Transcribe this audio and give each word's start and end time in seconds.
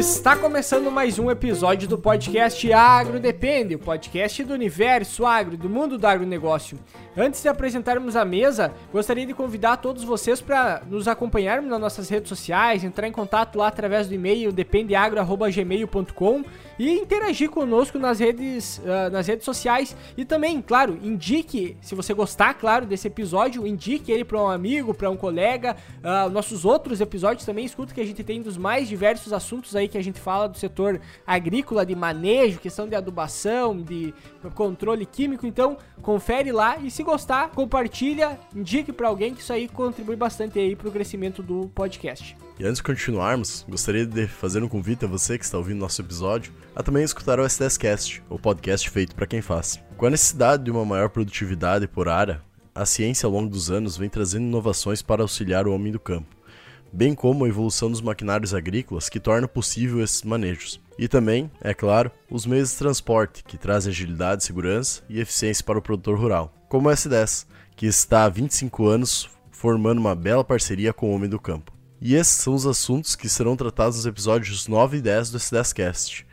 Está 0.00 0.34
começando 0.34 0.90
mais 0.90 1.18
um 1.18 1.30
episódio 1.30 1.86
do 1.86 1.98
podcast 1.98 2.72
Agro 2.72 3.20
Depende, 3.20 3.74
o 3.74 3.78
podcast 3.78 4.42
do 4.42 4.54
universo 4.54 5.26
agro, 5.26 5.58
do 5.58 5.68
mundo 5.68 5.98
do 5.98 6.06
agronegócio. 6.06 6.78
Antes 7.14 7.42
de 7.42 7.50
apresentarmos 7.50 8.16
a 8.16 8.24
mesa, 8.24 8.72
gostaria 8.90 9.26
de 9.26 9.34
convidar 9.34 9.76
todos 9.76 10.02
vocês 10.02 10.40
para 10.40 10.80
nos 10.88 11.06
acompanharmos 11.06 11.70
nas 11.70 11.78
nossas 11.78 12.08
redes 12.08 12.30
sociais, 12.30 12.82
entrar 12.82 13.06
em 13.08 13.12
contato 13.12 13.58
lá 13.58 13.66
através 13.66 14.08
do 14.08 14.14
e-mail 14.14 14.50
dependeagro.gmail.com 14.50 16.44
e 16.80 16.98
interagir 16.98 17.50
conosco 17.50 17.98
nas 17.98 18.20
redes, 18.20 18.78
uh, 18.78 19.12
nas 19.12 19.26
redes 19.26 19.44
sociais. 19.44 19.94
E 20.16 20.24
também, 20.24 20.62
claro, 20.62 20.98
indique, 21.02 21.76
se 21.82 21.94
você 21.94 22.14
gostar, 22.14 22.54
claro, 22.54 22.86
desse 22.86 23.06
episódio, 23.06 23.66
indique 23.66 24.10
ele 24.10 24.24
para 24.24 24.42
um 24.42 24.48
amigo, 24.48 24.94
para 24.94 25.10
um 25.10 25.16
colega. 25.16 25.76
Uh, 25.98 26.30
nossos 26.30 26.64
outros 26.64 27.02
episódios 27.02 27.44
também 27.44 27.66
escuta 27.66 27.92
que 27.92 28.00
a 28.00 28.06
gente 28.06 28.24
tem 28.24 28.40
dos 28.40 28.56
mais 28.56 28.88
diversos 28.88 29.30
assuntos 29.30 29.76
aí 29.76 29.88
que 29.88 29.98
a 29.98 30.02
gente 30.02 30.18
fala 30.18 30.48
do 30.48 30.56
setor 30.56 30.98
agrícola, 31.26 31.84
de 31.84 31.94
manejo, 31.94 32.58
questão 32.58 32.88
de 32.88 32.94
adubação, 32.94 33.76
de 33.76 34.14
controle 34.54 35.04
químico. 35.04 35.46
Então, 35.46 35.76
confere 36.00 36.50
lá 36.50 36.78
e 36.78 36.90
se 36.90 37.02
gostar, 37.02 37.50
compartilha, 37.50 38.40
indique 38.56 38.90
para 38.90 39.06
alguém 39.06 39.34
que 39.34 39.42
isso 39.42 39.52
aí 39.52 39.68
contribui 39.68 40.16
bastante 40.16 40.58
aí 40.58 40.74
para 40.74 40.88
o 40.88 40.90
crescimento 40.90 41.42
do 41.42 41.70
podcast. 41.74 42.34
E 42.60 42.66
antes 42.66 42.76
de 42.76 42.82
continuarmos, 42.82 43.64
gostaria 43.66 44.04
de 44.04 44.26
fazer 44.26 44.62
um 44.62 44.68
convite 44.68 45.06
a 45.06 45.08
você 45.08 45.38
que 45.38 45.44
está 45.46 45.56
ouvindo 45.56 45.78
nosso 45.78 46.02
episódio 46.02 46.52
a 46.76 46.82
também 46.82 47.02
escutar 47.02 47.40
o 47.40 47.42
SDS 47.42 47.78
Cast, 47.78 48.22
o 48.28 48.38
podcast 48.38 48.90
feito 48.90 49.14
para 49.14 49.26
quem 49.26 49.40
faz. 49.40 49.82
Com 49.96 50.04
a 50.04 50.10
necessidade 50.10 50.64
de 50.64 50.70
uma 50.70 50.84
maior 50.84 51.08
produtividade 51.08 51.88
por 51.88 52.06
área, 52.06 52.42
a 52.74 52.84
ciência 52.84 53.26
ao 53.26 53.32
longo 53.32 53.48
dos 53.48 53.70
anos 53.70 53.96
vem 53.96 54.10
trazendo 54.10 54.44
inovações 54.44 55.00
para 55.00 55.22
auxiliar 55.22 55.66
o 55.66 55.72
homem 55.72 55.90
do 55.90 55.98
campo, 55.98 56.36
bem 56.92 57.14
como 57.14 57.46
a 57.46 57.48
evolução 57.48 57.90
dos 57.90 58.02
maquinários 58.02 58.52
agrícolas 58.52 59.08
que 59.08 59.18
torna 59.18 59.48
possível 59.48 60.04
esses 60.04 60.22
manejos. 60.22 60.78
E 60.98 61.08
também, 61.08 61.50
é 61.62 61.72
claro, 61.72 62.10
os 62.30 62.44
meios 62.44 62.72
de 62.72 62.76
transporte 62.76 63.42
que 63.42 63.56
trazem 63.56 63.90
agilidade, 63.90 64.44
segurança 64.44 65.02
e 65.08 65.18
eficiência 65.18 65.64
para 65.64 65.78
o 65.78 65.82
produtor 65.82 66.18
rural, 66.18 66.52
como 66.68 66.90
o 66.90 66.92
S10, 66.92 67.46
que 67.74 67.86
está 67.86 68.24
há 68.24 68.28
25 68.28 68.86
anos 68.86 69.30
formando 69.50 69.98
uma 69.98 70.14
bela 70.14 70.44
parceria 70.44 70.92
com 70.92 71.10
o 71.10 71.14
homem 71.14 71.30
do 71.30 71.40
campo. 71.40 71.79
E 72.02 72.14
esses 72.14 72.38
são 72.38 72.54
os 72.54 72.66
assuntos 72.66 73.14
que 73.14 73.28
serão 73.28 73.54
tratados 73.54 73.98
nos 73.98 74.06
episódios 74.06 74.66
9 74.66 74.96
e 74.96 75.00
10 75.02 75.32
do 75.32 75.38
S10Cast: 75.38 76.24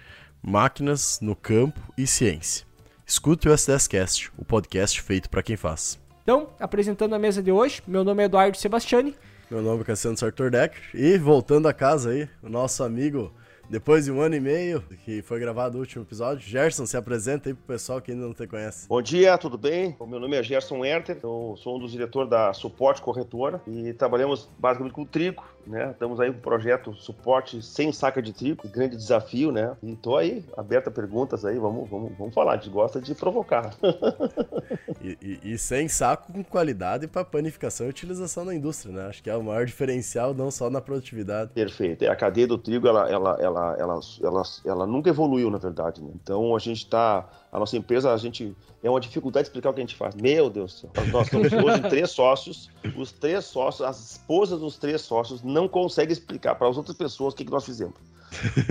Máquinas 0.42 1.20
no 1.22 1.36
campo 1.36 1.78
e 1.98 2.08
ciência. 2.08 2.66
Escute 3.06 3.50
o 3.50 3.52
S10Cast, 3.52 4.32
o 4.38 4.46
podcast 4.46 5.02
feito 5.02 5.30
para 5.30 5.44
quem 5.44 5.58
faz. 5.58 6.00
Então, 6.24 6.52
apresentando 6.58 7.16
a 7.16 7.20
mesa 7.20 7.44
de 7.44 7.52
hoje, 7.52 7.82
meu 7.86 8.06
nome 8.06 8.24
é 8.24 8.28
Eduardo 8.28 8.56
Sebastiani. 8.56 9.14
Meu 9.52 9.62
nome 9.62 9.82
é 9.82 9.84
Cassiano 9.84 10.16
Sartor 10.16 10.50
Decker. 10.50 10.82
E 10.94 11.18
voltando 11.18 11.68
a 11.68 11.74
casa 11.74 12.12
aí, 12.12 12.30
o 12.42 12.48
nosso 12.48 12.82
amigo 12.82 13.34
depois 13.70 14.06
de 14.06 14.12
um 14.12 14.22
ano 14.22 14.36
e 14.36 14.40
meio 14.40 14.82
que 15.04 15.22
foi 15.22 15.42
gravado 15.42 15.78
o 15.78 15.82
último 15.82 16.04
episódio, 16.04 16.48
Gerson, 16.48 16.86
se 16.86 16.96
apresenta 16.96 17.50
aí 17.50 17.54
pro 17.54 17.66
pessoal 17.66 18.02
que 18.02 18.12
ainda 18.12 18.26
não 18.26 18.34
te 18.34 18.48
conhece. 18.48 18.88
Bom 18.88 19.02
dia, 19.02 19.38
tudo 19.38 19.58
bem? 19.58 19.94
O 20.00 20.08
meu 20.08 20.22
nome 20.22 20.38
é 20.38 20.44
Gerson 20.44 20.86
Herter, 20.86 21.20
eu 21.22 21.56
sou 21.58 21.76
um 21.76 21.80
dos 21.80 21.92
diretores 21.92 22.30
da 22.30 22.54
Suporte 22.54 23.02
Corretora 23.02 23.62
e 23.68 23.92
trabalhamos 23.92 24.50
basicamente 24.58 24.94
com 24.94 25.06
trigo, 25.06 25.44
né? 25.68 25.92
Estamos 25.92 26.20
aí 26.20 26.32
com 26.32 26.38
o 26.38 26.42
projeto 26.42 26.94
Suporte 26.94 27.62
Sem 27.62 27.92
Saca 27.92 28.22
de 28.22 28.32
Trigo, 28.32 28.68
grande 28.70 28.96
desafio, 28.96 29.52
né? 29.52 29.76
E 29.84 29.96
tô 29.96 30.16
aí, 30.16 30.46
aberto 30.56 30.88
a 30.88 30.92
perguntas 30.92 31.44
aí, 31.44 31.58
vamos, 31.58 31.90
vamos, 31.90 32.18
vamos 32.18 32.34
falar, 32.34 32.54
a 32.54 32.56
gente 32.56 32.70
gosta 32.70 33.02
de 33.02 33.14
provocar. 33.14 33.76
e, 35.02 35.18
e, 35.22 35.54
e, 35.54 35.58
sem 35.58 35.88
saco 35.88 36.32
com 36.32 36.44
qualidade 36.44 37.08
para 37.08 37.26
panificação 37.26 37.88
e 37.88 37.90
utilização 37.90 38.46
na 38.46 38.56
indústria, 38.56 38.94
né? 38.94 39.08
Acho 39.08 39.22
que 39.22 39.30
é 39.30 39.36
o 39.36 39.44
maior 39.44 39.66
diferencial, 39.66 40.34
não 40.34 40.50
só 40.50 40.70
na 40.70 40.80
produtividade. 40.80 41.52
Perfeito, 41.54 42.04
é 42.04 42.08
a 42.08 42.16
cadeia 42.16 42.48
do 42.48 42.58
trigo, 42.58 42.88
ela, 42.88 43.10
ela, 43.10 43.38
ela 43.40 43.58
ela, 43.58 43.76
ela, 43.80 44.00
ela, 44.22 44.44
ela 44.66 44.88
nunca 44.88 45.10
evoluiu, 45.10 45.50
na 45.50 45.58
verdade. 45.58 46.02
Né? 46.02 46.12
Então 46.22 46.56
a 46.56 46.60
gente 46.60 46.84
está. 46.84 47.28
A 47.52 47.60
nossa 47.60 47.78
empresa, 47.78 48.14
a 48.14 48.18
gente. 48.18 48.56
É 48.84 48.90
uma 48.90 49.00
dificuldade 49.00 49.48
explicar 49.48 49.70
o 49.70 49.74
que 49.74 49.80
a 49.80 49.84
gente 49.84 49.96
faz. 49.96 50.14
Meu 50.16 50.50
Deus 50.50 50.74
do 50.74 50.80
céu. 50.80 51.06
Nós 51.12 51.28
estamos 51.28 51.52
hoje 51.52 51.82
três 51.90 52.12
sócios. 52.12 52.70
Os 52.96 53.12
três 53.12 53.46
sócios, 53.46 53.88
as 53.88 54.12
esposas 54.12 54.60
dos 54.60 54.78
três 54.78 55.02
sócios, 55.02 55.42
não 55.42 55.68
conseguem 55.68 56.12
explicar 56.12 56.56
para 56.56 56.68
as 56.68 56.78
outras 56.78 56.96
pessoas 56.96 57.34
o 57.34 57.38
que, 57.38 57.46
que 57.46 57.52
nós 57.52 57.66
fizemos. 57.66 57.96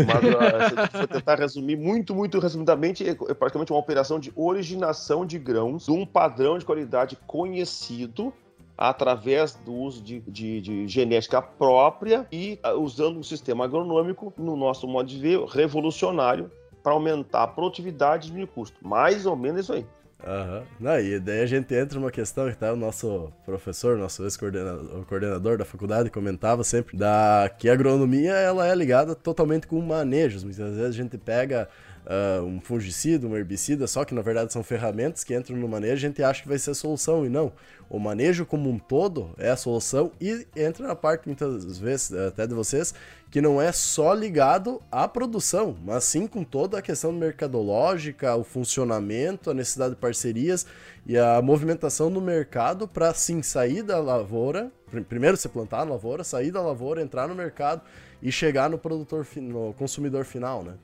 Mas 0.06 0.92
uh, 0.94 1.00
se 1.00 1.06
tentar 1.06 1.38
resumir 1.38 1.76
muito, 1.76 2.14
muito 2.14 2.38
resumidamente, 2.38 3.08
é, 3.08 3.10
é 3.10 3.34
praticamente 3.34 3.72
uma 3.72 3.78
operação 3.78 4.20
de 4.20 4.30
originação 4.36 5.24
de 5.24 5.38
grãos 5.38 5.86
de 5.86 5.90
um 5.90 6.04
padrão 6.04 6.58
de 6.58 6.64
qualidade 6.64 7.16
conhecido 7.26 8.32
através 8.76 9.54
do 9.54 9.72
uso 9.72 10.02
de, 10.02 10.20
de, 10.20 10.60
de 10.60 10.88
genética 10.88 11.40
própria 11.40 12.26
e 12.30 12.58
uh, 12.64 12.78
usando 12.78 13.18
um 13.18 13.22
sistema 13.22 13.64
agronômico, 13.64 14.32
no 14.36 14.54
nosso 14.54 14.86
modo 14.86 15.08
de 15.08 15.18
ver, 15.18 15.42
revolucionário 15.46 16.50
para 16.86 16.92
aumentar 16.92 17.42
a 17.42 17.48
produtividade 17.48 18.26
e 18.26 18.28
diminuir 18.28 18.48
o 18.48 18.54
custo. 18.54 18.76
Mais 18.80 19.26
ou 19.26 19.34
menos 19.34 19.62
isso 19.62 19.72
aí. 19.72 19.84
Aham. 20.24 20.62
Uhum. 20.80 20.98
e 21.00 21.18
daí 21.18 21.40
a 21.40 21.46
gente 21.46 21.74
entra 21.74 21.98
numa 21.98 22.12
questão 22.12 22.48
que 22.48 22.56
tá 22.56 22.72
o 22.72 22.76
nosso 22.76 23.32
professor, 23.44 23.98
nosso 23.98 24.22
ex-coordenador 24.22 25.04
coordenador 25.04 25.58
da 25.58 25.64
faculdade, 25.64 26.10
comentava 26.10 26.62
sempre 26.62 26.96
da 26.96 27.50
que 27.58 27.68
a 27.68 27.72
agronomia 27.72 28.34
ela 28.34 28.68
é 28.68 28.72
ligada 28.72 29.16
totalmente 29.16 29.66
com 29.66 29.80
manejos. 29.80 30.44
Muitas 30.44 30.76
vezes 30.76 30.94
a 30.94 31.02
gente 31.02 31.18
pega 31.18 31.68
uh, 32.06 32.42
um 32.42 32.60
fungicida, 32.60 33.26
um 33.26 33.36
herbicida, 33.36 33.86
só 33.86 34.04
que 34.04 34.14
na 34.14 34.22
verdade 34.22 34.52
são 34.52 34.62
ferramentas 34.62 35.24
que 35.24 35.34
entram 35.34 35.56
no 35.56 35.68
manejo, 35.68 35.94
a 35.94 36.08
gente 36.08 36.22
acha 36.22 36.42
que 36.42 36.48
vai 36.48 36.58
ser 36.58 36.70
a 36.70 36.74
solução, 36.74 37.26
e 37.26 37.28
não. 37.28 37.52
O 37.88 37.98
manejo 37.98 38.44
como 38.44 38.68
um 38.68 38.78
todo 38.78 39.30
é 39.38 39.50
a 39.50 39.56
solução 39.56 40.10
e 40.20 40.46
entra 40.56 40.86
na 40.86 40.96
parte, 40.96 41.26
muitas 41.26 41.78
vezes, 41.78 42.12
até 42.12 42.46
de 42.46 42.54
vocês, 42.54 42.92
que 43.30 43.40
não 43.40 43.60
é 43.60 43.70
só 43.70 44.12
ligado 44.12 44.80
à 44.90 45.06
produção, 45.06 45.76
mas 45.84 46.04
sim 46.04 46.26
com 46.26 46.42
toda 46.42 46.78
a 46.78 46.82
questão 46.82 47.12
mercadológica, 47.12 48.34
o 48.34 48.42
funcionamento, 48.42 49.50
a 49.50 49.54
necessidade 49.54 49.94
de 49.94 50.00
parcerias 50.00 50.66
e 51.06 51.16
a 51.16 51.40
movimentação 51.40 52.10
no 52.10 52.20
mercado 52.20 52.88
para 52.88 53.12
sim 53.14 53.42
sair 53.42 53.82
da 53.82 54.00
lavoura, 54.00 54.70
primeiro 55.08 55.36
você 55.36 55.48
plantar 55.48 55.84
na 55.84 55.92
lavoura, 55.92 56.24
sair 56.24 56.50
da 56.50 56.60
lavoura, 56.60 57.02
entrar 57.02 57.28
no 57.28 57.34
mercado 57.34 57.82
e 58.20 58.32
chegar 58.32 58.68
no 58.68 58.78
produtor, 58.78 59.26
no 59.36 59.72
consumidor 59.74 60.24
final, 60.24 60.64
né? 60.64 60.74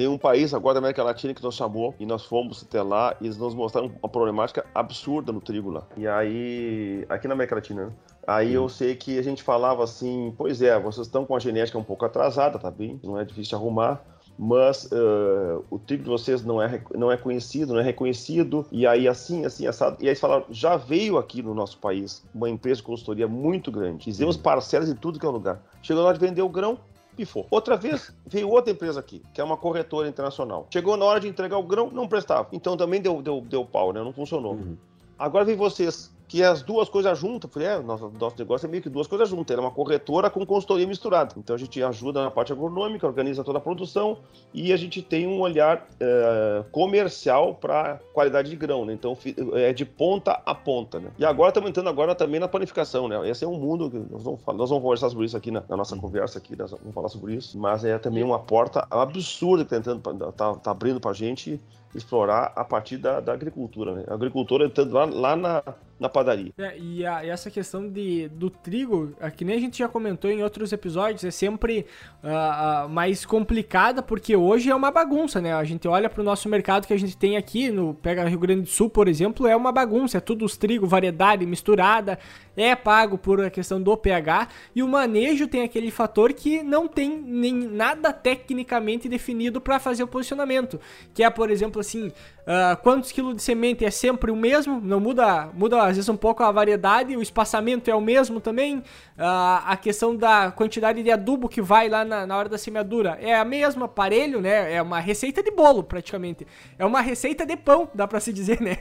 Tem 0.00 0.08
um 0.08 0.16
país 0.16 0.54
agora 0.54 0.72
da 0.72 0.78
América 0.78 1.02
Latina 1.02 1.34
que 1.34 1.42
nos 1.42 1.54
chamou 1.54 1.94
e 2.00 2.06
nós 2.06 2.24
fomos 2.24 2.64
até 2.66 2.80
lá 2.80 3.14
e 3.20 3.26
eles 3.26 3.36
nos 3.36 3.54
mostraram 3.54 3.92
uma 4.02 4.08
problemática 4.08 4.64
absurda 4.74 5.30
no 5.30 5.42
trigo 5.42 5.68
lá. 5.68 5.86
E 5.94 6.08
aí, 6.08 7.04
aqui 7.06 7.28
na 7.28 7.34
América 7.34 7.56
Latina, 7.56 7.84
né? 7.84 7.92
Aí 8.26 8.54
eu 8.54 8.66
sei 8.66 8.96
que 8.96 9.18
a 9.18 9.22
gente 9.22 9.42
falava 9.42 9.84
assim, 9.84 10.32
pois 10.38 10.62
é, 10.62 10.80
vocês 10.80 11.06
estão 11.06 11.26
com 11.26 11.36
a 11.36 11.38
genética 11.38 11.76
um 11.76 11.84
pouco 11.84 12.06
atrasada, 12.06 12.58
tá 12.58 12.70
bem? 12.70 12.98
Não 13.04 13.18
é 13.18 13.26
difícil 13.26 13.58
arrumar, 13.58 14.02
mas 14.38 14.86
uh, 14.86 15.62
o 15.70 15.78
trigo 15.78 16.04
de 16.04 16.08
vocês 16.08 16.42
não 16.42 16.62
é, 16.62 16.82
não 16.96 17.12
é 17.12 17.18
conhecido, 17.18 17.74
não 17.74 17.80
é 17.80 17.84
reconhecido, 17.84 18.66
e 18.72 18.86
aí 18.86 19.06
assim, 19.06 19.44
assim, 19.44 19.66
assado. 19.66 19.98
E 20.00 20.04
aí 20.04 20.08
eles 20.08 20.20
falaram, 20.20 20.46
já 20.48 20.78
veio 20.78 21.18
aqui 21.18 21.42
no 21.42 21.52
nosso 21.52 21.76
país 21.76 22.24
uma 22.34 22.48
empresa 22.48 22.76
de 22.76 22.84
consultoria 22.84 23.28
muito 23.28 23.70
grande, 23.70 24.06
fizemos 24.06 24.38
parcelas 24.38 24.88
em 24.88 24.94
tudo 24.94 25.20
que 25.20 25.26
é 25.26 25.28
lugar. 25.28 25.60
Chegou 25.82 26.04
lá 26.04 26.14
de 26.14 26.18
vender 26.18 26.40
o 26.40 26.48
grão, 26.48 26.78
pifou. 27.20 27.46
Outra 27.50 27.76
vez, 27.76 28.14
veio 28.26 28.48
outra 28.48 28.72
empresa 28.72 28.98
aqui, 28.98 29.22
que 29.34 29.40
é 29.40 29.44
uma 29.44 29.56
corretora 29.56 30.08
internacional. 30.08 30.66
Chegou 30.72 30.96
na 30.96 31.04
hora 31.04 31.20
de 31.20 31.28
entregar 31.28 31.58
o 31.58 31.62
grão, 31.62 31.90
não 31.90 32.08
prestava. 32.08 32.48
Então 32.50 32.76
também 32.76 33.00
deu, 33.00 33.20
deu, 33.20 33.42
deu 33.42 33.64
pau, 33.64 33.92
né? 33.92 34.02
Não 34.02 34.12
funcionou. 34.12 34.54
Uhum. 34.54 34.76
Agora 35.18 35.44
vem 35.44 35.54
vocês, 35.54 36.10
que 36.30 36.44
as 36.44 36.62
duas 36.62 36.88
coisas 36.88 37.18
juntas. 37.18 37.50
Falei, 37.52 37.66
é, 37.66 37.80
nosso, 37.80 38.08
nosso 38.16 38.38
negócio 38.38 38.64
é 38.64 38.70
meio 38.70 38.80
que 38.80 38.88
duas 38.88 39.08
coisas 39.08 39.28
juntas. 39.28 39.50
Era 39.50 39.60
é 39.60 39.64
uma 39.64 39.72
corretora 39.72 40.30
com 40.30 40.46
consultoria 40.46 40.86
misturada. 40.86 41.34
Então 41.36 41.56
a 41.56 41.58
gente 41.58 41.82
ajuda 41.82 42.22
na 42.22 42.30
parte 42.30 42.52
agronômica, 42.52 43.04
organiza 43.04 43.42
toda 43.42 43.58
a 43.58 43.60
produção 43.60 44.18
e 44.54 44.72
a 44.72 44.76
gente 44.76 45.02
tem 45.02 45.26
um 45.26 45.40
olhar 45.40 45.88
é, 45.98 46.62
comercial 46.70 47.56
para 47.56 47.98
qualidade 48.14 48.48
de 48.48 48.54
grão, 48.54 48.84
né? 48.84 48.92
Então 48.92 49.18
é 49.54 49.72
de 49.72 49.84
ponta 49.84 50.40
a 50.46 50.54
ponta, 50.54 51.00
né? 51.00 51.10
E 51.18 51.24
agora 51.24 51.48
estamos 51.48 51.68
entrando 51.68 51.88
agora 51.88 52.14
também 52.14 52.38
na 52.38 52.46
panificação, 52.46 53.08
né? 53.08 53.28
Esse 53.28 53.44
é 53.44 53.48
um 53.48 53.58
mundo 53.58 53.90
que 53.90 53.98
nós 53.98 54.22
vamos, 54.22 54.40
nós 54.46 54.70
vamos 54.70 54.84
conversar 54.84 55.10
sobre 55.10 55.26
isso 55.26 55.36
aqui 55.36 55.50
na, 55.50 55.64
na 55.68 55.76
nossa 55.76 55.96
conversa 55.96 56.38
aqui, 56.38 56.54
nós 56.56 56.70
vamos 56.70 56.94
falar 56.94 57.08
sobre 57.08 57.34
isso. 57.34 57.58
Mas 57.58 57.84
é 57.84 57.98
também 57.98 58.22
uma 58.22 58.38
porta 58.38 58.86
absurda 58.88 59.64
que 59.64 59.74
está 59.74 59.96
tá, 60.30 60.54
tá 60.54 60.70
abrindo 60.70 61.00
para 61.00 61.10
a 61.10 61.14
gente 61.14 61.60
explorar 61.94 62.52
a 62.54 62.64
partir 62.64 62.96
da, 62.96 63.20
da 63.20 63.32
agricultura, 63.32 63.94
né? 63.94 64.04
A 64.08 64.14
agricultura 64.14 64.64
entrando 64.64 64.92
lá, 64.92 65.04
lá 65.04 65.36
na, 65.36 65.62
na 66.00 66.08
padaria. 66.08 66.52
É, 66.56 66.78
e, 66.78 67.04
a, 67.04 67.24
e, 67.24 67.28
essa 67.28 67.50
questão 67.50 67.88
de, 67.88 68.28
do 68.28 68.48
trigo, 68.48 69.12
é 69.20 69.30
que 69.30 69.44
nem 69.44 69.56
a 69.56 69.60
gente 69.60 69.78
já 69.78 69.88
comentou 69.88 70.30
em 70.30 70.42
outros 70.42 70.72
episódios, 70.72 71.24
é 71.24 71.30
sempre 71.30 71.84
uh, 72.24 72.86
uh, 72.86 72.88
mais 72.88 73.26
complicada, 73.26 74.02
porque 74.02 74.34
hoje 74.34 74.70
é 74.70 74.74
uma 74.74 74.90
bagunça, 74.90 75.40
né? 75.40 75.52
A 75.52 75.64
gente 75.64 75.86
olha 75.86 76.08
para 76.08 76.22
o 76.22 76.24
nosso 76.24 76.48
mercado 76.48 76.86
que 76.86 76.94
a 76.94 76.98
gente 76.98 77.16
tem 77.16 77.36
aqui, 77.36 77.70
no 77.70 77.92
pega 77.92 78.24
Rio 78.24 78.38
Grande 78.38 78.62
do 78.62 78.68
Sul, 78.68 78.88
por 78.88 79.08
exemplo, 79.08 79.46
é 79.46 79.54
uma 79.54 79.70
bagunça, 79.70 80.16
é 80.16 80.20
tudo 80.20 80.44
os 80.44 80.56
trigo, 80.56 80.86
variedade 80.86 81.44
misturada, 81.44 82.18
é 82.56 82.74
pago 82.74 83.18
por 83.18 83.40
a 83.40 83.50
questão 83.50 83.80
do 83.80 83.94
pH, 83.96 84.48
e 84.74 84.82
o 84.82 84.88
manejo 84.88 85.46
tem 85.48 85.62
aquele 85.62 85.90
fator 85.90 86.32
que 86.32 86.62
não 86.62 86.88
tem 86.88 87.20
nem 87.20 87.52
nada 87.52 88.12
tecnicamente 88.12 89.08
definido 89.08 89.60
para 89.60 89.78
fazer 89.78 90.02
o 90.02 90.08
posicionamento, 90.08 90.80
que 91.12 91.22
é, 91.22 91.28
por 91.28 91.50
exemplo, 91.50 91.79
assim, 91.80 92.08
uh, 92.08 92.76
quantos 92.82 93.12
quilos 93.12 93.36
de 93.36 93.42
semente 93.42 93.84
é 93.84 93.90
sempre 93.90 94.30
o 94.30 94.36
mesmo, 94.36 94.80
não 94.80 95.00
muda, 95.00 95.48
muda 95.54 95.82
às 95.82 95.96
vezes 95.96 96.08
um 96.08 96.16
pouco 96.16 96.42
a 96.42 96.50
variedade, 96.50 97.16
o 97.16 97.22
espaçamento 97.22 97.90
é 97.90 97.94
o 97.94 98.00
mesmo 98.00 98.40
também, 98.40 98.82
a 99.22 99.76
questão 99.76 100.16
da 100.16 100.50
quantidade 100.50 101.02
de 101.02 101.10
adubo 101.10 101.48
que 101.48 101.60
vai 101.60 101.88
lá 101.88 102.04
na, 102.04 102.26
na 102.26 102.36
hora 102.36 102.48
da 102.48 102.56
semeadura 102.56 103.18
é 103.20 103.34
a 103.34 103.44
mesma, 103.44 103.84
aparelho, 103.84 104.40
né? 104.40 104.72
É 104.72 104.80
uma 104.80 104.98
receita 104.98 105.42
de 105.42 105.50
bolo, 105.50 105.82
praticamente. 105.82 106.46
É 106.78 106.86
uma 106.86 107.02
receita 107.02 107.44
de 107.44 107.56
pão, 107.56 107.88
dá 107.94 108.08
pra 108.08 108.18
se 108.18 108.32
dizer, 108.32 108.60
né? 108.60 108.76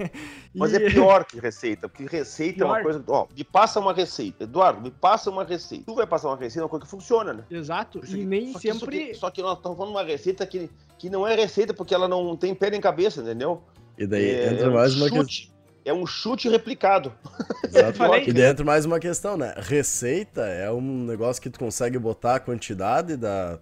E... 0.55 0.57
Mas 0.57 0.73
é 0.73 0.79
pior 0.79 1.25
que 1.25 1.39
receita, 1.39 1.89
porque 1.89 2.05
receita 2.05 2.59
pior. 2.59 2.67
é 2.67 2.71
uma 2.71 2.81
coisa. 2.81 3.03
Ó, 3.07 3.27
me 3.35 3.43
passa 3.43 3.79
uma 3.79 3.93
receita. 3.93 4.45
Eduardo, 4.45 4.81
me 4.81 4.91
passa 4.91 5.29
uma 5.29 5.43
receita. 5.43 5.83
Tu 5.85 5.95
vai 5.95 6.07
passar 6.07 6.29
uma 6.29 6.37
receita, 6.37 6.61
é 6.61 6.63
uma 6.63 6.69
coisa 6.69 6.85
que 6.85 6.91
funciona, 6.91 7.33
né? 7.33 7.43
Exato. 7.51 8.01
E 8.07 8.25
nem 8.25 8.53
só 8.53 8.59
sempre. 8.59 9.07
Que, 9.07 9.13
só 9.13 9.29
que 9.29 9.41
nós 9.41 9.57
estamos 9.57 9.77
falando 9.77 9.93
de 9.93 9.99
uma 9.99 10.07
receita 10.07 10.45
que, 10.45 10.69
que 10.97 11.09
não 11.09 11.27
é 11.27 11.35
receita 11.35 11.73
porque 11.73 11.93
ela 11.93 12.07
não 12.07 12.35
tem 12.37 12.55
pé 12.55 12.69
nem 12.69 12.79
cabeça, 12.89 13.21
entendeu? 13.21 13.61
E 13.97 14.07
daí 14.07 14.29
é, 14.29 14.53
entra 14.53 14.71
mais 14.71 14.95
uma 14.95 15.09
questão 15.09 15.49
é 15.85 15.93
um 15.93 16.05
chute 16.05 16.47
replicado. 16.47 17.11
e 18.25 18.33
dentro 18.33 18.65
mais 18.65 18.85
uma 18.85 18.99
questão, 18.99 19.37
né? 19.37 19.53
Receita 19.57 20.41
é 20.41 20.71
um 20.71 21.05
negócio 21.05 21.41
que 21.41 21.49
tu 21.49 21.59
consegue 21.59 21.97
botar 21.97 22.35
a 22.35 22.39
quantidade 22.39 23.17
da, 23.17 23.59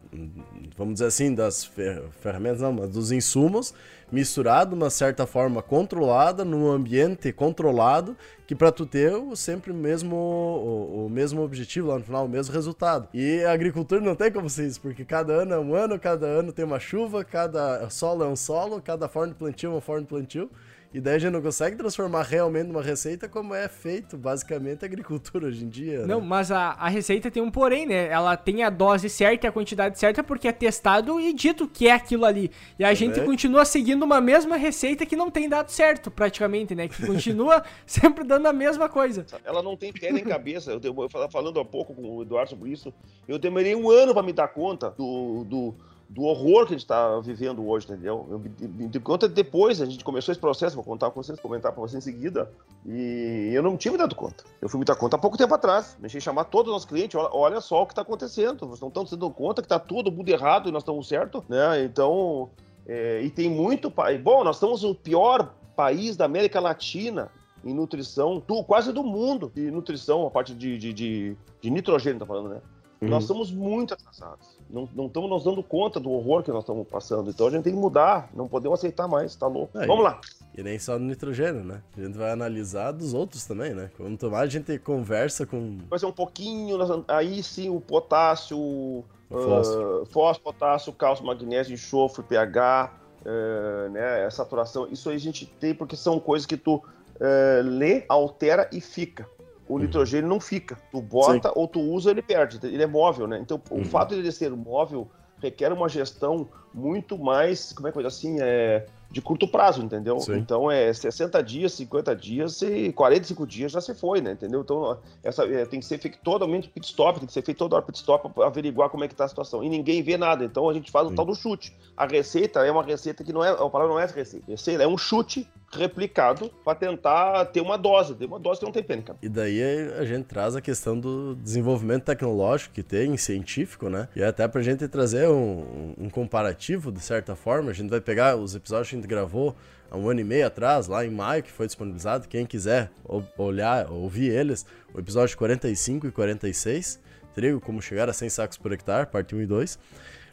vamos 0.76 0.96
dizer 0.96 1.06
assim, 1.06 1.34
das 1.34 1.64
fer 1.64 2.04
ferramentas, 2.22 2.62
não, 2.62 2.74
mas 2.74 2.90
dos 2.90 3.12
insumos 3.12 3.74
misturado 4.12 4.72
de 4.72 4.76
uma 4.76 4.90
certa 4.90 5.26
forma 5.28 5.62
controlada 5.62 6.46
num 6.46 6.72
ambiente 6.72 7.32
controlado 7.32 8.16
que 8.46 8.56
para 8.56 8.72
tu 8.72 8.86
ter 8.86 9.12
sempre 9.36 9.72
o 9.72 9.76
mesmo 9.76 10.16
o, 10.16 11.06
o, 11.06 11.10
mesmo 11.10 11.42
objetivo 11.42 11.90
lá 11.90 11.98
no 11.98 12.04
final, 12.06 12.26
o 12.26 12.30
mesmo 12.30 12.54
resultado. 12.54 13.10
E 13.14 13.44
a 13.44 13.52
agricultura 13.52 14.00
não 14.00 14.16
tem 14.16 14.32
como 14.32 14.50
ser 14.50 14.68
isso, 14.68 14.80
porque 14.80 15.04
cada 15.04 15.34
ano 15.34 15.54
é 15.54 15.60
um 15.60 15.76
ano, 15.76 16.00
cada 16.00 16.26
ano 16.26 16.54
tem 16.54 16.64
uma 16.64 16.80
chuva, 16.80 17.26
cada 17.26 17.90
solo 17.90 18.24
é 18.24 18.28
um 18.28 18.36
solo, 18.38 18.82
cada 18.82 19.10
forma 19.10 19.34
de 19.34 19.40
plantio 19.40 19.68
é 19.68 19.74
uma 19.74 19.82
forma 19.82 20.02
de 20.02 20.08
plantio. 20.08 20.50
E 20.94 21.02
daí 21.02 21.16
a 21.16 21.20
gente 21.20 21.34
não 21.34 21.42
consegue 21.42 21.76
transformar 21.76 22.24
realmente 22.24 22.68
numa 22.68 22.82
receita 22.82 23.28
como 23.28 23.54
é 23.54 23.68
feito 23.68 24.18
basicamente 24.18 24.84
a 24.84 24.86
agricultura 24.86 25.48
hoje 25.48 25.66
em 25.66 25.70
dia. 25.70 26.00
Né? 26.00 26.06
Não, 26.08 26.22
mas 26.22 26.52
a, 26.52 26.72
a 26.72 26.88
receita 26.88 27.30
tem 27.30 27.44
um 27.44 27.52
porém, 27.52 27.86
né? 27.86 28.08
Ela 28.08 28.38
tem 28.38 28.64
a 28.64 28.70
dose 28.70 29.10
certa 29.10 29.46
e 29.46 29.50
a 29.50 29.52
quantidade 29.52 30.00
certa 30.00 30.24
porque 30.24 30.48
é 30.48 30.52
testado 30.52 31.20
e 31.20 31.34
dito 31.34 31.68
que 31.68 31.88
é 31.88 31.92
aquilo 31.92 32.26
ali. 32.26 32.50
E 32.80 32.86
a 32.86 32.94
gente 32.94 33.20
continua 33.22 33.66
seguindo 33.66 34.04
uma 34.04 34.22
mesma 34.22 34.56
receita 34.56 35.06
que 35.06 35.16
não 35.16 35.30
tem 35.30 35.50
dado 35.50 35.70
certo, 35.70 36.10
praticamente, 36.10 36.74
né? 36.74 36.88
Que 36.88 37.06
continua 37.06 37.64
sempre 37.86 38.24
dando 38.24 38.48
a 38.48 38.54
mesma 38.54 38.88
coisa. 38.88 39.26
Ela 39.44 39.62
não 39.62 39.76
tem 39.76 39.92
pé 39.92 40.12
nem 40.12 40.24
cabeça. 40.24 40.72
Eu, 40.72 40.82
eu 40.84 41.30
falando 41.30 41.60
há 41.60 41.66
pouco 41.66 41.94
com 41.94 42.18
o 42.18 42.22
Eduardo 42.22 42.50
sobre 42.50 42.72
isso. 42.72 42.94
Eu 43.28 43.38
demorei 43.38 43.76
um 43.76 43.90
ano 43.90 44.14
para 44.14 44.24
me 44.24 44.32
dar 44.32 44.48
conta 44.48 44.90
do, 44.92 45.44
do 45.44 45.76
do 46.10 46.24
horror 46.24 46.66
que 46.66 46.74
a 46.74 46.78
gente 46.78 46.86
está 46.86 47.20
vivendo 47.20 47.68
hoje, 47.68 47.86
entendeu? 47.86 48.26
Eu 48.30 48.40
me 48.40 48.88
dei 48.88 49.02
conta 49.02 49.28
depois, 49.28 49.82
a 49.82 49.86
gente 49.86 50.04
começou 50.04 50.32
esse 50.32 50.40
processo, 50.40 50.76
vou 50.76 50.84
contar 50.84 51.12
com 51.12 51.22
vocês, 51.22 51.40
comentar 51.40 51.72
para 51.72 51.82
vocês 51.82 52.02
em 52.02 52.12
seguida, 52.12 52.50
e 52.86 53.52
eu 53.54 53.62
não 53.62 53.76
tinha 53.76 53.92
me 53.92 53.98
dado 53.98 54.16
conta. 54.16 54.44
Eu 54.62 54.70
fui 54.70 54.80
me 54.80 54.86
dar 54.86 54.96
conta 54.96 55.18
há 55.18 55.20
pouco 55.20 55.38
tempo 55.38 55.54
atrás, 55.54 55.98
deixei 56.00 56.22
chamar 56.22 56.46
todos 56.46 56.68
os 56.68 56.74
nossos 56.74 56.90
clientes, 56.90 57.16
olha, 57.16 57.30
olha 57.34 57.62
só 57.62 57.84
o 57.84 57.86
que 57.86 57.92
está 57.92 58.02
acontecendo, 58.02 58.60
vocês 58.66 58.80
não 58.80 58.88
estão 58.88 59.06
se 59.06 59.16
dando 59.16 59.32
conta 59.32 59.62
que 59.62 59.66
está 59.66 59.80
tudo 59.80 60.12
mundo 60.12 60.30
errado 60.30 60.70
e 60.70 60.72
nós 60.72 60.84
estamos 60.84 61.08
certo, 61.08 61.44
né? 61.50 61.84
Então, 61.84 62.50
é, 62.88 63.22
e 63.22 63.30
tem 63.30 63.50
muito... 63.50 63.92
Bom, 64.24 64.44
nós 64.44 64.56
estamos 64.56 64.84
o 64.84 64.96
pior 64.96 65.54
país 65.76 66.16
da 66.16 66.26
América 66.26 66.60
Latina 66.60 67.30
em 67.66 67.74
nutrição, 67.74 68.42
do, 68.46 68.64
quase 68.64 68.94
do 68.94 69.04
mundo, 69.04 69.52
de 69.54 69.70
nutrição, 69.70 70.26
a 70.26 70.32
parte 70.32 70.54
de, 70.54 70.78
de, 70.78 70.94
de, 70.94 71.38
de 71.62 71.70
nitrogênio, 71.70 72.20
tá 72.20 72.26
falando, 72.26 72.50
né? 72.50 72.62
Uhum. 73.02 73.10
Nós 73.10 73.24
estamos 73.24 73.52
muito 73.52 73.94
atrasados. 73.94 74.58
Não, 74.70 74.90
não 74.94 75.06
estamos 75.06 75.30
nos 75.30 75.44
dando 75.44 75.62
conta 75.62 76.00
do 76.00 76.12
horror 76.12 76.44
que 76.44 76.52
nós 76.52 76.64
estamos 76.64 76.88
passando. 76.88 77.30
Então 77.30 77.48
a 77.48 77.52
gente 77.52 77.64
tem 77.64 77.74
que 77.74 77.80
mudar. 77.80 78.30
Não 78.34 78.48
podemos 78.48 78.80
aceitar 78.80 79.08
mais, 79.08 79.36
tá 79.36 79.48
louco. 79.48 79.78
Vamos 79.78 80.04
lá. 80.04 80.20
E 80.56 80.64
nem 80.64 80.80
só 80.80 80.98
no 80.98 81.06
nitrogênio, 81.06 81.64
né? 81.64 81.84
A 81.96 82.02
gente 82.02 82.18
vai 82.18 82.32
analisar 82.32 82.92
dos 82.92 83.14
outros 83.14 83.46
também, 83.46 83.74
né? 83.74 83.92
Quanto 83.96 84.32
mais 84.32 84.44
a 84.44 84.52
gente 84.52 84.80
conversa 84.80 85.46
com. 85.46 85.78
Vai 85.90 86.00
ser 86.00 86.08
um 86.08 86.12
pouquinho, 86.12 86.78
aí 87.08 87.44
sim 87.44 87.70
o 87.70 87.80
potássio, 87.80 88.58
o 88.58 89.06
fósforo, 89.30 90.02
uh, 90.02 90.06
fósforo 90.08 90.44
potássio, 90.44 90.94
cálcio, 90.94 91.26
magnésio, 91.26 91.74
enxofre, 91.74 92.24
pH, 92.24 92.92
uh, 93.22 93.90
né? 93.92 94.28
Saturação. 94.32 94.88
Isso 94.92 95.10
aí 95.10 95.16
a 95.16 95.20
gente 95.20 95.46
tem 95.46 95.76
porque 95.76 95.96
são 95.96 96.20
coisas 96.20 96.48
que 96.48 96.58
tu 96.58 96.76
uh, 96.76 97.64
lê, 97.64 98.06
altera 98.10 98.68
e 98.74 98.82
fica 98.82 99.30
o 99.68 99.74
uhum. 99.74 99.80
nitrogênio 99.80 100.30
não 100.30 100.40
fica. 100.40 100.78
Tu 100.92 101.02
bota 101.02 101.50
Sim. 101.50 101.54
ou 101.56 101.68
tu 101.68 101.80
usa, 101.80 102.12
ele 102.12 102.22
perde. 102.22 102.60
Ele 102.64 102.82
é 102.82 102.88
móvel, 102.88 103.28
né? 103.28 103.40
Então, 103.40 103.62
uhum. 103.70 103.82
o 103.82 103.86
fato 103.86 104.14
de 104.14 104.22
ele 104.22 104.32
ser 104.32 104.52
móvel 104.52 105.08
requer 105.40 105.72
uma 105.72 105.88
gestão 105.88 106.48
muito 106.74 107.18
mais, 107.18 107.74
como 107.74 107.88
é 107.88 107.92
que 107.92 107.98
eu 107.98 108.08
assim, 108.08 108.38
é 108.40 108.86
de 109.10 109.22
curto 109.22 109.48
prazo, 109.48 109.82
entendeu? 109.82 110.20
Sim. 110.20 110.36
Então 110.36 110.70
é 110.70 110.92
60 110.92 111.42
dias, 111.42 111.74
50 111.74 112.16
dias 112.16 112.62
e 112.62 112.92
45 112.92 113.48
dias 113.48 113.72
já 113.72 113.80
se 113.80 113.96
foi, 113.96 114.20
né? 114.20 114.34
Entendeu? 114.34 114.62
Então 114.62 114.98
essa 115.24 115.44
é, 115.46 115.66
tem 115.66 115.80
que 115.80 115.86
ser 115.86 115.98
feito 115.98 116.18
totalmente 116.20 116.68
pit 116.70 116.86
stop, 116.88 117.20
tem 117.20 117.28
que 117.28 117.34
ser 117.34 117.42
feito 117.42 117.58
toda 117.58 117.76
hora 117.76 117.86
pit 117.86 117.98
stop 117.98 118.30
para 118.30 118.48
averiguar 118.48 118.90
como 118.90 119.04
é 119.04 119.08
que 119.08 119.16
tá 119.16 119.26
a 119.26 119.28
situação. 119.28 119.64
E 119.64 119.70
ninguém 119.70 120.04
vê 120.04 120.18
nada, 120.18 120.44
então 120.44 120.70
a 120.70 120.74
gente 120.74 120.92
faz 120.92 121.08
o 121.08 121.16
tal 121.16 121.26
do 121.26 121.34
chute. 121.34 121.76
A 121.96 122.06
receita 122.06 122.66
é 122.66 122.72
uma 122.72 122.84
receita 122.84 123.24
que 123.24 123.32
não 123.32 123.44
é, 123.44 123.50
a 123.50 123.70
palavra 123.70 123.88
não 123.88 124.00
é 124.00 124.06
receita. 124.06 124.46
Receita 124.48 124.84
é 124.84 124.88
um 124.88 124.98
chute 124.98 125.48
replicado 125.72 126.50
para 126.64 126.76
tentar 126.76 127.46
ter 127.46 127.62
uma 127.62 127.78
dose, 127.78 128.16
ter 128.16 128.26
uma 128.26 128.40
dose 128.40 128.64
não 128.64 128.72
tem 128.72 128.84
pena, 128.84 129.02
cara. 129.02 129.20
E 129.22 129.28
daí 129.28 129.62
a 130.00 130.06
gente 130.06 130.26
traz 130.26 130.56
a 130.56 130.62
questão 130.62 130.98
do 130.98 131.36
desenvolvimento 131.36 132.04
tecnológico 132.04 132.74
que 132.74 132.84
tem, 132.84 133.18
científico, 133.18 133.90
né? 133.90 134.08
E 134.16 134.24
até 134.24 134.48
pra 134.48 134.62
gente 134.62 134.88
trazer 134.88 135.28
um, 135.28 135.94
um 135.98 136.10
comparativo, 136.10 136.92
de 136.92 137.02
certa 137.02 137.36
forma, 137.36 137.72
a 137.72 137.74
gente 137.74 137.90
vai 137.90 138.00
pegar 138.00 138.36
os 138.38 138.56
episódios 138.56 138.90
que 138.90 138.96
a 138.96 139.00
gente 139.00 139.08
gravou 139.08 139.56
há 139.92 139.98
um 139.98 140.10
ano 140.10 140.22
e 140.22 140.24
meio 140.24 140.48
atrás, 140.48 140.88
lá 140.88 141.06
em 141.06 141.10
maio, 141.10 141.44
que 141.44 141.52
foi 141.52 141.66
disponibilizado, 141.66 142.28
quem 142.28 142.46
quiser 142.46 142.92
olhar, 143.38 143.92
ouvir 143.92 144.32
eles, 144.32 144.66
o 144.94 145.00
episódio 145.00 145.38
45 145.38 146.08
e 146.08 146.12
46, 146.12 147.00
trigo, 147.34 147.60
como 147.60 147.82
chegar 147.82 148.10
a 148.10 148.14
100 148.14 148.30
sacos 148.30 148.58
por 148.58 148.72
hectare, 148.72 149.08
parte 149.08 149.36
1 149.36 149.42
e 149.42 149.46
2, 149.46 149.76
uh, 149.76 149.80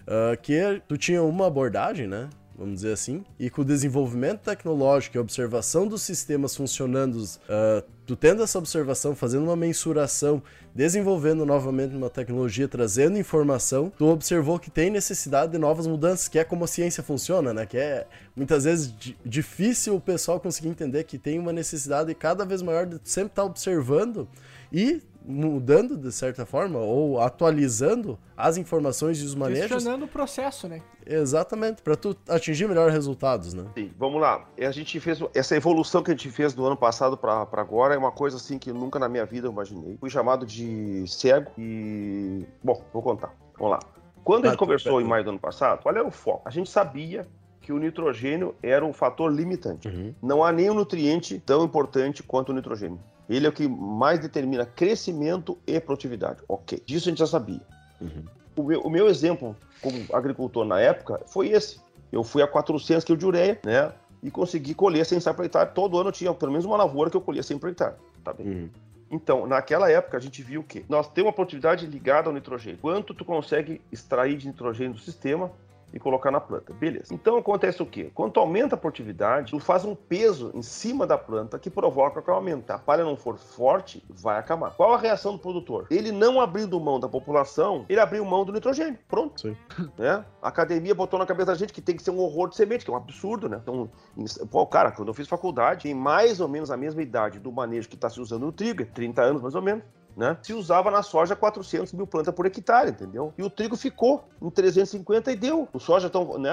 ah, 0.07 0.37
que 0.37 0.83
tu 0.89 0.97
tinha 0.97 1.23
uma 1.23 1.47
abordagem, 1.47 2.07
né? 2.07 2.29
Vamos 2.57 2.77
dizer 2.77 2.93
assim, 2.93 3.25
e 3.39 3.51
com 3.51 3.63
o 3.63 3.65
desenvolvimento 3.65 4.41
tecnológico 4.41 5.17
e 5.17 5.21
observação 5.21 5.87
dos 5.87 6.03
sistemas 6.03 6.57
funcionando, 6.57 7.17
uh, 7.17 7.83
tu 8.07 8.15
tendo 8.15 8.43
essa 8.43 8.59
observação, 8.59 9.15
fazendo 9.15 9.45
uma 9.45 9.57
mensuração, 9.57 10.43
desenvolvendo 10.75 11.45
novamente 11.45 11.95
uma 11.95 12.09
tecnologia, 12.09 12.69
trazendo 12.69 13.19
informação, 13.19 13.93
tu 13.97 14.07
observou 14.07 14.59
que 14.59 14.71
tem 14.71 14.91
necessidade 14.91 15.53
de 15.53 15.59
novas 15.59 15.87
mudanças, 15.87 16.29
que 16.29 16.39
é 16.39 16.45
como 16.45 16.65
a 16.65 16.69
ciência 16.69 17.03
funciona, 17.03 17.53
né? 17.53 17.67
Que 17.67 17.79
é 17.79 18.07
muitas 18.37 18.65
vezes 18.65 18.95
difícil 19.25 19.97
o 19.97 20.01
pessoal 20.01 20.39
conseguir 20.39 20.69
entender 20.69 21.05
que 21.05 21.19
tem 21.19 21.39
uma 21.39 21.53
necessidade 21.53 22.15
cada 22.15 22.45
vez 22.45 22.63
maior 22.63 22.87
de 22.87 23.01
sempre 23.05 23.33
estar 23.33 23.43
tá 23.43 23.47
observando 23.47 24.29
e 24.73 25.01
mudando 25.25 25.97
de 25.97 26.13
certa 26.13 26.45
forma 26.45 26.79
ou 26.79 27.21
atualizando 27.21 28.19
as 28.37 28.57
informações 28.57 29.21
e 29.21 29.25
os 29.25 29.35
manejos. 29.35 29.69
Questionando 29.69 30.05
o 30.05 30.09
processo, 30.09 30.69
né? 30.69 30.83
Exatamente, 31.07 31.83
para 31.83 31.97
tu 31.97 32.17
atingir 32.29 32.69
melhores 32.69 32.93
resultados, 32.93 33.55
né? 33.55 33.65
Sim, 33.75 33.91
vamos 33.99 34.21
lá. 34.21 34.47
A 34.59 34.71
gente 34.71 34.99
fez 35.01 35.21
essa 35.35 35.57
evolução 35.57 36.03
que 36.03 36.11
a 36.11 36.15
gente 36.15 36.31
fez 36.31 36.53
do 36.53 36.65
ano 36.65 36.77
passado 36.77 37.17
para 37.17 37.47
agora 37.53 37.95
é 37.95 37.99
uma 37.99 38.13
coisa 38.13 38.37
assim 38.37 38.59
que 38.59 38.73
nunca 38.73 38.99
na 38.99 39.09
minha 39.09 39.25
vida 39.25 39.47
eu 39.47 39.53
imaginei. 39.53 39.97
Fui 39.99 40.11
chamado 40.11 40.45
de 40.45 41.05
cego 41.07 41.51
e 41.59 42.47
bom, 42.63 42.83
vou 42.93 43.03
contar. 43.03 43.35
Vamos 43.59 43.73
lá. 43.73 43.81
Quando 44.23 44.47
a 44.47 44.49
gente 44.49 44.57
ah, 44.57 44.59
conversou 44.59 45.01
em 45.01 45.05
maio 45.05 45.23
do 45.23 45.31
ano 45.31 45.39
passado, 45.39 45.83
qual 45.83 45.95
era 45.95 46.07
o 46.07 46.11
foco? 46.11 46.43
A 46.47 46.51
gente 46.51 46.71
sabia 46.71 47.27
que 47.65 47.73
o 47.73 47.79
nitrogênio 47.79 48.55
era 48.63 48.85
um 48.85 48.93
fator 48.93 49.33
limitante. 49.33 49.89
Uhum. 49.89 50.15
Não 50.23 50.45
há 50.45 50.53
nenhum 50.53 50.75
nutriente 50.75 51.43
tão 51.47 51.65
importante 51.65 52.23
quanto 52.23 52.51
o 52.51 52.55
nitrogênio. 52.55 53.01
Ele 53.27 53.47
é 53.47 53.49
o 53.49 53.53
que 53.53 53.67
mais 53.67 54.19
determina 54.19 54.67
crescimento 54.67 55.57
e 55.67 55.81
produtividade. 55.81 56.43
Ok, 56.47 56.83
disso 56.85 57.09
a 57.09 57.11
gente 57.11 57.21
já 57.21 57.27
sabia. 57.27 57.63
Uhum. 58.03 58.25
O, 58.55 58.63
meu, 58.65 58.81
o, 58.83 58.91
meu, 58.91 59.09
exemplo 59.09 59.57
como 59.81 59.97
agricultor 60.13 60.67
na 60.67 60.79
época 60.79 61.23
foi 61.27 61.49
esse. 61.49 61.81
Eu 62.13 62.23
fui 62.23 62.43
a 62.43 62.47
400 62.47 63.03
kg 63.03 63.17
de 63.17 63.27
ureia, 63.27 63.59
né? 63.65 63.91
E 64.23 64.31
consegui 64.31 64.75
colher 64.75 65.07
sem 65.07 65.19
por 65.19 65.47
hectare. 65.47 65.71
Todo 65.75 65.99
ano 65.99 66.13
tinha 66.13 66.35
pelo 66.35 66.53
menos 66.53 66.67
uma 66.67 66.77
lavoura 66.77 67.11
que 67.11 67.17
eu 67.17 67.21
colhia 67.23 67.43
sem 67.43 67.57
por 67.57 67.71
hectare. 67.71 67.95
Tá 68.23 68.35
bem? 68.35 68.47
Uhum. 68.47 68.71
Então, 69.11 69.47
naquela 69.47 69.91
época, 69.91 70.19
a 70.19 70.21
gente 70.21 70.43
viu 70.43 70.63
que 70.63 70.85
nós 70.87 71.09
temos 71.09 71.29
uma 71.29 71.33
produtividade 71.33 71.87
ligada 71.87 72.29
ao 72.29 72.35
nitrogênio. 72.35 72.79
Quanto 72.81 73.15
tu 73.15 73.25
consegue 73.25 73.81
extrair 73.91 74.37
de 74.37 74.49
nitrogênio 74.49 74.93
do 74.93 75.01
sistema 75.01 75.51
e 75.95 76.01
colocar 76.01 76.31
na 76.33 76.41
planta. 76.41 76.75
Beleza. 76.75 77.15
Então 77.15 77.39
acontece 77.39 77.81
o 77.81 77.87
quê? 77.87 78.11
Quando 78.13 78.39
aumenta 78.41 78.75
a 78.75 78.79
produtividade, 78.79 79.53
tu 79.53 79.61
faz 79.61 79.85
um 79.85 79.95
peso 79.95 80.51
em 80.53 80.61
cima 80.61 81.07
da 81.07 81.17
planta 81.17 81.57
que 81.57 81.71
provoca 81.71 82.21
que 82.21 82.29
aumente. 82.29 82.73
A 82.73 82.79
palha 82.79 83.05
não 83.05 83.17
for 83.17 83.39
forte, 83.39 84.05
vai 84.11 84.37
acabar. 84.37 84.73
Qual 84.73 84.93
a 84.93 84.99
reação 84.99 85.33
do 85.33 85.39
produtor? 85.39 85.87
Ele 85.91 86.11
não 86.11 86.41
abrindo 86.41 86.79
mão 86.81 86.99
da 86.99 87.09
população, 87.09 87.87
ele 87.89 88.01
abriu 88.01 88.25
mão 88.25 88.45
do 88.45 88.53
nitrogênio. 88.53 88.99
Pronto. 89.07 89.41
Sim. 89.41 89.57
Né? 89.97 90.25
A 90.43 90.49
academia 90.49 90.95
botou 90.95 91.19
na 91.19 91.27
cabeça 91.27 91.47
da 91.47 91.55
gente 91.55 91.73
que 91.73 91.81
tem 91.81 91.97
que 91.97 92.03
ser 92.03 92.11
um 92.11 92.19
horror 92.19 92.49
de 92.49 92.57
semente, 92.57 92.85
que 92.85 92.91
é 92.91 92.95
um 92.95 92.97
absurdo, 92.97 93.49
né? 93.49 93.61
Então, 93.63 93.89
pô, 94.51 94.67
cara, 94.67 94.91
quando 94.91 95.09
eu 95.09 95.15
fiz 95.15 95.29
faculdade, 95.29 95.85
tem 95.85 95.95
mais 95.95 96.41
ou 96.41 96.49
menos 96.49 96.71
a 96.71 96.77
mesma 96.77 97.03
idade 97.03 97.39
do 97.39 97.53
manejo 97.53 97.89
que 97.89 97.95
está 97.95 98.11
se 98.11 98.21
usando 98.21 98.47
no 98.47 98.53
trigo, 98.53 98.85
30 98.87 99.23
anos 99.23 99.43
mais 99.43 99.55
ou 99.55 99.63
menos. 99.63 99.85
Né? 100.17 100.37
Se 100.43 100.53
usava 100.53 100.91
na 100.91 101.03
soja 101.03 101.35
400 101.37 101.93
mil 101.93 102.07
plantas 102.07 102.35
por 102.35 102.47
hectare, 102.47 102.91
entendeu? 102.91 103.33
E 103.37 103.43
o 103.43 103.51
trigo 103.51 103.77
ficou 103.77 104.25
em 104.41 104.51
350 104.51 105.33
e 105.33 105.37
deu. 105.37 105.69
O 105.73 105.79
soja 105.79 106.09
tão, 106.11 106.39
né, 106.39 106.53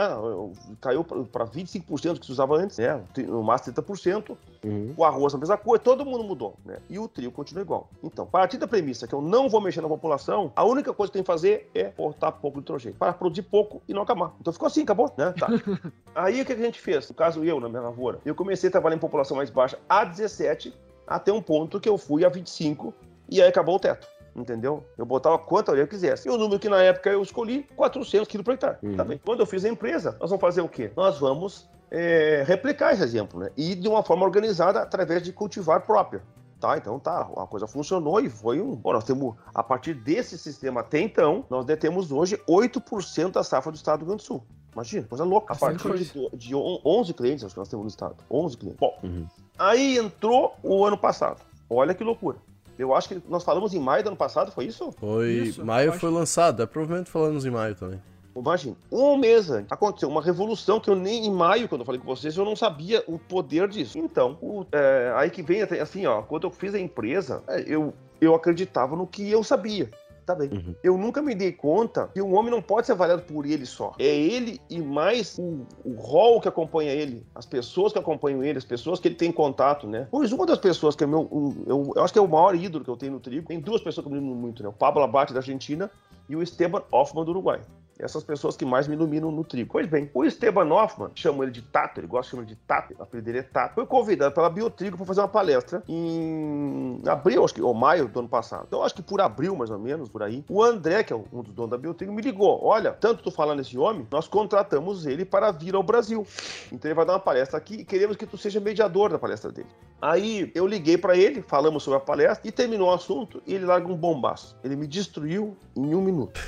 caiu 0.80 1.04
para 1.04 1.46
25% 1.46 2.20
que 2.20 2.26
se 2.26 2.32
usava 2.32 2.56
antes, 2.56 2.78
né? 2.78 3.02
No 3.28 3.44
máximo 3.44 3.74
30%. 3.74 4.38
Uhum. 4.64 4.94
O 4.96 5.04
arroz 5.04 5.34
a 5.34 5.38
mesma 5.38 5.58
coisa, 5.58 5.84
todo 5.84 6.06
mundo 6.06 6.24
mudou, 6.24 6.56
né? 6.66 6.78
E 6.90 7.00
o 7.00 7.08
trigo 7.08 7.32
continua 7.32 7.62
igual. 7.62 7.90
Então, 8.04 8.26
a 8.26 8.28
partir 8.28 8.58
da 8.58 8.68
premissa 8.68 9.08
que 9.08 9.14
eu 9.14 9.22
não 9.22 9.50
vou 9.50 9.62
mexer 9.62 9.82
na 9.82 9.88
população, 9.88 10.52
a 10.56 10.64
única 10.64 10.94
coisa 10.94 11.12
que 11.12 11.14
tem 11.14 11.24
que 11.24 11.28
fazer 11.28 11.70
é 11.74 11.90
botar 11.90 12.32
pouco 12.32 12.60
nitrogênio 12.60 12.98
para 12.98 13.14
produzir 13.14 13.44
pouco 13.44 13.82
e 13.88 13.94
não 13.94 14.02
acabar. 14.02 14.34
Então 14.40 14.54
ficou 14.54 14.68
assim, 14.68 14.84
acabou, 14.84 15.14
né? 15.18 15.34
Tá. 15.38 15.48
Aí 16.14 16.42
o 16.42 16.46
que 16.46 16.54
a 16.54 16.58
gente 16.58 16.80
fez? 16.80 17.08
No 17.10 17.16
caso 17.16 17.44
eu, 17.44 17.60
na 17.60 17.70
minha 17.70 17.82
lavoura, 17.82 18.20
eu 18.26 18.36
comecei 18.36 18.70
a 18.70 18.72
trabalhar 18.72 18.96
em 18.96 19.00
população 19.00 19.38
mais 19.38 19.50
baixa 19.50 19.80
a 19.88 20.04
17 20.04 20.74
até 21.08 21.32
um 21.32 21.42
ponto 21.42 21.80
que 21.80 21.90
eu 21.90 21.98
fui 21.98 22.24
a 22.24 22.30
25 22.30 22.94
e 23.32 23.42
aí 23.42 23.48
acabou 23.48 23.76
o 23.76 23.80
teto. 23.80 24.08
Entendeu? 24.36 24.86
Eu 24.98 25.06
botava 25.06 25.38
quanto 25.38 25.76
eu 25.76 25.88
quisesse. 25.88 26.28
E 26.28 26.32
o 26.32 26.38
número 26.38 26.60
que 26.60 26.70
na 26.70 26.82
época 26.82 27.10
eu 27.10 27.22
escolhi, 27.22 27.64
400 27.76 28.28
quilos 28.28 28.46
por 28.46 28.54
hectare. 28.54 28.78
Uhum. 28.82 28.96
Tá 28.96 29.04
bem. 29.04 29.20
Quando 29.24 29.42
eu 29.42 29.46
fiz 29.46 29.66
a 29.66 29.70
empresa, 29.70 30.16
nós 30.20 30.30
vamos 30.30 30.42
fazer 30.42 30.62
o 30.62 30.70
quê? 30.70 30.92
Nós 30.96 31.20
vamos 31.20 31.70
é, 31.90 32.44
replicar 32.48 32.94
esse 32.94 33.04
exemplo, 33.04 33.40
né? 33.40 33.50
E 33.58 33.76
de 33.76 33.88
uma 33.88 34.04
forma 34.04 34.24
organizada 34.24 34.82
através 34.82 35.22
de 35.22 35.34
cultivar 35.34 35.82
próprio. 35.82 36.22
Tá, 36.62 36.78
então 36.78 37.00
tá, 37.00 37.22
a 37.38 37.48
coisa 37.48 37.66
funcionou 37.66 38.20
e 38.20 38.30
foi 38.30 38.62
um. 38.62 38.76
Bom, 38.76 38.94
nós 38.94 39.04
temos, 39.04 39.36
a 39.54 39.64
partir 39.64 39.96
desse 39.96 40.38
sistema 40.38 40.82
até 40.82 41.00
então, 41.00 41.44
nós 41.50 41.66
detemos 41.66 42.12
hoje 42.12 42.40
8% 42.48 43.32
da 43.32 43.44
safra 43.44 43.72
do 43.72 43.76
estado 43.76 44.00
do 44.00 44.02
Rio 44.02 44.08
Grande 44.10 44.24
do 44.24 44.28
Sul. 44.28 44.44
Imagina, 44.72 45.08
coisa 45.08 45.24
louca. 45.24 45.54
A 45.54 45.58
partir 45.58 45.92
de, 45.98 46.30
de 46.38 46.56
11 46.56 47.14
clientes, 47.16 47.44
acho 47.44 47.56
que 47.56 47.60
nós 47.60 47.68
temos 47.68 47.84
no 47.84 47.90
estado. 47.90 48.16
11 48.30 48.58
clientes. 48.58 48.80
Bom, 48.80 48.96
uhum. 49.04 49.26
aí 49.58 49.98
entrou 49.98 50.54
o 50.62 50.86
ano 50.86 50.98
passado. 50.98 51.42
Olha 51.68 51.96
que 51.96 52.04
loucura. 52.04 52.38
Eu 52.82 52.96
acho 52.96 53.10
que 53.10 53.22
nós 53.30 53.44
falamos 53.44 53.74
em 53.74 53.80
maio 53.80 54.04
do 54.04 54.08
ano 54.08 54.18
passado, 54.18 54.52
foi 54.52 54.66
isso? 54.66 54.92
Foi. 54.94 55.30
Isso, 55.30 55.64
maio 55.64 55.94
foi 55.94 56.10
lançado, 56.10 56.64
é 56.64 56.66
provavelmente 56.66 57.12
falamos 57.12 57.46
em 57.46 57.52
maio 57.52 57.76
também. 57.76 58.02
Imagina, 58.36 58.76
um 58.92 59.18
mês 59.18 59.52
antes 59.52 59.72
aconteceu 59.72 60.10
uma 60.10 60.22
revolução 60.22 60.80
que 60.80 60.90
eu 60.90 60.96
nem 60.96 61.28
em 61.28 61.32
maio, 61.32 61.68
quando 61.68 61.82
eu 61.82 61.86
falei 61.86 62.00
com 62.00 62.08
vocês, 62.08 62.36
eu 62.36 62.46
não 62.46 62.56
sabia 62.56 63.04
o 63.06 63.20
poder 63.20 63.68
disso. 63.68 64.00
Então, 64.00 64.38
o, 64.42 64.66
é, 64.72 65.14
aí 65.16 65.30
que 65.30 65.44
vem 65.44 65.62
assim, 65.62 66.08
ó, 66.08 66.22
quando 66.22 66.48
eu 66.48 66.52
fiz 66.52 66.74
a 66.74 66.80
empresa, 66.80 67.44
é, 67.48 67.62
eu, 67.68 67.94
eu 68.20 68.34
acreditava 68.34 68.96
no 68.96 69.06
que 69.06 69.30
eu 69.30 69.44
sabia. 69.44 69.92
Tá 70.26 70.36
bem. 70.36 70.50
Uhum. 70.50 70.76
Eu 70.84 70.98
nunca 70.98 71.22
me 71.22 71.34
dei 71.34 71.52
conta 71.52 72.10
que 72.14 72.22
um 72.22 72.36
homem 72.36 72.52
não 72.52 72.62
pode 72.62 72.86
ser 72.86 72.94
avaliado 72.94 73.24
por 73.24 73.46
ele 73.46 73.66
só. 73.66 73.94
É 73.98 74.06
ele 74.06 74.60
e 74.70 74.80
mais 74.80 75.38
o, 75.38 75.66
o 75.84 75.94
rol 75.94 76.40
que 76.40 76.48
acompanha 76.48 76.92
ele, 76.92 77.26
as 77.34 77.46
pessoas 77.46 77.92
que 77.92 78.00
acompanham 78.00 78.44
ele, 78.44 78.58
as 78.58 78.66
pessoas 78.66 79.00
que 79.00 79.08
ele 79.08 79.16
tem 79.16 79.32
contato, 79.32 79.88
né? 79.88 80.08
Pois 80.12 80.32
uma 80.32 80.46
das 80.46 80.60
pessoas 80.60 80.96
que 80.96 81.04
é 81.04 81.08
meu. 81.08 81.28
Um, 81.32 81.64
eu, 81.68 81.94
eu, 81.96 82.04
acho 82.04 82.14
que 82.14 82.20
é 82.20 82.22
o 82.22 82.28
maior 82.28 82.56
ídolo 82.56 82.84
que 82.84 82.90
eu 82.90 82.98
tenho 82.98 83.14
no 83.14 83.20
trigo, 83.20 83.48
tem 83.48 83.60
duas 83.60 83.82
pessoas 83.82 84.06
que 84.06 84.12
eu 84.12 84.16
me 84.16 84.20
lembro 84.22 84.36
muito, 84.36 84.62
né? 84.62 84.70
O 84.70 84.74
Pablo 84.74 85.04
Abate 85.04 85.34
da 85.34 85.40
Argentina 85.40 85.90
e 86.30 86.36
o 86.36 86.44
Esteban 86.44 86.84
Hoffman 86.92 87.26
do 87.26 87.32
Uruguai 87.32 87.62
essas 88.02 88.24
pessoas 88.24 88.58
que 88.58 88.66
mais 88.66 88.88
me 88.88 88.96
iluminam 88.96 89.32
no 89.32 89.44
trigo. 89.44 89.72
Pois 89.72 89.88
bem, 89.88 90.10
o 90.14 90.26
Esteban 90.26 90.68
Hoffman, 90.74 91.10
chamo 91.16 91.44
ele 91.44 91.52
de 91.52 91.62
Tato, 91.62 92.00
ele 92.00 92.08
gosta 92.08 92.30
de 92.30 92.32
chamar 92.32 92.46
de 92.46 92.56
Tato, 92.56 92.96
o 93.00 93.22
dele 93.22 93.40
é 93.40 93.44
Tato, 93.44 93.76
foi 93.76 93.86
convidado 93.86 94.34
pela 94.34 94.50
Biotrigo 94.50 94.98
para 94.98 95.06
fazer 95.06 95.22
uma 95.22 95.28
palestra 95.28 95.84
em 95.88 97.02
abril, 97.08 97.44
acho 97.46 97.54
que, 97.54 97.62
ou 97.62 97.74
maio 97.74 98.08
do 98.08 98.20
ano 98.20 98.30
passado. 98.30 98.66
Então, 98.68 98.84
acho 98.84 98.96
que 98.96 99.02
por 99.02 99.22
abril, 99.22 99.56
mais 99.56 99.70
ou 99.70 99.78
menos, 99.78 100.10
por 100.10 100.24
aí, 100.24 100.44
o 100.50 100.64
André, 100.64 101.04
que 101.04 101.14
é 101.14 101.16
um 101.16 101.44
dos 101.44 101.54
donos 101.54 101.72
da 101.72 101.78
Biotrigo, 101.78 102.12
me 102.12 102.22
ligou. 102.22 102.64
Olha, 102.64 102.92
tanto 102.92 103.24
tu 103.24 103.32
falando 103.32 103.60
nesse 103.60 103.78
homem, 103.78 104.08
nós 104.12 104.28
contratamos 104.28 105.06
ele 105.06 105.24
para 105.24 105.52
vir 105.52 105.76
ao 105.76 105.84
Brasil. 105.84 106.26
Então, 106.72 106.90
ele 106.90 106.96
vai 106.96 107.06
dar 107.06 107.14
uma 107.14 107.20
palestra 107.20 107.58
aqui 107.58 107.76
e 107.76 107.86
queremos 107.86 108.18
que 108.18 108.26
tu 108.26 108.38
seja 108.38 108.60
mediador 108.60 109.12
da 109.12 109.20
palestra 109.20 109.52
dele. 109.52 109.70
Aí, 110.02 110.52
eu 110.56 110.66
liguei 110.66 110.98
para 110.98 111.16
ele, 111.16 111.42
falamos 111.42 111.84
sobre 111.84 111.98
a 111.98 112.02
palestra 112.02 112.48
e 112.48 112.52
terminou 112.52 112.90
o 112.90 112.94
assunto 112.94 113.42
e 113.46 113.54
ele 113.54 113.66
larga 113.66 113.88
um 113.88 113.96
bombaço. 113.96 114.58
Ele 114.64 114.76
me 114.76 114.88
destruiu 114.88 115.56
em 115.76 115.94
um 115.94 116.02
minuto. 116.02 116.40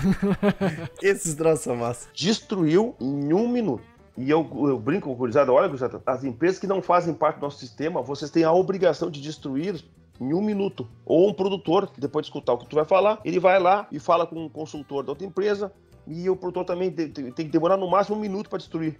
Esses 1.02 1.34
troços 1.34 1.64
são 1.64 1.76
massa. 1.76 2.08
Destruiu 2.14 2.94
em 3.00 3.32
um 3.32 3.48
minuto. 3.48 3.84
E 4.16 4.28
eu, 4.30 4.46
eu 4.68 4.78
brinco 4.78 5.06
com 5.06 5.12
o 5.12 5.16
Gurizada, 5.16 5.52
olha, 5.52 5.68
Gurizada, 5.68 6.02
as 6.04 6.22
empresas 6.22 6.58
que 6.58 6.66
não 6.66 6.82
fazem 6.82 7.14
parte 7.14 7.36
do 7.36 7.42
nosso 7.42 7.58
sistema, 7.58 8.02
vocês 8.02 8.30
têm 8.30 8.44
a 8.44 8.52
obrigação 8.52 9.10
de 9.10 9.20
destruir 9.20 9.82
em 10.20 10.34
um 10.34 10.42
minuto. 10.42 10.86
Ou 11.04 11.30
um 11.30 11.34
produtor, 11.34 11.90
depois 11.96 12.24
de 12.24 12.30
escutar 12.30 12.52
o 12.52 12.58
que 12.58 12.66
tu 12.66 12.76
vai 12.76 12.84
falar, 12.84 13.20
ele 13.24 13.40
vai 13.40 13.58
lá 13.58 13.86
e 13.90 13.98
fala 13.98 14.26
com 14.26 14.44
um 14.44 14.48
consultor 14.48 15.02
da 15.02 15.12
outra 15.12 15.26
empresa, 15.26 15.72
e 16.06 16.28
o 16.28 16.36
produtor 16.36 16.64
também 16.64 16.90
tem 16.90 17.32
que 17.32 17.44
demorar 17.44 17.76
no 17.76 17.88
máximo 17.88 18.16
um 18.16 18.20
minuto 18.20 18.50
para 18.50 18.58
destruir 18.58 18.98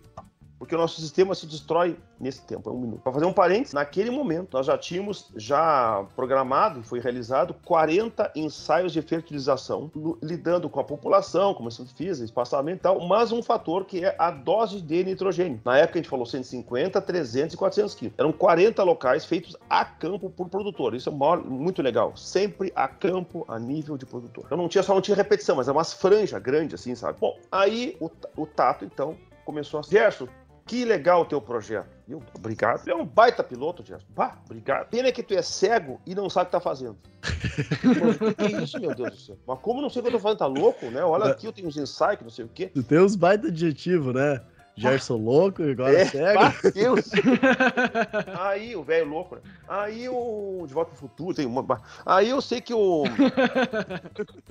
porque 0.62 0.76
o 0.76 0.78
nosso 0.78 1.00
sistema 1.00 1.34
se 1.34 1.44
destrói 1.44 1.98
nesse 2.20 2.40
tempo, 2.42 2.70
é 2.70 2.72
um 2.72 2.78
minuto. 2.78 3.00
Para 3.00 3.12
fazer 3.14 3.26
um 3.26 3.32
parênteses, 3.32 3.74
naquele 3.74 4.12
momento 4.12 4.50
nós 4.52 4.64
já 4.64 4.78
tínhamos 4.78 5.28
já 5.36 6.06
programado 6.14 6.84
foi 6.84 7.00
realizado 7.00 7.52
40 7.64 8.30
ensaios 8.36 8.92
de 8.92 9.02
fertilização, 9.02 9.90
lidando 10.22 10.70
com 10.70 10.78
a 10.78 10.84
população, 10.84 11.52
como 11.52 11.68
eu 11.68 11.86
fiz, 11.96 12.20
espaçamento 12.20 12.76
e 12.76 12.80
tal, 12.82 13.00
mas 13.08 13.32
um 13.32 13.42
fator 13.42 13.84
que 13.84 14.04
é 14.04 14.14
a 14.16 14.30
dose 14.30 14.80
de 14.80 15.02
nitrogênio. 15.02 15.60
Na 15.64 15.78
época 15.78 15.98
a 15.98 16.00
gente 16.00 16.08
falou 16.08 16.24
150, 16.24 17.00
300 17.00 17.54
e 17.54 17.56
400 17.56 17.94
quilos. 17.96 18.14
Eram 18.16 18.30
40 18.30 18.84
locais 18.84 19.24
feitos 19.24 19.56
a 19.68 19.84
campo 19.84 20.30
por 20.30 20.48
produtor. 20.48 20.94
Isso 20.94 21.08
é 21.08 21.12
muito 21.44 21.82
legal. 21.82 22.16
Sempre 22.16 22.72
a 22.76 22.86
campo, 22.86 23.44
a 23.48 23.58
nível 23.58 23.98
de 23.98 24.06
produtor. 24.06 24.46
Eu 24.48 24.56
não 24.56 24.68
tinha 24.68 24.84
só 24.84 24.94
não 24.94 25.00
tinha 25.00 25.16
repetição, 25.16 25.56
mas 25.56 25.66
é 25.66 25.72
umas 25.72 25.92
franjas 25.92 26.40
grandes 26.40 26.80
assim, 26.80 26.94
sabe? 26.94 27.18
Bom, 27.18 27.36
aí 27.50 27.96
o, 27.98 28.08
o 28.36 28.46
Tato 28.46 28.84
então 28.84 29.16
começou 29.44 29.80
a 29.80 29.82
Gerson, 29.82 30.28
que 30.72 30.86
legal 30.86 31.20
o 31.20 31.24
teu 31.26 31.38
projeto. 31.38 31.86
Eu, 32.08 32.22
obrigado. 32.34 32.82
Tu 32.82 32.90
é 32.90 32.94
um 32.94 33.04
baita 33.04 33.44
piloto, 33.44 33.84
Gerson. 33.84 34.06
Bah, 34.08 34.38
obrigado. 34.46 34.88
Pena 34.88 35.12
que 35.12 35.22
tu 35.22 35.34
é 35.34 35.42
cego 35.42 36.00
e 36.06 36.14
não 36.14 36.30
sabe 36.30 36.44
o 36.44 36.46
que 36.46 36.52
tá 36.52 36.60
fazendo. 36.60 36.96
Pô, 37.20 38.32
que 38.32 38.62
isso, 38.62 38.80
meu 38.80 38.94
Deus 38.94 39.10
do 39.10 39.16
céu? 39.18 39.38
Mas 39.46 39.58
como 39.58 39.82
não 39.82 39.90
sei 39.90 40.00
o 40.00 40.02
que 40.02 40.08
eu 40.08 40.12
tô 40.12 40.18
fazendo? 40.18 40.38
Tá 40.38 40.46
louco, 40.46 40.86
né? 40.86 41.04
Olha 41.04 41.26
aqui, 41.26 41.46
eu 41.46 41.52
tenho 41.52 41.68
uns 41.68 41.76
ensaios, 41.76 42.22
não 42.22 42.30
sei 42.30 42.46
o 42.46 42.48
quê. 42.48 42.70
Tu 42.72 42.82
tem 42.82 42.98
uns 42.98 43.14
baita 43.14 43.48
adjetivo, 43.48 44.14
né? 44.14 44.40
Gerson 44.76 45.16
louco, 45.16 45.62
agora 45.62 45.92
é, 45.92 46.06
cego. 46.06 46.40
Aí 48.40 48.74
o 48.74 48.82
velho 48.82 49.08
louco, 49.08 49.36
né? 49.36 49.42
Aí 49.68 50.08
o 50.08 50.64
De 50.66 50.72
Volta 50.72 50.90
pro 50.90 51.00
Futuro 51.00 51.34
tem 51.34 51.46
uma. 51.46 51.82
Aí 52.06 52.30
eu 52.30 52.40
sei 52.40 52.60
que 52.60 52.72
o. 52.72 53.04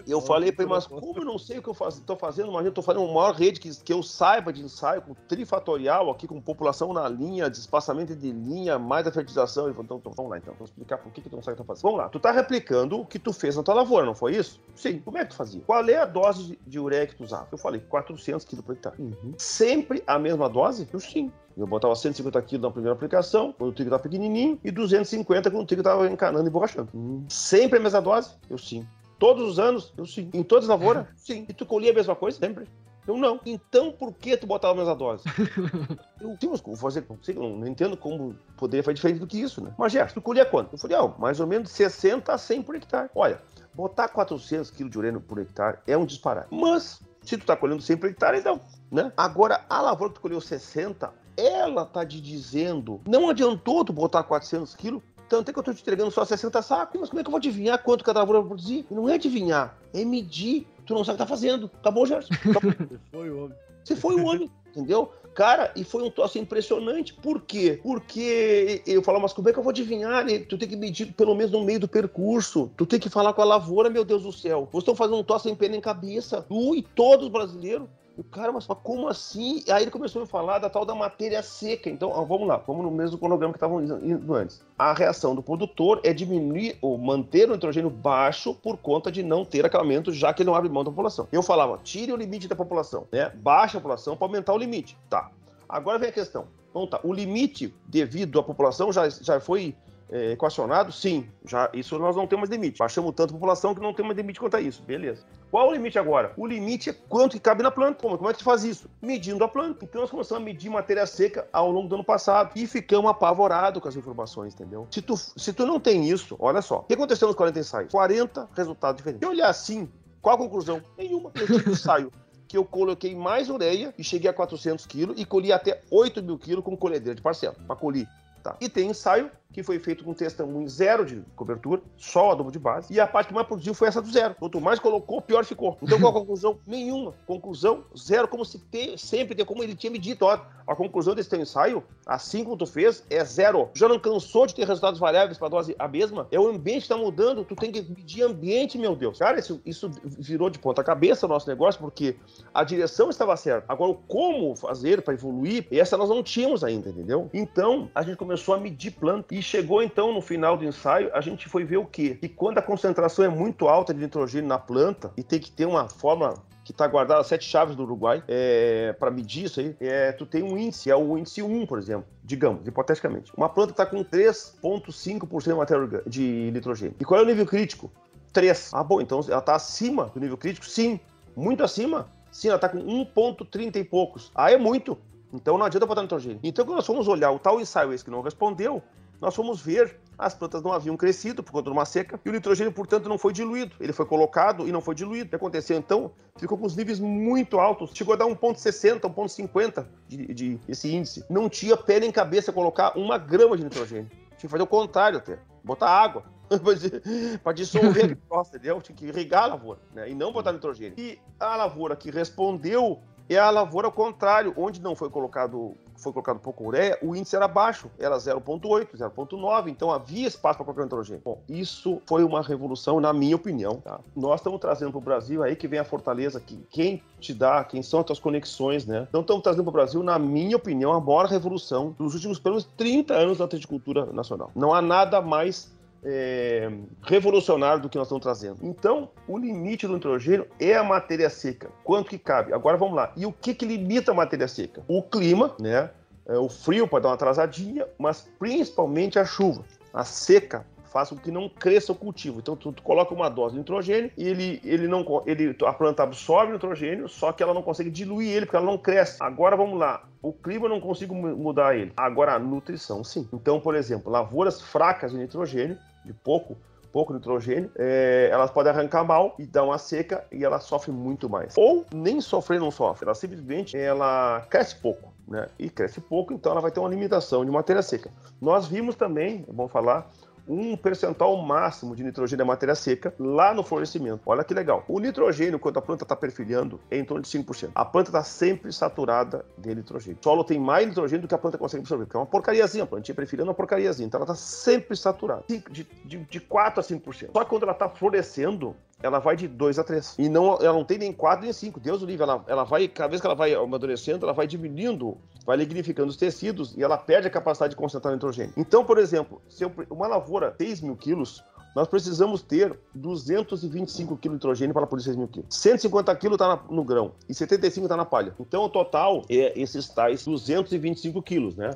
Eu 0.08 0.22
falei 0.22 0.52
pra 0.52 0.64
ele, 0.64 0.74
mas 0.74 0.88
como 0.88 1.18
eu 1.18 1.24
não 1.24 1.38
sei 1.38 1.60
o 1.60 1.62
que 1.62 1.70
eu 1.70 1.74
faz... 1.74 2.00
tô 2.00 2.16
fazendo, 2.16 2.52
mas 2.52 2.66
eu 2.66 2.72
tô 2.72 2.82
fazendo 2.82 3.04
uma 3.04 3.14
maior 3.14 3.34
rede 3.34 3.60
que, 3.60 3.70
que 3.84 3.94
eu 3.94 4.02
saiba 4.02 4.52
de 4.52 4.62
ensaio, 4.62 5.02
com 5.02 5.14
trifatorial 5.14 6.10
aqui, 6.10 6.28
com 6.28 6.42
população 6.42 6.92
na 6.92 7.08
linha, 7.08 7.50
despaçamento 7.50 8.16
de 8.16 8.32
linha, 8.32 8.80
mais 8.80 9.06
a 9.06 9.12
fertilização. 9.12 9.66
Ele 9.66 9.74
falou, 9.74 9.86
então, 9.86 9.98
então 9.98 10.12
vamos 10.12 10.32
lá 10.32 10.38
então, 10.38 10.54
vou 10.58 10.66
explicar 10.66 10.98
por 10.98 11.12
que, 11.12 11.22
que 11.22 11.30
tu 11.30 11.36
não 11.36 11.44
sabe 11.44 11.54
o 11.54 11.58
que 11.58 11.64
tá 11.64 11.68
fazendo. 11.68 11.84
Vamos 11.84 12.00
lá, 12.00 12.10
tu 12.10 12.20
tá 12.20 12.32
replicando 12.32 13.00
o 13.00 13.06
que 13.06 13.20
tu 13.20 13.32
fez 13.32 13.56
na 13.56 13.64
tua 13.64 13.76
lavoura, 13.76 14.06
não 14.06 14.16
foi 14.16 14.36
isso? 14.36 14.60
Sim. 14.76 15.00
Como 15.00 15.18
é 15.18 15.24
que 15.24 15.32
tu 15.32 15.36
fazia? 15.36 15.62
Qual 15.66 15.88
é 15.88 15.98
a 15.98 16.06
dose 16.06 16.60
de, 16.66 16.80
ureia 16.80 17.08
que 17.08 17.16
tu 17.16 17.24
usava? 17.24 17.48
Eu 17.52 17.58
falei, 17.58 17.82
400 17.82 18.44
kg 18.44 18.62
por 18.62 18.74
hectare. 18.74 18.96
Uhum. 19.00 19.34
Sempre 19.38 20.04
a 20.16 20.20
mesma 20.20 20.50
dose? 20.50 20.88
Eu 20.92 21.00
sim. 21.00 21.32
Eu 21.58 21.68
botava 21.68 21.96
150 21.96 22.42
quilos 22.44 22.64
na 22.64 22.72
primeira 22.72 22.96
aplicação, 22.96 23.54
quando 23.58 23.72
o 23.72 23.74
trigo 23.74 23.90
estava 23.90 24.04
pequenininho, 24.04 24.60
e 24.64 24.72
250 24.72 25.52
quando 25.52 25.64
o 25.64 25.66
trigo 25.66 25.82
estava 25.82 26.10
encanando 26.10 26.48
e 26.48 26.50
borrachando. 26.50 26.90
Hum. 26.96 27.26
Sempre 27.28 27.78
a 27.80 27.82
mesma 27.82 28.02
dose? 28.02 28.36
Eu 28.50 28.58
sim. 28.58 28.88
Todos 29.20 29.48
os 29.48 29.60
anos? 29.60 29.94
Eu 29.98 30.06
sim. 30.06 30.30
Em 30.34 30.42
todas 30.42 30.66
as 30.66 30.70
lavouras? 30.70 31.06
Sim. 31.16 31.46
E 31.48 31.54
tu 31.54 31.64
colhia 31.64 31.92
a 31.92 31.94
mesma 31.94 32.16
coisa? 32.16 32.40
Sempre. 32.40 32.68
Eu 33.08 33.18
não. 33.18 33.40
Então 33.46 33.92
por 33.92 34.14
que 34.14 34.36
tu 34.36 34.48
botava 34.48 34.74
a 34.74 34.78
mesma 34.78 34.96
dose? 34.96 35.24
eu 36.20 36.36
como 36.60 36.76
fazer, 36.76 37.06
eu 37.28 37.36
não 37.36 37.68
entendo 37.68 37.96
como 37.96 38.36
poderia 38.58 38.84
fazer 38.84 38.96
diferente 38.96 39.20
do 39.20 39.28
que 39.28 39.40
isso, 39.40 39.64
né? 39.64 39.74
Mas, 39.78 39.92
Gerson, 39.92 40.16
tu 40.16 40.22
colhia 40.22 40.46
quanto? 40.46 40.74
Eu 40.74 40.80
falei, 40.80 40.98
ó, 40.98 41.12
mais 41.20 41.40
ou 41.40 41.46
menos 41.46 41.70
60 41.70 42.34
a 42.34 42.38
100 42.38 42.64
por 42.64 42.76
hectare. 42.76 43.10
Olha, 43.14 43.40
botar 43.76 44.08
400 44.08 44.72
quilos 44.72 44.92
de 44.92 44.98
urânio 44.98 45.22
por 45.22 45.40
hectare 45.40 45.78
é 45.86 45.96
um 45.96 46.06
disparate. 46.06 46.48
Mas, 46.52 47.00
se 47.22 47.38
tu 47.38 47.46
tá 47.46 47.56
colhendo 47.56 47.82
100 47.82 47.98
por 47.98 48.10
hectare, 48.10 48.40
então, 48.40 48.60
né? 48.92 49.12
Agora, 49.16 49.64
a 49.70 49.82
lavoura 49.82 50.12
que 50.12 50.20
tu 50.20 50.22
colheu 50.22 50.42
60, 50.42 51.14
ela 51.38 51.86
tá 51.86 52.06
te 52.06 52.20
dizendo, 52.20 53.00
não 53.08 53.30
adiantou 53.30 53.86
tu 53.86 53.94
botar 53.94 54.24
400 54.24 54.76
quilos, 54.76 55.02
tanto 55.30 55.50
é 55.50 55.54
que 55.54 55.60
eu 55.60 55.64
tô 55.64 55.74
te 55.74 55.82
entregando 55.82 56.12
só 56.12 56.26
60 56.26 56.62
sacos, 56.62 57.00
mas 57.00 57.10
como 57.10 57.22
é 57.22 57.24
que 57.24 57.28
eu 57.28 57.32
vou 57.32 57.38
adivinhar 57.38 57.82
quanto 57.82 58.04
cada 58.04 58.20
lavoura 58.20 58.42
vai 58.42 58.50
produzir? 58.50 58.86
Não 58.92 59.08
é 59.08 59.14
adivinhar, 59.14 59.78
é 59.94 60.04
medir. 60.04 60.68
Tu 60.86 60.94
não 60.94 61.06
sabe 61.06 61.16
o 61.16 61.18
que 61.20 61.24
tá 61.24 61.28
fazendo. 61.28 61.72
Acabou, 61.80 62.06
Gerson. 62.06 62.34
Acabou. 62.52 62.74
Você 62.74 63.00
foi 63.10 63.30
o 63.30 63.46
homem. 63.46 63.58
Você 63.84 63.96
foi 63.96 64.16
o 64.16 64.26
homem, 64.26 64.52
entendeu? 64.68 65.12
Cara, 65.34 65.72
e 65.76 65.84
foi 65.84 66.04
um 66.04 66.12
troço 66.12 66.38
impressionante. 66.38 67.14
Por 67.14 67.42
quê? 67.42 67.80
Porque 67.82 68.84
eu 68.86 69.02
falo, 69.02 69.22
mas 69.22 69.32
como 69.32 69.48
é 69.48 69.54
que 69.54 69.60
eu 69.60 69.64
vou 69.64 69.72
adivinhar? 69.72 70.26
Tu 70.50 70.58
tem 70.58 70.68
que 70.68 70.76
medir 70.76 71.14
pelo 71.14 71.34
menos 71.34 71.52
no 71.52 71.64
meio 71.64 71.80
do 71.80 71.88
percurso. 71.88 72.70
Tu 72.76 72.86
tem 72.86 73.00
que 73.00 73.10
falar 73.10 73.32
com 73.34 73.42
a 73.42 73.46
lavoura, 73.46 73.90
meu 73.90 74.04
Deus 74.04 74.24
do 74.24 74.34
céu. 74.34 74.68
Vocês 74.70 74.82
estão 74.82 74.96
fazendo 74.96 75.18
um 75.18 75.24
troço 75.24 75.44
sem 75.44 75.56
pena 75.56 75.78
em 75.78 75.82
cabeça. 75.82 76.46
Tu 76.48 76.76
e 76.76 76.82
todos 76.82 77.28
os 77.28 77.32
brasileiros. 77.32 77.88
O 78.18 78.24
cara, 78.24 78.52
mas 78.52 78.68
como 78.84 79.08
assim? 79.08 79.64
Aí 79.70 79.84
ele 79.84 79.92
começou 79.92 80.24
a 80.24 80.26
falar 80.26 80.60
da 80.60 80.70
tal 80.70 80.86
da 80.86 80.94
matéria 80.94 81.42
seca. 81.42 81.90
Então, 81.90 82.12
vamos 82.26 82.48
lá, 82.48 82.58
vamos 82.58 82.84
no 82.84 82.92
mesmo 82.92 83.18
cronograma 83.18 83.54
que 83.54 83.58
estavam 83.58 83.82
indo 83.82 84.34
antes. 84.34 84.62
A 84.78 84.94
reação 84.94 85.34
do 85.34 85.42
produtor 85.42 86.02
é 86.04 86.14
diminuir 86.14 86.78
ou 86.82 86.98
manter 86.98 87.50
o 87.50 87.54
nitrogênio 87.54 87.90
baixo 87.90 88.54
por 88.54 88.78
conta 88.78 89.12
de 89.12 89.24
não 89.24 89.46
ter 89.46 89.66
acabamento, 89.66 90.12
já 90.12 90.34
que 90.34 90.42
ele 90.44 90.50
não 90.50 90.56
abre 90.56 90.70
mão 90.70 90.84
da 90.84 90.92
população. 90.92 91.28
Eu 91.32 91.42
falava, 91.42 91.80
tire 91.84 92.12
o 92.12 92.18
limite 92.18 92.48
da 92.48 92.56
população, 92.56 93.08
né? 93.12 93.30
Baixa 93.30 93.78
a 93.78 93.82
população 93.82 94.18
para 94.18 94.28
aumentar 94.28 94.54
o 94.54 94.58
limite. 94.58 94.98
Tá. 95.10 95.32
Agora 95.68 95.98
vem 95.98 96.10
a 96.10 96.14
questão. 96.14 96.48
Então 96.70 96.88
tá, 96.88 97.00
o 97.04 97.14
limite 97.14 97.74
devido 97.86 98.40
à 98.40 98.44
população 98.44 98.92
já, 98.92 99.08
já 99.10 99.40
foi 99.40 99.76
é, 100.12 100.32
equacionado? 100.34 100.92
Sim, 100.92 101.28
já 101.46 101.70
isso 101.74 101.98
nós 101.98 102.16
não 102.16 102.28
temos 102.28 102.50
limite. 102.50 102.80
Baixamos 102.80 103.14
tanto 103.16 103.32
a 103.32 103.34
população 103.34 103.74
que 103.74 103.82
não 103.82 103.94
tem 103.94 104.06
mais 104.06 104.18
limite 104.18 104.40
quanto 104.40 104.58
a 104.58 104.62
isso. 104.62 104.84
Beleza. 104.84 105.24
Qual 105.50 105.70
o 105.70 105.72
limite 105.74 105.98
agora? 105.98 106.34
O 106.38 106.46
limite 106.46 106.90
é 106.90 106.94
quanto 106.94 107.34
que 107.34 107.40
cabe 107.40 107.64
na 107.64 107.72
planta. 107.72 108.02
Como, 108.02 108.18
como 108.18 108.30
é 108.30 108.34
que 108.34 108.40
tu 108.40 108.46
faz 108.46 108.64
isso? 108.64 108.90
Medindo 109.02 109.44
a 109.44 109.48
planta. 109.48 109.86
Então 109.86 110.02
nós 110.02 110.10
começamos 110.10 110.42
a 110.42 110.46
medir 110.46 110.70
matéria 110.70 111.06
seca 111.06 111.48
ao 111.52 111.72
longo 111.72 111.88
do 111.88 111.96
ano 111.96 112.04
passado 112.04 112.52
e 112.56 112.68
ficamos 112.68 113.10
apavorados 113.10 113.82
com 113.82 113.88
as 113.88 113.96
informações, 113.96 114.54
entendeu? 114.54 114.88
Se 114.92 115.02
tu, 115.02 115.16
se 115.18 115.54
tu 115.54 115.66
não 115.66 115.80
tem 115.80 116.10
isso, 116.10 116.36
olha 116.40 116.62
só. 116.62 116.80
O 116.80 116.84
que 116.84 116.94
aconteceu 116.94 117.28
nos 117.28 117.36
40 117.36 117.60
ensaios? 117.60 117.92
40 117.92 118.50
resultados 118.56 118.98
diferentes. 118.98 119.26
Se 119.26 119.34
olhar 119.34 119.50
assim, 119.50 119.90
qual 120.22 120.36
a 120.36 120.38
conclusão? 120.38 120.82
Nenhuma. 120.98 121.32
Eu 121.36 121.48
tive 121.48 121.72
ensaio 121.72 122.12
que 122.48 122.58
eu 122.58 122.66
coloquei 122.66 123.16
mais 123.16 123.50
ureia 123.50 123.94
e 123.98 124.04
cheguei 124.04 124.30
a 124.30 124.34
400 124.34 124.86
quilos 124.86 125.20
e 125.20 125.26
colhi 125.26 125.54
até 125.54 125.82
8 125.90 126.22
mil 126.22 126.38
quilos 126.38 126.64
com 126.64 126.76
colhedeira 126.76 127.16
de 127.16 127.22
parcela, 127.22 127.56
para 127.66 127.76
colher. 127.78 128.08
Tá. 128.44 128.58
E 128.60 128.68
tem 128.68 128.90
ensaio 128.90 129.32
que 129.52 129.64
foi 129.64 129.80
feito 129.80 130.04
com 130.04 130.14
testemunho 130.14 130.68
zero 130.68 131.06
de 131.06 131.24
cobertura, 131.36 131.82
só 131.98 132.32
adubo 132.32 132.52
de 132.52 132.60
base, 132.60 132.94
e 132.94 133.00
a 133.00 133.08
parte 133.08 133.28
que 133.28 133.34
mais 133.34 133.48
produziu 133.48 133.74
foi 133.74 133.88
essa 133.88 134.02
do 134.02 134.12
zero. 134.12 134.36
Quanto 134.36 134.60
mais 134.62 134.80
colocou, 134.80 135.22
pior 135.22 135.44
ficou. 135.46 135.78
Então 135.82 136.00
qual 136.00 136.12
a 136.12 136.14
conclusão? 136.20 136.58
Nenhuma. 136.66 137.14
Conclusão 137.26 137.84
zero, 137.98 138.28
como 138.28 138.46
se 138.46 138.60
te, 138.60 138.98
sempre 138.98 139.36
tem, 139.36 139.46
como 139.46 139.64
ele 139.64 139.76
tinha 139.76 139.92
me 139.92 140.00
dito. 140.00 140.26
Ó, 140.26 140.40
a 140.68 140.76
conclusão 140.76 141.14
desse 141.14 141.30
teu 141.30 141.40
ensaio, 141.40 141.84
assim 142.06 142.44
como 142.44 142.58
tu 142.58 142.66
fez, 142.66 143.04
é 143.10 143.24
zero. 143.24 143.70
Já 143.74 143.88
não 143.88 144.00
cansou 144.00 144.46
de 144.48 144.56
ter 144.56 144.66
resultados 144.66 145.00
variáveis 145.00 145.38
para 145.38 145.50
dose 145.50 145.76
a 145.78 145.88
mesma? 145.88 146.28
É 146.32 146.40
o 146.40 146.48
ambiente 146.48 146.88
que 146.88 146.94
está 146.94 146.98
mudando, 146.98 147.44
tu 147.44 147.56
tem 147.56 147.72
que 147.72 147.82
medir 147.82 148.24
ambiente, 148.24 148.78
meu 148.78 148.96
Deus. 148.96 149.20
Cara, 149.20 149.40
isso, 149.40 149.62
isso 149.66 149.92
virou 150.04 150.50
de 150.50 150.60
ponta 150.60 150.84
cabeça 150.84 151.26
o 151.26 151.30
nosso 151.30 151.48
negócio, 151.48 151.80
porque 151.82 152.16
a 152.54 152.64
direção 152.64 153.10
estava 153.10 153.36
certa. 153.36 153.66
Agora, 153.68 153.92
o 153.92 153.96
como 153.96 154.56
fazer 154.56 155.02
para 155.02 155.14
evoluir, 155.14 155.68
essa 155.72 155.98
nós 155.98 156.10
não 156.10 156.24
tínhamos 156.24 156.64
ainda, 156.64 156.90
entendeu? 156.90 157.30
Então, 157.34 157.90
a 157.94 158.02
gente 158.02 158.18
começou 158.18 158.56
a 158.56 158.58
medir 158.60 158.92
planta. 158.92 159.34
Chegou 159.42 159.82
então 159.82 160.14
no 160.14 160.22
final 160.22 160.58
do 160.58 160.66
ensaio, 160.66 161.10
a 161.14 161.22
gente 161.22 161.50
foi 161.50 161.64
ver 161.64 161.78
o 161.78 161.86
quê? 161.86 162.18
Que 162.20 162.30
quando 162.30 162.58
a 162.58 162.62
concentração 162.62 163.26
é 163.26 163.30
muito 163.30 163.68
alta 163.68 163.94
de 163.94 164.00
nitrogênio 164.00 164.48
na 164.48 164.60
planta 164.60 165.12
e 165.18 165.24
tem 165.24 165.40
que 165.40 165.52
ter 165.52 165.66
uma 165.66 165.90
forma 165.90 166.36
que 166.64 166.72
está 166.72 166.88
guardada 166.88 167.24
sete 167.24 167.46
chaves 167.46 167.76
do 167.76 167.84
Uruguai 167.84 168.24
é, 168.28 168.94
para 169.00 169.10
medir 169.10 169.46
isso 169.46 169.60
aí, 169.60 169.76
é, 169.80 170.12
tu 170.12 170.26
tem 170.26 170.44
um 170.44 170.58
índice, 170.58 170.90
é 170.90 170.96
o 170.96 171.18
índice 171.18 171.42
1, 171.42 171.66
por 171.66 171.80
exemplo, 171.80 172.06
digamos, 172.24 172.66
hipoteticamente. 172.68 173.32
Uma 173.36 173.50
planta 173.50 173.72
está 173.72 173.86
com 173.86 174.04
3,5% 174.04 175.44
de 175.44 175.54
matéria 175.54 176.04
de 176.06 176.52
nitrogênio. 176.54 176.96
E 177.00 177.04
qual 177.04 177.20
é 177.20 177.24
o 177.24 177.26
nível 177.26 177.46
crítico? 177.46 177.92
3. 178.32 178.72
Ah, 178.74 178.84
bom, 178.84 179.02
então 179.02 179.20
ela 179.28 179.40
está 179.40 179.56
acima 179.56 180.06
do 180.14 180.20
nível 180.20 180.38
crítico? 180.38 180.66
Sim. 180.66 181.00
Muito 181.36 181.64
acima? 181.64 182.08
Sim, 182.32 182.50
ela 182.50 182.56
está 182.56 182.70
com 182.70 182.78
1,30 182.80 183.76
e 183.78 183.84
poucos. 183.84 184.32
Ah, 184.34 184.52
é 184.52 184.58
muito. 184.58 184.98
Então 185.34 185.58
não 185.58 185.66
adianta 185.66 185.86
botar 185.86 186.02
nitrogênio. 186.02 186.40
Então, 186.44 186.66
quando 186.66 186.78
nós 186.78 186.86
fomos 186.86 187.08
olhar 187.08 187.32
o 187.32 187.40
tal 187.40 187.60
ensaio 187.60 187.94
esse 187.94 188.04
que 188.04 188.12
não 188.12 188.22
respondeu, 188.22 188.82
nós 189.22 189.36
fomos 189.36 189.62
ver 189.62 190.00
as 190.18 190.34
plantas 190.34 190.62
não 190.62 190.74
haviam 190.74 190.98
crescido 190.98 191.42
por 191.42 191.52
conta 191.52 191.66
de 191.66 191.72
uma 191.72 191.86
seca 191.86 192.20
e 192.24 192.30
o 192.30 192.32
nitrogênio, 192.32 192.72
portanto, 192.72 193.08
não 193.08 193.18
foi 193.18 193.34
diluído. 193.34 193.76
Ele 193.80 193.94
foi 193.94 194.06
colocado 194.06 194.68
e 194.68 194.72
não 194.72 194.82
foi 194.82 194.94
diluído. 194.94 195.28
O 195.28 195.30
que 195.30 195.36
aconteceu 195.36 195.78
então? 195.78 196.12
Ficou 196.38 196.58
com 196.58 196.66
os 196.66 196.76
níveis 196.76 197.00
muito 197.00 197.60
altos, 197.60 197.92
chegou 197.94 198.14
a 198.14 198.18
dar 198.18 198.26
1,60, 198.26 199.02
1,50 199.02 199.86
de, 200.08 200.34
de 200.34 200.60
esse 200.68 200.94
índice. 200.94 201.24
Não 201.30 201.50
tinha 201.50 201.78
pé 201.78 202.00
nem 202.00 202.12
cabeça 202.12 202.52
colocar 202.52 202.98
uma 202.98 203.18
grama 203.18 203.56
de 203.56 203.64
nitrogênio. 203.64 204.10
Tinha 204.10 204.38
que 204.38 204.48
fazer 204.48 204.64
o 204.64 204.68
contrário 204.68 205.18
até, 205.18 205.40
botar 205.64 205.90
água 205.90 206.24
para 207.44 207.54
dissolver 207.54 208.06
aquele 208.06 208.16
troço, 208.16 208.50
entendeu? 208.50 208.82
Tinha 208.82 208.96
que 208.96 209.06
irrigar 209.06 209.44
a 209.44 209.48
lavoura, 209.48 209.80
né? 209.94 210.10
E 210.10 210.16
não 210.16 210.32
botar 210.32 210.52
nitrogênio. 210.52 210.96
E 210.98 211.20
a 211.40 211.56
lavoura 211.56 211.96
que 211.96 212.10
respondeu 212.10 213.02
é 213.30 213.38
a 213.38 213.50
lavoura 213.50 213.88
ao 213.88 213.92
contrário, 213.92 214.54
onde 214.58 214.82
não 214.82 214.96
foi 214.96 215.10
colocado 215.10 215.76
foi 216.02 216.12
colocado 216.12 216.40
pouco 216.40 216.66
ureia, 216.66 216.98
o 217.02 217.16
índice 217.16 217.36
era 217.36 217.48
baixo, 217.48 217.90
era 218.00 218.18
0,8, 218.18 218.96
0,9, 218.96 219.70
então 219.70 219.92
havia 219.92 220.28
espaço 220.28 220.58
para 220.58 220.66
colocar 220.66 220.84
nitrogênio. 220.84 221.22
Bom, 221.24 221.42
isso 221.48 222.02
foi 222.06 222.24
uma 222.24 222.42
revolução, 222.42 223.00
na 223.00 223.14
minha 223.14 223.36
opinião. 223.36 223.76
Tá? 223.76 224.00
Nós 224.16 224.40
estamos 224.40 224.60
trazendo 224.60 224.92
para 224.92 224.98
o 224.98 225.02
Brasil, 225.02 225.44
aí 225.44 225.56
que 225.56 225.68
vem 225.68 225.80
a 225.80 225.84
fortaleza, 225.84 226.40
que 226.40 226.58
quem 226.70 227.02
te 227.20 227.34
dá, 227.34 227.64
quem 227.64 227.82
são 227.84 228.00
as 228.00 228.06
tuas 228.06 228.20
conexões, 228.20 228.86
né? 228.86 229.08
Então 229.10 229.22
estamos 229.22 229.44
trazendo 229.44 229.64
para 229.64 229.70
o 229.70 229.74
Brasil, 229.74 230.04
na 230.04 230.18
minha 230.18 230.56
opinião, 230.56 230.92
a 230.92 231.00
maior 231.00 231.26
revolução 231.26 231.96
dos 231.98 232.16
últimos 232.16 232.40
pelo 232.40 232.56
menos 232.56 232.70
30 232.76 233.14
anos 233.14 233.38
da 233.38 233.46
agricultura 233.46 234.06
nacional. 234.08 234.52
Não 234.56 234.74
há 234.74 234.82
nada 234.82 235.22
mais 235.22 235.72
é, 236.04 236.72
revolucionário 237.04 237.82
do 237.82 237.90
que 237.90 237.98
nós 237.98 238.08
estamos 238.08 238.24
trazendo. 238.24 238.58
Então, 238.62 239.10
o 239.28 239.38
limite 239.38 239.88
do 239.88 239.94
nitrogênio 239.94 240.48
é 240.60 240.76
a 240.76 240.84
matéria 240.84 241.30
seca. 241.30 241.70
Quanto 241.84 242.10
que 242.10 242.18
cabe? 242.18 242.54
Agora 242.54 242.78
vamos 242.78 242.96
lá. 242.96 243.12
E 243.16 243.26
o 243.26 243.32
que, 243.32 243.54
que 243.54 243.66
limita 243.66 244.12
a 244.12 244.16
matéria 244.16 244.48
seca? 244.48 244.84
O 244.88 245.02
clima, 245.02 245.56
né? 245.60 245.92
É, 246.28 246.38
o 246.38 246.50
frio 246.50 246.88
pode 246.88 247.04
dar 247.04 247.10
uma 247.10 247.16
atrasadinha, 247.16 247.88
mas 247.98 248.30
principalmente 248.40 249.18
a 249.18 249.26
chuva. 249.26 249.64
A 249.94 250.04
seca 250.04 250.66
faz 250.92 251.10
com 251.10 251.16
que 251.16 251.32
não 251.32 251.48
cresça 251.48 251.92
o 251.92 251.96
cultivo. 251.96 252.40
Então 252.40 252.56
tu, 252.56 252.72
tu, 252.72 252.84
coloca 252.84 253.14
uma 253.14 253.30
dose 253.30 253.54
de 253.54 253.60
nitrogênio 253.60 254.12
e 254.18 254.28
ele, 254.28 254.62
ele 254.64 254.88
não 254.88 255.06
ele 255.26 255.56
a 255.66 255.74
planta 255.74 256.04
absorve 256.04 256.52
nitrogênio, 256.52 257.08
só 257.08 257.32
que 257.32 257.42
ela 257.42 257.54
não 257.54 257.62
consegue 257.62 257.90
diluir 257.90 258.30
ele 258.30 258.46
porque 258.46 258.58
ela 258.58 258.66
não 258.66 258.78
cresce. 258.78 259.18
Agora 259.22 259.56
vamos 259.56 259.80
lá. 259.80 260.04
O 260.22 260.34
clima 260.34 260.66
eu 260.66 260.70
não 260.70 260.82
consigo 260.82 261.16
mudar 261.16 261.78
ele. 261.78 261.94
Agora 261.96 262.34
a 262.34 262.40
nutrição 262.40 263.04
sim. 263.04 263.28
Então, 263.34 263.60
por 263.60 263.74
exemplo, 263.74 264.12
lavouras 264.12 264.62
fracas 264.62 265.12
de 265.12 265.18
nitrogênio 265.18 265.78
de 266.06 266.14
pouco, 266.14 266.58
pouco 266.92 267.14
nitrogênio, 267.14 267.72
é, 267.78 268.30
elas 268.32 268.52
podem 268.52 268.72
arrancar 268.72 269.04
mal 269.04 269.36
e 269.40 269.46
dar 269.46 269.64
uma 269.64 269.78
seca 269.78 270.26
e 270.32 270.44
ela 270.44 270.60
sofre 270.60 270.92
muito 270.92 271.30
mais. 271.30 271.54
Ou 271.58 271.86
nem 271.94 272.22
sofrer 272.22 272.60
não 272.60 272.72
sofre, 272.72 273.06
ela 273.06 273.16
simplesmente 273.16 273.78
ela 273.78 274.46
cresce 274.50 274.76
pouco. 274.76 275.12
Né? 275.28 275.48
E 275.58 275.70
cresce 275.70 276.02
pouco, 276.02 276.34
então 276.34 276.52
ela 276.52 276.62
vai 276.62 276.72
ter 276.72 276.80
uma 276.80 276.90
limitação 276.90 277.46
de 277.46 277.52
matéria 277.52 277.82
seca. 277.82 278.12
Nós 278.42 278.68
vimos 278.68 278.96
também, 278.96 279.46
é 279.48 279.54
bom 279.54 279.68
falar, 279.68 280.10
um 280.48 280.76
percentual 280.76 281.36
máximo 281.38 281.96
de 281.96 282.04
nitrogênio 282.04 282.40
da 282.40 282.46
matéria 282.46 282.76
seca 282.76 283.14
lá 283.20 283.54
no 283.54 283.64
florescimento. 283.64 284.22
Olha 284.26 284.44
que 284.44 284.54
legal. 284.54 284.84
O 284.88 285.00
nitrogênio, 285.00 285.60
quando 285.60 285.78
a 285.78 285.82
planta 285.82 286.04
está 286.04 286.16
perfilhando, 286.16 286.80
é 286.90 286.98
em 286.98 287.06
torno 287.06 287.24
de 287.24 287.30
5%. 287.30 287.72
A 287.74 287.86
planta 287.86 288.10
está 288.10 288.24
sempre 288.24 288.72
saturada 288.72 289.46
de 289.58 289.74
nitrogênio. 289.74 290.18
O 290.20 290.24
solo 290.24 290.44
tem 290.44 290.60
mais 290.60 290.88
nitrogênio 290.88 291.22
do 291.24 291.28
que 291.28 291.36
a 291.36 291.38
planta 291.38 291.58
consegue 291.58 291.82
absorver, 291.82 292.06
porque 292.06 292.18
é 292.18 292.20
uma 292.20 292.26
porcariazinha. 292.26 292.84
A 292.84 292.88
plantinha 292.88 293.16
perfilhando 293.16 293.50
é 293.50 293.52
uma 293.52 293.56
porcariazinha. 293.56 294.08
Então 294.08 294.20
ela 294.20 294.32
está 294.32 294.36
sempre 294.36 294.96
saturada. 294.96 295.44
De, 295.48 295.64
de, 296.06 296.18
de 296.18 296.40
4 296.40 296.80
a 296.80 296.84
5%. 296.84 297.30
Só 297.34 297.44
que 297.44 297.50
quando 297.50 297.64
ela 297.64 297.72
está 297.72 297.90
florescendo, 297.90 298.76
ela 299.04 299.20
vai 299.20 299.36
de 299.36 299.48
2 299.48 299.80
a 299.80 299.84
3. 299.84 300.16
E 300.18 300.30
não, 300.30 300.56
ela 300.56 300.74
não 300.74 300.84
tem 300.84 300.98
nem 300.98 301.14
4 301.14 301.44
nem 301.44 301.54
5. 301.54 301.80
Deus 301.80 302.02
o 302.02 302.06
livre, 302.06 302.24
ela, 302.24 302.44
ela 302.48 302.64
vai, 302.64 302.88
cada 302.88 303.10
vez 303.10 303.22
que 303.22 303.28
ela 303.28 303.36
vai 303.36 303.54
amadurecendo, 303.54 304.26
ela 304.26 304.34
vai 304.34 304.48
diminuindo, 304.48 305.18
vai 305.46 305.58
lignificando 305.58 306.10
os 306.10 306.18
tecidos 306.18 306.76
e 306.78 306.84
ela 306.84 306.98
perde 306.98 307.28
a 307.28 307.32
capacidade 307.32 307.72
de 307.72 307.78
concentrar 307.78 308.14
nitrogênio. 308.14 308.54
Então, 308.58 308.84
por 308.84 308.98
exemplo, 308.98 309.42
se 309.50 309.64
eu, 309.64 309.72
uma 309.90 310.08
lavoura 310.08 310.54
6 310.58 310.82
mil 310.82 310.96
quilos, 310.96 311.44
nós 311.76 311.88
precisamos 311.88 312.42
ter 312.42 312.78
225 312.94 314.18
kg 314.18 314.22
de 314.22 314.30
nitrogênio 314.30 314.74
para 314.74 314.86
produzir 314.86 315.10
6 315.10 315.18
mil 315.18 315.28
quilos. 315.28 315.56
150 315.56 316.16
kg 316.16 316.34
está 316.34 316.64
no 316.70 316.84
grão 316.84 317.14
e 317.30 317.34
75 317.34 317.86
está 317.86 317.96
na 317.96 318.06
palha. 318.06 318.34
Então, 318.40 318.64
o 318.64 318.70
total 318.70 319.24
é 319.30 319.60
esses 319.60 319.88
tais 319.90 320.26
225 320.26 321.22
quilos, 321.22 321.56
né? 321.56 321.74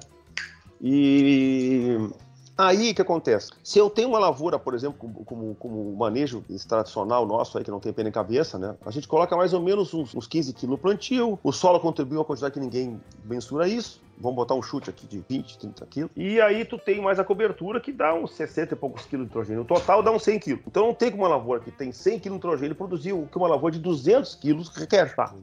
E 0.81 1.97
Aí 2.57 2.91
o 2.91 2.95
que 2.95 3.01
acontece? 3.01 3.51
Se 3.61 3.77
eu 3.77 3.89
tenho 3.89 4.07
uma 4.07 4.19
lavoura, 4.19 4.57
por 4.57 4.73
exemplo, 4.73 4.97
como, 4.97 5.25
como, 5.25 5.55
como 5.55 5.89
o 5.91 5.97
manejo 5.97 6.43
tradicional 6.67 7.25
nosso 7.25 7.57
aí, 7.57 7.63
que 7.65 7.71
não 7.71 7.81
tem 7.81 7.91
pena 7.91 8.07
em 8.07 8.11
cabeça, 8.13 8.57
né? 8.57 8.75
A 8.85 8.91
gente 8.91 9.09
coloca 9.09 9.35
mais 9.35 9.53
ou 9.53 9.61
menos 9.61 9.93
uns, 9.93 10.15
uns 10.15 10.25
15 10.25 10.53
quilos 10.53 10.71
no 10.71 10.77
plantio, 10.77 11.37
o 11.43 11.51
solo 11.51 11.81
contribui 11.81 12.17
uma 12.17 12.23
quantidade 12.23 12.53
que 12.53 12.59
ninguém 12.59 12.99
mensura 13.25 13.67
isso. 13.67 14.01
Vamos 14.17 14.37
botar 14.37 14.55
um 14.55 14.61
chute 14.61 14.89
aqui 14.89 15.05
de 15.05 15.21
20, 15.27 15.57
30 15.57 15.85
quilos. 15.87 16.11
E 16.15 16.39
aí 16.39 16.63
tu 16.63 16.77
tem 16.77 17.01
mais 17.01 17.19
a 17.19 17.25
cobertura 17.25 17.81
que 17.81 17.91
dá 17.91 18.13
uns 18.13 18.31
60 18.31 18.73
e 18.73 18.77
poucos 18.77 19.05
quilos 19.05 19.25
de 19.25 19.29
nitrogênio. 19.29 19.63
O 19.63 19.65
total 19.65 20.01
dá 20.01 20.09
uns 20.09 20.23
100 20.23 20.39
quilos. 20.39 20.61
Então 20.65 20.87
não 20.87 20.93
tem 20.93 21.11
como 21.11 21.23
uma 21.23 21.29
lavoura 21.29 21.59
que 21.59 21.71
tem 21.71 21.91
100 21.91 22.19
quilos 22.19 22.39
de 22.39 22.47
nitrogênio 22.47 22.75
produzir 22.75 23.11
o 23.11 23.27
que 23.27 23.37
uma 23.37 23.49
lavoura 23.49 23.75
de 23.75 23.81
200 23.81 24.35
quilos 24.35 24.69
requer. 24.69 25.13
Tá? 25.13 25.35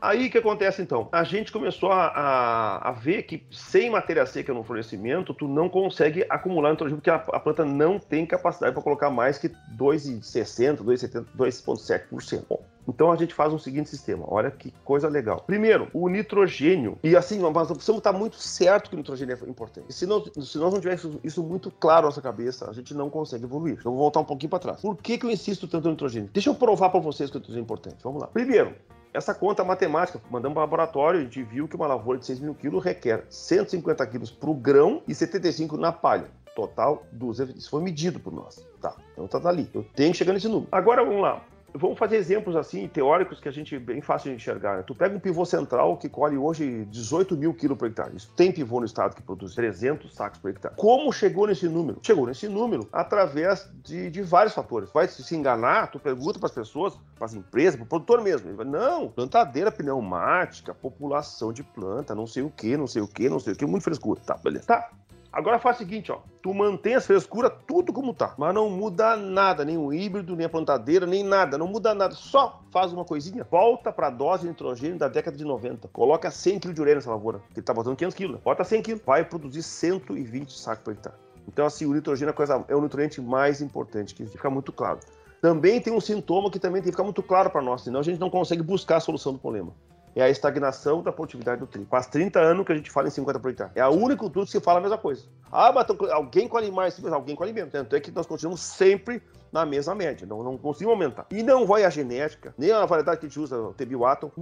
Aí 0.00 0.26
o 0.26 0.30
que 0.30 0.38
acontece 0.38 0.82
então? 0.82 1.08
A 1.10 1.24
gente 1.24 1.50
começou 1.50 1.90
a, 1.90 2.06
a, 2.08 2.88
a, 2.90 2.92
ver 2.92 3.22
que 3.22 3.46
sem 3.50 3.90
matéria 3.90 4.26
seca 4.26 4.52
no 4.52 4.62
florescimento, 4.62 5.32
tu 5.32 5.48
não 5.48 5.68
consegue 5.68 6.26
acumular 6.28 6.70
nitrogênio, 6.70 7.00
porque 7.00 7.10
a, 7.10 7.14
a 7.14 7.40
planta 7.40 7.64
não 7.64 7.98
tem 7.98 8.26
capacidade 8.26 8.74
para 8.74 8.82
colocar 8.82 9.08
mais 9.08 9.38
que 9.38 9.48
2,60, 9.48 10.78
2,70, 10.78 11.24
2,7%. 11.36 12.44
Bom, 12.48 12.62
então 12.86 13.10
a 13.10 13.16
gente 13.16 13.34
faz 13.34 13.52
um 13.52 13.58
seguinte 13.58 13.88
sistema. 13.88 14.24
Olha 14.28 14.50
que 14.50 14.72
coisa 14.84 15.08
legal. 15.08 15.42
Primeiro, 15.46 15.88
o 15.92 16.08
nitrogênio. 16.08 16.98
E 17.02 17.16
assim, 17.16 17.38
nós 17.38 17.52
precisamos 17.68 18.00
estar 18.00 18.12
muito 18.12 18.36
certo 18.36 18.90
que 18.90 18.96
o 18.96 18.98
nitrogênio 18.98 19.34
é 19.34 19.48
importante. 19.48 19.86
E 19.88 19.92
se, 19.92 20.06
não, 20.06 20.22
se 20.22 20.58
nós 20.58 20.72
não 20.72 20.80
tivéssemos 20.80 21.18
isso 21.24 21.42
muito 21.42 21.70
claro 21.70 22.02
na 22.02 22.08
nossa 22.08 22.20
cabeça, 22.20 22.68
a 22.68 22.72
gente 22.72 22.94
não 22.94 23.08
consegue 23.08 23.44
evoluir. 23.44 23.76
Então, 23.80 23.92
vou 23.92 24.00
voltar 24.00 24.20
um 24.20 24.24
pouquinho 24.24 24.50
para 24.50 24.58
trás. 24.58 24.80
Por 24.80 24.96
que, 24.96 25.16
que 25.18 25.26
eu 25.26 25.30
insisto 25.30 25.66
tanto 25.66 25.84
no 25.84 25.92
nitrogênio? 25.92 26.28
Deixa 26.32 26.50
eu 26.50 26.54
provar 26.54 26.90
para 26.90 27.00
vocês 27.00 27.30
que 27.30 27.36
o 27.36 27.40
nitrogênio 27.40 27.62
é 27.62 27.64
importante. 27.64 27.96
Vamos 28.02 28.20
lá. 28.20 28.28
Primeiro, 28.28 28.74
essa 29.14 29.32
conta 29.32 29.62
matemática, 29.62 30.20
mandamos 30.28 30.54
para 30.54 30.60
o 30.60 30.64
laboratório, 30.64 31.20
a 31.20 31.22
gente 31.22 31.40
viu 31.40 31.68
que 31.68 31.76
uma 31.76 31.86
lavoura 31.86 32.18
de 32.18 32.26
6 32.26 32.40
mil 32.40 32.54
quilos 32.54 32.82
requer 32.82 33.24
150 33.30 34.04
quilos 34.08 34.30
para 34.30 34.50
o 34.50 34.54
grão 34.54 35.02
e 35.06 35.14
75 35.14 35.76
na 35.76 35.92
palha. 35.92 36.28
Total 36.56 37.04
200. 37.12 37.56
Isso 37.56 37.70
foi 37.70 37.80
medido 37.80 38.18
por 38.18 38.32
nós. 38.32 38.64
Tá, 38.80 38.96
então 39.12 39.28
tá, 39.28 39.38
tá 39.38 39.48
ali. 39.48 39.70
Eu 39.72 39.84
tenho 39.94 40.10
que 40.10 40.18
chegar 40.18 40.32
nesse 40.32 40.48
número. 40.48 40.68
Agora 40.70 41.04
vamos 41.04 41.22
lá. 41.22 41.44
Vamos 41.74 41.98
fazer 41.98 42.16
exemplos 42.16 42.54
assim, 42.54 42.86
teóricos, 42.88 43.40
que 43.40 43.48
a 43.48 43.52
gente 43.52 43.78
bem 43.78 44.00
fácil 44.00 44.30
de 44.30 44.36
enxergar. 44.36 44.76
Né? 44.76 44.82
Tu 44.82 44.94
pega 44.94 45.16
um 45.16 45.20
pivô 45.20 45.44
central 45.44 45.96
que 45.96 46.08
colhe 46.08 46.36
hoje 46.36 46.84
18 46.86 47.36
mil 47.36 47.52
quilos 47.52 47.76
por 47.76 47.88
hectare. 47.88 48.16
Isso 48.16 48.32
tem 48.36 48.52
pivô 48.52 48.78
no 48.80 48.86
estado 48.86 49.14
que 49.14 49.22
produz 49.22 49.54
300 49.54 50.14
sacos 50.14 50.38
por 50.38 50.50
hectare. 50.50 50.74
Como 50.76 51.12
chegou 51.12 51.46
nesse 51.46 51.68
número? 51.68 51.98
Chegou 52.02 52.26
nesse 52.26 52.48
número 52.48 52.88
através 52.92 53.68
de, 53.82 54.08
de 54.10 54.22
vários 54.22 54.54
fatores. 54.54 54.90
Vai 54.92 55.08
se 55.08 55.34
enganar, 55.34 55.90
tu 55.90 55.98
pergunta 55.98 56.38
para 56.38 56.46
as 56.46 56.54
pessoas, 56.54 56.94
para 57.16 57.26
as 57.26 57.34
empresas, 57.34 57.76
para 57.76 57.84
o 57.84 57.88
produtor 57.88 58.22
mesmo. 58.22 58.48
Ele 58.48 58.56
vai, 58.56 58.66
não, 58.66 59.08
plantadeira 59.08 59.72
pneumática, 59.72 60.72
população 60.72 61.52
de 61.52 61.62
planta, 61.62 62.14
não 62.14 62.26
sei 62.26 62.42
o 62.42 62.50
que, 62.50 62.76
não 62.76 62.86
sei 62.86 63.02
o 63.02 63.08
que, 63.08 63.28
não 63.28 63.40
sei 63.40 63.52
o 63.52 63.56
que, 63.56 63.66
muito 63.66 63.82
frescura. 63.82 64.20
Tá, 64.24 64.36
beleza. 64.36 64.66
Tá, 64.66 64.90
Agora 65.34 65.58
faz 65.58 65.76
o 65.76 65.78
seguinte, 65.80 66.12
ó. 66.12 66.20
Tu 66.40 66.54
mantém 66.54 66.94
as 66.94 67.06
frescuras 67.06 67.50
tudo 67.66 67.92
como 67.92 68.14
tá, 68.14 68.34
mas 68.38 68.54
não 68.54 68.70
muda 68.70 69.16
nada, 69.16 69.64
nem 69.64 69.76
o 69.76 69.92
híbrido, 69.92 70.36
nem 70.36 70.46
a 70.46 70.48
plantadeira, 70.48 71.06
nem 71.06 71.24
nada, 71.24 71.58
não 71.58 71.66
muda 71.66 71.92
nada. 71.92 72.14
Só 72.14 72.62
faz 72.70 72.92
uma 72.92 73.04
coisinha, 73.04 73.42
volta 73.50 73.90
pra 73.90 74.10
dose 74.10 74.42
de 74.42 74.50
nitrogênio 74.50 74.96
da 74.96 75.08
década 75.08 75.36
de 75.36 75.44
90. 75.44 75.88
Coloca 75.88 76.30
100 76.30 76.60
kg 76.60 76.72
de 76.72 76.80
ureia 76.80 76.94
nessa 76.94 77.10
lavoura, 77.10 77.40
que 77.52 77.60
tá 77.60 77.74
botando 77.74 77.96
500 77.96 78.16
kg. 78.16 78.38
Bota 78.44 78.62
100 78.62 78.82
kg, 78.82 79.00
vai 79.04 79.24
produzir 79.24 79.64
120 79.64 80.56
sacos 80.56 80.84
por 80.84 80.92
hectare. 80.92 81.16
Então, 81.48 81.66
assim, 81.66 81.84
o 81.84 81.92
nitrogênio 81.92 82.30
é, 82.30 82.32
coisa, 82.32 82.64
é 82.68 82.76
o 82.76 82.80
nutriente 82.80 83.20
mais 83.20 83.60
importante, 83.60 84.14
que 84.14 84.24
fica 84.26 84.48
muito 84.48 84.70
claro. 84.72 85.00
Também 85.42 85.80
tem 85.80 85.92
um 85.92 86.00
sintoma 86.00 86.48
que 86.48 86.60
também 86.60 86.80
tem 86.80 86.92
que 86.92 86.96
ficar 86.96 87.02
muito 87.02 87.24
claro 87.24 87.50
para 87.50 87.60
nós, 87.60 87.82
senão 87.82 87.98
a 87.98 88.04
gente 88.04 88.20
não 88.20 88.30
consegue 88.30 88.62
buscar 88.62 88.96
a 88.96 89.00
solução 89.00 89.32
do 89.32 89.38
problema 89.40 89.72
é 90.14 90.22
a 90.22 90.30
estagnação 90.30 91.02
da 91.02 91.12
produtividade 91.12 91.60
do 91.60 91.66
trigo. 91.66 91.86
Faz 91.90 92.06
30 92.06 92.38
anos 92.40 92.64
que 92.64 92.72
a 92.72 92.76
gente 92.76 92.90
fala 92.90 93.08
em 93.08 93.10
50 93.10 93.40
por 93.40 93.50
hectare. 93.50 93.70
É 93.74 93.80
a 93.80 93.90
única 93.90 94.16
cultura 94.16 94.46
que 94.46 94.52
se 94.52 94.60
fala 94.60 94.78
a 94.78 94.82
mesma 94.82 94.98
coisa. 94.98 95.24
Ah, 95.50 95.72
mas 95.72 95.86
alguém 96.10 96.48
colhe 96.48 96.70
mais, 96.70 96.98
mas 96.98 97.12
alguém 97.12 97.34
colhe 97.34 97.52
menos. 97.52 97.72
Tanto 97.72 97.94
é 97.96 98.00
que 98.00 98.10
nós 98.10 98.26
continuamos 98.26 98.60
sempre 98.60 99.22
na 99.54 99.64
mesma 99.64 99.94
média, 99.94 100.26
não, 100.26 100.42
não 100.42 100.58
aumentar. 100.90 101.26
E 101.30 101.40
não 101.40 101.64
vai 101.64 101.84
a 101.84 101.90
genética, 101.90 102.52
nem 102.58 102.72
a 102.72 102.84
variedade 102.84 103.20
que 103.20 103.26
a 103.26 103.28
gente 103.28 103.38
usa, 103.38 103.56
o 103.56 103.72
Tebiwaton, 103.72 104.32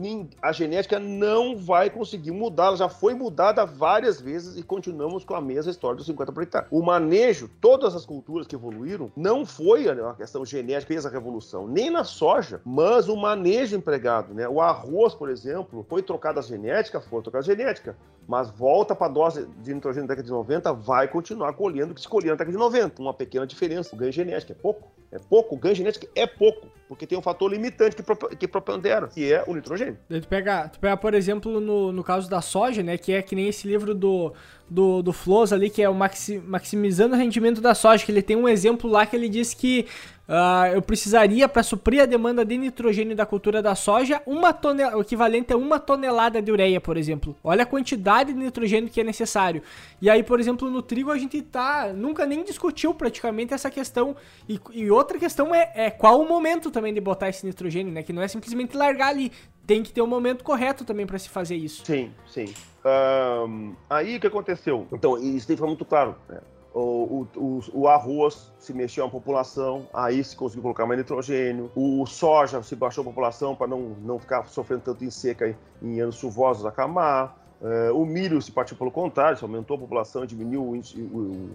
a 0.41 0.53
genética 0.53 0.99
não 0.99 1.55
vai 1.55 1.91
conseguir 1.91 2.31
mudar, 2.31 2.69
ela 2.69 2.77
já 2.79 2.89
foi 2.89 3.13
mudada 3.13 3.67
várias 3.67 4.19
vezes 4.19 4.57
e 4.57 4.63
continuamos 4.63 5.23
com 5.23 5.35
a 5.35 5.41
mesma 5.41 5.71
história 5.71 5.99
dos 5.99 6.07
50 6.07 6.33
por 6.33 6.43
hectare. 6.43 6.67
O 6.71 6.83
manejo, 6.83 7.51
todas 7.61 7.95
as 7.95 8.07
culturas 8.07 8.47
que 8.47 8.57
evoluíram, 8.57 9.13
não 9.15 9.45
foi 9.45 9.87
a 9.87 10.15
questão 10.15 10.47
genética 10.47 10.87
que 10.87 10.95
fez 10.95 11.05
a 11.05 11.11
revolução, 11.11 11.69
nem 11.69 11.91
na 11.91 12.05
soja, 12.05 12.63
mas 12.65 13.07
o 13.11 13.17
manejo 13.17 13.77
empregado, 13.77 14.33
né? 14.33 14.49
O 14.49 14.63
arroz, 14.63 15.15
por 15.15 15.29
exemplo, 15.29 15.85
foi 15.91 16.03
trocada 16.03 16.41
a 16.41 16.43
genética, 16.43 17.03
foi 17.03 17.21
trocada 17.21 17.45
a 17.45 17.47
genética, 17.47 17.95
mas 18.27 18.49
volta 18.51 18.95
para 18.95 19.09
a 19.09 19.11
dose 19.11 19.47
de 19.63 19.75
nitrogênio 19.75 20.09
da 20.09 20.15
década 20.15 20.27
de 20.27 20.33
90, 20.33 20.73
vai 20.73 21.07
continuar 21.07 21.53
colhendo 21.53 21.93
o 21.93 21.95
que 21.95 22.01
se 22.01 22.09
colhia 22.09 22.31
na 22.31 22.37
década 22.37 22.53
de 22.53 22.59
90. 22.59 23.03
Uma 23.03 23.13
pequena 23.13 23.47
diferença. 23.47 23.95
O 23.95 23.99
ganho 23.99 24.13
genético 24.13 24.53
é 24.53 24.55
pouco. 24.55 24.91
É 25.13 25.19
pouco. 25.19 25.57
Ganho 25.57 25.75
genético 25.75 26.07
é 26.15 26.27
pouco. 26.27 26.69
Porque 26.89 27.07
tem 27.07 27.17
um 27.17 27.23
fator 27.23 27.51
limitante 27.51 27.97
que, 27.97 28.03
que 28.37 28.49
propondera, 28.49 29.09
que 29.09 29.33
é 29.33 29.45
o 29.47 29.55
nitrogênio. 29.55 29.99
Tu 30.09 30.29
pega, 30.29 30.69
tu 30.69 30.79
pega 30.79 30.97
por 30.97 31.15
exemplo, 31.15 31.61
no, 31.61 31.93
no 31.93 32.03
caso 32.03 32.29
da 32.29 32.41
soja, 32.41 32.83
né? 32.83 32.99
Que 32.99 33.13
é 33.13 33.23
que 33.23 33.35
nem 33.35 33.49
esse 33.49 33.67
livro 33.69 33.95
do, 33.95 34.33
do, 34.69 35.03
do 35.03 35.15
ali, 35.53 35.71
que 35.71 35.83
é 35.83 35.89
o 35.89 35.95
Maxi, 35.95 36.39
Maximizando 36.39 37.15
o 37.15 37.19
Rendimento 37.19 37.61
da 37.61 37.75
Soja, 37.75 38.05
que 38.05 38.13
ele 38.13 38.23
tem 38.23 38.37
um 38.37 38.49
exemplo 38.49 38.91
lá 38.91 39.07
que 39.07 39.15
ele 39.15 39.29
diz 39.29 39.55
que 39.55 39.87
Uh, 40.29 40.73
eu 40.75 40.81
precisaria, 40.81 41.49
para 41.49 41.63
suprir 41.65 42.01
a 42.01 42.07
demanda 42.07 42.45
de 42.45 42.57
nitrogênio 42.57 43.15
da 43.15 43.27
cultura 43.27 43.61
da 43.61 43.75
soja, 43.75 44.23
uma 44.25 44.53
tonel... 44.53 44.97
o 44.97 45.03
equivalente 45.03 45.53
a 45.53 45.57
uma 45.57 45.81
tonelada 45.81 46.41
de 46.41 46.51
ureia, 46.51 46.81
por 46.81 46.97
exemplo. 46.97 47.37
Olha 47.43 47.65
a 47.65 47.67
quantidade 47.67 48.33
de 48.33 48.39
nitrogênio 48.39 48.89
que 48.89 49.01
é 49.01 49.05
necessário. 49.05 49.63
E 50.01 50.09
aí, 50.09 50.23
por 50.23 50.39
exemplo, 50.39 50.71
no 50.71 50.81
trigo 50.81 51.11
a 51.11 51.19
gente 51.19 51.43
tá 51.43 51.93
nunca 51.93 52.25
nem 52.25 52.45
discutiu 52.45 52.95
praticamente 52.95 53.53
essa 53.53 53.71
questão. 53.71 54.17
E, 54.49 54.61
e 54.73 54.91
questão 55.05 55.55
é, 55.55 55.71
é, 55.75 55.91
qual 55.91 56.21
o 56.21 56.29
momento 56.29 56.71
também 56.71 56.93
de 56.93 57.01
botar 57.01 57.29
esse 57.29 57.45
nitrogênio, 57.45 57.93
né? 57.93 58.03
Que 58.03 58.13
não 58.13 58.23
é 58.23 58.29
simplesmente 58.29 58.77
largar 58.77 59.09
ali. 59.09 59.33
Tem 59.67 59.83
que 59.83 59.93
ter 59.93 60.03
um 60.03 60.07
momento 60.07 60.43
correto 60.43 60.85
também 60.85 61.07
para 61.07 61.19
se 61.19 61.29
fazer 61.29 61.57
isso. 61.57 61.85
Sim, 61.85 62.13
sim. 62.27 62.53
Um, 62.85 63.75
aí 63.89 64.17
o 64.17 64.21
que 64.21 64.27
aconteceu? 64.27 64.87
Então, 64.93 65.17
isso 65.17 65.47
tem 65.47 65.55
que 65.55 65.61
ficar 65.61 65.69
muito 65.69 65.85
claro. 65.85 66.17
Né? 66.29 66.41
o, 66.75 67.27
o, 67.37 67.61
o, 67.73 67.89
arroz 67.89 68.51
se 68.59 68.73
mexeu 68.73 69.05
a 69.05 69.09
população, 69.09 69.87
aí 69.93 70.23
se 70.25 70.35
conseguiu 70.35 70.63
colocar 70.63 70.87
mais 70.87 70.99
nitrogênio, 70.99 71.71
o 71.75 72.07
soja 72.07 72.63
se 72.63 72.75
baixou 72.75 73.03
a 73.03 73.05
população 73.05 73.55
para 73.55 73.67
não, 73.67 73.95
não 74.03 74.19
ficar 74.19 74.47
sofrendo 74.47 74.83
tanto 74.83 75.05
em 75.05 75.11
seca 75.11 75.49
em, 75.49 75.57
em 75.83 76.01
anos 76.01 76.17
chuvosos 76.17 76.65
acamar, 76.65 77.37
uh, 77.61 77.95
o 77.95 78.07
milho 78.07 78.41
se 78.41 78.51
partiu 78.51 78.77
pelo 78.77 78.91
contrário, 78.91 79.37
se 79.37 79.45
aumentou 79.45 79.77
a 79.77 79.81
população, 79.81 80.25
diminuiu 80.25 80.63
o, 80.63 80.77
o, 81.17 81.51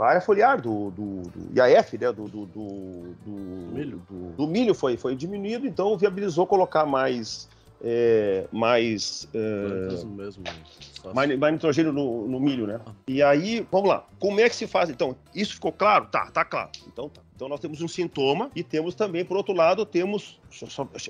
a 0.00 0.06
área 0.06 0.20
foliar 0.20 0.60
do, 0.60 0.90
do, 0.90 1.22
do 1.22 1.58
IAF, 1.58 1.96
né, 1.98 2.12
do, 2.12 2.28
do, 2.28 2.46
do, 2.46 3.14
do 3.24 3.30
milho, 3.72 4.02
do, 4.36 4.46
milho 4.46 4.74
foi, 4.74 4.96
foi 4.96 5.14
diminuído, 5.14 5.66
então 5.66 5.96
viabilizou 5.96 6.46
colocar 6.46 6.84
mais 6.84 7.48
é, 7.82 8.46
mais, 8.50 9.28
é, 9.34 10.04
mesmo, 10.06 10.42
mais, 11.12 11.38
mais, 11.38 11.52
nitrogênio 11.52 11.92
no, 11.92 12.28
no 12.28 12.40
milho, 12.40 12.66
né? 12.66 12.80
Ah. 12.86 12.92
E 13.06 13.22
aí, 13.22 13.66
vamos 13.70 13.88
lá. 13.88 14.06
Como 14.18 14.40
é 14.40 14.48
que 14.48 14.56
se 14.56 14.66
faz? 14.66 14.88
Então, 14.88 15.16
isso 15.34 15.54
ficou 15.54 15.72
claro? 15.72 16.06
Tá, 16.06 16.30
tá 16.30 16.44
claro. 16.44 16.70
Então 16.86 17.08
tá. 17.08 17.20
Então 17.34 17.48
nós 17.48 17.58
temos 17.58 17.80
um 17.82 17.88
sintoma 17.88 18.50
e 18.54 18.62
temos 18.62 18.94
também, 18.94 19.24
por 19.24 19.36
outro 19.36 19.52
lado, 19.52 19.84
temos 19.84 20.40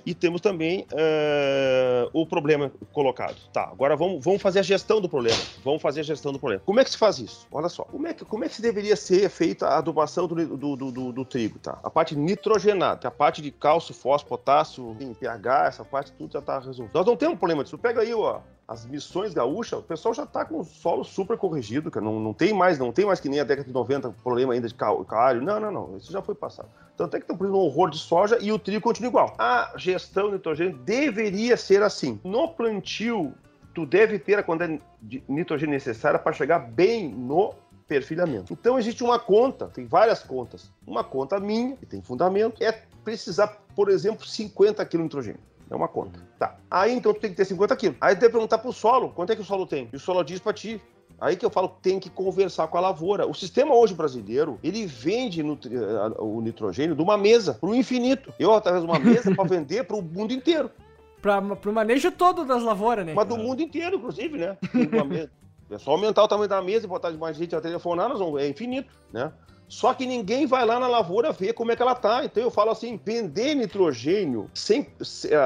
e 0.06 0.14
temos 0.14 0.40
também 0.40 0.86
uh, 0.92 2.10
o 2.14 2.26
problema 2.26 2.72
colocado. 2.92 3.36
Tá, 3.52 3.64
agora 3.64 3.94
vamos, 3.94 4.24
vamos 4.24 4.40
fazer 4.40 4.60
a 4.60 4.62
gestão 4.62 5.02
do 5.02 5.08
problema. 5.08 5.36
Vamos 5.62 5.82
fazer 5.82 6.00
a 6.00 6.02
gestão 6.02 6.32
do 6.32 6.38
problema. 6.38 6.62
Como 6.64 6.80
é 6.80 6.84
que 6.84 6.90
se 6.90 6.96
faz 6.96 7.18
isso? 7.18 7.46
Olha 7.52 7.68
só, 7.68 7.84
como 7.84 8.06
é 8.06 8.14
que, 8.14 8.24
como 8.24 8.44
é 8.44 8.48
que 8.48 8.62
deveria 8.62 8.96
ser 8.96 9.28
feita 9.28 9.66
a 9.66 9.78
adubação 9.78 10.26
do, 10.26 10.56
do, 10.56 10.76
do, 10.76 10.90
do, 10.90 11.12
do 11.12 11.24
trigo, 11.26 11.58
tá? 11.58 11.78
A 11.82 11.90
parte 11.90 12.16
nitrogenada, 12.16 13.06
a 13.06 13.10
parte 13.10 13.42
de 13.42 13.50
cálcio, 13.50 13.94
fósforo, 13.94 14.30
potássio, 14.30 14.96
pH, 15.20 15.66
essa 15.66 15.84
parte 15.84 16.10
tudo 16.12 16.32
já 16.32 16.38
está 16.38 16.58
resolvido. 16.58 16.90
Nós 16.94 17.04
não 17.04 17.16
temos 17.16 17.38
problema 17.38 17.62
disso. 17.62 17.76
Pega 17.76 18.00
aí, 18.00 18.14
ó, 18.14 18.40
as 18.66 18.86
missões 18.86 19.34
gaúchas, 19.34 19.78
o 19.78 19.82
pessoal 19.82 20.14
já 20.14 20.22
está 20.22 20.44
com 20.44 20.60
o 20.60 20.64
solo 20.64 21.04
super 21.04 21.36
corrigido, 21.36 21.90
cara. 21.90 22.04
Não, 22.04 22.18
não 22.18 22.32
tem 22.32 22.52
mais, 22.54 22.78
não 22.78 22.92
tem 22.92 23.04
mais 23.04 23.20
que 23.20 23.28
nem 23.28 23.40
a 23.40 23.44
década 23.44 23.68
de 23.68 23.74
90 23.74 24.10
problema 24.22 24.54
ainda 24.54 24.66
de 24.66 24.74
calário. 24.74 25.42
Não, 25.42 25.60
não, 25.60 25.70
não. 25.70 25.96
Isso 25.96 26.10
já 26.10 26.22
foi 26.22 26.34
passado. 26.34 26.68
Tanto 26.96 27.16
é 27.16 27.20
que 27.20 27.24
estão 27.24 27.36
produzindo 27.36 27.62
um 27.62 27.66
horror 27.66 27.90
de 27.90 27.98
soja 27.98 28.38
e 28.40 28.50
o 28.50 28.58
trigo 28.58 28.80
continua 28.80 29.08
igual. 29.08 29.34
A 29.38 29.72
gestão 29.76 30.28
de 30.28 30.34
nitrogênio 30.34 30.78
deveria 30.78 31.56
ser 31.56 31.82
assim. 31.82 32.18
No 32.24 32.48
plantio, 32.48 33.34
tu 33.74 33.84
deve 33.84 34.18
ter 34.18 34.38
a 34.38 34.42
quantidade 34.42 34.80
de 35.02 35.22
nitrogênio 35.28 35.74
necessária 35.74 36.18
para 36.18 36.32
chegar 36.32 36.58
bem 36.60 37.08
no 37.08 37.54
perfilhamento. 37.86 38.52
Então 38.52 38.78
existe 38.78 39.04
uma 39.04 39.18
conta, 39.18 39.66
tem 39.66 39.86
várias 39.86 40.22
contas. 40.22 40.70
Uma 40.86 41.04
conta 41.04 41.38
minha, 41.38 41.76
que 41.76 41.84
tem 41.84 42.00
fundamento, 42.00 42.62
é 42.62 42.72
precisar, 43.04 43.58
por 43.76 43.90
exemplo, 43.90 44.26
50 44.26 44.82
kg 44.86 44.96
de 44.96 45.02
nitrogênio. 45.02 45.40
É 45.70 45.74
uma 45.74 45.88
conta. 45.88 46.20
Tá. 46.38 46.56
Aí 46.70 46.92
então 46.92 47.12
tu 47.12 47.20
tem 47.20 47.30
que 47.30 47.36
ter 47.36 47.44
50 47.44 47.76
quilos. 47.76 47.96
Aí 48.00 48.14
tu 48.14 48.20
deve 48.20 48.32
perguntar 48.32 48.58
pro 48.58 48.72
solo, 48.72 49.10
quanto 49.10 49.32
é 49.32 49.36
que 49.36 49.42
o 49.42 49.44
solo 49.44 49.66
tem? 49.66 49.88
E 49.92 49.96
o 49.96 50.00
solo 50.00 50.22
diz 50.22 50.40
pra 50.40 50.52
ti. 50.52 50.80
Aí 51.20 51.36
que 51.36 51.46
eu 51.46 51.50
falo, 51.50 51.68
tem 51.80 51.98
que 52.00 52.10
conversar 52.10 52.66
com 52.66 52.76
a 52.76 52.80
lavoura. 52.80 53.26
O 53.26 53.34
sistema 53.34 53.74
hoje 53.74 53.94
brasileiro, 53.94 54.58
ele 54.62 54.84
vende 54.84 55.42
nutri... 55.42 55.72
o 56.18 56.40
nitrogênio 56.40 56.94
de 56.94 57.02
uma 57.02 57.16
mesa 57.16 57.54
para 57.54 57.68
o 57.68 57.74
infinito. 57.74 58.32
Eu, 58.38 58.52
através 58.52 58.84
de 58.84 58.90
uma 58.90 58.98
mesa, 58.98 59.34
para 59.34 59.44
vender 59.44 59.84
para 59.84 59.96
o 59.96 60.02
mundo 60.02 60.32
inteiro. 60.32 60.70
Para 61.22 61.40
o 61.40 61.72
manejo 61.72 62.12
todo 62.12 62.44
das 62.44 62.62
lavouras, 62.62 63.06
né? 63.06 63.14
Mas 63.14 63.26
do 63.26 63.38
mundo 63.38 63.62
inteiro, 63.62 63.96
inclusive, 63.96 64.36
né? 64.36 64.58
É 65.70 65.78
só 65.78 65.92
aumentar 65.92 66.22
o 66.22 66.28
tamanho 66.28 66.48
da 66.48 66.60
mesa 66.60 66.84
e 66.84 66.88
botar 66.88 67.10
mais 67.12 67.38
gente 67.38 67.56
a 67.56 67.60
telefonar, 67.62 68.10
nós 68.10 68.18
vamos... 68.18 68.38
é 68.42 68.46
infinito, 68.46 68.92
né? 69.10 69.32
Só 69.68 69.94
que 69.94 70.06
ninguém 70.06 70.46
vai 70.46 70.64
lá 70.64 70.78
na 70.78 70.86
lavoura 70.86 71.32
ver 71.32 71.52
como 71.52 71.72
é 71.72 71.76
que 71.76 71.82
ela 71.82 71.94
tá. 71.94 72.24
Então 72.24 72.42
eu 72.42 72.50
falo 72.50 72.70
assim, 72.70 73.00
vender 73.02 73.54
nitrogênio 73.54 74.50
sem, 74.54 74.86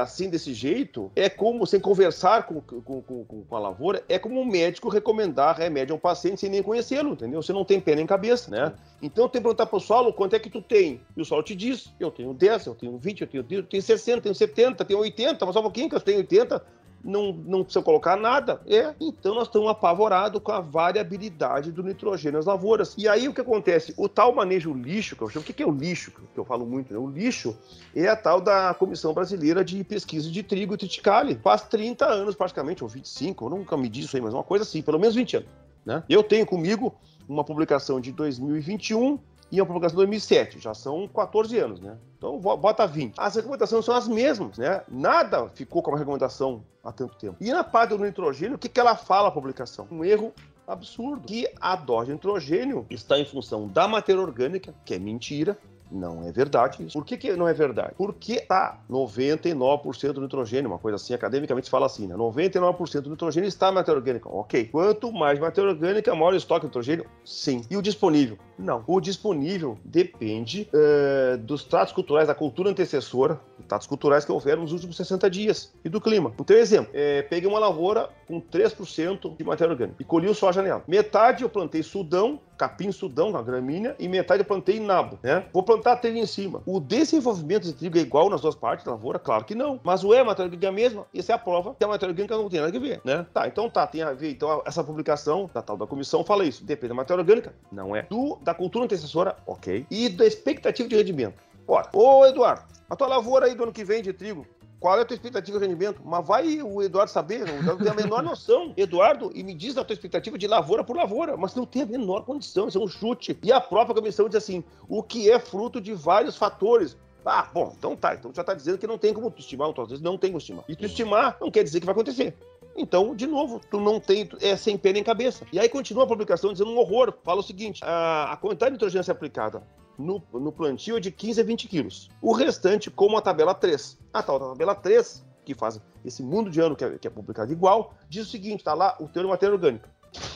assim 0.01 0.29
desse 0.29 0.53
jeito 0.53 1.11
é 1.15 1.29
como, 1.29 1.65
sem 1.65 1.79
conversar 1.79 2.43
com, 2.43 2.61
com, 2.61 3.01
com, 3.01 3.23
com 3.23 3.55
a 3.55 3.59
lavoura, 3.59 4.03
é 4.07 4.19
como 4.19 4.39
um 4.39 4.45
médico 4.45 4.89
recomendar 4.89 5.57
remédio 5.57 5.93
a 5.93 5.97
um 5.97 5.99
paciente 5.99 6.41
sem 6.41 6.49
nem 6.49 6.61
conhecê-lo, 6.61 7.13
entendeu? 7.13 7.41
Você 7.41 7.53
não 7.53 7.65
tem 7.65 7.79
pé 7.79 7.95
nem 7.95 8.05
cabeça, 8.05 8.51
né? 8.51 8.73
Então 9.01 9.27
tem 9.27 9.41
que 9.41 9.43
perguntar 9.43 9.65
pro 9.65 9.79
solo 9.79 10.13
quanto 10.13 10.35
é 10.35 10.39
que 10.39 10.49
tu 10.49 10.61
tem. 10.61 11.01
E 11.15 11.21
o 11.21 11.25
solo 11.25 11.41
te 11.41 11.55
diz, 11.55 11.93
eu 11.99 12.11
tenho 12.11 12.33
10, 12.33 12.65
eu 12.65 12.75
tenho 12.75 12.97
20, 12.97 13.21
eu 13.21 13.27
tenho, 13.27 13.45
eu 13.49 13.63
tenho 13.63 13.83
60, 13.83 14.17
eu 14.17 14.21
tenho 14.21 14.35
70, 14.35 14.83
eu 14.83 14.87
tenho 14.87 14.99
80, 14.99 15.45
mas 15.45 15.53
só 15.53 15.59
um 15.59 15.63
pouquinho 15.63 15.89
que 15.89 15.95
eu 15.95 16.01
tenho 16.01 16.17
80 16.19 16.78
não, 17.03 17.31
não 17.31 17.63
precisa 17.63 17.83
colocar 17.83 18.15
nada. 18.15 18.61
É, 18.67 18.93
então 18.99 19.35
nós 19.35 19.47
estamos 19.47 19.69
apavorados 19.69 20.41
com 20.41 20.51
a 20.51 20.59
variabilidade 20.59 21.71
do 21.71 21.83
nitrogênio 21.83 22.37
nas 22.37 22.45
lavouras. 22.45 22.95
E 22.97 23.07
aí 23.07 23.27
o 23.27 23.33
que 23.33 23.41
acontece? 23.41 23.93
O 23.97 24.07
tal 24.07 24.33
manejo 24.33 24.73
lixo, 24.73 25.15
que 25.15 25.21
eu 25.21 25.29
chamo, 25.29 25.43
o 25.43 25.53
que 25.53 25.63
é 25.63 25.65
o 25.65 25.71
lixo? 25.71 26.11
Que 26.11 26.39
eu 26.39 26.45
falo 26.45 26.65
muito, 26.65 26.93
né? 26.93 26.99
O 26.99 27.09
lixo 27.09 27.57
é 27.95 28.07
a 28.07 28.15
tal 28.15 28.41
da 28.41 28.73
Comissão 28.73 29.13
Brasileira 29.13 29.63
de 29.63 29.83
Pesquisa 29.83 30.29
de 30.29 30.43
Trigo 30.43 30.73
e 30.73 30.77
Triticale. 30.77 31.35
Faz 31.35 31.63
30 31.63 32.05
anos 32.05 32.35
praticamente, 32.35 32.83
ou 32.83 32.89
25, 32.89 33.45
eu 33.45 33.49
nunca 33.49 33.77
me 33.77 33.89
disse 33.89 34.07
isso 34.07 34.17
aí, 34.17 34.21
mas 34.21 34.33
uma 34.33 34.43
coisa 34.43 34.63
assim, 34.63 34.81
pelo 34.81 34.99
menos 34.99 35.15
20 35.15 35.37
anos. 35.37 35.49
Né? 35.85 36.03
Eu 36.09 36.23
tenho 36.23 36.45
comigo 36.45 36.93
uma 37.27 37.43
publicação 37.43 37.99
de 37.99 38.11
2021 38.11 39.19
e 39.51 39.59
a 39.59 39.65
publicação 39.65 39.95
de 39.95 40.05
2007. 40.05 40.59
Já 40.59 40.73
são 40.73 41.07
14 41.07 41.57
anos, 41.57 41.79
né? 41.79 41.97
Então, 42.17 42.37
bota 42.39 42.85
20. 42.85 43.15
As 43.17 43.35
recomendações 43.35 43.85
são 43.85 43.95
as 43.95 44.07
mesmas, 44.07 44.57
né? 44.57 44.81
Nada 44.87 45.47
ficou 45.49 45.81
como 45.81 45.97
recomendação 45.97 46.63
há 46.83 46.91
tanto 46.91 47.15
tempo. 47.15 47.37
E 47.39 47.51
na 47.51 47.63
parte 47.63 47.91
do 47.91 48.03
nitrogênio, 48.03 48.55
o 48.55 48.59
que, 48.59 48.69
que 48.69 48.79
ela 48.79 48.95
fala 48.95 49.29
a 49.29 49.31
publicação? 49.31 49.87
Um 49.91 50.03
erro 50.03 50.33
absurdo. 50.67 51.25
Que 51.25 51.47
a 51.59 51.75
dose 51.75 52.07
de 52.07 52.13
nitrogênio 52.13 52.85
está 52.89 53.17
em 53.17 53.25
função 53.25 53.67
da 53.67 53.87
matéria 53.87 54.21
orgânica, 54.21 54.73
que 54.85 54.93
é 54.93 54.99
mentira, 54.99 55.57
Não 55.91 56.27
é 56.27 56.31
verdade 56.31 56.83
isso. 56.83 56.93
Por 56.93 57.05
que, 57.05 57.17
que 57.17 57.35
não 57.35 57.47
é 57.47 57.53
verdade? 57.53 57.93
Porque 57.97 58.39
tá 58.41 58.79
99% 58.89 60.13
do 60.13 60.21
nitrogênio, 60.21 60.69
uma 60.69 60.77
coisa 60.77 60.95
assim, 60.95 61.13
academicamente 61.13 61.65
se 61.65 61.71
fala 61.71 61.85
assim, 61.85 62.07
né? 62.07 62.15
99% 62.15 63.01
do 63.01 63.09
nitrogênio 63.09 63.47
está 63.47 63.67
na 63.67 63.73
matéria 63.73 63.97
orgânica. 63.97 64.29
Ok. 64.29 64.65
Quanto 64.65 65.11
mais 65.11 65.39
matéria 65.39 65.69
orgânica, 65.69 66.13
maior 66.13 66.33
o 66.33 66.37
estoque 66.37 66.61
de 66.61 66.67
nitrogênio? 66.67 67.05
Sim. 67.25 67.61
E 67.69 67.77
o 67.77 67.81
disponível? 67.81 68.37
Não. 68.57 68.83
O 68.85 68.99
disponível 68.99 69.77
depende 69.83 70.69
uh, 70.73 71.37
dos 71.37 71.63
tratos 71.63 71.93
culturais, 71.93 72.27
da 72.27 72.35
cultura 72.35 72.69
antecessora, 72.69 73.39
tratos 73.67 73.87
culturais 73.87 74.25
que 74.25 74.31
houveram 74.31 74.63
nos 74.63 74.71
últimos 74.71 74.97
60 74.97 75.29
dias 75.29 75.73
e 75.83 75.89
do 75.89 76.01
clima. 76.01 76.33
Então, 76.37 76.55
exemplo, 76.55 76.91
é, 76.93 77.21
peguei 77.21 77.49
uma 77.49 77.59
lavoura 77.59 78.09
com 78.27 78.41
3% 78.41 79.37
de 79.37 79.43
matéria 79.43 79.71
orgânica 79.71 79.97
e 79.99 80.03
colhi 80.03 80.27
o 80.27 80.35
soja 80.35 80.61
nela. 80.61 80.83
Metade 80.87 81.43
eu 81.43 81.49
plantei 81.49 81.83
sudão, 81.83 82.39
capim 82.59 82.91
sudão, 82.91 83.31
na 83.31 83.41
gramínea, 83.41 83.95
e 83.97 84.09
metade 84.09 84.41
eu 84.41 84.45
plantei 84.45 84.81
nabo, 84.81 85.17
né? 85.23 85.45
Vou 85.53 85.63
plantar 85.63 85.95
trigo 85.95 86.17
em 86.17 86.25
cima. 86.25 86.61
O 86.65 86.81
desenvolvimento 86.81 87.63
de 87.63 87.71
trigo 87.71 87.97
é 87.97 88.01
igual 88.01 88.29
nas 88.29 88.41
duas 88.41 88.53
partes 88.53 88.83
da 88.85 88.91
lavoura? 88.91 89.17
Claro 89.17 89.45
que 89.45 89.55
não. 89.55 89.79
Mas 89.81 90.03
o 90.03 90.13
é 90.13 90.19
a 90.19 90.25
matéria 90.25 90.47
orgânica 90.47 90.65
é 90.65 90.69
a 90.69 90.73
mesma, 90.73 91.07
essa 91.15 91.31
é 91.31 91.35
a 91.35 91.37
prova 91.37 91.73
que 91.73 91.83
a 91.85 91.87
matéria 91.87 92.11
orgânica 92.11 92.35
não 92.35 92.49
tem 92.49 92.59
nada 92.59 92.75
a 92.75 92.81
ver, 92.81 92.99
né? 93.05 93.25
Tá, 93.33 93.47
então 93.47 93.69
tá, 93.69 93.87
tem 93.87 94.01
a 94.01 94.11
ver. 94.11 94.31
Então 94.31 94.61
essa 94.65 94.83
publicação 94.83 95.49
da 95.53 95.61
tal 95.61 95.77
da 95.77 95.87
comissão 95.87 96.21
fala 96.21 96.43
isso. 96.43 96.65
Depende 96.65 96.89
da 96.89 96.95
matéria 96.95 97.21
orgânica? 97.21 97.53
Não 97.71 97.95
é. 97.95 98.01
Do, 98.03 98.37
da 98.41 98.53
cultura 98.53 98.83
antecessora? 98.83 99.37
Ok. 99.47 99.85
E 99.89 100.09
da 100.09 100.25
expectativa 100.25 100.89
de 100.89 100.97
rendimento? 100.97 101.41
Ora, 101.65 101.87
ô 101.93 102.25
Eduardo, 102.25 102.63
a 102.89 102.95
tua 102.95 103.07
lavoura 103.07 103.45
aí 103.45 103.55
do 103.55 103.63
ano 103.63 103.71
que 103.71 103.85
vem 103.85 104.01
de 104.01 104.11
trigo, 104.11 104.45
qual 104.79 104.97
é 104.97 105.01
a 105.01 105.05
tua 105.05 105.15
expectativa 105.15 105.59
de 105.59 105.65
rendimento? 105.65 106.01
Mas 106.05 106.25
vai 106.25 106.61
o 106.61 106.81
Eduardo 106.81 107.11
saber, 107.11 107.43
o 107.43 107.59
Eduardo 107.59 107.83
tem 107.83 107.91
a 107.91 107.95
menor 107.95 108.23
noção. 108.23 108.73
Eduardo, 108.77 109.31
e 109.35 109.43
me 109.43 109.53
diz 109.53 109.77
a 109.77 109.83
tua 109.83 109.93
expectativa 109.93 110.37
de 110.37 110.47
lavoura 110.47 110.83
por 110.83 110.95
lavoura, 110.95 111.35
mas 111.35 111.53
não 111.53 111.65
tem 111.65 111.81
a 111.81 111.85
menor 111.85 112.23
condição, 112.23 112.67
isso 112.67 112.77
é 112.77 112.81
um 112.81 112.87
chute. 112.87 113.37
E 113.43 113.51
a 113.51 113.59
própria 113.59 113.95
comissão 113.95 114.27
diz 114.27 114.37
assim: 114.37 114.63
o 114.87 115.03
que 115.03 115.29
é 115.29 115.37
fruto 115.39 115.81
de 115.81 115.93
vários 115.93 116.37
fatores. 116.37 116.97
Ah, 117.25 117.47
bom, 117.53 117.73
então 117.77 117.95
tá. 117.95 118.15
Então 118.15 118.31
já 118.33 118.43
tá 118.43 118.53
dizendo 118.53 118.77
que 118.77 118.87
não 118.87 118.97
tem 118.97 119.13
como 119.13 119.29
tu 119.29 119.41
estimar, 119.41 119.69
então 119.69 119.83
às 119.83 119.89
vezes 119.89 120.03
não 120.03 120.17
tem 120.17 120.31
como 120.31 120.39
estimar. 120.39 120.63
E 120.69 120.75
tu 120.75 120.85
estimar 120.85 121.37
não 121.41 121.51
quer 121.51 121.63
dizer 121.63 121.81
que 121.81 121.85
vai 121.85 121.93
acontecer. 121.93 122.33
Então, 122.79 123.13
de 123.13 123.27
novo, 123.27 123.59
tu 123.69 123.77
não 123.77 123.99
tem, 123.99 124.29
é 124.39 124.55
sem 124.55 124.77
pé 124.77 124.93
nem 124.93 125.03
cabeça. 125.03 125.45
E 125.51 125.59
aí 125.59 125.67
continua 125.67 126.05
a 126.05 126.07
publicação 126.07 126.53
dizendo 126.53 126.71
um 126.71 126.77
horror. 126.77 127.13
Fala 127.23 127.41
o 127.41 127.43
seguinte: 127.43 127.81
a, 127.83 128.31
a 128.31 128.37
quantidade 128.37 128.71
de 128.71 128.75
nitrogênio 128.75 129.11
aplicada 129.11 129.61
no, 129.97 130.23
no 130.33 130.49
plantio 130.49 130.95
é 130.95 130.99
de 131.01 131.11
15 131.11 131.41
a 131.41 131.43
20 131.43 131.67
quilos. 131.67 132.09
O 132.21 132.31
restante, 132.31 132.89
como 132.89 133.17
a 133.17 133.21
tabela 133.21 133.53
3. 133.53 133.99
A 134.13 134.23
tal 134.23 134.39
tabela 134.39 134.73
3, 134.73 135.25
que 135.43 135.53
faz 135.53 135.81
esse 136.05 136.23
mundo 136.23 136.49
de 136.49 136.61
ano 136.61 136.73
que 136.73 136.85
é, 136.85 136.97
que 136.97 137.05
é 137.05 137.11
publicado 137.11 137.51
igual, 137.51 137.93
diz 138.07 138.25
o 138.25 138.29
seguinte: 138.31 138.63
tá 138.63 138.73
lá 138.73 138.95
o 138.97 139.09
teor 139.09 139.25
de 139.25 139.29
matéria 139.29 139.53
orgânica. 139.53 139.89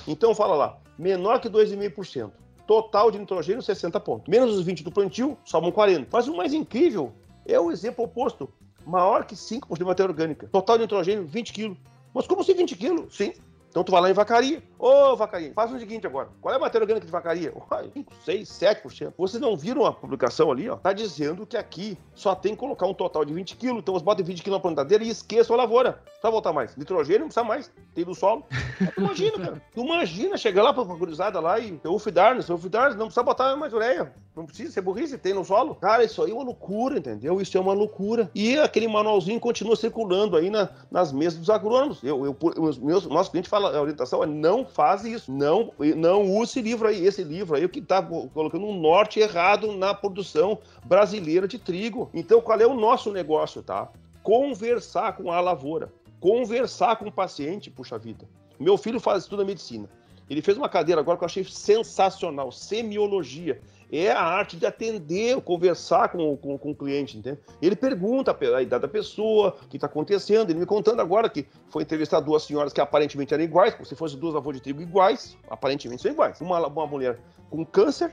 Então 0.06 0.36
fala 0.36 0.56
lá, 0.56 0.78
menor 1.00 1.40
que 1.40 1.50
2,5%. 1.50 2.30
Total 2.68 3.10
de 3.10 3.20
nitrogênio, 3.20 3.62
60 3.62 4.00
pontos. 4.02 4.28
Menos 4.28 4.54
os 4.58 4.66
20 4.66 4.84
do 4.84 4.92
plantio, 4.92 5.38
sobram 5.46 5.72
40. 5.72 6.10
Mas 6.12 6.28
o 6.28 6.36
mais 6.36 6.54
incrível 6.54 7.14
é 7.46 7.58
o 7.58 7.72
exemplo 7.72 8.04
oposto. 8.04 8.50
Maior 8.86 9.24
que 9.24 9.36
5% 9.36 9.78
de 9.78 9.86
matéria 9.86 10.10
orgânica. 10.10 10.48
Total 10.52 10.78
de 10.78 10.84
nitrogênio, 10.84 11.26
20 11.26 11.54
quilos. 11.54 11.78
Mas 12.14 12.28
como 12.28 12.42
assim 12.42 12.54
20 12.54 12.76
quilos? 12.76 13.16
Sim, 13.16 13.34
então 13.70 13.84
tu 13.84 13.92
vai 13.92 14.02
lá 14.02 14.10
em 14.10 14.14
vacaria. 14.14 14.62
Ô, 14.84 15.16
vacaria, 15.16 15.54
faz 15.54 15.72
o 15.72 15.80
seguinte 15.80 16.06
agora. 16.06 16.28
Qual 16.42 16.54
é 16.54 16.58
a 16.58 16.60
matéria 16.60 16.84
orgânica 16.84 17.06
de 17.06 17.12
vacaria? 17.14 17.54
5, 17.94 18.14
6, 18.26 18.50
7%. 18.50 19.14
Vocês 19.18 19.40
não 19.40 19.56
viram 19.56 19.86
a 19.86 19.94
publicação 19.94 20.52
ali, 20.52 20.70
ó? 20.70 20.76
Tá 20.76 20.92
dizendo 20.92 21.48
que 21.48 21.56
aqui 21.56 21.98
só 22.14 22.36
tem 22.36 22.52
que 22.52 22.60
colocar 22.60 22.86
um 22.86 22.94
total 22.94 23.24
de 23.24 23.34
20 23.34 23.56
quilos. 23.56 23.80
Então 23.80 23.94
você 23.94 24.04
bota 24.04 24.22
20 24.22 24.44
quilos 24.44 24.58
na 24.58 24.62
plantadeira 24.62 25.02
e 25.02 25.08
esqueça 25.08 25.54
a 25.54 25.56
lavoura. 25.56 26.02
Só 26.22 26.30
voltar 26.30 26.52
mais. 26.52 26.76
Nitrogênio 26.76 27.22
não 27.22 27.28
precisa 27.28 27.46
mais. 27.46 27.72
Tem 27.96 28.04
do 28.04 28.14
solo. 28.14 28.44
Tu 28.94 29.00
imagina, 29.00 29.40
cara. 29.40 29.62
Tu 29.74 29.82
imagina 29.82 30.36
chegar 30.36 30.64
lá 30.64 30.74
pra 30.74 30.84
gurizada 30.84 31.40
lá 31.40 31.58
e 31.60 31.80
o 31.86 31.98
Fidarnes, 31.98 32.50
o 32.50 32.58
Fidarnes 32.58 32.98
não 32.98 33.06
precisa 33.06 33.24
botar 33.24 33.56
mais 33.56 33.72
ureia. 33.72 34.12
Não 34.36 34.46
precisa 34.46 34.72
ser 34.72 34.82
burrice, 34.82 35.18
tem 35.18 35.34
no 35.34 35.46
solo. 35.46 35.76
Cara, 35.76 36.04
isso 36.04 36.22
aí 36.24 36.32
é 36.32 36.34
uma 36.34 36.44
loucura, 36.44 36.98
entendeu? 36.98 37.40
Isso 37.40 37.56
é 37.56 37.62
uma 37.62 37.74
loucura. 37.74 38.32
E 38.34 38.58
aquele 38.58 38.88
manualzinho 38.88 39.40
continua 39.40 39.76
circulando 39.76 40.36
aí 40.36 40.50
na, 40.50 40.70
nas 40.90 41.12
mesas 41.12 41.38
dos 41.38 41.50
agrônomos. 41.52 42.04
Eu, 42.04 42.26
eu, 42.26 42.38
os 42.60 42.80
meus, 42.80 43.06
nosso 43.06 43.30
cliente 43.30 43.48
fala, 43.48 43.78
a 43.78 43.82
orientação 43.82 44.24
é 44.24 44.26
não 44.26 44.66
faz 44.74 45.06
isso. 45.06 45.32
Não, 45.32 45.72
não 45.96 46.24
use 46.24 46.62
livro 46.62 46.88
aí. 46.88 47.06
Esse 47.06 47.24
livro 47.24 47.56
aí 47.56 47.68
que 47.70 47.80
está 47.80 48.02
colocando 48.02 48.66
um 48.66 48.80
norte 48.80 49.20
errado 49.20 49.72
na 49.74 49.94
produção 49.94 50.60
brasileira 50.84 51.48
de 51.48 51.58
trigo. 51.58 52.10
Então, 52.14 52.42
qual 52.42 52.60
é 52.60 52.68
o 52.68 52.74
nosso 52.74 53.12
negócio, 53.12 53.62
tá? 53.62 53.90
Conversar 54.22 55.16
com 55.16 55.32
a 55.32 55.40
lavoura. 55.40 55.92
Conversar 56.20 56.96
com 56.96 57.08
o 57.08 57.12
paciente, 57.12 57.70
puxa 57.70 57.98
vida. 57.98 58.26
Meu 58.60 58.78
filho 58.78 59.00
faz 59.00 59.24
estudo 59.24 59.40
da 59.40 59.46
medicina. 59.46 59.90
Ele 60.30 60.42
fez 60.42 60.58
uma 60.58 60.70
cadeira 60.70 61.02
agora 61.02 61.18
que 61.18 61.24
eu 61.24 61.28
achei 61.28 61.44
sensacional, 61.44 62.52
semiologia 62.52 63.60
é 63.96 64.12
a 64.12 64.24
arte 64.24 64.58
de 64.58 64.66
atender, 64.66 65.40
conversar 65.42 66.10
com, 66.10 66.36
com, 66.36 66.58
com 66.58 66.72
o 66.72 66.76
cliente, 66.76 67.18
entende? 67.18 67.38
Ele 67.62 67.76
pergunta 67.76 68.36
a 68.36 68.62
idade 68.62 68.82
da 68.82 68.88
pessoa, 68.88 69.56
o 69.64 69.68
que 69.68 69.78
está 69.78 69.86
acontecendo. 69.86 70.50
Ele 70.50 70.60
me 70.60 70.66
contando 70.66 71.00
agora 71.00 71.30
que 71.30 71.46
foi 71.70 71.84
entrevistar 71.84 72.20
duas 72.20 72.44
senhoras 72.44 72.74
que 72.74 72.82
aparentemente 72.82 73.34
eram 73.34 73.44
iguais, 73.44 73.74
como 73.74 73.86
se 73.86 73.96
fossem 73.96 74.18
duas 74.18 74.36
avós 74.36 74.56
de 74.56 74.64
trigo 74.64 74.82
iguais, 74.82 75.38
aparentemente 75.48 76.02
são 76.02 76.12
iguais. 76.12 76.42
Uma, 76.42 76.66
uma 76.66 76.88
mulher 76.88 77.20
com 77.52 77.64
câncer, 77.64 78.12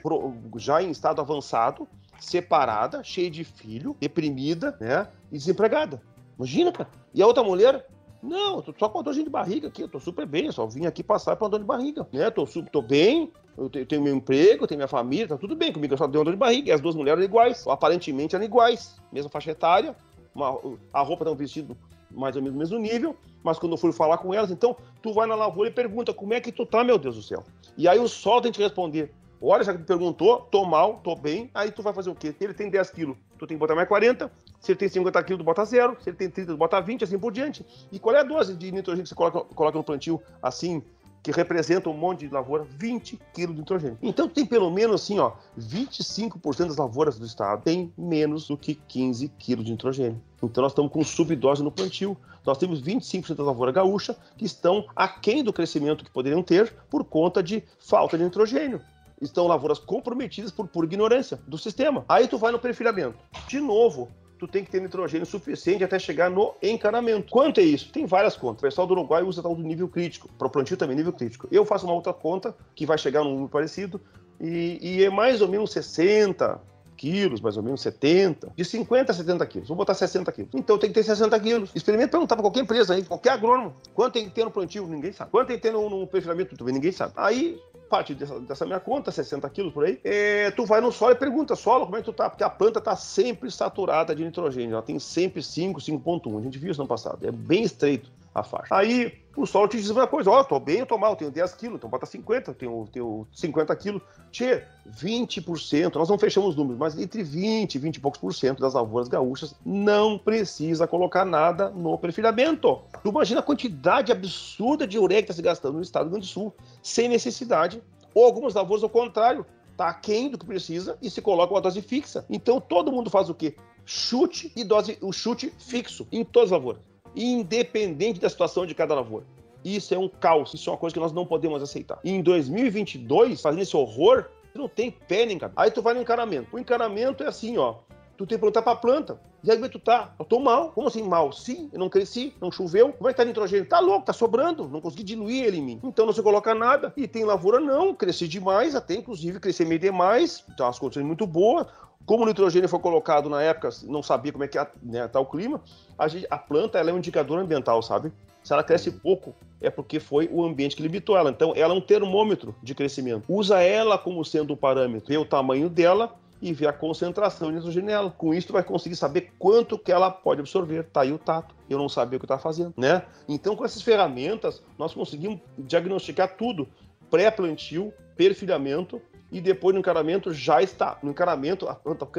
já 0.56 0.82
em 0.82 0.90
estado 0.90 1.20
avançado, 1.20 1.88
separada, 2.20 3.02
cheia 3.02 3.30
de 3.30 3.42
filho, 3.42 3.96
deprimida, 3.98 4.76
né? 4.78 5.08
E 5.32 5.38
desempregada. 5.38 6.02
Imagina, 6.36 6.72
cara. 6.72 6.90
E 7.14 7.22
a 7.22 7.26
outra 7.26 7.42
mulher 7.42 7.86
não, 8.22 8.60
tô 8.60 8.74
só 8.78 8.88
com 8.88 9.02
dorzinha 9.02 9.24
de 9.24 9.30
barriga 9.30 9.68
aqui, 9.68 9.82
eu 9.82 9.88
tô 9.88 9.98
super 9.98 10.26
bem, 10.26 10.52
só 10.52 10.66
vim 10.66 10.84
aqui 10.84 11.02
passar 11.02 11.36
pra 11.36 11.48
dor 11.48 11.58
de 11.58 11.64
barriga, 11.64 12.06
né? 12.12 12.30
Tô, 12.30 12.46
tô 12.46 12.82
bem, 12.82 13.32
eu 13.56 13.70
tenho 13.70 14.02
meu 14.02 14.14
emprego, 14.14 14.66
tenho 14.66 14.78
minha 14.78 14.88
família, 14.88 15.28
tá 15.28 15.38
tudo 15.38 15.56
bem 15.56 15.72
comigo, 15.72 15.94
eu 15.94 15.98
só 15.98 16.06
dei 16.06 16.18
uma 16.18 16.24
dor 16.24 16.32
de 16.32 16.38
barriga. 16.38 16.68
E 16.68 16.72
as 16.72 16.80
duas 16.80 16.94
mulheres 16.94 17.18
eram 17.18 17.24
iguais, 17.24 17.66
aparentemente 17.66 18.34
eram 18.34 18.44
iguais, 18.44 18.96
mesma 19.10 19.30
faixa 19.30 19.50
etária, 19.50 19.96
uma, 20.34 20.58
a 20.92 21.00
roupa 21.00 21.24
tá 21.24 21.30
um 21.30 21.34
vestido 21.34 21.76
mais 22.10 22.36
ou 22.36 22.42
menos 22.42 22.54
no 22.54 22.58
mesmo 22.58 22.78
nível, 22.78 23.16
mas 23.42 23.58
quando 23.58 23.72
eu 23.72 23.78
fui 23.78 23.92
falar 23.92 24.18
com 24.18 24.34
elas, 24.34 24.50
então, 24.50 24.76
tu 25.00 25.12
vai 25.12 25.26
na 25.26 25.34
lavoura 25.34 25.70
e 25.70 25.72
pergunta, 25.72 26.12
como 26.12 26.34
é 26.34 26.40
que 26.40 26.52
tu 26.52 26.66
tá, 26.66 26.84
meu 26.84 26.98
Deus 26.98 27.16
do 27.16 27.22
céu? 27.22 27.44
E 27.76 27.88
aí 27.88 27.98
o 27.98 28.08
sol 28.08 28.40
tem 28.40 28.52
que 28.52 28.62
responder, 28.62 29.12
olha, 29.40 29.64
já 29.64 29.72
que 29.72 29.78
tu 29.78 29.84
perguntou, 29.84 30.40
tô 30.42 30.64
mal, 30.64 31.00
tô 31.02 31.16
bem, 31.16 31.50
aí 31.54 31.70
tu 31.70 31.82
vai 31.82 31.92
fazer 31.92 32.10
o 32.10 32.14
quê? 32.14 32.34
Ele 32.40 32.54
tem 32.54 32.68
10 32.68 32.90
quilos, 32.90 33.16
tu 33.38 33.46
tem 33.46 33.56
que 33.56 33.60
botar 33.60 33.74
mais 33.74 33.88
40, 33.88 34.30
se 34.60 34.72
ele 34.72 34.78
tem 34.78 34.88
50 34.88 35.22
quilos, 35.22 35.40
tu 35.40 35.44
bota 35.44 35.64
zero, 35.64 35.96
se 36.00 36.10
ele 36.10 36.16
tem 36.16 36.28
30, 36.28 36.52
tu 36.52 36.58
bota 36.58 36.80
20, 36.80 37.04
assim 37.04 37.18
por 37.18 37.32
diante. 37.32 37.64
E 37.90 37.98
qual 37.98 38.14
é 38.14 38.20
a 38.20 38.22
dose 38.22 38.54
de 38.54 38.70
nitrogênio 38.70 39.04
que 39.04 39.08
você 39.08 39.14
coloca, 39.14 39.40
coloca 39.54 39.78
no 39.78 39.84
plantio, 39.84 40.20
assim, 40.42 40.82
que 41.22 41.30
representa 41.30 41.88
um 41.88 41.94
monte 41.94 42.26
de 42.26 42.32
lavoura, 42.32 42.64
20 42.64 43.18
quilos 43.34 43.54
de 43.54 43.60
nitrogênio. 43.60 43.98
Então 44.02 44.28
tem 44.28 44.46
pelo 44.46 44.70
menos 44.70 45.02
assim, 45.02 45.18
ó, 45.18 45.32
25% 45.58 46.68
das 46.68 46.76
lavouras 46.76 47.18
do 47.18 47.26
estado 47.26 47.62
tem 47.62 47.92
menos 47.96 48.48
do 48.48 48.56
que 48.56 48.74
15 48.74 49.28
quilos 49.38 49.64
de 49.64 49.72
nitrogênio. 49.72 50.20
Então 50.42 50.62
nós 50.62 50.72
estamos 50.72 50.90
com 50.90 51.04
subdose 51.04 51.62
no 51.62 51.70
plantio. 51.70 52.16
Nós 52.44 52.56
temos 52.56 52.82
25% 52.82 53.34
da 53.34 53.44
lavoura 53.44 53.70
gaúcha 53.70 54.16
que 54.36 54.46
estão 54.46 54.86
aquém 54.96 55.44
do 55.44 55.52
crescimento 55.52 56.04
que 56.04 56.10
poderiam 56.10 56.42
ter 56.42 56.72
por 56.88 57.04
conta 57.04 57.42
de 57.42 57.62
falta 57.78 58.16
de 58.16 58.24
nitrogênio 58.24 58.80
estão 59.20 59.46
lavouras 59.46 59.78
comprometidas 59.78 60.50
por 60.50 60.66
pura 60.66 60.86
ignorância 60.86 61.38
do 61.46 61.58
sistema. 61.58 62.04
Aí 62.08 62.26
tu 62.26 62.38
vai 62.38 62.52
no 62.52 62.58
perfilhamento. 62.58 63.18
De 63.46 63.60
novo, 63.60 64.08
tu 64.38 64.48
tem 64.48 64.64
que 64.64 64.70
ter 64.70 64.80
nitrogênio 64.80 65.26
suficiente 65.26 65.84
até 65.84 65.98
chegar 65.98 66.30
no 66.30 66.54
encanamento. 66.62 67.30
Quanto 67.30 67.60
é 67.60 67.62
isso? 67.62 67.92
Tem 67.92 68.06
várias 68.06 68.36
contas. 68.36 68.60
O 68.60 68.62
pessoal 68.62 68.86
do 68.86 68.94
Uruguai 68.94 69.22
usa 69.22 69.42
tal 69.42 69.54
do 69.54 69.62
nível 69.62 69.88
crítico. 69.88 70.28
Para 70.38 70.46
o 70.46 70.50
plantio 70.50 70.76
também 70.76 70.96
nível 70.96 71.12
crítico. 71.12 71.46
Eu 71.52 71.64
faço 71.64 71.84
uma 71.84 71.94
outra 71.94 72.12
conta 72.12 72.54
que 72.74 72.86
vai 72.86 72.96
chegar 72.96 73.22
num 73.22 73.30
número 73.30 73.48
parecido 73.48 74.00
e, 74.40 74.78
e 74.80 75.04
é 75.04 75.10
mais 75.10 75.42
ou 75.42 75.48
menos 75.48 75.70
60, 75.72 76.58
quilos, 77.00 77.40
mais 77.40 77.56
ou 77.56 77.62
menos 77.62 77.80
70, 77.80 78.52
de 78.54 78.62
50 78.62 79.10
a 79.10 79.14
70 79.14 79.46
quilos. 79.46 79.68
Vou 79.68 79.76
botar 79.76 79.94
60 79.94 80.30
quilos. 80.32 80.50
Então 80.52 80.76
tem 80.76 80.90
que 80.90 80.94
ter 80.94 81.02
60 81.02 81.40
quilos. 81.40 81.70
Experimenta 81.74 82.10
perguntar 82.10 82.36
para 82.36 82.42
qualquer 82.42 82.60
empresa 82.60 82.92
aí, 82.92 83.02
qualquer 83.02 83.30
agrônomo, 83.30 83.74
quanto 83.94 84.12
tem 84.12 84.24
que 84.26 84.30
ter 84.30 84.44
no 84.44 84.50
plantio, 84.50 84.86
ninguém 84.86 85.10
sabe. 85.10 85.30
Quanto 85.30 85.48
tem 85.48 85.56
que 85.56 85.62
ter 85.62 85.72
no, 85.72 85.88
no 85.88 86.06
perfilamento, 86.06 86.54
também 86.54 86.74
ninguém 86.74 86.92
sabe. 86.92 87.14
Aí 87.16 87.58
parte 87.90 88.14
dessa, 88.14 88.38
dessa, 88.40 88.64
minha 88.64 88.78
conta, 88.78 89.10
60 89.10 89.50
quilos 89.50 89.74
por 89.74 89.84
aí, 89.84 90.00
é, 90.04 90.50
tu 90.52 90.64
vai 90.64 90.80
no 90.80 90.92
solo 90.92 91.12
e 91.12 91.16
pergunta, 91.16 91.56
solo, 91.56 91.84
como 91.84 91.96
é 91.96 91.98
que 91.98 92.04
tu 92.04 92.12
tá? 92.12 92.30
Porque 92.30 92.44
a 92.44 92.48
planta 92.48 92.80
tá 92.80 92.94
sempre 92.94 93.50
saturada 93.50 94.14
de 94.14 94.24
nitrogênio, 94.24 94.74
ela 94.74 94.82
tem 94.82 94.98
sempre 94.98 95.42
5, 95.42 95.80
5.1, 95.80 96.38
a 96.38 96.42
gente 96.42 96.58
viu 96.58 96.70
isso 96.70 96.80
no 96.80 96.86
passado, 96.88 97.26
é 97.26 97.32
bem 97.32 97.64
estreito 97.64 98.10
a 98.34 98.42
faixa. 98.42 98.74
Aí 98.74 99.12
o 99.36 99.46
solo 99.46 99.68
te 99.68 99.76
diz 99.76 99.90
uma 99.90 100.06
coisa, 100.06 100.30
ó, 100.30 100.40
oh, 100.40 100.44
tô 100.44 100.58
bem, 100.58 100.78
eu 100.78 100.86
tô 100.86 100.98
mal, 100.98 101.16
tenho 101.16 101.30
10 101.30 101.54
quilos, 101.54 101.76
então 101.76 101.88
bota 101.88 102.06
50, 102.06 102.52
tenho, 102.54 102.88
tenho 102.92 103.26
50 103.32 103.74
quilos. 103.76 104.02
Tchê, 104.30 104.64
20%, 104.88 105.94
nós 105.94 106.08
não 106.08 106.18
fechamos 106.18 106.50
os 106.50 106.56
números, 106.56 106.78
mas 106.78 106.98
entre 106.98 107.22
20 107.22 107.74
e 107.74 107.78
20 107.78 107.96
e 107.96 108.00
poucos 108.00 108.20
por 108.20 108.34
cento 108.34 108.60
das 108.60 108.74
lavouras 108.74 109.08
gaúchas 109.08 109.54
não 109.64 110.18
precisa 110.18 110.86
colocar 110.86 111.24
nada 111.24 111.70
no 111.70 111.96
perfilhamento. 111.98 112.80
Tu 113.02 113.08
imagina 113.08 113.40
a 113.40 113.42
quantidade 113.42 114.12
absurda 114.12 114.86
de 114.86 114.98
ureia 114.98 115.22
que 115.22 115.30
está 115.30 115.34
se 115.34 115.42
gastando 115.42 115.74
no 115.74 115.82
estado 115.82 116.04
do 116.04 116.06
Rio 116.06 116.12
Grande 116.12 116.26
do 116.26 116.32
Sul, 116.32 116.54
sem 116.82 117.08
necessidade. 117.08 117.82
Ou 118.14 118.24
algumas 118.24 118.54
lavouras, 118.54 118.82
ao 118.82 118.90
contrário, 118.90 119.46
tá 119.76 119.88
aquém 119.88 120.28
do 120.28 120.36
que 120.36 120.44
precisa 120.44 120.98
e 121.00 121.08
se 121.08 121.22
coloca 121.22 121.54
uma 121.54 121.60
dose 121.60 121.80
fixa. 121.80 122.24
Então 122.28 122.60
todo 122.60 122.92
mundo 122.92 123.08
faz 123.08 123.30
o 123.30 123.34
quê? 123.34 123.54
Chute 123.86 124.52
e 124.54 124.62
dose, 124.64 124.98
o 125.00 125.12
chute 125.12 125.52
fixo 125.58 126.06
em 126.12 126.24
todas 126.24 126.48
as 126.48 126.52
lavouras 126.52 126.89
independente 127.14 128.20
da 128.20 128.28
situação 128.28 128.66
de 128.66 128.74
cada 128.74 128.94
lavoura. 128.94 129.24
Isso 129.64 129.92
é 129.94 129.98
um 129.98 130.08
caos, 130.08 130.54
isso 130.54 130.70
é 130.70 130.72
uma 130.72 130.78
coisa 130.78 130.94
que 130.94 131.00
nós 131.00 131.12
não 131.12 131.26
podemos 131.26 131.62
aceitar. 131.62 131.98
E 132.02 132.10
em 132.10 132.22
2022, 132.22 133.40
fazendo 133.40 133.62
esse 133.62 133.76
horror, 133.76 134.26
Você 134.52 134.58
não 134.58 134.68
tem 134.68 134.90
pé 134.90 135.26
nem 135.26 135.38
cabeça. 135.38 135.60
Aí 135.60 135.70
tu 135.70 135.80
vai 135.80 135.94
no 135.94 136.00
encanamento. 136.00 136.48
O 136.54 136.58
encanamento 136.58 137.22
é 137.22 137.28
assim, 137.28 137.56
ó. 137.56 137.76
Tu 138.16 138.26
tem 138.26 138.36
que 138.36 138.40
perguntar 138.40 138.62
pra 138.62 138.76
planta. 138.76 139.18
E 139.42 139.50
aí, 139.50 139.56
como 139.56 139.64
é 139.64 139.68
que 139.68 139.78
tu 139.78 139.82
tá? 139.82 140.12
Eu 140.18 140.24
tô 140.26 140.38
mal. 140.40 140.72
Como 140.72 140.88
assim 140.88 141.02
mal? 141.02 141.32
Sim, 141.32 141.70
eu 141.72 141.78
não 141.78 141.88
cresci, 141.88 142.34
não 142.40 142.52
choveu. 142.52 142.92
Como 142.92 143.08
é 143.08 143.12
que 143.12 143.16
tá 143.16 143.24
nitrogênio? 143.24 143.66
Tá 143.66 143.80
louco, 143.80 144.04
tá 144.04 144.12
sobrando. 144.12 144.68
Não 144.68 144.80
consegui 144.80 145.02
diluir 145.02 145.44
ele 145.44 145.58
em 145.58 145.62
mim. 145.62 145.80
Então 145.82 146.04
não 146.04 146.12
se 146.12 146.22
coloca 146.22 146.54
nada. 146.54 146.92
E 146.96 147.08
tem 147.08 147.24
lavoura, 147.24 147.58
não. 147.60 147.94
Cresci 147.94 148.28
demais, 148.28 148.74
até 148.74 148.94
inclusive 148.94 149.40
crescer 149.40 149.64
meio 149.64 149.80
demais. 149.80 150.44
Então 150.52 150.66
as 150.66 150.78
condições 150.78 151.06
muito 151.06 151.26
boas. 151.26 151.66
Como 152.06 152.24
o 152.24 152.26
nitrogênio 152.26 152.68
foi 152.68 152.80
colocado 152.80 153.28
na 153.28 153.42
época, 153.42 153.70
não 153.84 154.02
sabia 154.02 154.32
como 154.32 154.44
é 154.44 154.48
que 154.48 154.58
é, 154.58 154.66
né, 154.82 155.06
tá 155.06 155.20
o 155.20 155.26
clima, 155.26 155.62
a, 155.98 156.08
gente, 156.08 156.26
a 156.30 156.38
planta 156.38 156.78
é 156.78 156.92
um 156.92 156.98
indicador 156.98 157.38
ambiental, 157.38 157.82
sabe? 157.82 158.12
Se 158.42 158.52
ela 158.52 158.64
cresce 158.64 158.90
pouco, 158.90 159.34
é 159.60 159.68
porque 159.68 160.00
foi 160.00 160.28
o 160.32 160.44
ambiente 160.44 160.74
que 160.74 160.82
limitou 160.82 161.16
ela. 161.16 161.30
Então, 161.30 161.52
ela 161.54 161.74
é 161.74 161.76
um 161.76 161.80
termômetro 161.80 162.54
de 162.62 162.74
crescimento. 162.74 163.24
Usa 163.28 163.60
ela 163.60 163.98
como 163.98 164.24
sendo 164.24 164.54
um 164.54 164.56
parâmetro. 164.56 165.08
Vê 165.08 165.18
o 165.18 165.24
tamanho 165.24 165.68
dela 165.68 166.14
e 166.40 166.52
ver 166.52 166.68
a 166.68 166.72
concentração 166.72 167.48
de 167.48 167.56
nitrogênio 167.56 167.86
nela. 167.86 168.10
Com 168.10 168.32
isso, 168.32 168.46
tu 168.46 168.52
vai 168.54 168.62
conseguir 168.62 168.96
saber 168.96 169.32
quanto 169.38 169.78
que 169.78 169.92
ela 169.92 170.10
pode 170.10 170.40
absorver. 170.40 170.84
Tá 170.84 171.02
aí 171.02 171.12
o 171.12 171.18
tato. 171.18 171.54
Eu 171.68 171.78
não 171.78 171.88
sabia 171.88 172.16
o 172.16 172.20
que 172.20 172.24
estava 172.24 172.40
fazendo, 172.40 172.72
né? 172.76 173.02
Então, 173.28 173.54
com 173.54 173.64
essas 173.64 173.82
ferramentas, 173.82 174.62
nós 174.78 174.94
conseguimos 174.94 175.38
diagnosticar 175.58 176.36
tudo. 176.36 176.66
Pré-plantio, 177.10 177.92
perfilhamento, 178.16 179.02
e 179.30 179.40
depois 179.40 179.74
no 179.74 179.80
encaramento 179.80 180.32
já 180.32 180.62
está. 180.62 180.98
No 181.02 181.10
encaramento 181.10 181.66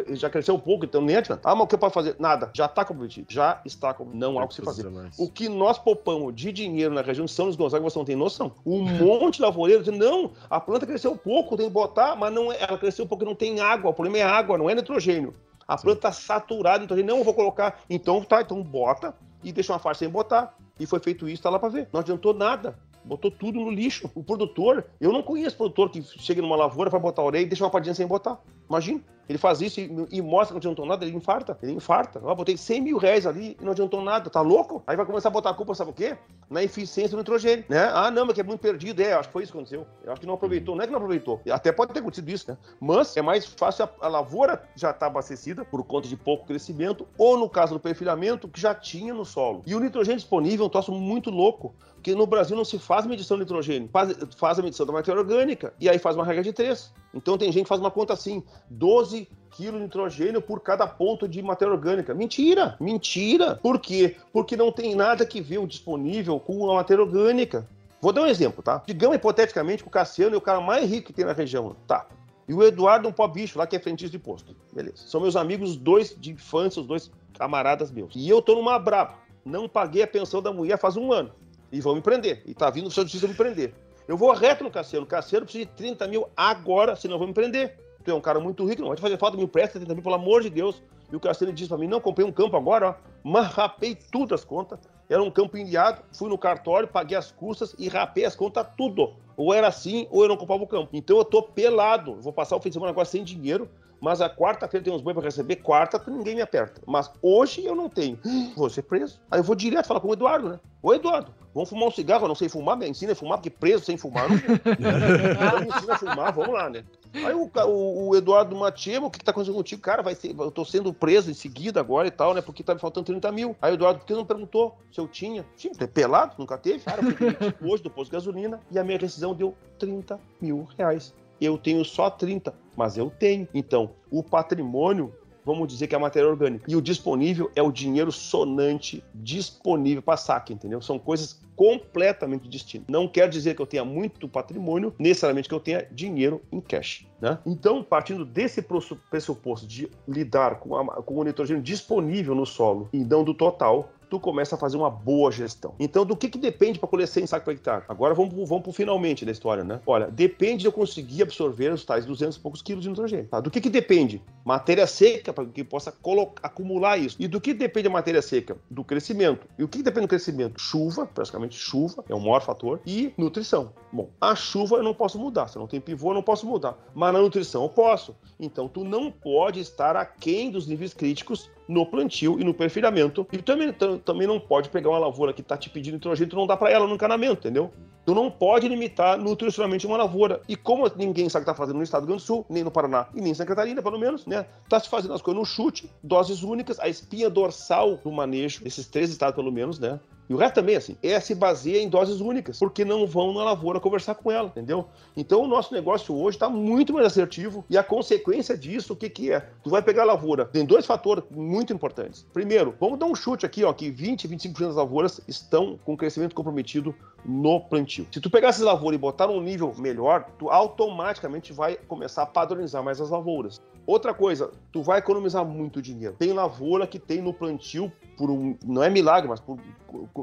já 0.10 0.30
cresceu 0.30 0.56
um 0.56 0.60
pouco, 0.60 0.86
então 0.86 1.02
nem 1.02 1.18
adianta. 1.18 1.42
Ah, 1.44 1.56
mas 1.56 1.66
o 1.66 1.68
que 1.68 1.78
pode 1.78 1.94
fazer? 1.94 2.16
Nada. 2.20 2.50
Já 2.54 2.66
está 2.66 2.86
comprometido. 2.86 3.28
Já 3.30 3.62
está 3.66 3.94
comprometido. 3.94 4.32
Não 4.32 4.40
há 4.40 4.46
o 4.46 4.48
que 4.48 4.56
se 4.56 4.62
fazer. 4.62 4.88
O 5.18 5.30
que 5.30 5.50
nós 5.50 5.78
poupamos 5.78 6.34
de 6.36 6.52
dinheiro 6.52 6.94
na 6.94 7.02
região 7.02 7.26
de 7.26 7.32
São 7.32 7.46
Luís 7.46 7.56
Gonzaga, 7.58 7.84
você 7.84 7.98
não 7.98 8.06
tem 8.06 8.16
noção. 8.16 8.54
Um 8.66 8.82
monte 8.98 9.36
de 9.36 9.42
lavoureiro 9.42 9.84
dizendo, 9.84 10.04
não, 10.04 10.32
a 10.50 10.60
planta 10.60 10.86
cresceu 10.86 11.16
pouco, 11.16 11.58
tem 11.58 11.68
que 11.68 11.74
botar, 11.74 12.16
mas 12.16 12.34
não 12.34 12.52
é, 12.52 12.58
ela 12.62 12.78
cresceu 12.78 13.06
porque 13.06 13.26
não 13.26 13.36
tem 13.36 13.60
água. 13.60 13.92
O 13.92 13.94
problema 13.94 14.18
é 14.18 14.24
água, 14.24 14.58
não 14.58 14.70
é 14.70 14.76
nitrogênio. 14.76 15.36
A 15.68 15.78
planta 15.78 16.10
está 16.10 16.12
saturada 16.12 16.80
de 16.80 16.84
nitrogênio. 16.84 17.12
Não, 17.12 17.20
eu 17.20 17.24
vou 17.24 17.34
colocar. 17.34 17.80
Então 17.90 18.24
tá, 18.24 18.42
então 18.42 18.62
bota 18.64 19.14
e 19.44 19.52
deixa 19.52 19.74
uma 19.74 19.80
faixa 19.80 20.00
sem 20.00 20.10
botar. 20.10 20.56
E 20.80 20.86
foi 20.86 21.00
feito 21.00 21.28
isso, 21.28 21.44
tá 21.44 21.50
lá 21.50 21.60
para 21.60 21.70
ver. 21.70 21.90
Não 21.92 22.00
adiantou 22.00 22.34
nada 22.34 22.76
botou 23.04 23.32
tudo 23.32 23.60
no 23.60 23.70
lixo. 23.70 24.10
O 24.16 24.24
produtor, 24.24 24.86
eu 25.00 25.12
não 25.12 25.24
conheço 25.24 25.58
produtor 25.58 25.90
que 25.90 26.02
chega 26.02 26.42
numa 26.42 26.56
lavoura 26.56 26.90
para 26.90 27.00
botar 27.00 27.22
a 27.22 27.26
orelha 27.26 27.44
e 27.44 27.48
deixa 27.48 27.64
uma 27.64 27.70
padinha 27.70 27.96
sem 27.96 28.08
botar. 28.08 28.40
Imagina. 28.72 29.02
Ele 29.28 29.38
faz 29.38 29.62
isso 29.62 29.80
e, 29.80 29.90
e, 30.12 30.22
mostra 30.22 30.48
que 30.48 30.54
não 30.54 30.58
adiantou 30.58 30.86
nada, 30.86 31.06
ele 31.06 31.16
infarta. 31.16 31.58
Ele 31.62 31.74
infarta. 31.74 32.20
Eu 32.20 32.36
botei 32.36 32.58
100 32.58 32.82
mil 32.82 32.98
reais 32.98 33.26
ali 33.26 33.56
e 33.60 33.64
não 33.64 33.72
adiantou 33.72 34.02
nada. 34.02 34.30
Tá 34.30 34.42
louco? 34.42 34.84
Aí 34.86 34.98
vai 34.98 35.06
começar 35.06 35.30
a 35.30 35.32
botar 35.32 35.52
a 35.52 35.54
culpa, 35.54 35.74
sabe 35.74 35.92
o 35.92 35.94
quê? 35.94 36.18
Na 36.50 36.62
eficiência 36.62 37.12
do 37.12 37.18
nitrogênio, 37.18 37.64
né? 37.70 37.90
Ah, 37.94 38.12
não, 38.12 38.26
mas 38.26 38.36
que 38.36 38.42
é 38.42 38.44
muito 38.44 38.60
perdido. 38.60 39.02
É, 39.02 39.14
acho 39.14 39.30
que 39.30 39.34
foi 39.34 39.44
isso 39.44 39.52
que 39.52 39.58
aconteceu. 39.58 39.86
Eu 40.04 40.12
acho 40.12 40.20
que 40.20 40.28
não 40.28 40.34
aproveitou. 40.34 40.76
Não 40.76 40.84
é 40.84 40.86
que 40.86 40.92
não 40.92 40.98
aproveitou. 40.98 41.40
Até 41.50 41.72
pode 41.72 41.94
ter 41.94 42.00
acontecido 42.00 42.30
isso, 42.30 42.52
né? 42.52 42.58
Mas 42.80 43.16
é 43.16 43.22
mais 43.22 43.46
fácil 43.46 43.86
a, 43.86 44.06
a 44.06 44.08
lavoura 44.10 44.64
já 44.76 44.92
tá 44.92 45.06
abastecida 45.06 45.64
por 45.64 45.82
conta 45.86 46.10
de 46.10 46.18
pouco 46.18 46.46
crescimento, 46.46 47.08
ou 47.18 47.38
no 47.38 47.50
caso 47.50 47.74
do 47.74 47.80
perfilhamento, 47.80 48.50
que 48.50 48.60
já 48.60 48.76
tinha 48.76 49.14
no 49.14 49.24
solo. 49.24 49.64
E 49.66 49.74
o 49.76 49.80
nitrogênio 49.80 50.18
disponível 50.18 50.66
é 50.66 50.68
um 50.68 50.70
troço 50.70 50.92
muito 50.92 51.30
louco. 51.30 51.74
Porque 52.02 52.16
no 52.16 52.26
Brasil 52.26 52.58
não 52.58 52.66
se 52.66 52.80
faz 52.80 53.06
medição 53.06 53.38
de 53.38 53.44
nitrogênio, 53.44 53.88
faz, 53.94 54.18
faz 54.36 54.58
a 54.58 54.64
medição 54.64 54.88
da 54.88 54.92
matéria 54.92 55.22
orgânica 55.22 55.72
e 55.80 55.88
aí 55.88 56.00
faz 56.00 56.16
uma 56.16 56.26
regra 56.26 56.42
de 56.42 56.52
três. 56.52 56.92
Então 57.14 57.38
tem 57.38 57.52
gente 57.52 57.66
que 57.66 57.70
faz 57.70 57.80
uma 57.80 57.92
conta 57.92 58.12
assim: 58.12 58.44
12 58.70 59.28
quilos 59.52 59.80
de 59.80 59.84
nitrogênio 59.84 60.42
por 60.42 60.62
cada 60.62 60.88
ponto 60.88 61.28
de 61.28 61.42
matéria 61.42 61.74
orgânica. 61.74 62.14
Mentira! 62.14 62.76
Mentira! 62.80 63.56
Por 63.56 63.80
quê? 63.80 64.16
Porque 64.32 64.56
não 64.56 64.72
tem 64.72 64.96
nada 64.96 65.26
que 65.26 65.42
ver 65.42 65.60
o 65.60 65.68
disponível 65.68 66.40
com 66.40 66.70
a 66.72 66.76
matéria 66.76 67.04
orgânica. 67.04 67.68
Vou 68.02 68.12
dar 68.12 68.22
um 68.22 68.28
exemplo, 68.28 68.64
tá? 68.64 68.82
Digamos 68.86 69.16
hipoteticamente 69.16 69.84
que 69.84 69.90
o 69.90 69.92
Cassiano 69.92 70.34
é 70.34 70.38
o 70.38 70.42
cara 70.42 70.60
mais 70.60 70.90
rico 70.90 71.08
que 71.08 71.14
tem 71.14 71.26
na 71.26 71.34
região. 71.34 71.76
Tá. 71.86 72.08
E 72.48 72.54
o 72.54 72.64
Eduardo 72.64 73.08
é 73.08 73.10
um 73.10 73.14
pó 73.14 73.28
bicho 73.28 73.60
lá 73.60 73.68
que 73.68 73.76
é 73.76 73.80
frentista 73.80 74.18
de 74.18 74.24
posto. 74.24 74.56
Beleza. 74.74 74.98
São 75.06 75.22
meus 75.22 75.36
amigos, 75.36 75.76
dois 75.76 76.16
de 76.20 76.32
infância, 76.32 76.82
os 76.82 76.88
dois 76.88 77.12
camaradas 77.38 77.92
meus. 77.92 78.14
E 78.16 78.28
eu 78.28 78.42
tô 78.42 78.56
numa 78.56 78.80
braba. 78.80 79.16
Não 79.46 79.70
paguei 79.70 80.04
a 80.04 80.08
pensão 80.08 80.42
da 80.42 80.52
mulher 80.52 80.78
faz 80.78 80.98
um 80.98 81.12
ano 81.12 81.32
e 81.72 81.80
vão 81.80 81.96
me 81.96 82.02
prender. 82.02 82.42
E 82.46 82.54
tá 82.54 82.70
vindo 82.70 82.88
o 82.88 82.92
seu 82.92 83.04
justiça 83.04 83.28
me 83.28 83.34
prender. 83.34 83.74
Eu 84.08 84.18
vou 84.18 84.34
reto 84.34 84.64
no 84.64 84.72
Cassiano. 84.72 85.06
Cassiano 85.06 85.46
precisa 85.46 85.66
de 85.66 85.72
30 85.72 86.08
mil 86.08 86.28
agora, 86.36 86.96
senão 86.96 87.18
vão 87.18 87.28
me 87.28 87.34
prender. 87.34 87.78
Tu 88.04 88.12
é 88.12 88.14
um 88.14 88.22
cara 88.22 88.40
muito 88.40 88.66
rico, 88.66 88.82
não 88.82 88.90
vai 88.90 88.98
te 88.98 89.02
fazer 89.02 89.18
falta, 89.18 89.38
me 89.38 89.44
empresta 89.44 89.80
30 89.80 89.94
mil, 89.94 90.04
pelo 90.04 90.16
amor 90.16 90.42
de 90.42 90.50
Deus. 90.50 90.82
E 91.12 91.16
o 91.16 91.20
Cassiano 91.20 91.54
disse 91.54 91.70
para 91.70 91.78
mim: 91.78 91.88
não, 91.88 92.00
comprei 92.00 92.26
um 92.26 92.32
campo 92.32 92.56
agora, 92.58 92.90
ó, 92.90 92.96
mas 93.24 93.48
rapei 93.48 93.96
tudo 93.96 94.34
as 94.34 94.44
contas. 94.44 94.80
Era 95.10 95.22
um 95.22 95.30
campo 95.30 95.58
enviado, 95.58 96.02
fui 96.14 96.30
no 96.30 96.38
cartório, 96.38 96.88
paguei 96.88 97.18
as 97.18 97.32
custas 97.32 97.76
e 97.78 97.90
rapei 97.90 98.24
as 98.24 98.36
contas 98.36 98.66
tudo. 98.78 99.14
Ou 99.36 99.54
era 99.54 99.68
assim, 99.68 100.08
ou 100.10 100.24
eu 100.24 100.30
não 100.30 100.38
comprava 100.38 100.64
o 100.64 100.68
campo. 100.68 100.90
Então 100.94 101.18
eu 101.18 101.26
tô 101.26 101.44
pelado. 101.44 102.16
Vou 102.22 102.32
passar 102.32 102.56
o 102.56 102.62
fim 102.62 102.70
de 102.70 102.76
semana 102.76 102.92
agora 102.92 103.06
sem 103.06 103.24
dinheiro, 103.24 103.70
mas 104.02 104.20
a 104.20 104.30
quarta-feira 104.30 104.84
tem 104.84 104.94
uns 104.94 105.02
boi 105.02 105.14
para 105.14 105.24
receber, 105.24 105.58
quarta 105.58 106.02
ninguém 106.08 106.36
me 106.36 106.42
aperta. 106.42 106.82
Mas 106.88 107.10
hoje 107.22 107.64
eu 107.64 107.76
não 107.76 107.88
tenho. 107.88 108.20
Vou 108.58 108.70
ser 108.70 108.82
preso. 108.82 109.22
Aí 109.30 109.40
eu 109.40 109.44
vou 109.44 109.56
direto 109.56 109.88
falar 109.88 110.00
com 110.00 110.10
o 110.10 110.14
Eduardo, 110.14 110.50
né? 110.50 110.60
Ô 110.82 110.94
Eduardo, 110.94 111.32
vamos 111.54 111.70
fumar 111.70 111.88
um 111.88 111.92
cigarro, 111.92 112.24
eu 112.24 112.28
não 112.28 112.36
sei 112.36 112.50
fumar, 112.50 112.76
me 112.76 112.90
ensina 112.90 113.12
a 113.12 113.16
fumar, 113.16 113.38
porque 113.38 113.52
preso 113.52 113.86
sem 113.86 113.98
fumar 113.98 114.28
não. 114.28 114.36
então 114.36 115.60
me 115.62 115.68
ensina 115.68 115.94
a 115.94 115.98
fumar, 115.98 116.34
vamos 116.34 116.54
lá, 116.54 116.70
né? 116.70 116.84
Aí 117.14 117.34
o, 117.34 117.50
o, 117.68 118.10
o 118.10 118.16
Eduardo 118.16 118.56
Matiemo, 118.56 119.08
o 119.08 119.12
que, 119.12 119.20
que 119.20 119.26
tá 119.26 119.32
acontecendo 119.32 119.56
contigo? 119.56 119.82
Cara, 119.82 120.02
vai 120.02 120.16
ser, 120.16 120.34
eu 120.38 120.50
tô 120.50 120.64
sendo 120.66 120.94
preso 120.94 121.30
em 121.30 121.34
seguida 121.34 121.80
agora 121.80 122.08
e 122.08 122.12
tal, 122.12 122.34
né? 122.34 122.42
Porque 122.42 122.64
tá 122.64 122.74
me 122.74 122.80
faltando 122.80 123.06
30 123.06 123.32
mil. 123.32 123.56
Aí 123.62 123.72
o 123.72 123.76
Eduardo, 123.76 124.00
por 124.00 124.06
que 124.06 124.14
não 124.14 124.26
perguntou 124.26 124.78
se 124.92 125.00
eu 125.00 125.08
tinha? 125.08 125.46
Sim, 125.56 125.72
é 125.80 125.88
pelado, 125.88 126.36
nunca 126.40 126.58
teve. 126.58 126.80
Cara, 126.80 127.02
eu 127.04 127.12
fui 127.12 127.28
hoje 127.70 127.84
do 127.84 127.90
posto 127.90 128.10
de 128.10 128.18
gasolina 128.18 128.60
e 128.72 128.80
a 128.80 128.84
minha 128.84 128.98
rescisão 128.98 129.36
deu 129.36 129.56
30 129.78 130.20
mil 130.42 130.68
reais. 130.78 131.14
Eu 131.42 131.58
tenho 131.58 131.84
só 131.84 132.10
30, 132.10 132.54
mas 132.78 132.98
eu 132.98 133.10
tenho. 133.10 133.48
Então, 133.54 133.92
o 134.10 134.24
patrimônio 134.24 135.12
vamos 135.46 135.68
dizer 135.68 135.88
que 135.88 135.96
é 135.96 135.98
a 135.98 136.02
matéria 136.02 136.30
orgânica. 136.30 136.66
E 136.68 136.76
o 136.76 136.82
disponível 136.82 137.52
é 137.56 137.62
o 137.62 137.72
dinheiro 137.72 138.12
sonante 138.12 139.04
disponível 139.14 140.02
para 140.02 140.18
saque, 140.18 140.54
entendeu? 140.54 140.82
São 140.82 141.00
coisas 141.00 141.42
completamente 141.56 142.48
distintas. 142.48 142.88
Não 142.90 143.08
quer 143.08 143.30
dizer 143.30 143.56
que 143.56 143.62
eu 143.62 143.68
tenha 143.68 143.86
muito 143.86 144.28
patrimônio, 144.28 144.94
necessariamente 144.98 145.48
que 145.48 145.54
eu 145.54 145.60
tenha 145.60 145.88
dinheiro 145.92 146.42
em 146.52 146.60
cash. 146.60 147.06
Né? 147.20 147.38
Então, 147.46 147.84
partindo 147.84 148.26
desse 148.26 148.64
pressuposto 149.10 149.68
de 149.68 149.90
lidar 150.08 150.60
com, 150.60 150.76
a, 150.76 151.02
com 151.02 151.16
o 151.16 151.24
nitrogênio 151.24 151.62
disponível 151.62 152.34
no 152.34 152.46
solo 152.46 152.90
e 152.92 153.04
não 153.04 153.24
do 153.24 153.34
total, 153.34 153.92
tu 154.12 154.20
começa 154.20 154.56
a 154.56 154.58
fazer 154.58 154.76
uma 154.76 154.90
boa 154.90 155.32
gestão. 155.32 155.74
Então, 155.80 156.06
do 156.06 156.18
que, 156.18 156.28
que 156.28 156.38
depende 156.38 156.78
para 156.78 156.90
colher 156.90 157.08
100 157.08 157.28
sacos 157.28 157.46
por 157.46 157.54
hectare? 157.54 157.86
Agora 157.88 158.14
vamos, 158.14 158.34
vamos 158.34 158.62
pro 158.62 158.74
finalmente 158.74 159.24
da 159.24 159.32
história, 159.32 159.64
né? 159.64 159.80
Olha, 159.88 160.12
depende 160.12 160.58
de 160.58 160.68
eu 160.68 160.72
conseguir 160.74 161.24
absorver 161.24 161.72
os 161.72 161.86
tais 161.86 162.06
200 162.06 162.36
e 162.36 162.40
poucos 162.42 162.62
quilos 162.62 162.84
de 162.84 162.90
nitrogênio. 162.90 163.28
Tá? 163.28 163.40
Do 163.40 163.50
que, 163.50 163.62
que 163.62 163.70
depende? 163.70 164.22
Matéria 164.44 164.86
seca, 164.86 165.32
para 165.32 165.46
que 165.46 165.64
possa 165.64 165.96
acumular 166.44 166.98
isso. 166.98 167.16
E 167.22 167.26
do 167.26 167.40
que 167.40 167.54
depende 167.54 167.88
a 167.88 167.92
matéria 167.92 168.22
seca? 168.22 168.58
Do 168.70 168.84
crescimento. 168.84 169.48
E 169.58 169.64
o 169.64 169.68
que, 169.70 169.78
que 169.78 169.84
depende 169.84 170.08
do 170.08 170.10
crescimento? 170.10 170.60
Chuva, 170.60 171.06
praticamente 171.06 171.56
chuva, 171.56 172.04
é 172.10 172.14
o 172.14 172.20
maior 172.20 172.42
fator, 172.42 172.82
e 172.86 173.14
nutrição. 173.18 173.72
Bom, 173.94 174.10
a 174.20 174.36
chuva 174.36 174.76
eu 174.76 174.84
não 174.84 174.94
posso 174.94 175.18
mudar. 175.18 175.48
Se 175.48 175.58
não 175.58 175.68
tem 175.68 175.80
pivô, 175.80 176.10
eu 176.10 176.16
não 176.16 176.24
posso 176.24 176.46
mudar. 176.46 176.78
Mas 176.94 177.14
na 177.14 177.22
nutrição 177.22 177.64
eu 177.64 177.70
posso. 177.70 178.14
Então, 178.38 178.68
tu 178.68 178.84
não 178.84 179.10
pode 179.10 179.62
estar 179.62 179.96
aquém 179.96 180.52
dos 180.52 180.68
níveis 180.68 180.94
críticos 180.94 181.50
no 181.72 181.86
plantio 181.86 182.38
e 182.40 182.44
no 182.44 182.54
perfilhamento. 182.54 183.26
E 183.32 183.38
também, 183.38 183.74
também 184.04 184.28
não 184.28 184.40
pode 184.40 184.70
pegar 184.70 184.90
uma 184.90 185.00
lavoura 185.00 185.32
que 185.32 185.42
está 185.42 185.56
te 185.56 185.70
pedindo 185.70 185.94
nitrogênio 185.94 186.32
e 186.32 186.36
não 186.36 186.46
dá 186.46 186.58
para 186.58 186.70
ela 186.70 186.86
no 186.86 186.96
encanamento, 186.96 187.40
entendeu? 187.40 187.72
Tu 188.06 188.16
não 188.16 188.32
pode 188.32 188.68
limitar 188.68 189.18
nutricionalmente 189.18 189.86
uma 189.86 189.98
lavoura. 189.98 190.42
E 190.48 190.56
como 190.56 190.90
ninguém 190.96 191.30
sabe 191.30 191.44
o 191.44 191.46
que 191.46 191.52
está 191.52 191.58
fazendo 191.58 191.78
no 191.78 191.84
estado 191.84 192.02
do 192.02 192.06
Rio 192.06 192.16
Grande 192.16 192.24
do 192.24 192.26
Sul, 192.26 192.46
nem 192.50 192.64
no 192.64 192.72
Paraná 192.72 193.08
e 193.14 193.22
nem 193.22 193.32
em 193.32 193.36
Santa 193.36 193.50
Catarina, 193.50 193.82
pelo 193.82 194.00
menos, 194.00 194.26
né? 194.26 194.46
Tá 194.68 194.80
se 194.80 194.90
fazendo 194.90 195.14
as 195.14 195.22
coisas 195.22 195.40
no 195.40 195.46
chute, 195.46 195.90
doses 196.04 196.44
únicas, 196.44 196.80
a 196.80 196.90
espinha 196.90 197.30
dorsal 197.30 197.98
do 197.98 198.12
manejo, 198.12 198.64
desses 198.64 198.88
três 198.88 199.10
estados 199.10 199.36
pelo 199.36 199.52
menos, 199.52 199.80
né? 199.80 200.00
E 200.32 200.34
o 200.34 200.38
resto 200.38 200.56
também, 200.56 200.78
assim, 200.78 200.96
é 201.04 201.20
se 201.20 201.36
baseia 201.36 201.82
em 201.82 201.90
doses 201.90 202.22
únicas, 202.22 202.58
porque 202.58 202.86
não 202.86 203.06
vão 203.06 203.34
na 203.34 203.44
lavoura 203.44 203.82
conversar 203.82 204.16
com 204.16 204.32
ela, 204.32 204.48
entendeu? 204.48 204.88
Então 205.18 205.42
o 205.42 205.48
nosso 205.48 205.74
negócio 205.74 206.16
hoje 206.16 206.38
está 206.38 206.48
muito 206.48 206.94
mais 206.94 207.06
assertivo 207.06 207.66
e 207.70 207.78
a 207.78 207.84
consequência 207.84 208.58
disso, 208.58 208.94
o 208.94 208.96
que 208.96 209.10
que 209.10 209.30
é? 209.30 209.42
Tu 209.62 209.70
vai 209.70 209.82
pegar 209.82 210.04
a 210.04 210.06
lavoura, 210.06 210.46
tem 210.46 210.66
dois 210.66 210.86
fatores 210.86 211.26
muito 211.30 211.74
importantes. 211.74 212.26
Primeiro, 212.32 212.74
vamos 212.80 212.98
dar 212.98 213.08
um 213.08 213.14
chute 213.14 213.46
aqui, 213.46 213.66
ó, 213.66 213.74
que 213.74 213.92
20, 213.92 214.30
25% 214.30 214.68
das 214.68 214.76
lavouras 214.78 215.20
estão 215.28 215.78
com 215.84 215.98
crescimento 215.98 216.34
comprometido 216.34 216.96
no 217.26 217.62
plantio. 217.62 218.08
Se 218.12 218.20
tu 218.20 218.30
pegar 218.30 218.50
essas 218.50 218.64
lavouras 218.64 218.98
e 218.98 219.02
botar 219.02 219.28
num 219.28 219.42
nível 219.42 219.74
melhor, 219.78 220.26
tu 220.38 220.50
automaticamente 220.50 221.54
vai 221.54 221.76
começar 221.76 222.24
a 222.24 222.26
padronizar 222.26 222.84
mais 222.84 223.00
as 223.00 223.10
lavouras. 223.10 223.62
Outra 223.86 224.14
coisa, 224.14 224.52
tu 224.72 224.82
vai 224.82 225.00
economizar 225.00 225.46
muito 225.46 225.82
dinheiro. 225.82 226.16
Tem 226.18 226.32
lavoura 226.34 226.86
que 226.86 227.00
tem 227.00 227.22
no 227.22 227.34
plantio 227.34 227.92
por 228.16 228.30
um, 228.30 228.56
não 228.66 228.84
é 228.84 228.90
milagre, 228.90 229.28
mas 229.28 229.40
por 229.40 229.60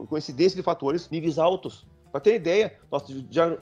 coincidência 0.08 0.56
de 0.56 0.62
fatores, 0.62 1.08
níveis 1.10 1.38
altos. 1.38 1.86
Para 2.10 2.20
ter 2.20 2.36
ideia, 2.36 2.74
nós 2.90 3.02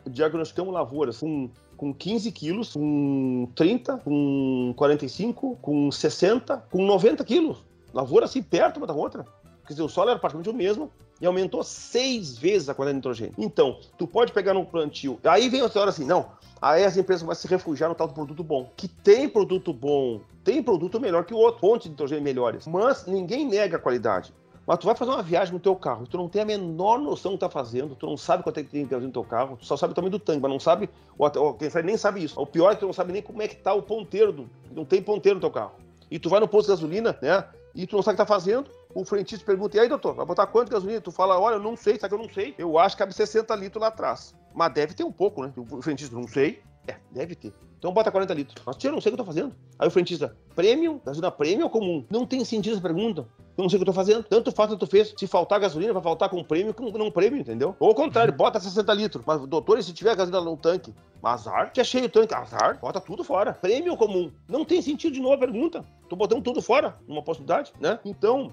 diagnosticamos 0.06 0.72
lavouras 0.72 1.18
com, 1.18 1.50
com 1.76 1.92
15 1.92 2.30
quilos, 2.30 2.74
com 2.74 3.48
30, 3.54 3.98
com 3.98 4.72
45, 4.76 5.56
com 5.60 5.90
60, 5.90 6.56
com 6.70 6.84
90 6.84 7.24
quilos. 7.24 7.64
Lavoura 7.92 8.26
assim 8.26 8.42
perto 8.42 8.76
uma 8.76 8.86
da 8.86 8.94
outra. 8.94 9.24
Quer 9.66 9.72
dizer, 9.72 9.82
o 9.82 9.88
solo 9.88 10.10
era 10.10 10.18
praticamente 10.18 10.48
o 10.48 10.54
mesmo, 10.54 10.92
e 11.20 11.26
aumentou 11.26 11.62
seis 11.62 12.36
vezes 12.36 12.68
a 12.68 12.74
quantidade 12.74 12.94
de 12.94 12.96
nitrogênio. 12.96 13.34
Então, 13.38 13.78
tu 13.96 14.06
pode 14.06 14.32
pegar 14.32 14.54
no 14.54 14.64
plantio. 14.64 15.18
Aí 15.24 15.48
vem 15.48 15.60
a 15.60 15.64
hora 15.64 15.90
assim, 15.90 16.04
não. 16.04 16.26
Aí 16.60 16.84
as 16.84 16.96
empresas 16.96 17.22
vão 17.22 17.34
se 17.34 17.46
refugiar 17.46 17.88
no 17.88 17.94
tal 17.94 18.08
do 18.08 18.14
produto 18.14 18.42
bom. 18.42 18.70
Que 18.76 18.88
tem 18.88 19.28
produto 19.28 19.72
bom, 19.72 20.20
tem 20.44 20.62
produto 20.62 21.00
melhor 21.00 21.24
que 21.24 21.34
o 21.34 21.38
outro, 21.38 21.60
fontes 21.60 21.84
de 21.84 21.90
nitrogênio 21.90 22.24
melhores. 22.24 22.66
Mas 22.66 23.06
ninguém 23.06 23.46
nega 23.46 23.76
a 23.76 23.80
qualidade. 23.80 24.32
Mas 24.66 24.78
tu 24.78 24.86
vai 24.86 24.96
fazer 24.96 25.12
uma 25.12 25.22
viagem 25.22 25.54
no 25.54 25.60
teu 25.60 25.76
carro, 25.76 26.08
tu 26.08 26.18
não 26.18 26.28
tem 26.28 26.42
a 26.42 26.44
menor 26.44 26.98
noção 26.98 27.32
do 27.32 27.38
que 27.38 27.40
tá 27.40 27.48
fazendo, 27.48 27.94
tu 27.94 28.04
não 28.04 28.16
sabe 28.16 28.42
quanto 28.42 28.58
é 28.58 28.64
que 28.64 28.70
tem 28.70 28.82
gasolina 28.82 29.06
no 29.06 29.12
teu 29.12 29.22
carro, 29.22 29.56
tu 29.56 29.64
só 29.64 29.76
sabe 29.76 29.92
o 29.92 29.94
tamanho 29.94 30.10
do 30.10 30.18
tanque, 30.18 30.40
mas 30.40 30.50
não 30.50 30.58
sabe, 30.58 30.90
ou 31.16 31.54
quem 31.54 31.70
sabe 31.70 31.86
nem 31.86 31.96
sabe 31.96 32.24
isso. 32.24 32.40
O 32.40 32.44
pior 32.44 32.72
é 32.72 32.74
que 32.74 32.80
tu 32.80 32.86
não 32.86 32.92
sabe 32.92 33.12
nem 33.12 33.22
como 33.22 33.40
é 33.40 33.46
que 33.46 33.54
tá 33.54 33.72
o 33.72 33.80
ponteiro, 33.80 34.32
do, 34.32 34.50
não 34.72 34.84
tem 34.84 35.00
ponteiro 35.00 35.36
no 35.36 35.40
teu 35.40 35.52
carro. 35.52 35.70
E 36.10 36.18
tu 36.18 36.28
vai 36.28 36.40
no 36.40 36.48
posto 36.48 36.66
de 36.66 36.72
gasolina, 36.72 37.16
né, 37.22 37.44
e 37.76 37.86
tu 37.86 37.94
não 37.94 38.02
sabe 38.02 38.14
o 38.14 38.16
que 38.16 38.24
tá 38.24 38.26
fazendo, 38.26 38.68
o 38.96 39.04
frentista 39.04 39.44
pergunta, 39.44 39.76
e 39.76 39.80
aí, 39.80 39.88
doutor, 39.88 40.14
vai 40.14 40.24
botar 40.24 40.46
quanto 40.46 40.68
de 40.68 40.72
gasolina? 40.72 41.02
Tu 41.02 41.12
fala, 41.12 41.38
olha, 41.38 41.56
eu 41.56 41.62
não 41.62 41.76
sei, 41.76 41.98
sabe 41.98 42.14
que 42.14 42.20
eu 42.20 42.26
não 42.26 42.32
sei? 42.32 42.54
Eu 42.56 42.78
acho 42.78 42.96
que 42.96 43.00
cabe 43.00 43.14
60 43.14 43.54
litros 43.54 43.78
lá 43.78 43.88
atrás. 43.88 44.34
Mas 44.54 44.72
deve 44.72 44.94
ter 44.94 45.04
um 45.04 45.12
pouco, 45.12 45.42
né? 45.42 45.52
O 45.54 45.82
frentista, 45.82 46.16
não 46.16 46.26
sei. 46.26 46.62
É, 46.88 46.96
deve 47.10 47.34
ter. 47.34 47.52
Então 47.78 47.92
bota 47.92 48.10
40 48.10 48.32
litros. 48.32 48.62
Mas 48.64 48.76
tia, 48.76 48.88
eu 48.88 48.94
não 48.94 49.00
sei 49.02 49.12
o 49.12 49.14
que 49.14 49.20
eu 49.20 49.24
tô 49.24 49.30
fazendo. 49.30 49.54
Aí 49.78 49.86
o 49.86 49.90
frentista, 49.90 50.34
prêmio? 50.54 51.02
Gasolina 51.04 51.30
prêmio 51.30 51.64
ou 51.64 51.70
comum? 51.70 52.06
Não 52.08 52.24
tem 52.24 52.42
sentido 52.42 52.72
essa 52.72 52.80
pergunta. 52.80 53.28
Eu 53.56 53.62
não 53.62 53.68
sei 53.70 53.76
o 53.76 53.80
que 53.80 53.88
eu 53.88 53.92
tô 53.92 53.92
fazendo. 53.92 54.22
Tanto 54.22 54.52
faz 54.52 54.70
quanto 54.70 54.86
fez. 54.86 55.14
Se 55.16 55.26
faltar 55.26 55.58
gasolina, 55.58 55.92
vai 55.92 56.02
faltar 56.02 56.28
com 56.28 56.44
prêmio 56.44 56.74
que 56.74 56.82
não 56.82 57.10
prêmio, 57.10 57.40
entendeu? 57.40 57.74
Ou 57.80 57.88
ao 57.88 57.94
contrário, 57.94 58.32
bota 58.32 58.60
60 58.60 58.92
litros. 58.92 59.24
Mas, 59.26 59.40
doutor, 59.46 59.78
e 59.78 59.82
se 59.82 59.92
tiver 59.92 60.14
gasolina 60.14 60.42
no 60.42 60.56
tanque? 60.56 60.92
Azar, 61.22 61.72
que 61.72 61.80
é 61.80 61.84
cheio 61.84 62.04
o 62.04 62.08
tanque. 62.08 62.34
Azar, 62.34 62.78
bota 62.80 63.00
tudo 63.00 63.24
fora. 63.24 63.52
Prêmio 63.52 63.96
comum? 63.96 64.30
Não 64.46 64.64
tem 64.64 64.80
sentido 64.80 65.14
de 65.14 65.20
novo 65.20 65.34
a 65.34 65.38
pergunta. 65.38 65.84
Tô 66.08 66.14
botando 66.14 66.40
tudo 66.40 66.62
fora, 66.62 66.96
numa 67.08 67.20
possibilidade, 67.20 67.72
né? 67.80 67.98
Então, 68.04 68.48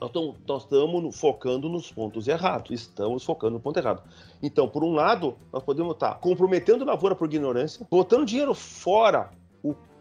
nós 0.47 0.64
estamos 0.64 1.20
focando 1.20 1.70
nos 1.70 1.91
pontos 1.91 2.28
errados. 2.28 2.72
Estamos 2.72 3.24
focando 3.24 3.54
no 3.54 3.60
ponto 3.60 3.78
errado. 3.78 4.01
Então, 4.41 4.68
por 4.68 4.84
um 4.84 4.93
lado, 4.93 5.36
nós 5.51 5.62
podemos 5.62 5.93
estar 5.93 6.16
comprometendo 6.16 6.84
a 6.84 6.88
lavoura 6.88 7.16
por 7.16 7.26
ignorância, 7.26 7.86
botando 7.91 8.26
dinheiro 8.26 8.56
fora. 8.56 9.30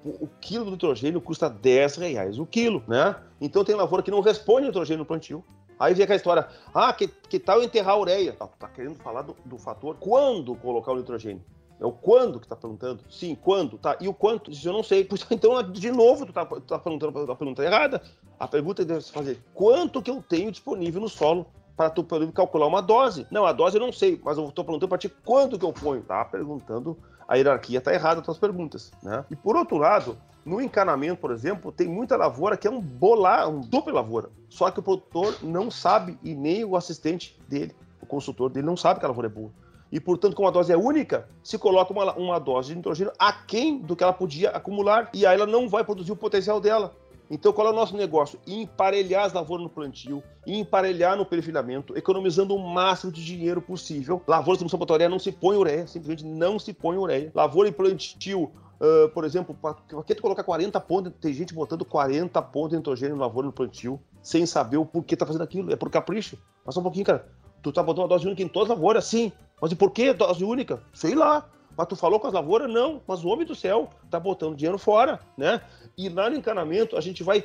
O, 0.04 0.28
quilo 0.40 0.64
do 0.64 0.70
nitrogênio 0.72 1.20
custa 1.20 1.48
10 1.48 1.96
reais 1.96 2.38
o 2.38 2.44
quilo, 2.44 2.82
né? 2.88 3.16
Então 3.40 3.64
tem 3.64 3.74
lavoura 3.74 4.02
que 4.02 4.10
não 4.10 4.20
responde 4.20 4.66
nitrogênio 4.66 5.00
no 5.00 5.06
plantio. 5.06 5.44
Aí 5.78 5.94
vem 5.94 6.04
aquela 6.04 6.16
história, 6.16 6.48
ah, 6.74 6.92
que, 6.92 7.08
que 7.08 7.38
tal 7.38 7.62
enterrar 7.62 7.94
a 7.94 7.98
ureia? 7.98 8.32
Tá, 8.32 8.46
tá 8.46 8.68
querendo 8.68 8.96
falar 8.96 9.22
do, 9.22 9.36
do 9.44 9.58
fator 9.58 9.96
quando 9.98 10.54
colocar 10.56 10.92
o 10.92 10.96
nitrogênio. 10.96 11.42
É 11.82 11.84
o 11.84 11.90
quando 11.90 12.38
que 12.38 12.46
tá 12.46 12.54
perguntando. 12.54 13.02
Sim, 13.10 13.34
quando, 13.34 13.76
tá? 13.76 13.96
E 14.00 14.06
o 14.06 14.14
quanto? 14.14 14.52
Isso 14.52 14.68
eu 14.68 14.72
não 14.72 14.84
sei. 14.84 15.08
Então, 15.32 15.60
de 15.64 15.90
novo, 15.90 16.24
tu 16.24 16.32
tá, 16.32 16.46
tá 16.46 16.78
perguntando 16.78 17.32
a 17.32 17.34
pergunta 17.34 17.64
errada. 17.64 18.00
A 18.38 18.46
pergunta 18.46 18.84
deve 18.84 19.00
se 19.00 19.10
fazer: 19.10 19.42
quanto 19.52 20.00
que 20.00 20.10
eu 20.10 20.22
tenho 20.22 20.52
disponível 20.52 21.00
no 21.00 21.08
solo 21.08 21.46
para 21.76 21.90
tu 21.90 22.04
poder 22.04 22.30
calcular 22.30 22.68
uma 22.68 22.80
dose? 22.80 23.26
Não, 23.32 23.44
a 23.44 23.52
dose 23.52 23.76
eu 23.76 23.80
não 23.80 23.92
sei, 23.92 24.20
mas 24.22 24.38
eu 24.38 24.52
tô 24.52 24.62
perguntando 24.62 24.88
para 24.88 24.98
ti 24.98 25.08
quanto 25.08 25.58
que 25.58 25.64
eu 25.64 25.72
ponho. 25.72 26.02
Tá 26.02 26.24
perguntando, 26.24 26.96
a 27.32 27.36
hierarquia 27.36 27.80
tá 27.80 27.94
errada 27.94 28.20
as 28.20 28.26
tuas 28.26 28.36
perguntas, 28.36 28.92
né? 29.02 29.24
E 29.30 29.34
por 29.34 29.56
outro 29.56 29.78
lado, 29.78 30.18
no 30.44 30.60
encanamento, 30.60 31.18
por 31.18 31.30
exemplo, 31.30 31.72
tem 31.72 31.88
muita 31.88 32.14
lavoura 32.14 32.58
que 32.58 32.68
é 32.68 32.70
um 32.70 32.78
bolar, 32.78 33.48
um 33.48 33.60
dupla 33.62 33.94
lavoura. 33.94 34.28
Só 34.50 34.70
que 34.70 34.80
o 34.80 34.82
produtor 34.82 35.38
não 35.42 35.70
sabe 35.70 36.18
e 36.22 36.34
nem 36.34 36.62
o 36.62 36.76
assistente 36.76 37.40
dele, 37.48 37.74
o 38.02 38.06
consultor 38.06 38.50
dele 38.50 38.66
não 38.66 38.76
sabe 38.76 39.00
que 39.00 39.06
a 39.06 39.08
lavoura 39.08 39.28
é 39.28 39.30
boa 39.30 39.50
e, 39.92 40.00
portanto, 40.00 40.34
como 40.34 40.48
a 40.48 40.50
dose 40.50 40.72
é 40.72 40.76
única, 40.76 41.28
se 41.44 41.58
coloca 41.58 41.92
uma, 41.92 42.14
uma 42.14 42.38
dose 42.40 42.70
de 42.70 42.76
nitrogênio 42.76 43.12
aquém 43.18 43.78
do 43.78 43.94
que 43.94 44.02
ela 44.02 44.12
podia 44.12 44.48
acumular, 44.48 45.10
e 45.12 45.26
aí 45.26 45.34
ela 45.34 45.46
não 45.46 45.68
vai 45.68 45.84
produzir 45.84 46.10
o 46.10 46.16
potencial 46.16 46.58
dela. 46.58 46.96
Então, 47.32 47.50
qual 47.50 47.66
é 47.66 47.70
o 47.70 47.72
nosso 47.72 47.96
negócio? 47.96 48.38
Emparelhar 48.46 49.24
as 49.24 49.32
lavouras 49.32 49.64
no 49.64 49.70
plantio, 49.70 50.22
emparelhar 50.46 51.16
no 51.16 51.24
perfilhamento, 51.24 51.96
economizando 51.96 52.54
o 52.54 52.58
máximo 52.58 53.10
de 53.10 53.24
dinheiro 53.24 53.62
possível. 53.62 54.20
Lavoura 54.28 54.62
de 54.62 54.76
botoria 54.76 55.08
não 55.08 55.18
se 55.18 55.32
põe 55.32 55.56
ureia, 55.56 55.86
simplesmente 55.86 56.26
não 56.26 56.58
se 56.58 56.74
põe 56.74 56.98
ureia. 56.98 57.32
Lavoura 57.34 57.70
em 57.70 57.72
plantio, 57.72 58.42
uh, 58.42 59.08
por 59.14 59.24
exemplo, 59.24 59.54
para 59.54 59.74
que 60.04 60.14
tu 60.14 60.20
colocar 60.20 60.44
40 60.44 60.78
pontos, 60.82 61.10
tem 61.22 61.32
gente 61.32 61.54
botando 61.54 61.86
40 61.86 62.42
pontos 62.42 62.72
de 62.72 62.76
nitrogênio 62.76 63.16
na 63.16 63.22
lavoura 63.22 63.46
no 63.46 63.52
plantio, 63.52 63.98
sem 64.22 64.44
saber 64.44 64.76
o 64.76 64.84
porquê 64.84 65.16
tá 65.16 65.24
fazendo 65.24 65.42
aquilo. 65.42 65.72
É 65.72 65.76
por 65.76 65.88
capricho. 65.88 66.36
Passa 66.62 66.80
um 66.80 66.82
pouquinho, 66.82 67.06
cara. 67.06 67.26
Tu 67.62 67.72
tá 67.72 67.82
botando 67.82 68.02
uma 68.02 68.08
dose 68.08 68.26
única 68.26 68.42
em 68.42 68.48
todas 68.48 68.70
as 68.70 68.76
lavouras, 68.76 69.06
sim. 69.06 69.32
Mas 69.58 69.72
e 69.72 69.74
por 69.74 69.90
que 69.90 70.12
dose 70.12 70.44
única? 70.44 70.82
Sei 70.92 71.14
lá. 71.14 71.48
Mas 71.76 71.86
tu 71.86 71.96
falou 71.96 72.20
com 72.20 72.26
as 72.26 72.32
lavouras? 72.32 72.70
Não. 72.70 73.00
Mas 73.06 73.24
o 73.24 73.28
homem 73.28 73.46
do 73.46 73.54
céu 73.54 73.90
tá 74.10 74.20
botando 74.20 74.56
dinheiro 74.56 74.78
fora, 74.78 75.20
né? 75.36 75.60
E 75.96 76.08
lá 76.08 76.28
no 76.28 76.36
encanamento 76.36 76.96
a 76.96 77.00
gente 77.00 77.22
vai 77.22 77.44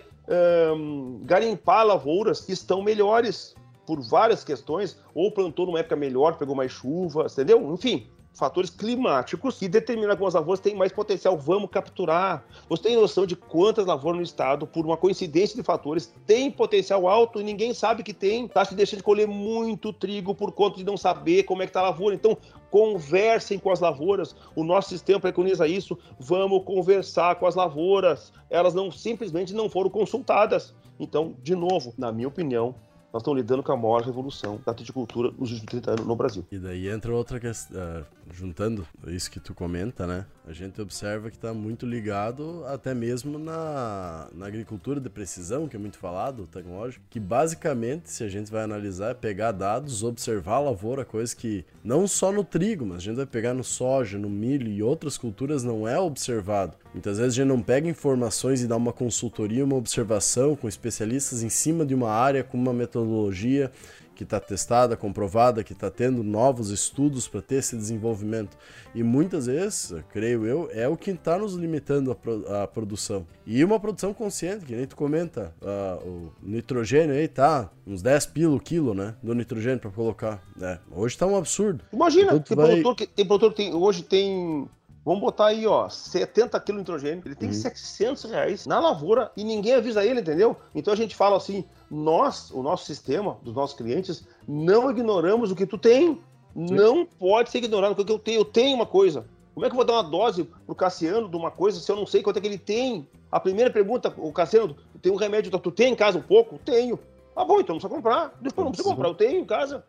um, 0.76 1.22
garimpar 1.24 1.86
lavouras 1.86 2.42
que 2.42 2.52
estão 2.52 2.82
melhores 2.82 3.56
por 3.86 4.02
várias 4.02 4.44
questões, 4.44 5.00
ou 5.16 5.32
plantou 5.32 5.66
numa 5.66 5.80
época 5.80 5.96
melhor, 5.96 6.38
pegou 6.38 6.54
mais 6.54 6.74
chuva, 6.74 7.28
entendeu? 7.32 7.74
Enfim, 7.74 8.06
fatores 8.38 8.70
climáticos 8.70 9.58
que 9.58 9.68
determinam 9.68 10.12
algumas 10.12 10.34
lavouras 10.34 10.60
têm 10.60 10.76
mais 10.76 10.92
potencial. 10.92 11.38
Vamos 11.38 11.70
capturar. 11.70 12.46
Você 12.70 12.84
tem 12.84 12.96
noção 12.96 13.26
de 13.26 13.36
quantas 13.36 13.86
lavouras 13.86 14.18
no 14.18 14.24
estado, 14.24 14.68
por 14.68 14.86
uma 14.86 14.98
coincidência 14.98 15.56
de 15.56 15.64
fatores, 15.64 16.14
tem 16.26 16.52
potencial 16.52 17.08
alto 17.08 17.40
e 17.40 17.44
ninguém 17.44 17.74
sabe 17.74 18.04
que 18.04 18.14
tem. 18.14 18.46
Está 18.46 18.64
se 18.64 18.76
deixando 18.76 19.00
de 19.00 19.04
colher 19.04 19.28
muito 19.28 19.92
trigo 19.92 20.36
por 20.36 20.52
conta 20.52 20.78
de 20.78 20.84
não 20.84 20.98
saber 20.98 21.44
como 21.44 21.62
é 21.62 21.66
que 21.66 21.72
está 21.72 21.80
a 21.80 21.84
lavoura. 21.84 22.16
Então, 22.16 22.38
conversem 22.70 23.58
com 23.58 23.72
as 23.72 23.80
lavouras. 23.80 24.36
O 24.56 24.64
nosso 24.64 24.90
sistema 24.90 25.20
preconiza 25.20 25.68
isso. 25.68 25.98
Vamos 26.20 26.64
conversar 26.64 27.36
com 27.36 27.48
as 27.48 27.56
lavouras. 27.56 28.32
Elas 28.50 28.74
não 28.74 28.92
simplesmente 28.92 29.54
não 29.54 29.70
foram 29.70 29.90
consultadas. 29.90 30.76
Então, 31.00 31.36
de 31.42 31.56
novo, 31.56 31.94
na 31.98 32.12
minha 32.12 32.28
opinião, 32.28 32.76
nós 33.12 33.22
estamos 33.22 33.40
lidando 33.40 33.64
com 33.64 33.72
a 33.72 33.78
maior 33.78 34.02
revolução 34.02 34.60
da 34.66 34.74
titicultura 34.74 35.32
nos 35.32 35.52
últimos 35.52 35.66
30 35.66 35.92
anos 35.92 36.06
no 36.06 36.16
Brasil. 36.16 36.46
E 36.52 36.58
daí 36.58 36.90
entra 36.90 37.14
outra 37.14 37.40
questão, 37.40 37.80
uh, 37.80 38.06
juntando 38.32 38.86
isso 39.08 39.32
que 39.32 39.40
tu 39.40 39.54
comenta, 39.54 40.06
né? 40.06 40.26
A 40.46 40.54
gente 40.54 40.82
observa 40.82 41.30
que 41.30 41.36
está 41.36 41.54
muito 41.54 41.86
ligado 41.86 42.64
até 42.68 42.94
mesmo 42.94 43.40
na, 43.40 44.28
na 44.34 44.48
agricultura 44.48 45.00
de 45.00 45.10
precisão, 45.10 45.68
que 45.68 45.76
é 45.76 45.80
muito 45.80 45.98
falado, 45.98 46.48
tecnológico, 46.48 47.04
que 47.10 47.20
basicamente, 47.20 48.10
se 48.10 48.24
a 48.24 48.30
gente 48.30 48.52
vai 48.52 48.64
analisar, 48.64 49.12
é 49.12 49.14
pegar 49.14 49.52
dados, 49.52 50.04
observar 50.04 50.56
a 50.56 50.60
lavoura, 50.60 51.04
coisa 51.04 51.36
que 51.36 51.66
não 51.84 52.08
só 52.08 52.32
no 52.32 52.44
trigo, 52.44 52.86
mas 52.86 52.98
a 52.98 53.02
gente 53.02 53.16
vai 53.16 53.26
pegar 53.26 53.54
no 53.54 53.64
soja, 53.64 54.18
no 54.18 54.30
milho 54.30 54.68
e 54.68 54.84
outras 54.84 55.18
culturas 55.18 55.64
não 55.64 55.88
é 55.88 56.00
observado. 56.00 56.78
Muitas 56.98 57.20
vezes 57.20 57.34
a 57.34 57.36
gente 57.36 57.48
não 57.48 57.62
pega 57.62 57.88
informações 57.88 58.64
e 58.64 58.68
dá 58.68 58.76
uma 58.76 58.92
consultoria, 58.92 59.64
uma 59.64 59.76
observação 59.76 60.56
com 60.56 60.68
especialistas 60.68 61.44
em 61.44 61.50
cima 61.50 61.86
de 61.86 61.94
uma 61.94 62.10
área, 62.10 62.44
com 62.44 62.58
uma 62.58 62.74
metodologia 62.74 63.72
que 64.16 64.24
está 64.24 64.40
testada, 64.40 64.98
comprovada, 64.98 65.64
que 65.64 65.74
está 65.74 65.92
tendo 65.92 66.24
novos 66.24 66.72
estudos 66.72 67.28
para 67.28 67.40
ter 67.40 67.58
esse 67.58 67.78
desenvolvimento. 67.78 68.58
E 68.96 69.04
muitas 69.04 69.46
vezes, 69.46 69.94
creio 70.12 70.44
eu, 70.44 70.68
é 70.74 70.88
o 70.88 70.98
que 70.98 71.12
está 71.12 71.38
nos 71.38 71.54
limitando 71.54 72.10
a, 72.10 72.16
pro, 72.16 72.44
a, 72.52 72.66
produção. 72.66 73.28
E 73.46 73.64
uma 73.64 73.80
produção 73.80 74.16
consciente, 74.16 74.66
que 74.66 74.76
nem 74.76 74.88
tu 74.88 74.96
comenta, 74.96 75.54
uh, 75.62 76.04
o 76.04 76.34
nitrogênio 76.42 77.14
aí 77.14 77.28
tá 77.28 77.70
uns 77.86 78.02
10 78.02 78.26
pila 78.26 78.56
o 78.56 78.60
quilo, 78.60 78.96
né? 78.96 79.14
Do 79.22 79.36
nitrogênio 79.36 79.78
para 79.78 79.92
colocar. 79.92 80.44
É, 80.60 80.80
hoje 80.92 81.14
está 81.14 81.28
um 81.28 81.38
absurdo. 81.38 81.84
Imagina, 81.94 82.34
então, 82.34 82.40
tem, 82.40 82.58
vai... 82.58 82.66
produtor 82.66 82.96
que, 82.96 83.06
tem 83.06 83.26
produtor 83.28 83.52
que 83.52 83.58
tem, 83.58 83.74
hoje 83.76 84.02
tem 84.02 84.68
Vamos 85.08 85.22
botar 85.22 85.46
aí, 85.46 85.66
ó, 85.66 85.88
70 85.88 86.60
quilos 86.60 86.84
de 86.84 86.92
nitrogênio. 86.92 87.24
Ele 87.26 87.34
tem 87.34 87.48
uhum. 87.48 87.56
700 87.56 88.26
reais 88.26 88.66
na 88.68 88.78
lavoura 88.78 89.32
e 89.38 89.44
ninguém 89.46 89.76
avisa 89.76 90.04
ele, 90.04 90.20
entendeu? 90.20 90.58
Então 90.76 90.92
a 90.92 90.98
gente 90.98 91.16
fala 91.16 91.38
assim: 91.38 91.64
nós, 91.90 92.52
o 92.52 92.62
nosso 92.62 92.84
sistema, 92.84 93.38
dos 93.42 93.56
nossos 93.56 93.78
clientes, 93.78 94.28
não 94.46 94.92
ignoramos 94.92 95.50
o 95.50 95.56
que 95.56 95.66
tu 95.66 95.78
tem. 95.78 96.16
Sim. 96.54 96.76
Não 96.76 97.06
pode 97.06 97.52
ser 97.52 97.60
ignorado 97.60 97.94
o 97.94 98.04
que 98.04 98.12
eu 98.12 98.20
tenho. 98.20 98.42
Eu 98.42 98.44
tenho 98.44 98.76
uma 98.76 98.86
coisa. 98.86 99.26
Como 99.54 99.66
é 99.66 99.70
que 99.70 99.74
eu 99.74 99.78
vou 99.78 99.86
dar 99.86 99.94
uma 99.94 100.04
dose 100.04 100.44
pro 100.66 100.76
Cassiano 100.76 101.30
de 101.30 101.38
uma 101.38 101.52
coisa 101.52 101.80
se 101.80 101.90
eu 101.90 101.96
não 101.96 102.06
sei 102.06 102.22
quanto 102.22 102.40
é 102.40 102.42
que 102.42 102.48
ele 102.48 102.58
tem? 102.58 103.08
A 103.32 103.40
primeira 103.40 103.72
pergunta, 103.72 104.14
o 104.18 104.34
Cassiano, 104.34 104.76
tem 105.02 105.10
um 105.10 105.16
remédio, 105.16 105.58
tu 105.58 105.72
tem 105.72 105.94
em 105.94 105.96
casa 105.96 106.20
um 106.20 106.22
pouco? 106.22 106.60
Tenho. 106.66 107.00
Ah, 107.34 107.46
bom, 107.46 107.62
então 107.62 107.76
não 107.76 107.80
precisa 107.80 107.96
comprar. 107.96 108.34
Depois 108.42 108.66
não 108.66 108.72
precisa 108.74 108.90
comprar, 108.90 109.08
eu 109.08 109.16
tenho 109.16 109.40
em 109.40 109.46
casa. 109.46 109.86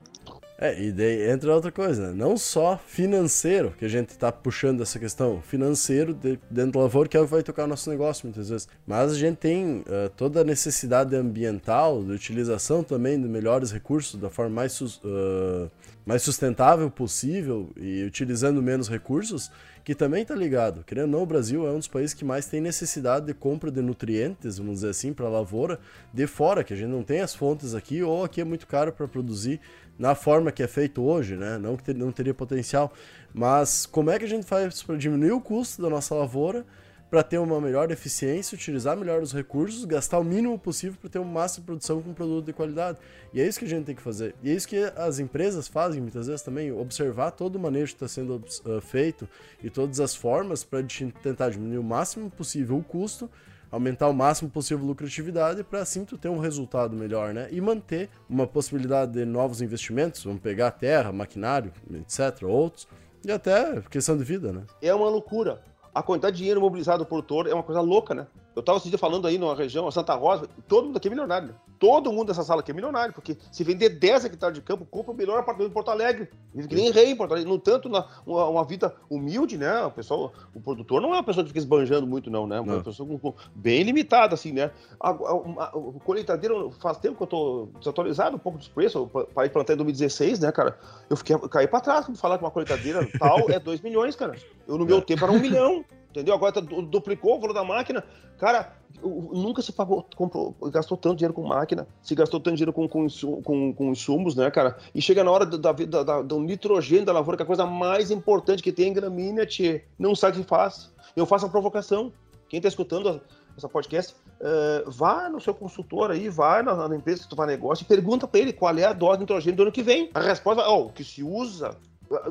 É, 0.60 0.82
e 0.82 0.90
daí 0.90 1.30
entra 1.30 1.54
outra 1.54 1.70
coisa, 1.70 2.12
não 2.12 2.36
só 2.36 2.80
financeiro, 2.84 3.72
que 3.78 3.84
a 3.84 3.88
gente 3.88 4.08
está 4.08 4.32
puxando 4.32 4.82
essa 4.82 4.98
questão, 4.98 5.40
financeiro 5.40 6.12
de, 6.12 6.36
dentro 6.50 6.72
do 6.72 6.78
lavoura, 6.80 7.08
que 7.08 7.16
é 7.16 7.20
o 7.20 7.24
que 7.24 7.30
vai 7.30 7.44
tocar 7.44 7.62
o 7.62 7.68
nosso 7.68 7.88
negócio 7.88 8.26
muitas 8.26 8.48
vezes, 8.48 8.66
mas 8.84 9.12
a 9.12 9.14
gente 9.14 9.36
tem 9.36 9.78
uh, 9.82 10.10
toda 10.16 10.40
a 10.40 10.44
necessidade 10.44 11.14
ambiental, 11.14 12.02
de 12.02 12.10
utilização 12.10 12.82
também 12.82 13.20
de 13.20 13.28
melhores 13.28 13.70
recursos, 13.70 14.20
da 14.20 14.28
forma 14.28 14.56
mais, 14.56 14.80
uh, 14.80 15.70
mais 16.04 16.22
sustentável 16.22 16.90
possível 16.90 17.70
e 17.76 18.02
utilizando 18.02 18.60
menos 18.60 18.88
recursos, 18.88 19.52
que 19.84 19.94
também 19.94 20.22
está 20.22 20.34
ligado. 20.34 20.82
Querendo 20.84 21.04
ou 21.04 21.10
não, 21.12 21.22
o 21.22 21.26
Brasil 21.26 21.66
é 21.68 21.70
um 21.70 21.78
dos 21.78 21.88
países 21.88 22.12
que 22.12 22.24
mais 22.24 22.46
tem 22.46 22.60
necessidade 22.60 23.26
de 23.26 23.32
compra 23.32 23.70
de 23.70 23.80
nutrientes, 23.80 24.58
vamos 24.58 24.74
dizer 24.74 24.90
assim, 24.90 25.14
para 25.14 25.26
a 25.26 25.30
lavoura 25.30 25.78
de 26.12 26.26
fora, 26.26 26.64
que 26.64 26.74
a 26.74 26.76
gente 26.76 26.90
não 26.90 27.04
tem 27.04 27.20
as 27.20 27.34
fontes 27.34 27.74
aqui, 27.74 28.02
ou 28.02 28.24
aqui 28.24 28.40
é 28.40 28.44
muito 28.44 28.66
caro 28.66 28.92
para 28.92 29.06
produzir 29.06 29.60
na 29.98 30.14
forma 30.14 30.52
que 30.52 30.62
é 30.62 30.68
feito 30.68 31.02
hoje, 31.02 31.36
né? 31.36 31.58
Não 31.58 31.76
que 31.76 31.82
ter, 31.82 31.94
não 31.94 32.12
teria 32.12 32.32
potencial, 32.32 32.92
mas 33.34 33.84
como 33.84 34.10
é 34.10 34.18
que 34.18 34.24
a 34.24 34.28
gente 34.28 34.46
faz 34.46 34.82
para 34.82 34.96
diminuir 34.96 35.32
o 35.32 35.40
custo 35.40 35.82
da 35.82 35.90
nossa 35.90 36.14
lavoura, 36.14 36.64
para 37.10 37.22
ter 37.22 37.38
uma 37.38 37.58
melhor 37.60 37.90
eficiência, 37.90 38.54
utilizar 38.54 38.96
melhor 38.96 39.22
os 39.22 39.32
recursos, 39.32 39.84
gastar 39.86 40.18
o 40.18 40.24
mínimo 40.24 40.58
possível 40.58 40.98
para 41.00 41.08
ter 41.08 41.18
uma 41.18 41.32
massa 41.32 41.60
de 41.60 41.66
produção 41.66 42.02
com 42.02 42.10
um 42.10 42.14
produto 42.14 42.44
de 42.44 42.52
qualidade. 42.52 42.98
E 43.32 43.40
é 43.40 43.46
isso 43.46 43.58
que 43.58 43.64
a 43.64 43.68
gente 43.68 43.86
tem 43.86 43.94
que 43.94 44.02
fazer. 44.02 44.34
E 44.42 44.50
é 44.50 44.52
isso 44.52 44.68
que 44.68 44.76
as 44.94 45.18
empresas 45.18 45.66
fazem 45.66 46.02
muitas 46.02 46.26
vezes 46.26 46.42
também, 46.42 46.70
observar 46.70 47.30
todo 47.30 47.56
o 47.56 47.58
manejo 47.58 47.96
que 47.96 48.04
está 48.04 48.08
sendo 48.08 48.36
uh, 48.36 48.80
feito 48.82 49.26
e 49.64 49.70
todas 49.70 50.00
as 50.00 50.14
formas 50.14 50.62
para 50.62 50.84
tentar 51.22 51.48
diminuir 51.48 51.78
o 51.78 51.82
máximo 51.82 52.30
possível 52.30 52.76
o 52.76 52.84
custo 52.84 53.28
aumentar 53.70 54.08
o 54.08 54.14
máximo 54.14 54.50
possível 54.50 54.84
a 54.84 54.88
lucratividade 54.88 55.62
para 55.62 55.80
assim 55.80 56.04
tu 56.04 56.16
ter 56.16 56.28
um 56.28 56.38
resultado 56.38 56.96
melhor, 56.96 57.34
né? 57.34 57.48
E 57.50 57.60
manter 57.60 58.08
uma 58.28 58.46
possibilidade 58.46 59.12
de 59.12 59.24
novos 59.24 59.60
investimentos, 59.60 60.24
vamos 60.24 60.40
pegar 60.40 60.70
terra, 60.72 61.12
maquinário, 61.12 61.72
etc, 61.92 62.42
outros, 62.44 62.88
e 63.24 63.30
até 63.30 63.80
questão 63.90 64.16
de 64.16 64.24
vida, 64.24 64.52
né? 64.52 64.64
É 64.80 64.94
uma 64.94 65.08
loucura. 65.08 65.62
A 65.94 66.02
quantidade 66.02 66.36
de 66.36 66.38
dinheiro 66.38 66.60
mobilizado 66.60 67.04
por 67.04 67.08
produtor 67.08 67.48
é 67.48 67.54
uma 67.54 67.62
coisa 67.62 67.80
louca, 67.80 68.14
né? 68.14 68.26
Eu 68.58 68.60
estava 68.60 68.78
esse 68.78 68.88
dia 68.88 68.98
falando 68.98 69.24
aí 69.28 69.38
numa 69.38 69.54
região, 69.54 69.88
Santa 69.88 70.16
Rosa, 70.16 70.48
todo 70.66 70.86
mundo 70.86 70.96
aqui 70.96 71.06
é 71.06 71.10
milionário. 71.10 71.54
Todo 71.78 72.12
mundo 72.12 72.26
dessa 72.26 72.42
sala 72.42 72.60
aqui 72.60 72.72
é 72.72 72.74
milionário, 72.74 73.14
porque 73.14 73.38
se 73.52 73.62
vender 73.62 73.90
10 73.90 74.24
hectares 74.24 74.56
de 74.56 74.60
campo, 74.60 74.84
compra 74.84 75.12
o 75.12 75.14
melhor 75.14 75.38
apartamento 75.38 75.70
em 75.70 75.72
Porto 75.72 75.92
Alegre. 75.92 76.28
Vive 76.52 76.66
que 76.66 76.74
nem 76.74 76.90
rei 76.90 77.10
em 77.10 77.16
Porto 77.16 77.30
Alegre. 77.30 77.48
No 77.48 77.56
tanto, 77.56 77.88
na, 77.88 78.04
uma, 78.26 78.48
uma, 78.48 78.64
vida 78.64 78.92
humilde, 79.08 79.56
né? 79.56 79.84
O 79.84 79.92
pessoal, 79.92 80.32
o 80.52 80.60
produtor 80.60 81.00
não 81.00 81.10
é 81.10 81.18
uma 81.18 81.22
pessoa 81.22 81.44
que 81.44 81.50
fica 81.50 81.60
esbanjando 81.60 82.04
muito, 82.04 82.28
não, 82.32 82.48
né? 82.48 82.56
É 82.56 82.60
uma 82.60 82.82
pessoa 82.82 83.08
com, 83.08 83.16
com, 83.16 83.32
bem 83.54 83.84
limitada, 83.84 84.34
assim, 84.34 84.50
né? 84.50 84.72
A, 84.98 85.10
a, 85.10 85.12
a, 85.12 86.70
faz 86.80 86.98
tempo 86.98 87.16
que 87.16 87.22
eu 87.22 87.28
tô 87.28 87.68
desatualizado 87.78 88.34
um 88.34 88.40
pouco 88.40 88.58
dos 88.58 88.66
preços. 88.66 88.96
Eu 88.96 89.06
parei 89.06 89.50
de 89.50 89.52
plantar 89.52 89.74
em 89.74 89.76
2016, 89.76 90.40
né, 90.40 90.50
cara? 90.50 90.76
Eu 91.08 91.16
fiquei, 91.16 91.38
caí 91.48 91.68
pra 91.68 91.80
trás 91.80 92.06
quando 92.06 92.18
falar 92.18 92.38
que 92.38 92.42
uma 92.42 92.50
colheitadeira 92.50 93.08
tal 93.20 93.48
é 93.48 93.60
2 93.60 93.80
milhões, 93.82 94.16
cara. 94.16 94.34
Eu, 94.66 94.76
no 94.76 94.84
meu 94.84 94.98
é. 94.98 95.00
tempo, 95.00 95.22
era 95.22 95.32
1 95.32 95.36
um 95.36 95.38
milhão. 95.38 95.84
Entendeu? 96.10 96.34
Agora 96.34 96.52
tá, 96.52 96.60
duplicou 96.60 97.36
o 97.36 97.40
valor 97.40 97.52
da 97.52 97.64
máquina. 97.64 98.02
Cara, 98.38 98.72
nunca 99.02 99.60
se 99.60 99.72
pagou, 99.72 100.06
comprou, 100.16 100.54
gastou 100.70 100.96
tanto 100.96 101.16
dinheiro 101.16 101.34
com 101.34 101.46
máquina, 101.46 101.86
se 102.00 102.14
gastou 102.14 102.40
tanto 102.40 102.56
dinheiro 102.56 102.72
com, 102.72 102.88
com, 102.88 103.06
com, 103.42 103.72
com 103.74 103.90
insumos, 103.90 104.34
né, 104.34 104.50
cara? 104.50 104.76
E 104.94 105.02
chega 105.02 105.22
na 105.24 105.30
hora 105.30 105.44
da, 105.44 105.72
da, 105.72 106.02
da, 106.02 106.22
do 106.22 106.40
nitrogênio 106.40 107.04
da 107.04 107.12
lavoura, 107.12 107.36
que 107.36 107.42
é 107.42 107.44
a 107.44 107.46
coisa 107.46 107.66
mais 107.66 108.10
importante 108.10 108.62
que 108.62 108.72
tem 108.72 108.88
em 108.88 108.92
gramínea, 108.92 109.44
tchê. 109.44 109.84
Não 109.98 110.14
sabe 110.14 110.38
o 110.38 110.42
que 110.42 110.48
faz. 110.48 110.90
Eu 111.14 111.26
faço 111.26 111.46
a 111.46 111.48
provocação. 111.48 112.12
Quem 112.48 112.60
tá 112.60 112.68
escutando 112.68 113.20
essa 113.56 113.68
podcast, 113.68 114.14
uh, 114.40 114.90
vá 114.90 115.28
no 115.28 115.40
seu 115.40 115.52
consultor 115.52 116.10
aí, 116.10 116.28
vai 116.28 116.62
na, 116.62 116.88
na, 116.88 116.96
empresa 116.96 117.24
que 117.24 117.28
tu 117.28 117.36
faz 117.36 117.48
negócio 117.48 117.82
e 117.82 117.86
pergunta 117.86 118.26
para 118.26 118.40
ele 118.40 118.52
qual 118.52 118.76
é 118.78 118.84
a 118.84 118.92
dose 118.92 119.18
de 119.18 119.22
nitrogênio 119.24 119.56
do 119.56 119.62
ano 119.64 119.72
que 119.72 119.82
vem. 119.82 120.10
A 120.14 120.20
resposta 120.20 120.62
é, 120.62 120.68
oh, 120.68 120.86
o 120.86 120.92
que 120.92 121.04
se 121.04 121.22
usa 121.22 121.76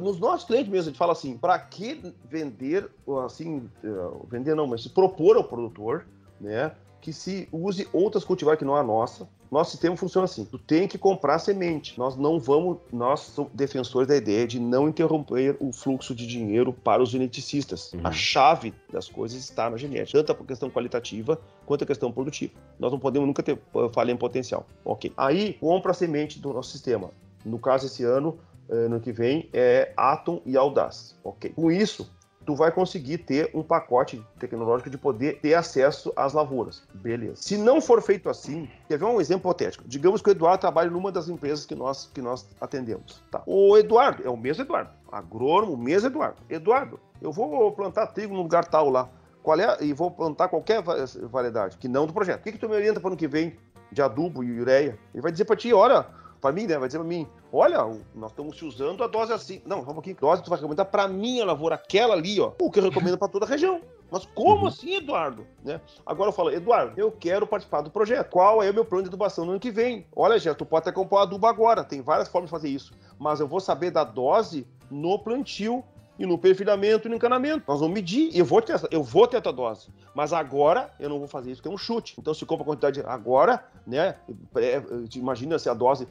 nos 0.02 0.20
nossos 0.20 0.46
clientes 0.46 0.72
mesmo, 0.72 0.90
a 0.90 0.92
gente 0.92 0.98
fala 0.98 1.12
assim, 1.12 1.38
para 1.38 1.58
que 1.60 2.14
vender, 2.30 2.90
assim, 3.26 3.70
eh, 3.84 4.12
vender 4.30 4.56
não, 4.56 4.68
mas 4.68 4.84
se 4.84 4.90
propor 4.90 5.38
ao 5.38 5.44
produtor, 5.44 6.06
né, 6.40 6.72
que 7.02 7.14
se 7.14 7.48
use 7.52 7.88
outras 7.94 8.24
cultivares 8.24 8.60
que 8.60 8.66
não 8.66 8.76
a 8.76 8.84
nossa. 8.84 9.28
Nosso 9.50 9.72
sistema 9.72 9.96
funciona 9.96 10.26
assim: 10.26 10.44
tu 10.44 10.58
tem 10.58 10.88
que 10.88 10.98
comprar 10.98 11.40
semente. 11.40 11.98
Nós 11.98 12.18
não 12.18 12.38
vamos, 12.40 12.80
nós 12.92 13.22
somos 13.22 13.52
defensores 13.54 14.08
da 14.08 14.18
ideia 14.18 14.46
de 14.46 14.60
não 14.60 14.90
interromper 14.90 15.56
o 15.60 15.72
fluxo 15.72 16.14
de 16.14 16.28
dinheiro 16.28 16.74
para 16.74 17.02
os 17.02 17.10
geneticistas. 17.10 17.94
Uhum. 17.94 18.02
A 18.04 18.12
chave 18.12 18.74
das 18.92 19.08
coisas 19.08 19.40
está 19.40 19.70
na 19.70 19.78
genética, 19.78 20.22
tanto 20.22 20.44
a 20.44 20.46
questão 20.46 20.70
qualitativa 20.70 21.40
quanto 21.66 21.84
a 21.86 21.88
questão 21.88 22.12
produtiva. 22.12 22.54
Nós 22.78 22.92
não 22.92 23.00
podemos 23.00 23.26
nunca 23.26 23.42
ter 23.42 23.54
eh, 23.54 23.90
falha 23.94 24.12
em 24.12 24.18
potencial. 24.18 24.68
Ok. 24.84 25.14
Aí 25.16 25.54
compra 25.54 25.92
a 25.92 25.96
semente 25.96 26.40
do 26.40 26.52
nosso 26.52 26.72
sistema. 26.72 27.12
No 27.46 27.58
caso, 27.58 27.86
esse 27.86 28.04
ano, 28.04 28.38
ano 28.70 29.00
que 29.00 29.12
vem 29.12 29.50
é 29.54 29.94
Atom 29.96 30.42
e 30.46 30.58
Audaz. 30.58 31.16
Ok. 31.24 31.52
Com 31.56 31.72
isso, 31.72 32.10
tu 32.48 32.56
vai 32.56 32.72
conseguir 32.72 33.18
ter 33.20 33.52
um 33.54 33.62
pacote 33.62 34.26
tecnológico 34.40 34.90
de 34.90 34.98
poder 34.98 35.40
ter 35.42 35.54
acesso 35.54 36.14
às 36.16 36.32
lavouras. 36.32 36.82
Beleza. 36.94 37.42
Se 37.42 37.58
não 37.58 37.82
for 37.82 38.02
feito 38.02 38.30
assim, 38.30 38.70
quer 38.88 38.98
ver 38.98 39.04
um 39.04 39.20
exemplo 39.20 39.50
hipotético? 39.50 39.84
Digamos 39.86 40.22
que 40.22 40.30
o 40.30 40.32
Eduardo 40.32 40.62
trabalha 40.62 40.90
numa 40.90 41.12
das 41.12 41.28
empresas 41.28 41.66
que 41.66 41.76
nós, 41.76 42.10
que 42.14 42.22
nós 42.22 42.48
atendemos. 42.62 43.22
Tá. 43.30 43.44
O 43.46 43.78
Eduardo, 43.78 44.26
é 44.26 44.30
o 44.30 44.38
mesmo 44.38 44.64
Eduardo. 44.64 44.92
Agrônomo, 45.12 45.74
o 45.74 45.78
mesmo 45.78 46.08
Eduardo. 46.08 46.38
Eduardo, 46.50 46.98
eu 47.22 47.34
vou 47.34 47.70
plantar 47.74 48.08
trigo 48.08 48.34
no 48.34 48.42
lugar 48.42 48.64
tal 48.64 48.90
lá. 48.90 49.10
Qual 49.44 49.60
é? 49.60 49.84
E 49.84 49.92
vou 49.92 50.10
plantar 50.10 50.48
qualquer 50.48 50.82
variedade, 51.30 51.78
que 51.78 51.90
não 51.90 52.08
do 52.08 52.14
projeto. 52.14 52.40
O 52.40 52.44
que, 52.44 52.54
que 52.54 52.58
tu 52.58 52.70
me 52.70 52.76
orienta 52.76 53.00
para 53.00 53.08
o 53.08 53.10
ano 53.10 53.18
que 53.18 53.28
vem 53.28 53.58
de 53.92 54.02
adubo 54.02 54.42
e 54.42 54.60
ureia? 54.60 54.98
Ele 55.14 55.22
vai 55.22 55.32
dizer 55.32 55.46
para 55.46 55.56
ti, 55.56 55.74
olha, 55.74 56.06
para 56.42 56.52
mim, 56.52 56.66
né? 56.66 56.78
Vai 56.78 56.88
dizer 56.88 57.00
para 57.00 57.08
mim, 57.08 57.28
olha, 57.52 57.78
nós 58.14 58.32
estamos 58.32 58.56
te 58.56 58.66
usando 58.66 59.04
a 59.04 59.08
dose 59.08 59.34
assim. 59.34 59.62
Não, 59.66 59.82
vamos 59.82 60.00
aqui, 60.00 60.14
dose 60.14 60.44
tu 60.44 60.50
vai 60.50 60.58
recomendar 60.58 60.86
para 60.86 61.08
minha 61.08 61.46
lavoura, 61.46 61.76
aquela 61.76 62.14
ali, 62.14 62.40
ó. 62.40 62.54
O 62.60 62.72
que 62.72 62.80
eu 62.80 62.84
recomendo 62.84 63.18
para 63.18 63.28
toda 63.28 63.46
a 63.46 63.50
região. 63.50 63.82
Mas 64.10 64.26
como 64.26 64.62
uhum. 64.62 64.68
assim, 64.68 64.96
Eduardo? 64.96 65.46
Né? 65.64 65.82
Agora 66.06 66.30
eu 66.30 66.34
falo, 66.34 66.52
Eduardo, 66.52 66.94
eu 66.96 67.12
quero 67.12 67.46
participar 67.46 67.82
do 67.82 67.92
projeto. 67.92 68.30
Qual 68.30 68.64
é 68.64 68.70
o 68.70 68.74
meu 68.74 68.86
plano 68.86 69.04
de 69.04 69.10
adubação 69.10 69.46
no 69.46 69.52
ano 69.52 69.60
que 69.60 69.72
vem? 69.72 70.06
Olha, 70.16 70.40
Gé, 70.40 70.54
tu 70.54 70.66
pode 70.66 70.84
até 70.84 70.92
comprar 70.92 71.24
adubo 71.24 71.46
agora. 71.46 71.84
Tem 71.84 72.02
várias 72.02 72.30
formas 72.30 72.50
de 72.50 72.52
fazer 72.52 72.70
isso. 72.70 72.94
Mas 73.20 73.40
eu 73.40 73.48
vou 73.48 73.60
saber 73.60 73.92
da 73.92 74.04
dose 74.04 74.66
no 74.90 75.20
plantio 75.20 75.84
e 76.18 76.26
no 76.26 76.38
perfilhamento 76.38 77.08
e 77.08 77.10
no 77.10 77.16
encanamento. 77.16 77.64
Nós 77.68 77.80
vamos 77.80 77.94
medir 77.94 78.30
e 78.34 78.40
eu 78.40 78.46
vou 78.46 78.62
ter 78.62 78.74
essa, 78.74 78.88
eu 78.92 79.04
vou 79.04 79.28
ter 79.28 79.38
essa 79.38 79.52
dose. 79.52 79.88
Mas 80.14 80.34
agora 80.34 80.94
eu 81.00 81.10
não 81.10 81.20
vou 81.20 81.28
fazer 81.28 81.52
isso, 81.52 81.62
que 81.62 81.68
é 81.68 81.72
um 81.72 81.78
chute. 81.78 82.16
Então 82.18 82.34
se 82.34 82.46
compra 82.46 82.64
a 82.64 82.68
quantidade 82.68 83.02
agora, 83.06 83.64
né? 83.86 84.16
É, 84.56 84.82
imagina 85.16 85.60
se 85.60 85.70
a 85.70 85.74
dose 85.74 86.08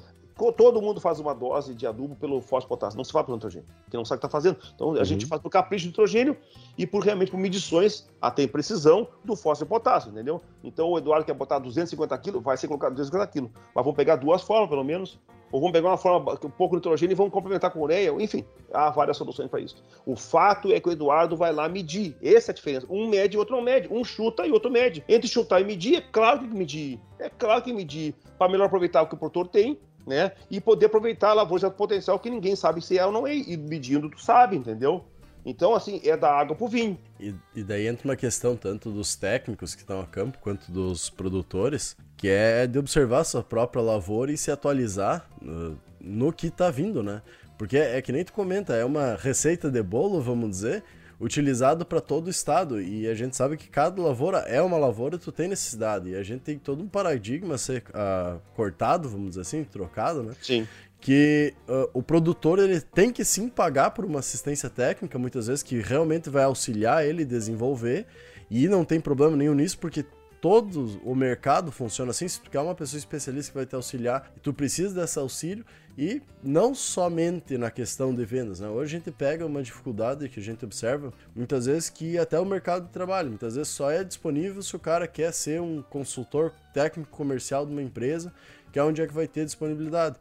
Todo 0.54 0.82
mundo 0.82 1.00
faz 1.00 1.18
uma 1.18 1.34
dose 1.34 1.74
de 1.74 1.86
adubo 1.86 2.14
pelo 2.14 2.42
fósforo 2.42 2.68
potássio, 2.68 2.98
não 2.98 3.04
se 3.04 3.10
faz 3.10 3.24
pelo 3.24 3.36
nitrogênio, 3.36 3.66
porque 3.84 3.96
não 3.96 4.04
sabe 4.04 4.18
o 4.18 4.20
que 4.20 4.26
está 4.26 4.28
fazendo. 4.28 4.58
Então 4.74 4.88
a 4.88 4.98
uhum. 4.98 5.04
gente 5.04 5.24
faz 5.24 5.40
por 5.40 5.48
capricho 5.48 5.84
de 5.84 5.88
nitrogênio 5.88 6.36
e 6.76 6.86
por 6.86 7.02
realmente 7.02 7.30
por 7.30 7.38
medições 7.38 8.06
até 8.20 8.42
em 8.42 8.48
precisão 8.48 9.08
do 9.24 9.34
fósforo 9.34 9.66
e 9.66 9.70
potássio, 9.70 10.10
entendeu? 10.10 10.42
Então 10.62 10.90
o 10.90 10.98
Eduardo 10.98 11.24
quer 11.24 11.32
botar 11.32 11.58
250 11.58 12.18
quilos, 12.18 12.42
vai 12.42 12.58
ser 12.58 12.68
colocado 12.68 12.92
250 12.92 13.32
quilos, 13.32 13.50
mas 13.74 13.82
vamos 13.82 13.96
pegar 13.96 14.16
duas 14.16 14.42
formas 14.42 14.68
pelo 14.68 14.84
menos, 14.84 15.18
ou 15.56 15.60
vamos 15.60 15.72
pegar 15.72 15.88
uma 15.88 15.96
forma 15.96 16.32
um 16.44 16.50
pouco 16.50 16.74
de 16.74 16.80
nitrogênio 16.80 17.14
e 17.14 17.16
vamos 17.16 17.32
complementar 17.32 17.70
com 17.70 17.80
ureia, 17.80 18.14
enfim, 18.20 18.44
há 18.74 18.90
várias 18.90 19.16
soluções 19.16 19.48
para 19.48 19.58
isso. 19.58 19.82
O 20.04 20.14
fato 20.14 20.70
é 20.70 20.78
que 20.78 20.86
o 20.86 20.92
Eduardo 20.92 21.34
vai 21.34 21.50
lá 21.50 21.66
medir, 21.66 22.14
essa 22.22 22.50
é 22.50 22.52
a 22.52 22.54
diferença. 22.54 22.86
Um 22.90 23.08
mede 23.08 23.36
e 23.36 23.38
outro 23.38 23.56
não 23.56 23.62
mede, 23.62 23.88
um 23.90 24.04
chuta 24.04 24.46
e 24.46 24.52
outro 24.52 24.70
mede. 24.70 25.02
Entre 25.08 25.26
chutar 25.26 25.62
e 25.62 25.64
medir, 25.64 25.96
é 25.96 26.00
claro 26.02 26.40
que 26.40 26.46
medir, 26.46 27.00
é 27.18 27.30
claro 27.30 27.62
que 27.62 27.72
medir 27.72 28.14
para 28.38 28.52
melhor 28.52 28.66
aproveitar 28.66 29.00
o 29.00 29.06
que 29.06 29.14
o 29.14 29.18
produtor 29.18 29.48
tem 29.48 29.78
né? 30.06 30.30
E 30.48 30.60
poder 30.60 30.86
aproveitar 30.86 31.30
a 31.30 31.34
lavoura 31.34 31.68
de 31.68 31.74
potencial 31.74 32.18
que 32.20 32.30
ninguém 32.30 32.54
sabe 32.54 32.80
se 32.80 32.96
é 32.96 33.04
ou 33.04 33.10
não 33.10 33.26
é, 33.26 33.34
e 33.34 33.56
medindo 33.56 34.08
tu 34.08 34.20
sabe, 34.20 34.56
entendeu? 34.56 35.04
Então, 35.48 35.76
assim, 35.76 36.00
é 36.02 36.16
da 36.16 36.32
água 36.32 36.56
pro 36.56 36.66
vinho. 36.66 36.98
E, 37.20 37.32
e 37.54 37.62
daí 37.62 37.86
entra 37.86 38.08
uma 38.08 38.16
questão 38.16 38.56
tanto 38.56 38.90
dos 38.90 39.14
técnicos 39.14 39.76
que 39.76 39.82
estão 39.82 40.00
a 40.00 40.06
campo, 40.06 40.38
quanto 40.40 40.72
dos 40.72 41.08
produtores, 41.08 41.96
que 42.16 42.26
é 42.28 42.66
de 42.66 42.76
observar 42.76 43.22
sua 43.22 43.44
própria 43.44 43.80
lavoura 43.80 44.32
e 44.32 44.36
se 44.36 44.50
atualizar 44.50 45.24
no, 45.40 45.78
no 46.00 46.32
que 46.32 46.50
tá 46.50 46.68
vindo, 46.68 47.00
né? 47.00 47.22
Porque 47.56 47.76
é 47.76 48.02
que 48.02 48.10
nem 48.10 48.24
tu 48.24 48.32
comenta, 48.32 48.74
é 48.74 48.84
uma 48.84 49.14
receita 49.14 49.70
de 49.70 49.82
bolo, 49.84 50.20
vamos 50.20 50.50
dizer, 50.50 50.82
utilizado 51.20 51.86
para 51.86 52.00
todo 52.00 52.26
o 52.26 52.30
estado. 52.30 52.80
E 52.82 53.06
a 53.06 53.14
gente 53.14 53.36
sabe 53.36 53.56
que 53.56 53.68
cada 53.68 54.02
lavoura 54.02 54.38
é 54.40 54.60
uma 54.60 54.76
lavoura, 54.76 55.16
tu 55.16 55.30
tem 55.30 55.48
necessidade. 55.48 56.10
E 56.10 56.16
a 56.16 56.22
gente 56.24 56.40
tem 56.40 56.58
todo 56.58 56.82
um 56.82 56.88
paradigma 56.88 57.54
a 57.54 57.58
ser 57.58 57.84
uh, 57.90 58.40
cortado, 58.54 59.08
vamos 59.08 59.30
dizer 59.30 59.42
assim, 59.42 59.64
trocado, 59.64 60.22
né? 60.22 60.34
Sim. 60.42 60.66
Que 61.06 61.54
uh, 61.68 61.88
o 61.94 62.02
produtor 62.02 62.58
ele 62.58 62.80
tem 62.80 63.12
que 63.12 63.24
sim 63.24 63.48
pagar 63.48 63.92
por 63.92 64.04
uma 64.04 64.18
assistência 64.18 64.68
técnica, 64.68 65.16
muitas 65.16 65.46
vezes, 65.46 65.62
que 65.62 65.78
realmente 65.78 66.28
vai 66.28 66.42
auxiliar 66.42 67.06
ele 67.06 67.24
desenvolver. 67.24 68.06
E 68.50 68.66
não 68.66 68.84
tem 68.84 69.00
problema 69.00 69.36
nenhum 69.36 69.54
nisso, 69.54 69.78
porque 69.78 70.04
todo 70.40 71.00
o 71.04 71.14
mercado 71.14 71.70
funciona 71.70 72.10
assim. 72.10 72.26
Se 72.26 72.40
tu 72.40 72.50
quer 72.50 72.58
uma 72.58 72.74
pessoa 72.74 72.98
especialista 72.98 73.52
que 73.52 73.56
vai 73.56 73.66
te 73.66 73.76
auxiliar 73.76 74.32
tu 74.42 74.52
precisa 74.52 75.00
desse 75.00 75.16
auxílio, 75.16 75.64
e 75.96 76.20
não 76.42 76.74
somente 76.74 77.56
na 77.56 77.70
questão 77.70 78.12
de 78.12 78.24
vendas, 78.24 78.58
né? 78.58 78.68
Hoje 78.68 78.96
a 78.96 78.98
gente 78.98 79.12
pega 79.12 79.46
uma 79.46 79.62
dificuldade 79.62 80.28
que 80.28 80.40
a 80.40 80.42
gente 80.42 80.64
observa 80.64 81.12
muitas 81.34 81.66
vezes 81.66 81.88
que 81.88 82.18
até 82.18 82.38
o 82.38 82.44
mercado 82.44 82.86
de 82.86 82.92
trabalho, 82.92 83.28
muitas 83.28 83.54
vezes 83.54 83.72
só 83.72 83.92
é 83.92 84.02
disponível 84.02 84.60
se 84.60 84.74
o 84.74 84.78
cara 84.80 85.06
quer 85.06 85.32
ser 85.32 85.60
um 85.60 85.82
consultor 85.82 86.52
técnico 86.74 87.10
comercial 87.10 87.64
de 87.64 87.70
uma 87.70 87.80
empresa, 87.80 88.32
que 88.72 88.78
é 88.78 88.82
onde 88.82 89.00
é 89.00 89.06
que 89.06 89.14
vai 89.14 89.28
ter 89.28 89.44
disponibilidade. 89.44 90.16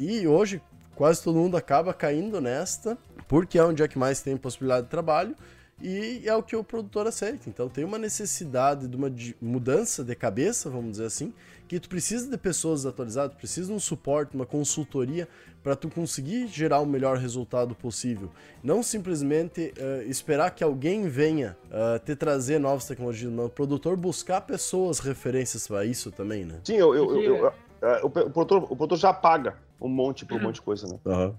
E 0.00 0.26
hoje 0.26 0.62
quase 0.94 1.22
todo 1.22 1.38
mundo 1.38 1.58
acaba 1.58 1.92
caindo 1.92 2.40
nesta, 2.40 2.96
porque 3.28 3.58
é 3.58 3.64
onde 3.64 3.82
é 3.82 3.88
que 3.88 3.98
mais 3.98 4.22
tem 4.22 4.34
possibilidade 4.34 4.84
de 4.84 4.90
trabalho 4.90 5.36
e 5.78 6.22
é 6.26 6.34
o 6.34 6.42
que 6.42 6.56
o 6.56 6.64
produtor 6.64 7.06
aceita. 7.06 7.48
Então 7.48 7.68
tem 7.68 7.84
uma 7.84 7.98
necessidade 7.98 8.88
de 8.88 8.96
uma 8.96 9.12
mudança 9.40 10.02
de 10.02 10.14
cabeça, 10.14 10.70
vamos 10.70 10.92
dizer 10.92 11.04
assim, 11.04 11.34
que 11.68 11.78
tu 11.78 11.88
precisa 11.88 12.30
de 12.30 12.36
pessoas 12.38 12.86
atualizadas, 12.86 13.36
precisa 13.36 13.68
de 13.68 13.72
um 13.74 13.78
suporte, 13.78 14.34
uma 14.34 14.46
consultoria 14.46 15.28
para 15.62 15.76
tu 15.76 15.88
conseguir 15.90 16.48
gerar 16.48 16.80
o 16.80 16.86
melhor 16.86 17.18
resultado 17.18 17.74
possível. 17.74 18.30
Não 18.62 18.82
simplesmente 18.82 19.74
uh, 19.78 20.08
esperar 20.08 20.50
que 20.50 20.64
alguém 20.64 21.08
venha 21.08 21.56
uh, 21.66 21.98
te 21.98 22.16
trazer 22.16 22.58
novas 22.58 22.86
tecnologias, 22.86 23.30
mas 23.30 23.46
o 23.46 23.50
produtor 23.50 23.96
buscar 23.96 24.40
pessoas 24.40 24.98
referências 24.98 25.68
para 25.68 25.84
isso 25.84 26.10
também, 26.10 26.44
né? 26.44 26.58
Sim, 26.64 26.76
eu, 26.76 26.94
eu, 26.94 27.22
eu, 27.22 27.36
eu 27.36 27.46
é, 27.46 27.52
o, 28.02 28.10
produtor, 28.10 28.64
o 28.64 28.76
produtor 28.76 28.98
já 28.98 29.12
paga 29.12 29.56
um 29.80 29.88
monte 29.88 30.26
por 30.26 30.38
um 30.38 30.42
monte 30.42 30.56
de 30.56 30.62
coisa, 30.62 30.86
né? 30.86 30.98
Uhum. 31.04 31.34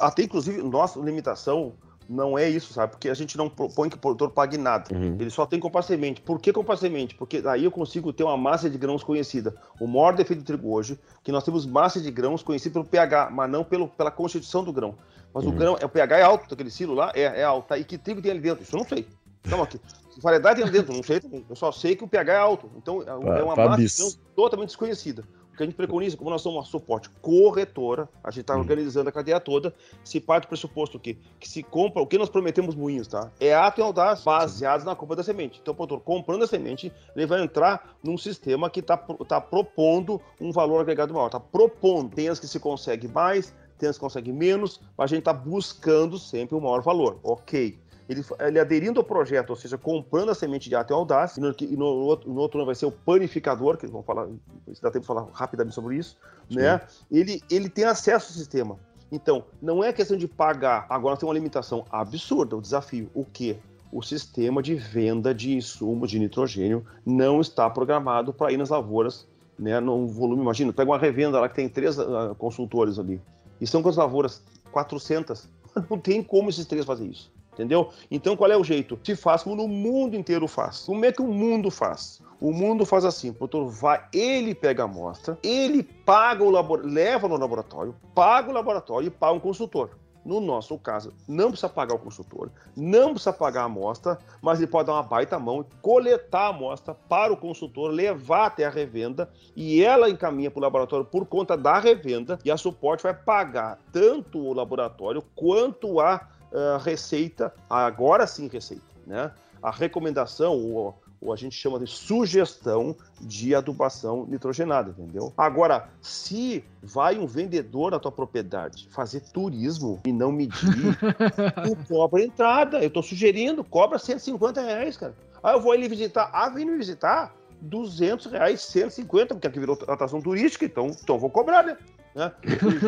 Até 0.00 0.24
inclusive, 0.24 0.62
nossa 0.62 0.98
limitação 1.00 1.74
Não 2.08 2.38
é 2.38 2.48
isso, 2.48 2.72
sabe? 2.72 2.92
Porque 2.92 3.08
a 3.08 3.14
gente 3.14 3.36
não 3.36 3.48
propõe 3.48 3.88
que 3.88 3.96
o 3.96 3.98
produtor 3.98 4.30
pague 4.30 4.56
nada. 4.56 4.94
Uhum. 4.94 5.16
Ele 5.18 5.30
só 5.30 5.44
tem 5.44 5.58
comprar 5.58 5.82
semente. 5.82 6.20
Por 6.20 6.40
que 6.40 6.52
comprar 6.52 6.76
semente? 6.76 7.14
Porque 7.14 7.42
aí 7.46 7.64
eu 7.64 7.70
consigo 7.70 8.12
ter 8.12 8.22
uma 8.22 8.36
massa 8.36 8.70
de 8.70 8.78
grãos 8.78 9.02
conhecida. 9.02 9.54
O 9.80 9.86
maior 9.86 10.14
defeito 10.14 10.40
do 10.40 10.46
trigo 10.46 10.72
hoje, 10.72 10.98
que 11.24 11.32
nós 11.32 11.42
temos 11.42 11.66
massa 11.66 12.00
de 12.00 12.10
grãos 12.10 12.42
conhecida 12.42 12.74
pelo 12.74 12.84
pH, 12.84 13.30
mas 13.30 13.50
não 13.50 13.64
pelo, 13.64 13.88
pela 13.88 14.10
constituição 14.10 14.62
do 14.62 14.72
grão. 14.72 14.94
Mas 15.34 15.44
uhum. 15.44 15.50
o 15.50 15.54
grão, 15.54 15.76
é, 15.80 15.84
o 15.84 15.88
pH 15.88 16.18
é 16.18 16.22
alto 16.22 16.48
daquele 16.48 16.70
silo 16.70 16.94
lá? 16.94 17.10
É, 17.14 17.22
é 17.22 17.42
alto. 17.42 17.68
Tá? 17.68 17.78
E 17.78 17.84
que 17.84 17.98
trigo 17.98 18.22
tem 18.22 18.30
ali 18.30 18.40
dentro? 18.40 18.62
Isso 18.62 18.76
eu 18.76 18.78
não 18.78 18.86
sei. 18.86 19.06
Então 19.44 19.62
aqui. 19.62 19.80
Que 20.14 20.20
variedade 20.20 20.56
tem 20.56 20.64
ali 20.64 20.78
dentro? 20.78 20.94
Não 20.94 21.02
sei 21.02 21.18
também. 21.18 21.44
Eu 21.48 21.56
só 21.56 21.72
sei 21.72 21.96
que 21.96 22.04
o 22.04 22.08
pH 22.08 22.32
é 22.32 22.38
alto. 22.38 22.70
Então 22.76 23.02
é 23.02 23.42
uma 23.42 23.56
massa 23.56 23.82
de 23.82 23.96
grãos 23.96 24.20
totalmente 24.36 24.68
desconhecida 24.68 25.24
que 25.56 25.62
a 25.62 25.66
gente 25.66 25.74
preconiza, 25.74 26.16
como 26.16 26.30
nós 26.30 26.42
somos 26.42 26.58
uma 26.58 26.64
suporte 26.64 27.08
corretora, 27.20 28.08
a 28.22 28.30
gente 28.30 28.42
está 28.42 28.54
hum. 28.54 28.60
organizando 28.60 29.08
a 29.08 29.12
cadeia 29.12 29.40
toda, 29.40 29.74
se 30.04 30.20
parte 30.20 30.44
do 30.44 30.48
pressuposto 30.48 30.98
que, 30.98 31.14
que 31.40 31.48
se 31.48 31.62
compra, 31.62 32.02
o 32.02 32.06
que 32.06 32.18
nós 32.18 32.28
prometemos 32.28 32.74
moinhos, 32.74 33.08
tá? 33.08 33.30
É 33.40 33.54
ato 33.54 33.80
e 33.80 33.82
audaz 33.82 34.22
baseados 34.22 34.84
na 34.84 34.94
compra 34.94 35.16
da 35.16 35.22
semente. 35.22 35.58
Então, 35.60 35.72
o 35.72 35.76
produtor 35.76 36.00
comprando 36.00 36.44
a 36.44 36.46
semente, 36.46 36.92
ele 37.14 37.26
vai 37.26 37.42
entrar 37.42 37.96
num 38.02 38.18
sistema 38.18 38.68
que 38.70 38.80
está 38.80 38.96
tá 38.96 39.40
propondo 39.40 40.20
um 40.40 40.52
valor 40.52 40.80
agregado 40.80 41.14
maior, 41.14 41.26
está 41.26 41.40
propondo. 41.40 42.14
Tem 42.14 42.28
as 42.28 42.38
que 42.38 42.46
se 42.46 42.60
consegue 42.60 43.08
mais, 43.08 43.54
tem 43.78 43.88
as 43.88 43.96
que 43.96 44.00
consegue 44.00 44.32
menos, 44.32 44.80
mas 44.96 45.04
a 45.04 45.14
gente 45.14 45.20
está 45.20 45.32
buscando 45.32 46.18
sempre 46.18 46.54
o 46.54 46.58
um 46.58 46.62
maior 46.62 46.82
valor. 46.82 47.18
Ok 47.22 47.85
ele, 48.08 48.24
ele 48.40 48.58
aderindo 48.58 49.00
ao 49.00 49.04
projeto, 49.04 49.50
ou 49.50 49.56
seja, 49.56 49.76
comprando 49.76 50.30
a 50.30 50.34
semente 50.34 50.68
de 50.68 50.76
ato 50.76 50.92
e 50.92 50.94
audaz, 50.94 51.36
e 51.36 51.40
no, 51.40 51.54
e 51.60 51.76
no, 51.76 51.86
outro, 51.86 52.30
no 52.30 52.40
outro 52.40 52.58
ano 52.58 52.66
vai 52.66 52.74
ser 52.74 52.86
o 52.86 52.92
panificador, 52.92 53.76
que 53.76 53.86
vamos 53.86 54.06
falar, 54.06 54.28
se 54.72 54.80
dá 54.80 54.90
tempo 54.90 55.00
de 55.00 55.06
falar 55.06 55.26
rapidamente 55.32 55.74
sobre 55.74 55.96
isso, 55.96 56.16
Sim. 56.48 56.56
né? 56.56 56.80
Ele, 57.10 57.42
ele 57.50 57.68
tem 57.68 57.84
acesso 57.84 58.28
ao 58.28 58.38
sistema. 58.38 58.78
Então, 59.10 59.44
não 59.60 59.82
é 59.82 59.92
questão 59.92 60.16
de 60.16 60.26
pagar. 60.26 60.86
Agora 60.88 61.16
tem 61.16 61.28
uma 61.28 61.34
limitação 61.34 61.84
absurda, 61.90 62.56
o 62.56 62.60
desafio. 62.60 63.08
O 63.14 63.24
quê? 63.24 63.56
O 63.92 64.02
sistema 64.02 64.62
de 64.62 64.74
venda 64.74 65.32
de 65.32 65.54
insumos 65.54 66.10
de 66.10 66.18
nitrogênio 66.18 66.84
não 67.04 67.40
está 67.40 67.70
programado 67.70 68.32
para 68.32 68.52
ir 68.52 68.56
nas 68.56 68.68
lavouras, 68.68 69.26
né? 69.58 69.80
Num 69.80 70.06
volume, 70.06 70.42
imagina, 70.42 70.72
pega 70.72 70.90
uma 70.90 70.98
revenda 70.98 71.40
lá 71.40 71.48
que 71.48 71.54
tem 71.54 71.68
três 71.68 71.98
uh, 71.98 72.34
consultores 72.36 72.98
ali. 72.98 73.20
E 73.60 73.66
são 73.66 73.82
quantas 73.82 73.96
lavouras? 73.96 74.42
400. 74.70 75.48
Não 75.88 75.98
tem 75.98 76.22
como 76.22 76.50
esses 76.50 76.66
três 76.66 76.84
fazer 76.84 77.06
isso 77.06 77.35
entendeu? 77.56 77.90
Então 78.10 78.36
qual 78.36 78.50
é 78.50 78.56
o 78.56 78.62
jeito? 78.62 78.98
Se 79.02 79.16
faz 79.16 79.42
como 79.42 79.56
no 79.56 79.66
mundo 79.66 80.14
inteiro 80.14 80.46
faz. 80.46 80.80
Como 80.80 81.04
é 81.04 81.10
que 81.10 81.22
o 81.22 81.26
mundo 81.26 81.70
faz? 81.70 82.20
O 82.38 82.52
mundo 82.52 82.84
faz 82.84 83.04
assim, 83.04 83.30
o 83.30 83.34
produtor 83.34 83.70
vai, 83.70 84.04
ele 84.12 84.54
pega 84.54 84.82
a 84.82 84.84
amostra, 84.84 85.38
ele 85.42 85.82
paga 85.82 86.44
o 86.44 86.50
laboratório, 86.50 86.94
leva 86.94 87.26
no 87.26 87.36
laboratório, 87.36 87.96
paga 88.14 88.50
o 88.50 88.52
laboratório 88.52 89.06
e 89.06 89.10
paga 89.10 89.32
um 89.32 89.40
consultor. 89.40 89.90
No 90.26 90.40
nosso 90.40 90.76
caso, 90.76 91.14
não 91.28 91.50
precisa 91.50 91.68
pagar 91.68 91.94
o 91.94 92.00
consultor, 92.00 92.50
não 92.76 93.10
precisa 93.10 93.32
pagar 93.32 93.62
a 93.62 93.66
amostra, 93.66 94.18
mas 94.42 94.58
ele 94.58 94.66
pode 94.66 94.88
dar 94.88 94.94
uma 94.94 95.02
baita 95.04 95.38
mão 95.38 95.60
e 95.60 95.80
coletar 95.80 96.46
a 96.46 96.48
amostra 96.48 96.94
para 97.08 97.32
o 97.32 97.36
consultor, 97.36 97.92
levar 97.92 98.46
até 98.46 98.64
a 98.64 98.70
revenda 98.70 99.30
e 99.54 99.84
ela 99.84 100.10
encaminha 100.10 100.50
para 100.50 100.58
o 100.58 100.62
laboratório 100.62 101.06
por 101.06 101.26
conta 101.26 101.56
da 101.56 101.78
revenda 101.78 102.40
e 102.44 102.50
a 102.50 102.56
suporte 102.56 103.04
vai 103.04 103.14
pagar 103.14 103.78
tanto 103.92 104.40
o 104.40 104.52
laboratório 104.52 105.22
quanto 105.36 106.00
a 106.00 106.28
uh, 106.56 106.78
receita, 106.82 107.52
agora 107.68 108.26
sim 108.26 108.48
receita, 108.48 108.82
né? 109.06 109.30
A 109.62 109.70
recomendação, 109.70 110.52
ou, 110.52 110.98
ou 111.20 111.32
a 111.32 111.36
gente 111.36 111.54
chama 111.56 111.78
de 111.78 111.86
sugestão 111.86 112.96
de 113.20 113.54
adubação 113.54 114.26
nitrogenada, 114.26 114.90
entendeu? 114.90 115.32
Agora, 115.36 115.88
se 116.00 116.64
vai 116.82 117.18
um 117.18 117.26
vendedor 117.26 117.90
na 117.90 117.98
tua 117.98 118.12
propriedade 118.12 118.88
fazer 118.90 119.20
turismo 119.20 120.00
e 120.06 120.12
não 120.12 120.30
medir, 120.30 120.96
tu 121.64 121.76
cobra 121.88 122.22
entrada. 122.22 122.82
Eu 122.82 122.90
tô 122.90 123.02
sugerindo, 123.02 123.64
cobra 123.64 123.98
150 123.98 124.60
reais, 124.60 124.96
cara. 124.96 125.14
Aí 125.42 125.54
eu 125.54 125.60
vou 125.60 125.74
ele 125.74 125.88
visitar. 125.88 126.30
Ah, 126.32 126.48
vem 126.48 126.64
me 126.64 126.76
visitar? 126.76 127.34
200 127.60 128.26
reais, 128.26 128.60
150, 128.62 129.34
porque 129.34 129.46
aqui 129.46 129.58
virou 129.58 129.78
atração 129.88 130.20
turística, 130.20 130.64
então, 130.64 130.88
então 130.88 131.18
vou 131.18 131.30
cobrar, 131.30 131.62
né? 131.62 131.76
Né? 132.16 132.32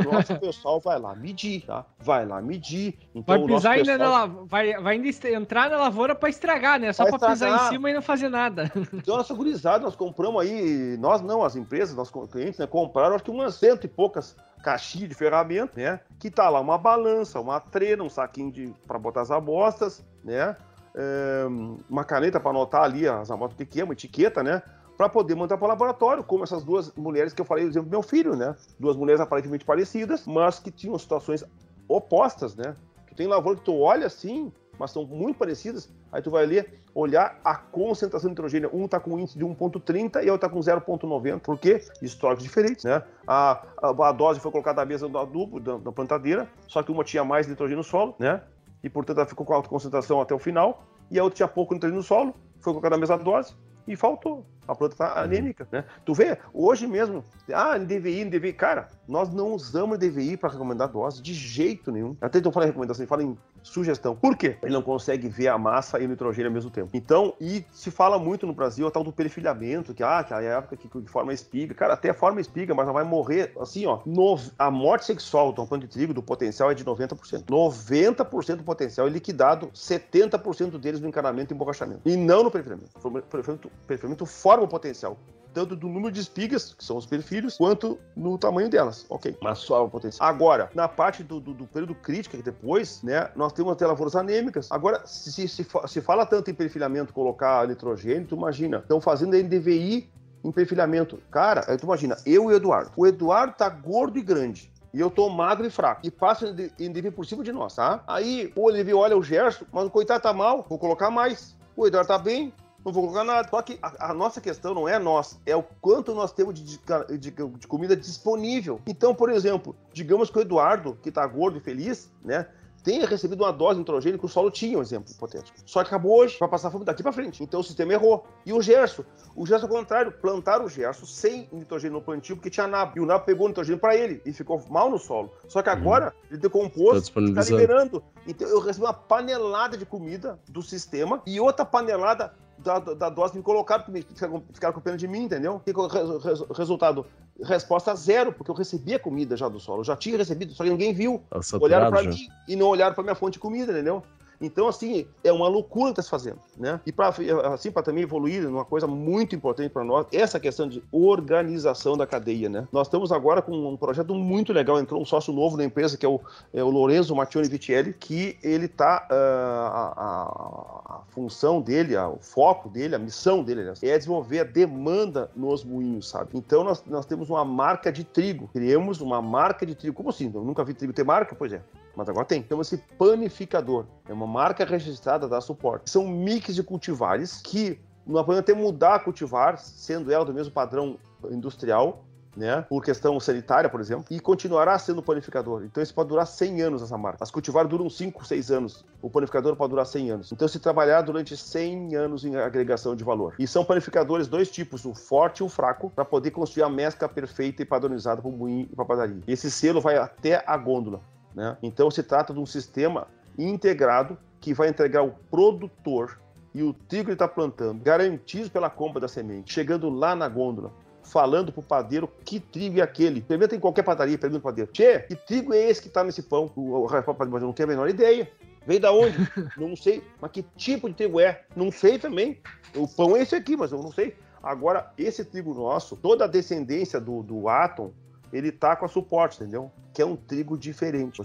O 0.09 0.11
nosso 0.11 0.35
pessoal 0.41 0.81
vai 0.81 0.99
lá 0.99 1.15
medir, 1.15 1.67
tá? 1.67 1.85
Vai 1.99 2.25
lá 2.25 2.41
medir. 2.41 2.99
Então, 3.15 3.47
vai 3.47 3.47
pisar 3.47 3.73
ainda 3.73 3.99
pessoal... 3.99 4.29
na 4.29 4.35
vai, 4.47 4.73
vai 4.81 4.95
ainda 4.95 5.29
entrar 5.29 5.69
na 5.69 5.77
lavoura 5.77 6.15
para 6.15 6.31
estragar, 6.31 6.81
né? 6.81 6.95
Só 6.95 7.05
para 7.05 7.29
pisar 7.29 7.67
em 7.67 7.69
cima 7.69 7.91
e 7.91 7.95
não 7.95 8.01
fazer 8.01 8.31
nada. 8.31 8.73
Então, 8.91 9.17
nossa 9.17 9.35
gurizada, 9.35 9.85
nós 9.85 9.95
compramos 9.95 10.41
aí, 10.41 10.97
nós 10.99 11.21
não, 11.21 11.45
as 11.45 11.57
empresas, 11.57 11.95
nossos 11.95 12.31
clientes, 12.31 12.59
né? 12.59 12.67
Compraram 12.67 13.15
acho 13.15 13.25
que 13.25 13.31
umas 13.31 13.55
cento 13.55 13.85
e 13.85 13.89
poucas 13.89 14.35
caixinhas 14.63 15.11
de 15.11 15.15
ferramenta, 15.15 15.73
né? 15.77 16.01
Que 16.19 16.31
tá 16.31 16.49
lá 16.49 16.59
uma 16.59 16.79
balança, 16.79 17.39
uma 17.39 17.61
trena, 17.61 18.03
um 18.03 18.09
saquinho 18.09 18.51
de 18.51 18.73
para 18.87 18.99
botar 18.99 19.21
as 19.21 19.31
amostras, 19.31 20.03
né? 20.25 20.57
É, 20.95 21.45
uma 21.89 22.03
caneta 22.03 22.41
para 22.41 22.51
anotar 22.51 22.83
ali 22.83 23.07
as 23.07 23.31
amostras 23.31 23.69
que 23.69 23.81
é, 23.81 23.85
uma 23.85 23.93
etiqueta, 23.93 24.43
né? 24.43 24.63
Para 24.99 25.09
poder 25.09 25.37
mandar 25.37 25.57
para 25.57 25.65
o 25.65 25.69
laboratório, 25.69 26.25
como 26.25 26.43
essas 26.43 26.65
duas 26.65 26.93
mulheres 26.97 27.33
que 27.33 27.41
eu 27.41 27.45
falei, 27.45 27.65
por 27.65 27.71
exemplo, 27.71 27.89
meu 27.89 28.03
filho, 28.03 28.35
né? 28.35 28.57
Duas 28.81 28.97
mulheres 28.97 29.21
aparentemente 29.21 29.65
parecidas, 29.65 30.27
mas 30.27 30.59
que 30.59 30.73
tinham 30.73 30.99
situações 30.99 31.45
opostas, 31.87 32.57
né? 32.57 32.75
Tu 33.07 33.15
tem 33.15 33.29
lavoura 33.29 33.57
que 33.57 33.65
tu 33.65 33.79
olha 33.79 34.09
assim, 34.09 34.53
mas 34.77 34.91
são 34.91 35.07
muito 35.07 35.39
parecidas, 35.39 35.89
aí 36.11 36.21
tu 36.21 36.33
vai 36.33 36.45
ler, 36.47 36.83
olhar 36.93 37.39
a 37.45 37.55
concentração 37.55 38.29
de 38.29 38.33
nitrogênio. 38.33 38.71
Um 38.73 38.87
está 38.87 38.99
com 38.99 39.17
índice 39.21 39.39
de 39.39 39.45
1,30 39.45 40.25
e 40.25 40.31
outro 40.31 40.35
está 40.35 40.49
com 40.49 40.59
0,90. 40.59 41.39
Por 41.39 41.57
quê? 41.57 41.81
Históricos 42.03 42.43
diferentes, 42.43 42.85
né? 42.85 43.01
A, 43.25 43.65
a, 43.81 44.09
a, 44.09 44.13
dose 44.13 44.41
foi 44.41 44.51
colocada 44.51 44.83
à 44.83 44.85
mesa 44.85 45.09
do 45.09 45.17
adubo, 45.17 45.61
da, 45.61 45.77
da, 45.77 45.93
plantadeira, 45.93 46.51
só 46.67 46.83
que 46.83 46.91
uma 46.91 47.05
tinha 47.05 47.23
mais 47.23 47.47
nitrogênio 47.47 47.79
no 47.79 47.85
solo, 47.85 48.17
né? 48.19 48.43
E, 48.83 48.91
portanto, 48.91 49.19
ela 49.19 49.27
ficou 49.29 49.47
com 49.47 49.55
alta 49.55 49.69
concentração 49.69 50.21
até 50.21 50.35
o 50.35 50.41
final, 50.41 50.83
e 51.09 51.21
a 51.21 51.23
outra 51.23 51.37
tinha 51.37 51.49
pouco 51.49 51.73
nitrogênio 51.73 52.01
no 52.01 52.05
solo, 52.05 52.35
foi 52.59 52.73
colocada 52.73 52.97
a 52.97 52.99
mesma 52.99 53.17
dose, 53.17 53.55
e 53.87 53.95
faltou. 53.95 54.45
A 54.69 54.75
planta 54.75 54.95
está 54.95 55.15
uhum. 55.15 55.23
anêmica, 55.23 55.67
né? 55.73 55.85
Tu 56.05 56.15
vê, 56.15 56.39
hoje 56.53 56.87
mesmo, 56.87 57.25
ah, 57.53 57.79
NDVI, 57.79 58.27
NDVI, 58.27 58.53
cara, 58.53 58.89
nós 59.09 59.33
não 59.33 59.55
usamos 59.55 59.99
NDVI 59.99 60.37
para 60.37 60.51
recomendar 60.51 60.89
dose 60.89 61.23
de 61.23 61.33
jeito 61.33 61.91
nenhum. 61.91 62.17
Até 62.21 62.39
então 62.39 62.53
fala 62.53 62.67
em 62.67 62.69
recomendação, 62.69 63.07
fala 63.07 63.23
em 63.23 63.37
sugestão. 63.63 64.15
Por 64.15 64.37
quê? 64.37 64.57
Ele 64.63 64.73
não 64.73 64.83
consegue 64.83 65.29
ver 65.29 65.49
a 65.49 65.59
massa 65.59 65.99
e 65.99 66.05
o 66.05 66.09
nitrogênio 66.09 66.49
ao 66.49 66.55
mesmo 66.55 66.71
tempo. 66.71 66.91
Então, 66.93 67.35
e 67.41 67.65
se 67.73 67.91
fala 67.91 68.19
muito 68.19 68.47
no 68.47 68.53
Brasil 68.53 68.87
a 68.87 68.91
tal 68.91 69.05
do 69.05 69.13
perfilhamento, 69.13 69.95
que, 69.95 70.03
ah, 70.03 70.23
que 70.25 70.33
a 70.33 70.41
época 70.41 70.77
que, 70.77 70.89
que 70.89 71.11
forma 71.11 71.33
espiga, 71.33 71.75
cara, 71.75 71.95
até 71.95 72.13
forma 72.13 72.41
espiga, 72.41 72.75
mas 72.75 72.87
não 72.87 72.95
vai 72.95 73.05
morrer, 73.05 73.53
assim, 73.61 73.87
ó, 73.87 74.01
no, 74.07 74.39
a 74.59 74.71
morte 74.71 75.07
sexual 75.07 75.53
do 75.53 75.67
planta 75.67 75.87
de 75.87 75.93
trigo, 75.93 76.15
do 76.15 76.23
potencial 76.23 76.71
é 76.71 76.75
de 76.75 76.85
90%. 76.85 77.45
90% 77.45 78.57
do 78.57 78.65
potencial 78.65 79.07
é 79.07 79.11
liquidado, 79.11 79.69
70% 79.69 80.79
deles 80.79 81.01
no 81.01 81.09
encanamento 81.09 81.53
e 81.53 81.55
emborrachamento. 81.55 82.01
E 82.05 82.17
não 82.17 82.43
no 82.43 82.51
perfilhamento. 82.51 82.91
Perfilhamento, 83.29 83.71
perfilhamento 83.87 84.27
forma 84.27 84.58
o 84.63 84.69
potencial 84.69 85.17
tanto 85.59 85.75
do 85.75 85.89
número 85.89 86.13
de 86.13 86.21
espigas, 86.21 86.75
que 86.75 86.85
são 86.85 86.97
os 86.97 87.07
perfilhos, 87.07 87.57
quanto 87.57 87.99
no 88.17 88.39
tamanho 88.39 88.69
delas. 88.69 89.05
Ok, 89.09 89.37
mas 89.43 89.59
só 89.59 89.85
o 89.85 89.91
potencial. 89.91 90.29
Agora, 90.29 90.71
na 90.75 90.87
parte 90.87 91.23
do, 91.23 91.41
do, 91.41 91.53
do 91.53 91.67
período 91.67 91.95
crítico, 91.95 92.37
que 92.37 92.43
depois, 92.43 93.03
né, 93.03 93.31
nós 93.35 93.53
temos 93.53 93.73
até 93.73 93.87
lavouras 93.87 94.15
anêmicas. 94.15 94.71
Agora, 94.71 95.05
se, 95.05 95.33
se, 95.33 95.49
se, 95.49 95.67
se 95.87 96.01
fala 96.01 96.25
tanto 96.25 96.51
em 96.51 96.55
perfilhamento, 96.55 97.13
colocar 97.13 97.67
nitrogênio, 97.67 98.27
tu 98.27 98.37
imagina, 98.37 98.79
estão 98.79 99.01
fazendo 99.01 99.37
NDVI 99.37 100.09
em 100.45 100.53
perfilhamento. 100.53 101.19
Cara, 101.31 101.65
aí 101.67 101.77
tu 101.77 101.85
imagina, 101.85 102.17
eu 102.25 102.45
e 102.45 102.55
o 102.55 102.57
Eduardo. 102.57 102.93
O 102.97 103.07
Eduardo 103.07 103.55
tá 103.57 103.69
gordo 103.69 104.19
e 104.19 104.23
grande. 104.23 104.71
E 104.93 105.01
eu 105.01 105.11
tô 105.11 105.29
magro 105.29 105.67
e 105.67 105.71
fraco. 105.71 106.01
E 106.05 106.11
passa 106.11 106.55
NDV 106.79 107.11
por 107.11 107.27
cima 107.27 107.45
de 107.45 107.53
nós, 107.53 107.75
tá? 107.75 108.03
Aí 108.07 108.53
o 108.57 108.63
Olivier 108.63 108.97
olha 108.97 109.17
o 109.17 109.23
Gerson, 109.23 109.67
mas 109.73 109.85
o 109.85 109.91
coitado 109.91 110.23
tá 110.23 110.33
mal, 110.33 110.65
vou 110.69 110.79
colocar 110.79 111.11
mais. 111.11 111.57
O 111.77 111.87
Eduardo 111.87 112.09
tá 112.09 112.19
bem, 112.19 112.53
não 112.89 112.93
vou 112.93 113.05
colocar 113.05 113.25
nada. 113.25 113.49
Só 113.49 113.63
que 113.63 113.79
a, 113.83 114.11
a, 114.11 114.15
nossa 114.15 114.41
questão 114.41 114.75
não 114.75 114.89
é 114.89 114.99
nós, 114.99 115.39
é 115.47 115.55
o 115.55 115.63
quanto 115.63 116.15
nós 116.15 116.33
temos 116.33 116.55
de, 116.55 116.79
de, 116.79 117.19
de, 117.19 117.31
de, 117.31 117.67
comida 117.67 117.97
disponível. 117.97 118.81
Então, 118.87 119.15
por 119.15 119.31
exemplo, 119.31 119.77
digamos 119.93 120.31
que 120.31 120.39
o 120.39 120.43
Eduardo, 120.43 120.99
que 121.03 121.11
tá 121.11 121.27
gordo 121.27 121.59
e 121.59 121.61
feliz, 121.61 122.11
né? 122.25 122.47
tenha 122.83 123.07
recebido 123.07 123.45
uma 123.45 123.53
dose 123.53 123.75
de 123.75 123.81
nitrogênio 123.81 124.19
que 124.19 124.25
o 124.25 124.29
solo 124.29 124.51
tinha, 124.51 124.79
um 124.79 124.81
exemplo 124.81 125.13
hipotético. 125.13 125.59
Só 125.67 125.83
que 125.83 125.89
acabou 125.89 126.19
hoje, 126.19 126.39
vai 126.39 126.49
passar 126.49 126.71
fome 126.71 126.87
daqui 126.87 127.03
para 127.03 127.13
frente. 127.13 127.43
Então 127.43 127.61
o 127.61 127.63
sistema 127.63 127.93
errou. 127.93 128.27
E 128.47 128.53
o 128.53 128.63
Gerson? 128.63 129.05
O 129.37 129.47
Gerson, 129.47 129.67
ao 129.67 129.73
contrário, 129.73 130.13
plantaram 130.13 130.65
o 130.65 130.69
Gerson 130.71 131.05
sem 131.05 131.49
nitrogênio 131.53 131.99
no 131.99 132.03
plantio, 132.03 132.37
porque 132.37 132.49
tinha 132.49 132.67
nabo. 132.67 132.93
E 132.97 133.01
o 133.01 133.05
nabo 133.05 133.25
pegou 133.25 133.45
o 133.45 133.49
nitrogênio 133.49 133.79
para 133.79 133.95
ele 133.95 134.23
e 134.25 134.33
ficou 134.33 134.63
mal 134.71 134.89
no 134.89 134.99
solo. 134.99 135.31
Só 135.49 135.61
que 135.61 135.69
agora 135.69 136.07
uhum. 136.07 136.29
ele 136.31 136.41
decompôs, 136.41 137.13
está 137.15 137.43
liberando. 137.43 138.03
Então 138.27 138.49
eu 138.49 138.61
recebi 138.61 138.87
uma 138.87 138.95
panelada 138.95 139.77
de 139.77 139.85
comida 139.85 140.39
do 140.49 140.63
sistema 140.63 141.21
e 141.27 141.39
outra 141.39 141.65
panelada 141.65 142.33
da, 142.59 142.79
da 142.79 143.09
dose 143.09 143.37
me 143.37 143.43
colocaram, 143.43 143.85
porque 143.85 144.03
ficaram, 144.03 144.43
ficaram 144.53 144.75
com 144.75 144.81
pena 144.81 144.97
de 144.97 145.07
mim, 145.07 145.25
entendeu? 145.25 145.63
E 145.67 145.73
res, 145.73 146.41
resultado, 146.57 147.07
resposta 147.43 147.95
zero, 147.95 148.33
porque 148.33 148.51
eu 148.51 148.55
recebi 148.55 148.95
a 148.95 148.99
comida 148.99 149.37
já 149.37 149.49
do 149.49 149.61
solo, 149.61 149.81
eu 149.81 149.85
já 149.85 149.97
tinha 149.97 150.17
recebido, 150.17 150.53
só 150.53 150.65
que 150.65 150.71
ninguém 150.71 150.93
viu. 150.93 151.23
Olharam 151.61 151.91
para 151.91 152.03
mim 152.03 152.29
e 152.47 152.57
não 152.57 152.67
olharam 152.67 152.95
para 152.95 153.05
minha 153.05 153.15
fonte 153.15 153.35
de 153.35 153.39
comida, 153.39 153.73
entendeu? 153.73 154.03
Então, 154.41 154.69
assim, 154.69 155.07
é 155.25 155.33
uma 155.33 155.49
loucura 155.49 155.87
que 155.87 156.01
está 156.01 156.03
se 156.03 156.11
fazendo, 156.11 156.39
né? 156.57 156.81
E 156.87 156.93
para 156.93 157.09
assim, 157.53 157.71
também 157.73 158.05
evoluir, 158.05 158.49
uma 158.49 158.65
coisa 158.65 158.87
muito 158.87 159.35
importante 159.35 159.71
para 159.71 159.85
nós, 159.85 160.07
essa 160.13 160.39
questão 160.39 160.69
de 160.69 160.83
organização 160.93 161.97
da 161.97 162.07
cadeia, 162.07 162.49
né? 162.49 162.69
Nós 162.73 162.87
estamos 162.87 163.11
agora 163.11 163.43
com 163.43 163.53
um 163.53 163.77
projeto 163.77 164.15
muito 164.15 164.53
legal, 164.53 164.79
entrou 164.79 165.01
um 165.01 165.05
sócio 165.05 165.33
novo 165.33 165.57
na 165.57 165.65
empresa, 165.65 165.97
que 165.97 166.07
é 166.07 166.09
o, 166.09 166.21
é 166.53 166.63
o 166.63 166.71
Lorenzo 166.71 167.15
Mattioni 167.15 167.49
Vitelli, 167.49 167.93
que 167.93 168.39
ele 168.43 168.67
está, 168.67 169.07
uh, 169.11 169.15
ah, 169.15 169.95
a, 169.97 170.95
a, 170.95 171.01
função 171.11 171.61
dele, 171.61 171.97
a, 171.97 172.09
o 172.09 172.19
foco 172.19 172.69
dele, 172.69 172.95
a 172.95 172.99
missão 172.99 173.43
dele, 173.43 173.65
né, 173.65 173.73
é 173.83 173.99
desenvolver 173.99 174.41
a 174.41 174.45
demanda 174.45 175.31
nos 175.35 175.65
moinhos, 175.65 176.09
sabe? 176.09 176.31
Então, 176.35 176.63
nós, 176.63 176.85
nós 176.87 177.07
temos 177.07 177.29
uma 177.29 177.45
marca 177.45 177.91
de 177.91 178.05
trigo, 178.05 178.49
criamos 178.53 179.01
uma 179.01 179.21
marca 179.21 179.67
de 179.67 179.75
trigo, 179.75 179.97
como 179.97 180.11
assim? 180.11 180.31
Eu 180.33 180.45
nunca 180.45 180.65
vi 180.65 180.75
trigo 180.75 180.93
ter 180.93 181.05
marca? 181.05 181.35
Pois 181.35 181.53
é, 181.53 181.63
mas 181.97 182.09
agora 182.09 182.25
tem. 182.25 182.45
Chama-se 182.49 182.79
panificador. 182.99 183.87
É 184.09 184.13
uma 184.13 184.27
marca 184.27 184.65
registrada 184.65 185.29
da 185.29 185.41
suporte. 185.41 185.91
São 185.91 186.07
mix 186.07 186.55
de 186.55 186.63
cultivares 186.63 187.41
que 187.43 187.81
não 188.07 188.25
podemos 188.25 188.41
até 188.41 188.55
mudar 188.55 188.95
a 188.95 188.99
cultivar, 188.99 189.59
sendo 189.59 190.11
ela 190.11 190.25
do 190.25 190.33
mesmo 190.33 190.53
padrão 190.53 190.99
industrial, 191.31 192.05
né, 192.39 192.63
por 192.63 192.85
questão 192.85 193.19
sanitária, 193.19 193.69
por 193.69 193.81
exemplo, 193.81 194.05
e 194.11 194.21
continuará 194.21 194.79
sendo 194.79 195.03
panificador. 195.03 195.65
Então 195.65 195.83
isso 195.83 195.93
pode 195.93 196.09
durar 196.09 196.27
100 196.27 196.63
anos 196.63 196.83
essa 196.83 196.97
marca. 196.97 197.23
As 197.23 197.31
cultivares 197.31 197.69
duram 197.69 197.91
5, 197.91 198.25
6 198.25 198.51
anos. 198.51 198.85
O 199.03 199.11
panificador 199.11 199.57
pode 199.57 199.71
durar 199.71 199.85
100 199.85 200.11
anos. 200.11 200.33
Então 200.33 200.47
se 200.47 200.61
trabalhar 200.61 201.03
durante 201.03 201.37
100 201.37 201.97
anos 201.97 202.25
em 202.25 202.37
agregação 202.37 202.95
de 202.95 203.03
valor. 203.03 203.35
E 203.39 203.47
são 203.47 203.65
panificadores 203.65 204.29
dois 204.29 204.51
tipos, 204.51 204.85
o 204.85 204.95
forte 204.95 205.39
e 205.39 205.43
o 205.43 205.49
fraco, 205.49 205.91
para 205.91 206.05
poder 206.05 206.31
construir 206.31 206.63
a 206.63 206.71
mescla 206.71 207.09
perfeita 207.09 207.63
e 207.63 207.65
padronizada 207.65 208.23
para 208.23 208.31
o 208.31 208.33
moinho 208.33 208.69
e 208.71 208.75
para 208.75 208.85
a 208.85 208.89
padaria. 208.89 209.23
Esse 209.27 209.51
selo 209.51 209.81
vai 209.81 209.97
até 209.97 210.43
a 210.47 210.57
gôndola. 210.57 211.01
Né? 211.39 211.57
Então 211.63 211.89
se 211.89 212.03
trata 212.03 212.35
de 212.35 212.41
um 212.41 212.45
sistema 212.45 213.07
integrado 213.39 214.19
que 214.41 214.53
vai 214.53 214.69
entregar 214.69 215.05
o 215.05 215.13
produtor 215.31 216.21
e 216.53 216.65
o 216.65 216.73
trigo 216.73 217.05
que 217.05 217.11
ele 217.11 217.15
está 217.15 217.29
plantando, 217.29 217.81
garantido 217.81 218.51
pela 218.51 218.69
compra 218.69 219.01
da 219.01 219.07
semente, 219.07 219.53
chegando 219.53 219.89
lá 219.89 220.17
na 220.17 220.29
gôndola, 220.29 220.73
falando 221.05 221.53
pro 221.53 221.63
padeiro 221.63 222.11
que 222.25 222.41
trigo 222.41 222.81
é 222.81 222.83
aquele. 222.83 223.21
Pergunta 223.21 223.55
em 223.55 223.61
qualquer 223.61 223.85
padaria, 223.85 224.19
pergunta 224.19 224.41
pro 224.41 224.51
padeiro, 224.51 224.73
Tchê, 224.73 224.99
que 224.99 225.15
trigo 225.15 225.55
é 225.55 225.71
esse 225.71 225.81
que 225.81 225.87
está 225.87 226.03
nesse 226.03 226.25
pão? 226.25 226.51
O 226.57 226.87
rapaz 226.87 227.31
não 227.31 227.53
tem 227.53 227.63
a 227.63 227.69
menor 227.69 227.89
ideia. 227.89 228.29
Veio 228.67 228.81
da 228.81 228.93
onde? 228.93 229.17
não 229.57 229.77
sei. 229.77 230.03
Mas 230.21 230.33
que 230.33 230.43
tipo 230.57 230.89
de 230.89 230.97
trigo 230.97 231.21
é? 231.21 231.43
Não 231.55 231.71
sei 231.71 232.01
também. 232.01 232.41
O 232.75 232.89
pão 232.89 233.17
é 233.17 233.23
esse 233.23 233.37
aqui, 233.37 233.57
mas 233.57 233.71
eu 233.71 233.81
não 233.81 233.93
sei. 233.93 234.17
Agora, 234.43 234.93
esse 234.99 235.25
trigo 235.25 235.55
nosso, 235.55 235.97
toda 235.97 236.25
a 236.25 236.29
descendência 236.29 237.01
do, 237.01 237.23
do 237.23 237.49
Atom, 237.49 237.93
ele 238.33 238.51
tá 238.51 238.75
com 238.75 238.85
a 238.85 238.89
suporte, 238.89 239.41
entendeu? 239.41 239.71
Que 239.99 240.03
é 240.03 240.07
um 240.07 240.15
trigo 240.15 240.57
diferente. 240.57 241.21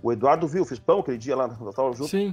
O 0.00 0.12
Eduardo 0.12 0.46
viu, 0.46 0.64
fiz 0.64 0.78
pão 0.78 1.00
aquele 1.00 1.18
dia 1.18 1.34
lá 1.34 1.48
na 1.48 1.72
tava 1.72 1.92
junto. 1.92 2.06
Sim. 2.06 2.32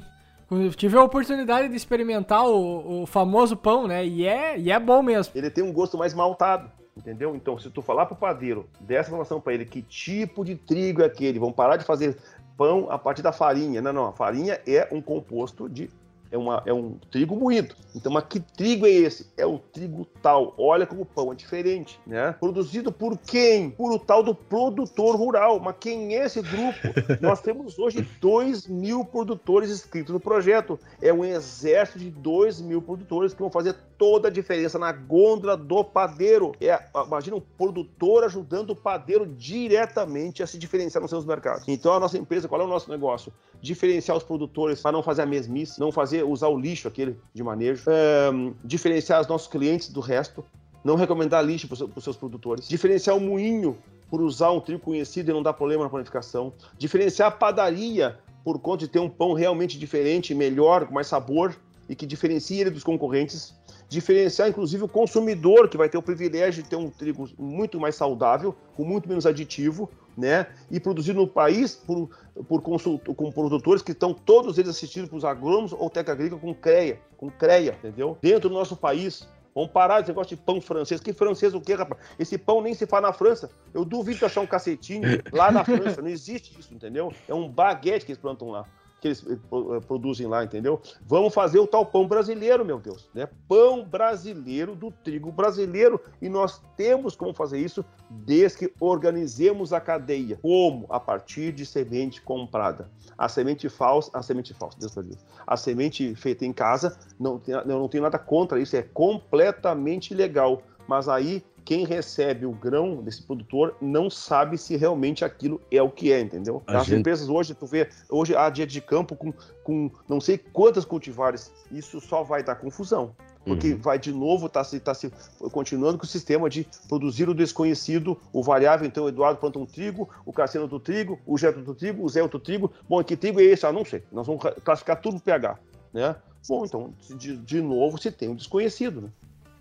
Eu 0.51 0.69
tive 0.69 0.95
a 0.95 1.03
oportunidade 1.03 1.67
de 1.67 1.75
experimentar 1.75 2.47
o, 2.47 3.01
o, 3.01 3.05
famoso 3.07 3.57
pão, 3.57 3.87
né? 3.87 4.05
E 4.05 4.23
é, 4.23 4.55
e 4.55 4.69
é 4.69 4.79
bom 4.79 5.01
mesmo. 5.01 5.33
Ele 5.35 5.49
tem 5.49 5.63
um 5.63 5.73
gosto 5.73 5.97
mais 5.97 6.13
maltado, 6.13 6.69
entendeu? 6.95 7.35
Então, 7.35 7.57
se 7.57 7.71
tu 7.71 7.81
falar 7.81 8.05
pro 8.05 8.15
padeiro, 8.15 8.69
dessa 8.79 9.09
informação 9.09 9.41
para 9.41 9.55
ele, 9.55 9.65
que 9.65 9.81
tipo 9.81 10.45
de 10.45 10.53
trigo 10.53 11.01
é 11.01 11.05
aquele, 11.05 11.39
vão 11.39 11.51
parar 11.51 11.75
de 11.75 11.83
fazer 11.83 12.15
pão 12.55 12.85
a 12.91 12.99
partir 12.99 13.23
da 13.23 13.31
farinha. 13.31 13.81
Não, 13.81 13.91
não, 13.91 14.05
a 14.05 14.11
farinha 14.11 14.61
é 14.67 14.87
um 14.91 15.01
composto 15.01 15.67
de 15.67 15.89
é, 16.31 16.37
uma, 16.37 16.61
é 16.65 16.73
um 16.73 16.97
trigo 17.11 17.35
moído. 17.35 17.75
Então, 17.95 18.11
mas 18.11 18.25
que 18.25 18.39
trigo 18.39 18.85
é 18.85 18.91
esse? 18.91 19.31
É 19.35 19.45
o 19.45 19.57
trigo 19.57 20.05
tal. 20.21 20.53
Olha 20.57 20.85
como 20.85 21.01
o 21.01 21.05
pão 21.05 21.31
é 21.31 21.35
diferente, 21.35 21.99
né? 22.05 22.33
Produzido 22.39 22.91
por 22.91 23.17
quem? 23.17 23.71
Por 23.71 23.91
o 23.91 23.99
tal 23.99 24.21
do 24.21 24.35
produtor 24.35 25.15
rural. 25.15 25.59
Mas 25.59 25.75
quem 25.79 26.15
é 26.15 26.25
esse 26.25 26.41
grupo? 26.41 26.79
Nós 27.21 27.41
temos 27.41 27.79
hoje 27.79 28.07
2 28.21 28.67
mil 28.67 29.03
produtores 29.03 29.71
inscritos 29.71 30.13
no 30.13 30.19
projeto. 30.19 30.79
É 31.01 31.11
um 31.11 31.25
exército 31.25 31.99
de 31.99 32.11
2 32.11 32.61
mil 32.61 32.81
produtores 32.81 33.33
que 33.33 33.39
vão 33.39 33.51
fazer 33.51 33.75
toda 33.97 34.29
a 34.29 34.31
diferença 34.31 34.79
na 34.79 34.91
gôndola 34.91 35.57
do 35.57 35.83
padeiro. 35.83 36.53
É, 36.61 36.79
imagina 37.05 37.35
um 37.35 37.41
produtor 37.41 38.23
ajudando 38.23 38.71
o 38.71 38.75
padeiro 38.75 39.25
diretamente 39.27 40.41
a 40.41 40.47
se 40.47 40.57
diferenciar 40.57 41.01
nos 41.01 41.11
seus 41.11 41.25
mercados. 41.25 41.63
Então, 41.67 41.93
a 41.93 41.99
nossa 41.99 42.17
empresa, 42.17 42.47
qual 42.47 42.61
é 42.61 42.63
o 42.63 42.67
nosso 42.67 42.89
negócio? 42.89 43.33
Diferenciar 43.61 44.15
os 44.15 44.23
produtores 44.23 44.81
para 44.81 44.93
não 44.93 45.03
fazer 45.03 45.23
a 45.23 45.25
mesmice, 45.25 45.79
não 45.79 45.91
fazer 45.91 46.18
usar 46.23 46.47
o 46.47 46.57
lixo 46.57 46.87
aquele 46.87 47.17
de 47.33 47.43
manejo, 47.43 47.83
é, 47.87 48.29
diferenciar 48.63 49.21
os 49.21 49.27
nossos 49.27 49.47
clientes 49.47 49.89
do 49.89 49.99
resto, 49.99 50.43
não 50.83 50.95
recomendar 50.95 51.43
lixo 51.43 51.67
para 51.67 51.85
os 51.95 52.03
seus 52.03 52.15
produtores, 52.15 52.67
diferenciar 52.67 53.15
o 53.15 53.19
moinho 53.19 53.77
por 54.09 54.21
usar 54.21 54.51
um 54.51 54.59
trigo 54.59 54.81
conhecido 54.81 55.29
e 55.29 55.33
não 55.33 55.43
dar 55.43 55.53
problema 55.53 55.83
na 55.83 55.89
planificação, 55.89 56.53
diferenciar 56.77 57.27
a 57.27 57.31
padaria 57.31 58.17
por 58.43 58.59
conta 58.59 58.85
de 58.85 58.87
ter 58.87 58.99
um 58.99 59.09
pão 59.09 59.33
realmente 59.33 59.77
diferente, 59.77 60.33
melhor, 60.33 60.87
com 60.87 60.93
mais 60.93 61.07
sabor 61.07 61.55
e 61.87 61.95
que 61.95 62.05
diferencia 62.05 62.61
ele 62.61 62.69
dos 62.69 62.83
concorrentes, 62.83 63.53
diferenciar 63.87 64.47
inclusive 64.47 64.83
o 64.83 64.87
consumidor 64.87 65.67
que 65.67 65.77
vai 65.77 65.89
ter 65.89 65.97
o 65.97 66.01
privilégio 66.01 66.63
de 66.63 66.69
ter 66.69 66.75
um 66.75 66.89
trigo 66.89 67.27
muito 67.37 67.79
mais 67.79 67.95
saudável, 67.95 68.55
com 68.75 68.83
muito 68.83 69.09
menos 69.09 69.25
aditivo, 69.25 69.89
né? 70.19 70.47
E 70.69 70.79
produzido 70.79 71.19
no 71.19 71.27
país 71.27 71.75
por, 71.75 72.09
por 72.47 72.61
consult, 72.61 73.03
com 73.15 73.31
produtores 73.31 73.81
que 73.81 73.93
estão 73.93 74.13
todos 74.13 74.57
eles 74.57 74.69
assistidos 74.69 75.09
por 75.09 75.25
agrônomos 75.25 75.73
ou 75.73 75.89
técnica 75.89 76.11
agrícola 76.11 76.41
com 76.41 76.53
CREA, 76.53 76.99
com 77.17 77.29
CREA, 77.29 77.75
entendeu? 77.79 78.17
Dentro 78.21 78.49
do 78.49 78.55
nosso 78.55 78.75
país. 78.75 79.27
Vamos 79.55 79.71
parar 79.71 79.99
esse 79.99 80.09
negócio 80.09 80.37
de 80.37 80.41
pão 80.41 80.61
francês. 80.61 81.01
Que 81.01 81.11
francês 81.11 81.53
o 81.53 81.59
quê, 81.59 81.73
rapaz? 81.73 81.99
Esse 82.19 82.37
pão 82.37 82.61
nem 82.61 82.73
se 82.73 82.85
faz 82.85 83.01
na 83.01 83.11
França. 83.11 83.49
Eu 83.73 83.83
duvido 83.83 84.19
de 84.19 84.25
achar 84.25 84.41
um 84.41 84.47
cacetinho 84.47 85.01
lá 85.33 85.51
na 85.51 85.65
França. 85.65 86.01
Não 86.01 86.07
existe 86.07 86.57
isso, 86.57 86.73
entendeu? 86.73 87.11
É 87.27 87.33
um 87.33 87.49
baguete 87.49 88.05
que 88.05 88.11
eles 88.11 88.21
plantam 88.21 88.51
lá 88.51 88.65
que 88.99 89.07
eles 89.07 89.25
eh, 89.25 89.33
eh, 89.33 89.79
produzem 89.87 90.27
lá, 90.27 90.43
entendeu? 90.43 90.81
Vamos 91.05 91.33
fazer 91.33 91.59
o 91.59 91.67
tal 91.67 91.85
pão 91.85 92.07
brasileiro, 92.07 92.65
meu 92.65 92.79
Deus, 92.79 93.09
né? 93.13 93.27
Pão 93.47 93.83
brasileiro 93.83 94.75
do 94.75 94.91
trigo 94.91 95.31
brasileiro 95.31 95.99
e 96.21 96.29
nós 96.29 96.61
temos 96.75 97.15
como 97.15 97.33
fazer 97.33 97.59
isso 97.59 97.83
desde 98.09 98.57
que 98.59 98.73
organizemos 98.79 99.73
a 99.73 99.79
cadeia. 99.79 100.37
Como? 100.41 100.85
A 100.89 100.99
partir 100.99 101.51
de 101.51 101.65
semente 101.65 102.21
comprada. 102.21 102.89
A 103.17 103.27
semente 103.27 103.69
falsa, 103.69 104.11
a 104.13 104.21
semente 104.21 104.53
falsa, 104.53 104.77
Deus 104.79 104.93
Deus. 104.95 105.25
A 105.45 105.57
semente 105.57 106.15
feita 106.15 106.45
em 106.45 106.53
casa, 106.53 106.97
não, 107.19 107.41
eu 107.47 107.65
não 107.65 107.87
tenho 107.87 108.03
nada 108.03 108.17
contra 108.17 108.59
isso, 108.59 108.75
é 108.75 108.81
completamente 108.81 110.13
legal. 110.13 110.61
Mas 110.87 111.07
aí 111.07 111.43
quem 111.65 111.85
recebe 111.85 112.45
o 112.45 112.51
grão 112.51 113.03
desse 113.03 113.21
produtor 113.21 113.75
não 113.81 114.09
sabe 114.09 114.57
se 114.57 114.75
realmente 114.75 115.23
aquilo 115.23 115.61
é 115.71 115.81
o 115.81 115.89
que 115.89 116.11
é, 116.11 116.19
entendeu? 116.19 116.63
A 116.65 116.79
As 116.79 116.87
gente... 116.87 116.99
empresas 116.99 117.29
hoje, 117.29 117.53
tu 117.53 117.65
vê, 117.65 117.89
hoje 118.09 118.35
há 118.35 118.49
dia 118.49 118.65
de 118.65 118.81
campo 118.81 119.15
com, 119.15 119.33
com 119.63 119.91
não 120.07 120.19
sei 120.19 120.37
quantas 120.37 120.85
cultivares, 120.85 121.51
isso 121.71 121.99
só 122.01 122.23
vai 122.23 122.43
dar 122.43 122.55
confusão. 122.55 123.13
Porque 123.45 123.73
uhum. 123.73 123.79
vai 123.79 123.97
de 123.97 124.11
novo, 124.11 124.47
está 124.47 124.63
se, 124.63 124.79
tá 124.79 124.93
se 124.93 125.11
continuando 125.51 125.97
com 125.97 126.03
o 126.03 126.07
sistema 126.07 126.49
de 126.49 126.67
produzir 126.87 127.29
o 127.29 127.33
desconhecido, 127.33 128.19
o 128.33 128.43
variável, 128.43 128.85
então 128.85 129.05
o 129.05 129.09
Eduardo 129.09 129.39
planta 129.39 129.57
um 129.57 129.65
trigo, 129.65 130.09
o 130.25 130.33
Cassiano 130.33 130.67
do 130.67 130.79
trigo, 130.79 131.19
o 131.25 131.37
Geto 131.37 131.61
do 131.61 131.73
trigo, 131.73 132.03
o 132.03 132.09
Zé 132.09 132.27
do 132.27 132.39
trigo. 132.39 132.71
Bom, 132.87 133.03
que 133.03 133.15
trigo 133.15 133.39
é 133.39 133.43
esse? 133.43 133.65
Ah, 133.65 133.71
não 133.71 133.85
sei. 133.85 134.03
Nós 134.11 134.27
vamos 134.27 134.43
classificar 134.63 134.99
tudo 135.01 135.15
no 135.15 135.19
pH, 135.21 135.57
né? 135.93 136.15
Bom, 136.47 136.65
então, 136.65 136.93
de, 137.17 137.37
de 137.37 137.61
novo, 137.61 137.97
se 137.97 138.11
tem 138.11 138.29
um 138.29 138.35
desconhecido, 138.35 139.01
né? 139.01 139.09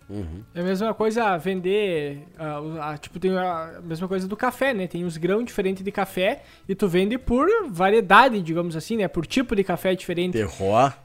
Uhum. 0.08 0.42
É 0.54 0.60
a 0.60 0.64
mesma 0.64 0.94
coisa 0.94 1.36
vender. 1.36 2.26
Uh, 2.34 2.98
tipo, 2.98 3.18
tem 3.18 3.36
a 3.36 3.80
mesma 3.82 4.08
coisa 4.08 4.26
do 4.26 4.36
café, 4.36 4.72
né? 4.72 4.86
Tem 4.86 5.04
os 5.04 5.16
grãos 5.16 5.44
diferentes 5.44 5.84
de 5.84 5.92
café 5.92 6.42
e 6.68 6.74
tu 6.74 6.88
vende 6.88 7.18
por 7.18 7.48
variedade, 7.68 8.40
digamos 8.40 8.74
assim, 8.74 8.96
né? 8.96 9.08
Por 9.08 9.26
tipo 9.26 9.54
de 9.54 9.62
café 9.62 9.94
diferente. 9.94 10.32
Terroir. 10.32 10.96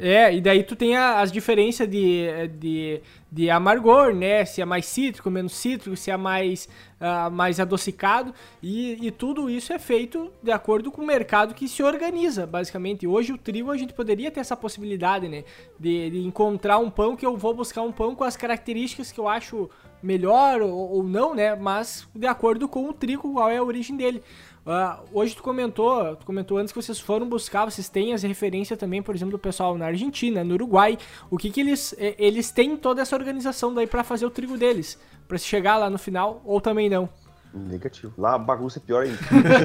É, 0.00 0.32
e 0.32 0.40
daí 0.40 0.62
tu 0.62 0.76
tem 0.76 0.96
a, 0.96 1.20
as 1.20 1.32
diferenças 1.32 1.88
de, 1.90 2.28
de, 2.56 3.00
de 3.30 3.50
amargor, 3.50 4.14
né? 4.14 4.44
Se 4.44 4.62
é 4.62 4.64
mais 4.64 4.86
cítrico, 4.86 5.28
menos 5.28 5.54
cítrico, 5.54 5.96
se 5.96 6.08
é 6.08 6.16
mais, 6.16 6.68
uh, 7.00 7.28
mais 7.30 7.58
adocicado. 7.58 8.32
E, 8.62 9.04
e 9.04 9.10
tudo 9.10 9.50
isso 9.50 9.72
é 9.72 9.80
feito 9.80 10.30
de 10.40 10.52
acordo 10.52 10.92
com 10.92 11.02
o 11.02 11.06
mercado 11.06 11.52
que 11.52 11.66
se 11.66 11.82
organiza, 11.82 12.46
basicamente. 12.46 13.08
Hoje 13.08 13.32
o 13.32 13.38
trigo 13.38 13.72
a 13.72 13.76
gente 13.76 13.92
poderia 13.92 14.30
ter 14.30 14.38
essa 14.38 14.56
possibilidade, 14.56 15.28
né? 15.28 15.42
De, 15.80 16.10
de 16.10 16.18
encontrar 16.20 16.78
um 16.78 16.88
pão 16.88 17.16
que 17.16 17.26
eu 17.26 17.36
vou 17.36 17.52
buscar 17.52 17.82
um 17.82 17.90
pão 17.90 18.14
com 18.14 18.22
as 18.22 18.36
características 18.36 19.10
que 19.10 19.18
eu 19.18 19.26
acho 19.26 19.68
melhor 20.00 20.62
ou, 20.62 20.92
ou 20.92 21.02
não, 21.02 21.34
né? 21.34 21.56
Mas 21.56 22.06
de 22.14 22.26
acordo 22.28 22.68
com 22.68 22.88
o 22.88 22.92
trigo, 22.92 23.32
qual 23.32 23.50
é 23.50 23.56
a 23.56 23.64
origem 23.64 23.96
dele. 23.96 24.22
Uh, 24.64 25.02
hoje 25.12 25.34
tu 25.34 25.42
comentou, 25.42 26.14
tu 26.14 26.24
comentou 26.24 26.56
antes 26.56 26.72
que 26.72 26.80
vocês 26.80 27.00
foram 27.00 27.28
buscar, 27.28 27.64
vocês 27.64 27.88
têm 27.88 28.12
as 28.14 28.22
referências 28.22 28.78
também, 28.78 29.02
por 29.02 29.12
exemplo, 29.14 29.32
do 29.32 29.38
pessoal 29.38 29.76
na 29.76 29.86
Argentina, 29.86 30.44
no 30.44 30.54
Uruguai. 30.54 30.96
O 31.28 31.36
que 31.36 31.50
que 31.50 31.60
eles 31.60 31.94
eles 31.98 32.52
têm 32.52 32.76
toda 32.76 33.02
essa 33.02 33.16
organização 33.16 33.74
daí 33.74 33.88
para 33.88 34.04
fazer 34.04 34.24
o 34.24 34.30
trigo 34.30 34.56
deles, 34.56 34.96
para 35.26 35.36
chegar 35.36 35.78
lá 35.78 35.90
no 35.90 35.98
final 35.98 36.40
ou 36.44 36.60
também 36.60 36.88
não? 36.88 37.08
Negativo. 37.52 38.12
Lá 38.16 38.34
a 38.34 38.38
bagunça 38.38 38.78
é 38.78 38.82
pior 38.82 39.02
ainda. 39.02 39.18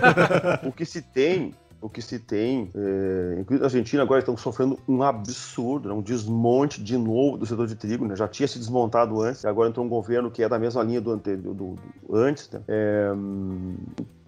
o 0.68 0.72
que 0.72 0.84
se 0.84 1.02
tem 1.02 1.54
o 1.80 1.88
que 1.90 2.02
se 2.02 2.18
tem, 2.18 2.72
é, 2.76 3.40
inclusive 3.40 3.64
a 3.64 3.68
Argentina 3.68 4.02
agora 4.02 4.20
estão 4.20 4.36
sofrendo 4.36 4.80
um 4.88 5.04
absurdo, 5.04 5.90
né, 5.90 5.94
um 5.94 6.02
desmonte 6.02 6.82
de 6.82 6.98
novo 6.98 7.38
do 7.38 7.46
setor 7.46 7.68
de 7.68 7.76
trigo, 7.76 8.06
né, 8.06 8.16
já 8.16 8.28
tinha 8.28 8.48
se 8.48 8.58
desmontado 8.58 9.22
antes, 9.22 9.46
agora 9.46 9.70
entrou 9.70 9.86
um 9.86 9.90
governo 9.90 10.32
que 10.32 10.42
é 10.42 10.50
da 10.50 10.58
mesma 10.58 10.82
linha 10.82 11.00
do, 11.00 11.16
do, 11.16 11.38
do, 11.38 11.54
do 11.54 11.76
antes, 12.12 12.50
né, 12.50 12.62
é, 12.68 13.12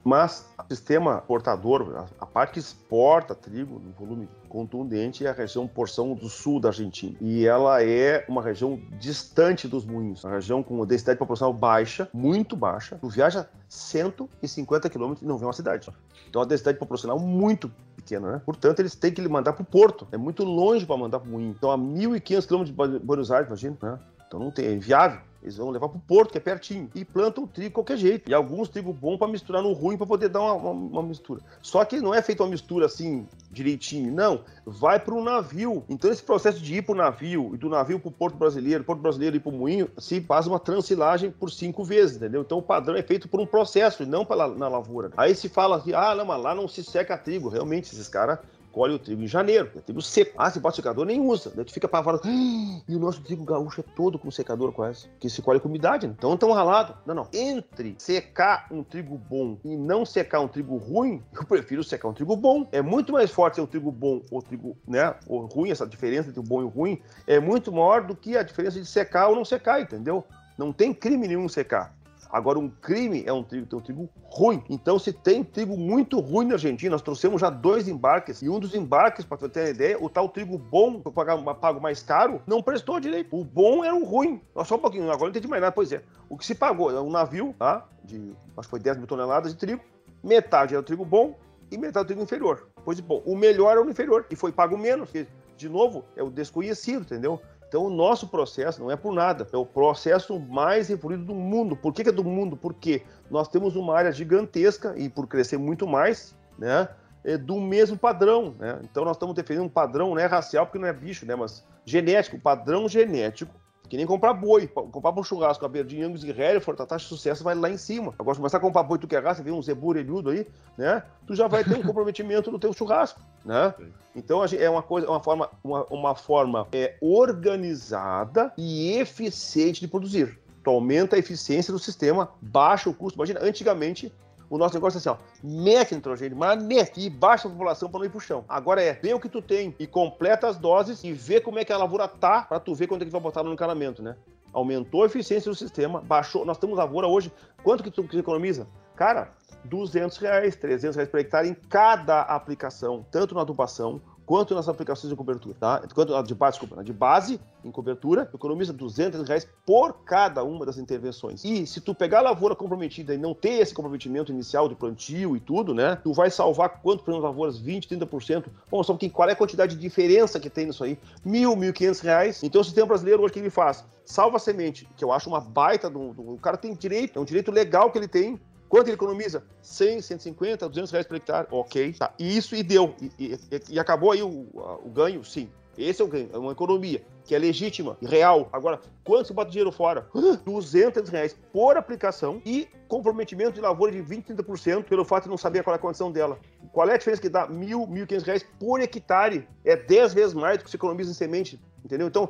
Mas 0.04 0.46
o 0.58 0.74
sistema 0.74 1.18
portador, 1.22 2.08
a, 2.20 2.26
parte 2.26 2.54
que 2.54 2.60
exporta 2.60 3.36
trigo 3.36 3.80
no 3.80 3.92
volume 3.92 4.30
contundente 4.48 5.26
é 5.26 5.30
a 5.30 5.34
região 5.34 5.68
porção 5.68 6.14
do 6.14 6.30
sul 6.30 6.60
da 6.60 6.70
Argentina. 6.70 7.16
E 7.22 7.46
ela 7.46 7.84
é 7.84 8.26
uma 8.28 8.42
região 8.42 8.80
distante 9.00 9.68
dos 9.68 9.86
moinhos, 9.86 10.24
uma 10.24 10.34
região 10.34 10.64
com 10.64 10.86
densidade 10.86 11.20
populacional 11.20 11.54
baixa, 11.54 12.10
muito 12.14 12.56
baixa. 12.56 12.98
Tu 13.00 13.10
viaja 13.10 13.48
150 13.68 14.90
quilômetros 14.90 15.22
e 15.22 15.28
não 15.28 15.38
vê 15.38 15.46
uma 15.46 15.54
cidade. 15.54 15.90
Então 16.30 16.42
a 16.42 16.46
densidade 16.46 16.78
populacional 16.78 17.20
muito 17.20 17.72
pequena, 17.96 18.32
né? 18.32 18.42
Portanto, 18.46 18.80
eles 18.80 18.96
têm 18.96 19.12
que 19.12 19.22
mandar 19.28 19.54
para 19.54 19.62
o 19.62 19.66
porto. 19.66 20.08
É 20.12 20.18
muito 20.18 20.44
longe 20.44 20.86
para 20.86 20.98
mandar 20.98 21.20
para 21.20 21.28
o 21.28 21.32
moinho. 21.32 21.52
Então 21.52 21.72
a 21.72 21.78
1.500 21.78 22.48
quilômetros 22.48 22.92
de 22.92 23.00
Buenos 23.00 23.32
Aires, 23.32 23.48
imagina, 23.48 23.78
né? 23.82 24.00
Então 24.30 24.40
não 24.40 24.52
tem, 24.52 24.68
é 24.68 24.74
inviável. 24.74 25.22
Eles 25.42 25.56
vão 25.58 25.70
levar 25.70 25.88
pro 25.88 26.00
porto, 26.00 26.32
que 26.32 26.38
é 26.38 26.42
pertinho, 26.42 26.90
e 26.94 27.04
plantam 27.06 27.46
o 27.46 27.48
trigo 27.48 27.70
de 27.70 27.74
qualquer 27.74 27.98
jeito. 27.98 28.30
E 28.30 28.34
alguns 28.34 28.68
trigo 28.68 28.92
bom 28.94 29.18
para 29.18 29.28
misturar 29.28 29.64
no 29.64 29.72
ruim 29.72 29.98
para 29.98 30.06
poder 30.06 30.28
dar 30.28 30.42
uma, 30.42 30.54
uma, 30.54 30.72
uma, 30.72 31.04
mistura. 31.04 31.42
Só 31.62 31.84
que 31.86 32.02
não 32.02 32.14
é 32.14 32.22
feita 32.22 32.44
uma 32.44 32.50
mistura 32.50 32.86
assim 32.86 33.26
direitinho, 33.50 34.14
não. 34.14 34.44
Vai 34.66 35.00
para 35.00 35.16
o 35.16 35.24
navio. 35.24 35.84
Então 35.90 36.12
esse 36.12 36.22
processo 36.22 36.60
de 36.60 36.76
ir 36.76 36.82
para 36.84 36.92
o 36.92 36.98
navio 36.98 37.52
e 37.56 37.58
do 37.58 37.70
navio 37.70 38.00
para 38.00 38.10
o 38.10 38.12
porto 38.12 38.36
brasileiro, 38.36 38.84
porto 38.84 39.00
brasileiro 39.00 39.38
ir 39.38 39.40
para 39.40 39.50
o 39.50 39.56
moinho, 39.56 39.90
se 39.98 40.22
faz 40.22 40.46
uma 40.46 40.60
transilagem 40.60 41.32
por 41.32 41.50
cinco 41.50 41.84
vezes, 41.84 42.18
entendeu? 42.18 42.42
Então 42.42 42.58
o 42.58 42.62
padrão 42.62 42.96
é 42.96 43.02
feito 43.02 43.30
por 43.30 43.40
um 43.40 43.48
processo 43.48 44.04
e 44.04 44.06
não 44.06 44.26
pra, 44.26 44.46
na 44.50 44.68
lavoura. 44.68 45.10
Aí 45.16 45.34
se 45.34 45.48
fala 45.48 45.78
assim, 45.78 45.94
ah, 45.94 46.14
não, 46.14 46.26
mas 46.26 46.44
lá 46.44 46.54
não 46.54 46.68
se 46.68 46.84
seca 46.84 47.18
trigo. 47.18 47.48
Realmente, 47.48 47.94
esses 47.94 48.10
caras 48.10 48.40
colhe 48.72 48.94
o 48.94 49.00
trigo 49.00 49.22
em 49.24 49.28
janeiro, 49.28 49.72
é 49.76 49.80
trigo 49.80 50.02
seco. 50.02 50.34
Ah, 50.38 50.50
se 50.50 50.60
bota 50.60 50.76
secador, 50.76 51.06
nem 51.06 51.20
usa. 51.20 51.52
Daí 51.56 51.66
tu 51.66 51.74
fica 51.74 51.88
apavorado. 51.88 52.24
Ah, 52.26 52.82
e 52.88 52.96
o 52.96 53.00
nosso 53.00 53.22
trigo 53.22 53.44
gaúcho 53.44 53.82
é 53.82 53.84
todo 53.96 54.18
com 54.18 54.32
secador 54.32 54.72
quase, 54.72 55.08
que 55.20 55.30
se 55.30 55.42
colhe 55.42 55.60
com 55.60 55.68
umidade, 55.68 56.08
né? 56.08 56.14
Então 56.18 56.36
tão 56.38 56.52
ralado. 56.52 56.96
Não, 57.06 57.16
não. 57.16 57.28
Entre 57.34 57.96
secar 57.98 58.68
um 58.72 58.84
trigo 58.84 59.18
bom 59.18 59.58
e 59.64 59.76
não 59.76 60.06
secar 60.06 60.40
um 60.40 60.48
trigo 60.48 60.78
ruim, 60.78 61.24
eu 61.34 61.46
prefiro 61.46 61.84
secar 61.84 62.08
um 62.08 62.14
trigo 62.14 62.36
bom. 62.36 62.68
É 62.72 62.82
muito 62.82 63.12
mais 63.12 63.32
forte 63.32 63.56
ser 63.56 63.62
um 63.62 63.68
trigo 63.68 63.92
bom 63.92 64.22
ou 64.32 64.42
trigo, 64.42 64.78
né, 64.88 65.16
ou 65.28 65.46
ruim, 65.46 65.72
essa 65.72 65.86
diferença 65.86 66.30
entre 66.30 66.40
o 66.40 66.44
bom 66.44 66.62
e 66.62 66.66
o 66.66 66.68
ruim 66.68 67.02
é 67.28 67.40
muito 67.40 67.72
maior 67.72 68.04
do 68.04 68.16
que 68.16 68.38
a 68.38 68.44
diferença 68.44 68.80
de 68.80 68.86
secar 68.86 69.28
ou 69.28 69.36
não 69.36 69.46
secar, 69.46 69.82
entendeu? 69.82 70.24
Não 70.58 70.74
tem 70.74 70.94
crime 70.94 71.28
nenhum 71.28 71.48
secar. 71.48 71.96
Agora, 72.30 72.60
um 72.60 72.70
crime 72.70 73.24
é 73.26 73.34
um 73.34 73.44
trigo, 73.44 73.66
tem 73.66 73.80
um 73.80 73.82
trigo 73.82 74.10
ruim. 74.24 74.64
Então, 74.70 75.00
se 75.00 75.12
tem 75.12 75.44
trigo 75.44 75.76
muito 75.76 76.20
ruim 76.20 76.46
na 76.46 76.54
Argentina, 76.54 76.92
nós 76.92 77.02
trouxemos 77.02 77.42
já 77.42 77.50
dois 77.50 77.88
embarques, 77.88 78.44
e 78.44 78.50
um 78.50 78.60
dos 78.60 78.76
embarques, 78.76 79.26
para 79.26 79.50
ter 79.50 79.62
uma 79.62 79.70
ideia, 79.70 79.98
o 80.00 80.08
tal 80.08 80.30
trigo 80.30 80.58
bom, 80.58 81.02
que 81.02 81.08
eu 81.08 81.12
pago 81.12 81.82
mais 81.82 82.04
caro, 82.04 82.40
não 82.46 82.62
prestou 82.62 83.00
direito. 83.00 83.36
O 83.36 83.44
bom 83.44 83.84
era 83.84 83.96
o 83.96 84.04
ruim. 84.04 84.40
Só 84.64 84.76
um 84.76 84.80
pouquinho, 84.80 85.06
agora 85.06 85.24
não 85.24 85.30
entendi 85.30 85.48
mais 85.48 85.62
nada. 85.62 85.72
Pois 85.72 85.92
é, 85.92 86.04
o 86.30 86.38
que 86.38 86.46
se 86.46 86.54
pagou 86.54 86.92
é 86.92 87.02
um 87.02 87.10
navio, 87.10 87.56
tá? 87.58 87.88
De, 88.04 88.32
acho 88.56 88.68
que 88.68 88.70
foi 88.70 88.80
10 88.80 88.98
mil 88.98 89.08
toneladas 89.08 89.52
de 89.52 89.60
trigo, 89.60 89.82
metade 90.24 90.76
era 90.76 90.82
o 90.82 90.84
trigo 90.84 91.04
bom 91.04 91.36
e 91.72 91.78
metade 91.78 92.04
o 92.04 92.08
trigo 92.08 92.22
inferior. 92.22 92.68
Pois 92.86 93.00
bom, 93.00 93.24
o 93.26 93.36
melhor 93.36 93.72
era 93.72 93.82
o 93.84 93.90
inferior, 93.90 94.26
e 94.30 94.36
foi 94.36 94.52
pago 94.52 94.78
menos, 94.78 95.10
porque, 95.10 95.28
de 95.58 95.68
novo, 95.68 96.06
é 96.16 96.22
o 96.22 96.30
desconhecido, 96.30 97.02
entendeu? 97.02 97.42
Então, 97.70 97.86
o 97.86 97.90
nosso 97.90 98.28
processo 98.28 98.82
não 98.82 98.90
é 98.90 98.96
por 98.96 99.14
nada, 99.14 99.48
é 99.54 99.56
o 99.56 99.66
processo 99.66 100.40
mais 100.40 100.90
evoluído 100.90 101.24
do 101.24 101.36
mundo. 101.36 101.76
Por 101.76 101.94
que, 101.94 102.04
que 102.04 102.10
é 102.10 102.12
do 102.12 102.24
mundo? 102.24 102.58
Porque 102.58 103.04
nós 103.30 103.48
temos 103.48 103.76
uma 103.76 103.96
área 103.96 104.12
gigantesca 104.12 104.96
e 104.98 105.08
por 105.08 105.28
crescer 105.28 105.58
muito 105.58 105.88
mais, 105.88 106.36
né? 106.58 106.90
É 107.24 107.38
do 107.38 107.60
mesmo 107.60 107.96
padrão, 107.96 108.56
né? 108.58 108.80
Então 108.84 109.06
nós 109.06 109.18
estamos 109.18 109.36
defendendo 109.36 109.66
um 109.66 109.70
padrão, 109.70 110.10
não 110.10 110.20
é 110.20 110.26
racial 110.26 110.66
porque 110.66 110.80
não 110.80 110.88
é 110.88 110.94
bicho, 110.94 111.28
né? 111.28 111.36
Mas 111.36 111.64
genético, 111.86 112.40
padrão 112.40 112.90
genético 112.90 113.54
que 113.90 113.98
nem 113.98 114.06
comprar 114.06 114.34
boi. 114.34 114.68
Comprar 114.68 115.12
um 115.12 115.24
churrasco, 115.24 115.66
a 115.66 115.84
de 115.84 116.02
Angus 116.02 116.24
e 116.24 116.30
Hereford, 116.30 116.82
a 116.82 116.86
taxa 116.86 117.04
de 117.04 117.10
sucesso 117.10 117.44
vai 117.44 117.56
lá 117.56 117.70
em 117.70 117.78
cima. 117.78 118.14
Agora, 118.20 118.36
se 118.36 118.40
começar 118.40 118.58
a 118.58 118.62
comprar 118.62 118.84
boi, 118.84 119.00
tu 119.00 119.08
quer 119.08 119.24
raça, 119.24 119.42
vê 119.42 119.52
um 119.52 119.62
zebu 119.62 119.88
orelhudo 119.88 120.30
aí, 120.30 120.46
né? 120.78 121.04
Tu 121.26 121.36
já 121.36 121.48
vai 121.48 121.64
ter 121.64 121.76
um 121.76 121.82
comprometimento 121.84 122.52
no 122.52 122.60
teu 122.60 122.72
churrasco, 122.72 123.20
né? 123.44 123.74
Então, 124.16 124.44
é 124.46 124.70
uma 124.70 124.84
coisa, 124.84 125.10
uma 125.10 125.20
forma, 125.20 125.50
uma, 125.64 125.86
uma 125.86 126.16
forma 126.16 126.68
é, 126.72 126.98
organizada 127.02 128.54
e 128.58 128.94
eficiente 128.98 129.82
de 129.82 129.88
produzir. 129.88 130.40
Tu 130.64 130.70
aumenta 130.70 131.16
a 131.16 131.20
eficiência 131.20 131.74
do 131.74 131.80
sistema, 131.80 132.30
baixa 132.42 132.90
o 132.90 132.94
custo. 132.94 133.18
Imagina, 133.18 133.40
antigamente 133.42 134.14
o 134.50 134.58
nosso 134.58 134.74
negócio 134.74 134.98
é 134.98 135.00
assim, 135.00 135.10
ó, 135.10 135.18
mete 135.44 135.94
nitrogênio, 135.94 136.38
mas 136.38 136.62
mete 136.64 137.02
e 137.02 137.10
baixa 137.10 137.48
a 137.48 137.52
população 137.52 137.90
para 137.90 138.00
não 138.00 138.06
ir 138.06 138.10
pro 138.10 138.20
chão. 138.20 138.44
Agora 138.50 138.82
é, 138.82 138.94
vê 138.94 139.14
o 139.14 139.20
que 139.20 139.30
tu 139.30 139.42
tem 139.42 139.76
e 139.78 139.86
completa 139.86 140.48
as 140.48 140.58
doses 140.58 141.04
e 141.04 141.14
vê 141.14 141.40
como 141.40 141.60
é 141.60 141.66
que 141.66 141.72
a 141.72 141.78
lavoura 141.78 142.08
tá 142.08 142.42
para 142.42 142.60
tu 142.60 142.74
ver 142.74 142.88
quanto 142.88 143.04
é 143.04 143.06
que 143.06 143.12
tu 143.12 143.14
vai 143.14 143.22
botar 143.22 143.44
no 143.44 143.54
encanamento, 143.54 144.02
né? 144.02 144.16
Aumentou 144.52 145.04
a 145.04 145.06
eficiência 145.06 145.52
do 145.52 145.56
sistema, 145.56 146.02
baixou. 146.02 146.44
Nós 146.44 146.58
temos 146.58 146.78
lavoura 146.78 147.08
hoje, 147.08 147.32
quanto 147.64 147.84
que 147.84 147.92
tu 147.92 148.08
economiza? 148.18 148.68
Cara, 148.96 149.32
200 149.66 150.18
reais, 150.18 150.56
300 150.56 150.96
reais 150.96 151.10
por 151.10 151.20
hectare 151.20 151.48
em 151.48 151.54
cada 151.54 152.22
aplicação, 152.22 153.06
tanto 153.12 153.36
na 153.36 153.42
adubação 153.42 154.02
quanto 154.30 154.54
nas 154.54 154.70
aplicações 154.70 155.10
de 155.10 155.16
cobertura, 155.16 155.56
tá? 155.60 155.82
Quanto 155.92 156.14
de 156.22 156.36
base, 156.36 156.60
desculpa, 156.60 156.84
de 156.84 156.94
base 156.94 157.42
em 157.66 157.72
cobertura, 157.72 158.30
economiza 158.32 158.72
200 158.72 159.28
reais 159.28 159.48
por 159.66 160.04
cada 160.06 160.44
uma 160.44 160.68
das 160.68 160.78
intervenções. 160.78 161.44
E 161.44 161.66
se 161.66 161.82
tu 161.82 161.96
pegar 161.96 162.20
a 162.20 162.22
lavoura 162.22 162.56
comprometida 162.56 163.12
e 163.12 163.18
não 163.18 163.34
ter 163.34 163.54
esse 163.54 163.74
comprometimento 163.74 164.32
inicial 164.32 164.70
de 164.70 164.76
plantio 164.76 165.36
e 165.36 165.40
tudo, 165.40 165.74
né? 165.74 165.96
Tu 166.04 166.14
vai 166.14 166.30
salvar 166.30 166.80
quanto 166.80 167.04
por 167.04 167.16
lavouras? 167.16 167.58
20, 167.58 167.90
30%. 167.90 168.46
Bom, 168.70 168.84
só 168.84 168.96
que 168.96 169.10
qual 169.10 169.28
é 169.28 169.32
a 169.32 169.36
quantidade 169.36 169.74
de 169.76 169.82
diferença 169.82 170.40
que 170.40 170.48
tem 170.48 170.68
nisso 170.68 170.84
aí? 170.84 171.00
Mil, 171.26 171.56
mil 171.56 171.74
quinhentos 171.74 172.02
reais. 172.02 172.44
Então 172.44 172.62
o 172.62 172.64
sistema 172.64 172.86
brasileiro 172.86 173.24
hoje 173.24 173.34
que 173.34 173.40
ele 173.40 173.50
faz? 173.50 173.84
Salva 174.06 174.38
a 174.38 174.40
semente, 174.40 174.88
que 174.96 175.04
eu 175.04 175.12
acho 175.12 175.28
uma 175.28 175.42
baita 175.42 175.90
do, 175.90 176.14
do, 176.14 176.34
o 176.34 176.38
cara 176.38 176.56
tem 176.56 176.76
direito, 176.76 177.18
é 177.18 177.22
um 177.22 177.26
direito 177.26 177.52
legal 177.52 177.92
que 177.92 177.98
ele 177.98 178.08
tem 178.08 178.40
Quanto 178.70 178.88
ele 178.88 178.94
economiza? 178.94 179.44
100, 179.64 180.02
150, 180.04 180.70
200 180.70 180.92
reais 180.92 181.08
por 181.08 181.18
hectare. 181.18 181.48
Ok, 181.50 181.94
tá. 181.94 182.14
E 182.20 182.38
isso 182.38 182.56
e 182.56 182.62
deu. 182.62 182.94
E, 183.02 183.34
e, 183.34 183.40
e 183.72 183.80
acabou 183.80 184.12
aí 184.12 184.22
o, 184.22 184.48
o, 184.86 184.90
ganho? 184.90 185.24
Sim. 185.24 185.50
Esse 185.76 186.02
é 186.02 186.06
o 186.06 186.08
ganho. 186.08 186.30
É 186.32 186.38
uma 186.38 186.52
economia 186.52 187.04
que 187.26 187.34
é 187.34 187.40
legítima 187.40 187.98
e 188.00 188.06
real. 188.06 188.48
Agora, 188.54 188.80
quanto 189.04 189.28
você 189.28 189.34
bota 189.34 189.50
dinheiro 189.50 189.72
fora? 189.72 190.08
200 190.46 191.10
reais 191.10 191.36
por 191.52 191.78
aplicação 191.78 192.42
e 192.46 192.68
comprometimento 192.88 193.54
de 193.54 193.62
lavoura 193.62 193.92
de 193.92 194.02
20, 194.02 194.34
30% 194.34 194.84
pelo 194.84 195.04
fato 195.04 195.24
de 195.24 195.30
não 195.30 195.38
saber 195.38 195.64
qual 195.64 195.74
é 195.74 195.78
a 195.78 195.82
condição 195.82 196.12
dela. 196.12 196.40
Qual 196.72 196.88
é 196.88 196.94
a 196.94 196.98
diferença 196.98 197.22
que 197.22 197.30
dá? 197.30 197.48
Mil, 197.48 197.88
mil 197.88 198.06
quinhentos 198.06 198.26
reais 198.26 198.46
por 198.60 198.80
hectare. 198.82 199.48
É 199.66 199.76
10 199.76 200.14
vezes 200.14 200.34
mais 200.36 200.60
do 200.60 200.64
que 200.64 200.70
você 200.70 200.78
economiza 200.78 201.10
em 201.10 201.16
semente 201.16 201.60
entendeu? 201.84 202.08
Então, 202.08 202.30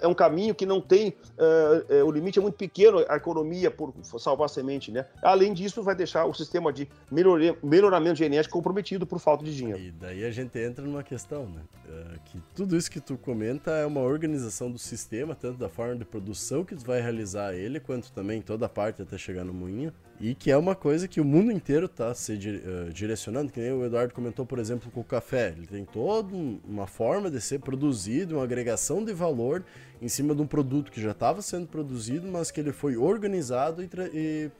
é 0.00 0.06
um 0.06 0.14
caminho 0.14 0.54
que 0.54 0.66
não 0.66 0.80
tem, 0.80 1.14
uh, 1.38 2.02
uh, 2.02 2.06
o 2.06 2.10
limite 2.10 2.38
é 2.38 2.42
muito 2.42 2.56
pequeno, 2.56 3.04
a 3.08 3.16
economia 3.16 3.70
por 3.70 3.94
salvar 4.02 4.48
semente, 4.48 4.90
né? 4.90 5.06
Além 5.22 5.52
disso, 5.52 5.82
vai 5.82 5.94
deixar 5.94 6.24
o 6.24 6.34
sistema 6.34 6.72
de 6.72 6.88
melhoria, 7.10 7.56
melhoramento 7.62 8.16
genético 8.16 8.54
comprometido 8.54 9.06
por 9.06 9.18
falta 9.18 9.44
de 9.44 9.54
dinheiro. 9.54 9.80
E 9.80 9.90
daí 9.90 10.24
a 10.24 10.30
gente 10.30 10.58
entra 10.58 10.84
numa 10.84 11.02
questão, 11.02 11.46
né? 11.46 11.60
Uh, 11.86 12.20
que 12.24 12.42
tudo 12.54 12.76
isso 12.76 12.90
que 12.90 13.00
tu 13.00 13.16
comenta 13.16 13.70
é 13.72 13.86
uma 13.86 14.00
organização 14.00 14.70
do 14.70 14.78
sistema, 14.78 15.34
tanto 15.34 15.58
da 15.58 15.68
forma 15.68 15.96
de 15.96 16.04
produção 16.04 16.64
que 16.64 16.74
tu 16.74 16.84
vai 16.84 17.00
realizar 17.00 17.54
ele, 17.54 17.80
quanto 17.80 18.12
também 18.12 18.40
toda 18.40 18.66
a 18.66 18.68
parte 18.68 19.02
até 19.02 19.18
chegar 19.18 19.44
no 19.44 19.52
moinho. 19.52 19.92
E 20.24 20.34
que 20.34 20.50
é 20.50 20.56
uma 20.56 20.74
coisa 20.74 21.06
que 21.06 21.20
o 21.20 21.24
mundo 21.24 21.52
inteiro 21.52 21.84
está 21.84 22.14
se 22.14 22.32
uh, 22.32 22.90
direcionando, 22.90 23.52
que 23.52 23.60
nem 23.60 23.70
o 23.72 23.84
Eduardo 23.84 24.14
comentou, 24.14 24.46
por 24.46 24.58
exemplo, 24.58 24.90
com 24.90 25.00
o 25.00 25.04
café. 25.04 25.48
Ele 25.54 25.66
tem 25.66 25.84
toda 25.84 26.34
uma 26.34 26.86
forma 26.86 27.30
de 27.30 27.38
ser 27.42 27.58
produzido, 27.60 28.36
uma 28.36 28.44
agregação 28.44 29.04
de 29.04 29.12
valor 29.12 29.62
em 30.00 30.08
cima 30.08 30.34
de 30.34 30.40
um 30.40 30.46
produto 30.46 30.90
que 30.90 30.98
já 30.98 31.10
estava 31.10 31.42
sendo 31.42 31.66
produzido, 31.66 32.26
mas 32.26 32.50
que 32.50 32.58
ele 32.58 32.72
foi 32.72 32.96
organizado 32.96 33.82
e, 33.82 33.90
e 34.14 34.50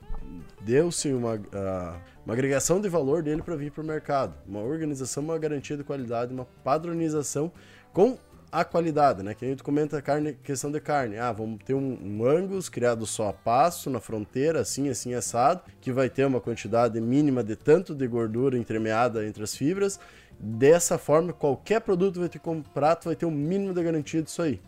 deu-se 0.61 1.11
uma, 1.15 1.37
uh, 1.37 1.99
uma 2.27 2.35
agregação 2.35 2.79
de 2.79 2.91
valor 2.91 3.23
dele 3.23 3.41
para 3.41 3.57
vir 3.57 3.73
para 3.73 3.83
o 3.83 3.87
mercado. 3.87 4.35
Uma 4.47 4.61
organização, 4.61 5.23
uma 5.23 5.39
garantia 5.39 5.79
de 5.79 5.83
qualidade, 5.83 6.31
uma 6.31 6.45
padronização 6.63 7.51
com 7.91 8.19
a 8.55 8.65
qualidade, 8.65 9.21
né? 9.25 9.35
Que 9.35 9.45
a 9.45 9.49
gente 9.49 9.65
comenta 9.65 10.01
carne, 10.01 10.35
questão 10.35 10.71
de 10.71 10.81
carne. 10.81 11.19
Ah, 11.19 11.33
vamos 11.33 11.59
ter 11.65 11.75
um, 11.75 11.99
um 12.01 12.25
Angus 12.25 12.69
criado 12.69 13.05
só 13.05 13.31
a 13.31 13.33
passo 13.33 13.91
na 13.91 13.99
fronteira, 13.99 14.61
assim, 14.61 14.89
assim, 14.89 15.13
assado, 15.13 15.63
que 15.81 15.91
vai 15.91 16.09
ter 16.09 16.25
uma 16.25 16.41
quantidade 16.41 17.01
mínima 17.01 17.43
de 17.43 17.57
tanto 17.57 17.97
de 17.97 18.07
gordura 18.07 18.57
entremeada 18.57 19.27
entre 19.27 19.43
as 19.43 19.57
fibras. 19.57 19.99
Dessa 20.39 20.97
forma, 20.99 21.33
qualquer 21.33 21.81
produto 21.81 22.21
vai 22.21 22.29
ter 22.29 22.39
como 22.39 22.63
prato 22.63 23.07
vai 23.07 23.17
ter 23.17 23.27
um 23.27 23.31
mínimo 23.33 23.75
de 23.75 23.83
garantia 23.83 24.23
disso 24.23 24.41
aí. 24.41 24.61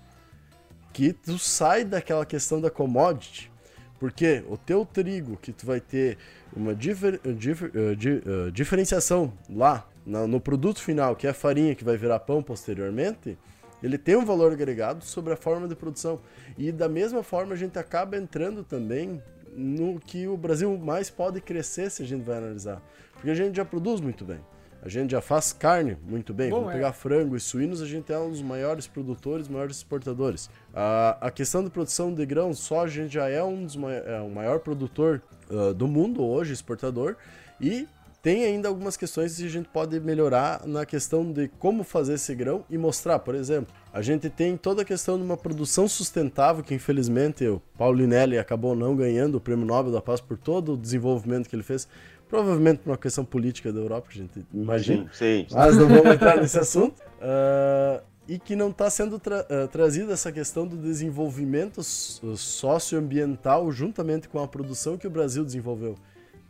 Que 0.92 1.12
tu 1.12 1.38
sai 1.38 1.84
daquela 1.84 2.26
questão 2.26 2.60
da 2.60 2.70
commodity, 2.70 3.52
porque 4.00 4.42
o 4.48 4.56
teu 4.56 4.84
trigo, 4.84 5.36
que 5.36 5.52
tu 5.52 5.64
vai 5.64 5.80
ter 5.80 6.18
uma 6.56 6.74
difer, 6.74 7.20
difer, 7.36 7.70
uh, 7.76 7.94
di, 7.94 8.10
uh, 8.10 8.50
diferenciação 8.50 9.32
lá 9.48 9.86
no, 10.04 10.26
no 10.26 10.40
produto 10.40 10.82
final, 10.82 11.14
que 11.14 11.28
é 11.28 11.30
a 11.30 11.34
farinha 11.34 11.74
que 11.76 11.84
vai 11.84 11.96
virar 11.96 12.18
pão 12.18 12.42
posteriormente, 12.42 13.38
ele 13.82 13.98
tem 13.98 14.16
um 14.16 14.24
valor 14.24 14.52
agregado 14.52 15.04
sobre 15.04 15.32
a 15.32 15.36
forma 15.36 15.68
de 15.68 15.74
produção. 15.74 16.20
E 16.56 16.72
da 16.72 16.88
mesma 16.88 17.22
forma 17.22 17.54
a 17.54 17.56
gente 17.56 17.78
acaba 17.78 18.16
entrando 18.16 18.64
também 18.64 19.22
no 19.54 19.98
que 19.98 20.26
o 20.26 20.36
Brasil 20.36 20.76
mais 20.76 21.08
pode 21.10 21.40
crescer 21.40 21.90
se 21.90 22.02
a 22.02 22.06
gente 22.06 22.22
vai 22.22 22.38
analisar. 22.38 22.82
Porque 23.14 23.30
a 23.30 23.34
gente 23.34 23.56
já 23.56 23.64
produz 23.64 24.00
muito 24.00 24.24
bem. 24.24 24.40
A 24.82 24.88
gente 24.88 25.10
já 25.10 25.20
faz 25.20 25.52
carne 25.52 25.96
muito 26.06 26.32
bem. 26.32 26.48
Bom, 26.50 26.58
Vamos 26.58 26.70
é. 26.70 26.74
pegar 26.74 26.92
frango 26.92 27.34
e 27.34 27.40
suínos, 27.40 27.82
a 27.82 27.86
gente 27.86 28.12
é 28.12 28.18
um 28.18 28.30
dos 28.30 28.42
maiores 28.42 28.86
produtores, 28.86 29.48
maiores 29.48 29.78
exportadores. 29.78 30.48
A, 30.72 31.18
a 31.20 31.30
questão 31.30 31.64
de 31.64 31.70
produção 31.70 32.14
de 32.14 32.24
grãos, 32.24 32.60
só 32.60 32.84
a 32.84 32.86
gente 32.86 33.14
já 33.14 33.28
é 33.28 33.42
um 33.42 33.64
dos 33.64 33.76
é 34.06 34.20
o 34.20 34.30
maior 34.30 34.60
produtor 34.60 35.22
uh, 35.50 35.74
do 35.74 35.88
mundo 35.88 36.24
hoje, 36.24 36.52
exportador. 36.52 37.16
E 37.60 37.88
tem 38.26 38.44
ainda 38.44 38.66
algumas 38.66 38.96
questões 38.96 39.36
que 39.36 39.44
a 39.44 39.48
gente 39.48 39.68
pode 39.68 40.00
melhorar 40.00 40.66
na 40.66 40.84
questão 40.84 41.32
de 41.32 41.46
como 41.60 41.84
fazer 41.84 42.14
esse 42.14 42.34
grão 42.34 42.64
e 42.68 42.76
mostrar, 42.76 43.20
por 43.20 43.36
exemplo. 43.36 43.72
A 43.92 44.02
gente 44.02 44.28
tem 44.28 44.56
toda 44.56 44.82
a 44.82 44.84
questão 44.84 45.16
de 45.16 45.22
uma 45.22 45.36
produção 45.36 45.86
sustentável, 45.86 46.64
que 46.64 46.74
infelizmente 46.74 47.46
o 47.46 47.62
Paulinelli 47.78 48.36
acabou 48.36 48.74
não 48.74 48.96
ganhando 48.96 49.36
o 49.36 49.40
Prêmio 49.40 49.64
Nobel 49.64 49.92
da 49.92 50.02
Paz 50.02 50.20
por 50.20 50.36
todo 50.36 50.72
o 50.72 50.76
desenvolvimento 50.76 51.48
que 51.48 51.54
ele 51.54 51.62
fez. 51.62 51.86
Provavelmente 52.28 52.78
por 52.78 52.90
uma 52.90 52.98
questão 52.98 53.24
política 53.24 53.72
da 53.72 53.78
Europa, 53.78 54.08
a 54.10 54.14
gente 54.14 54.44
imagina. 54.52 55.08
Sim, 55.12 55.46
sim. 55.48 55.54
Mas 55.54 55.76
não 55.76 55.86
vamos 55.86 56.12
entrar 56.12 56.36
nesse 56.38 56.58
assunto. 56.58 56.98
Uh, 56.98 58.02
e 58.26 58.40
que 58.40 58.56
não 58.56 58.70
está 58.70 58.90
sendo 58.90 59.20
tra 59.20 59.42
uh, 59.42 59.68
trazida 59.68 60.12
essa 60.12 60.32
questão 60.32 60.66
do 60.66 60.76
desenvolvimento 60.76 61.80
socioambiental 61.80 63.70
juntamente 63.70 64.28
com 64.28 64.42
a 64.42 64.48
produção 64.48 64.98
que 64.98 65.06
o 65.06 65.10
Brasil 65.10 65.44
desenvolveu 65.44 65.94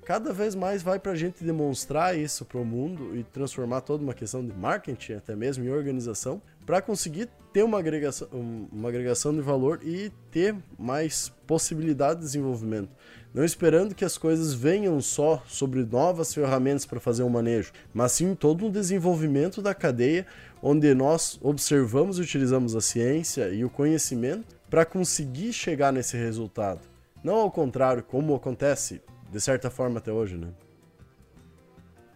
cada 0.07 0.33
vez 0.33 0.55
mais 0.55 0.85
vai 0.85 1.01
para 1.01 1.11
a 1.11 1.17
gente 1.17 1.43
demonstrar 1.43 2.17
isso 2.17 2.45
para 2.45 2.61
o 2.61 2.65
mundo 2.65 3.17
e 3.17 3.25
transformar 3.25 3.81
toda 3.81 4.05
uma 4.05 4.15
questão 4.15 4.47
de 4.47 4.53
marketing, 4.53 5.15
até 5.15 5.35
mesmo 5.35 5.65
em 5.65 5.69
organização, 5.69 6.41
para 6.65 6.81
conseguir 6.81 7.29
ter 7.53 7.65
uma 7.65 7.81
agregação, 7.81 8.29
uma 8.73 8.89
agregação 8.89 9.35
de 9.35 9.41
valor 9.41 9.81
e 9.83 10.13
ter 10.31 10.55
mais 10.79 11.29
possibilidade 11.45 12.21
de 12.21 12.27
desenvolvimento. 12.27 12.89
Não 13.35 13.45
esperando 13.45 13.97
que 13.97 14.05
as 14.05 14.17
coisas 14.17 14.55
venham 14.55 15.01
só 15.01 15.43
sobre 15.49 15.85
novas 15.85 16.33
ferramentas 16.33 16.87
para 16.87 17.01
fazer 17.01 17.25
um 17.25 17.29
manejo, 17.29 17.73
mas 17.93 18.13
sim 18.13 18.33
todo 18.37 18.65
um 18.65 18.71
desenvolvimento 18.71 19.61
da 19.61 19.75
cadeia 19.75 20.25
onde 20.63 20.95
nós 20.95 21.37
observamos 21.43 22.19
e 22.19 22.23
utilizamos 22.23 22.77
a 22.77 22.81
ciência 22.81 23.49
e 23.49 23.65
o 23.65 23.71
conhecimento 23.71 24.57
para 24.71 24.85
conseguir 24.85 25.53
chegar 25.53 25.93
nesse 25.93 26.17
resultado. 26.17 26.81
Não 27.25 27.35
ao 27.35 27.51
contrário, 27.51 28.05
como 28.05 28.37
acontece 28.37 29.03
de 29.37 29.43
certa 29.43 29.69
forma 29.69 29.99
até 29.99 30.11
hoje, 30.11 30.35
né? 30.35 30.49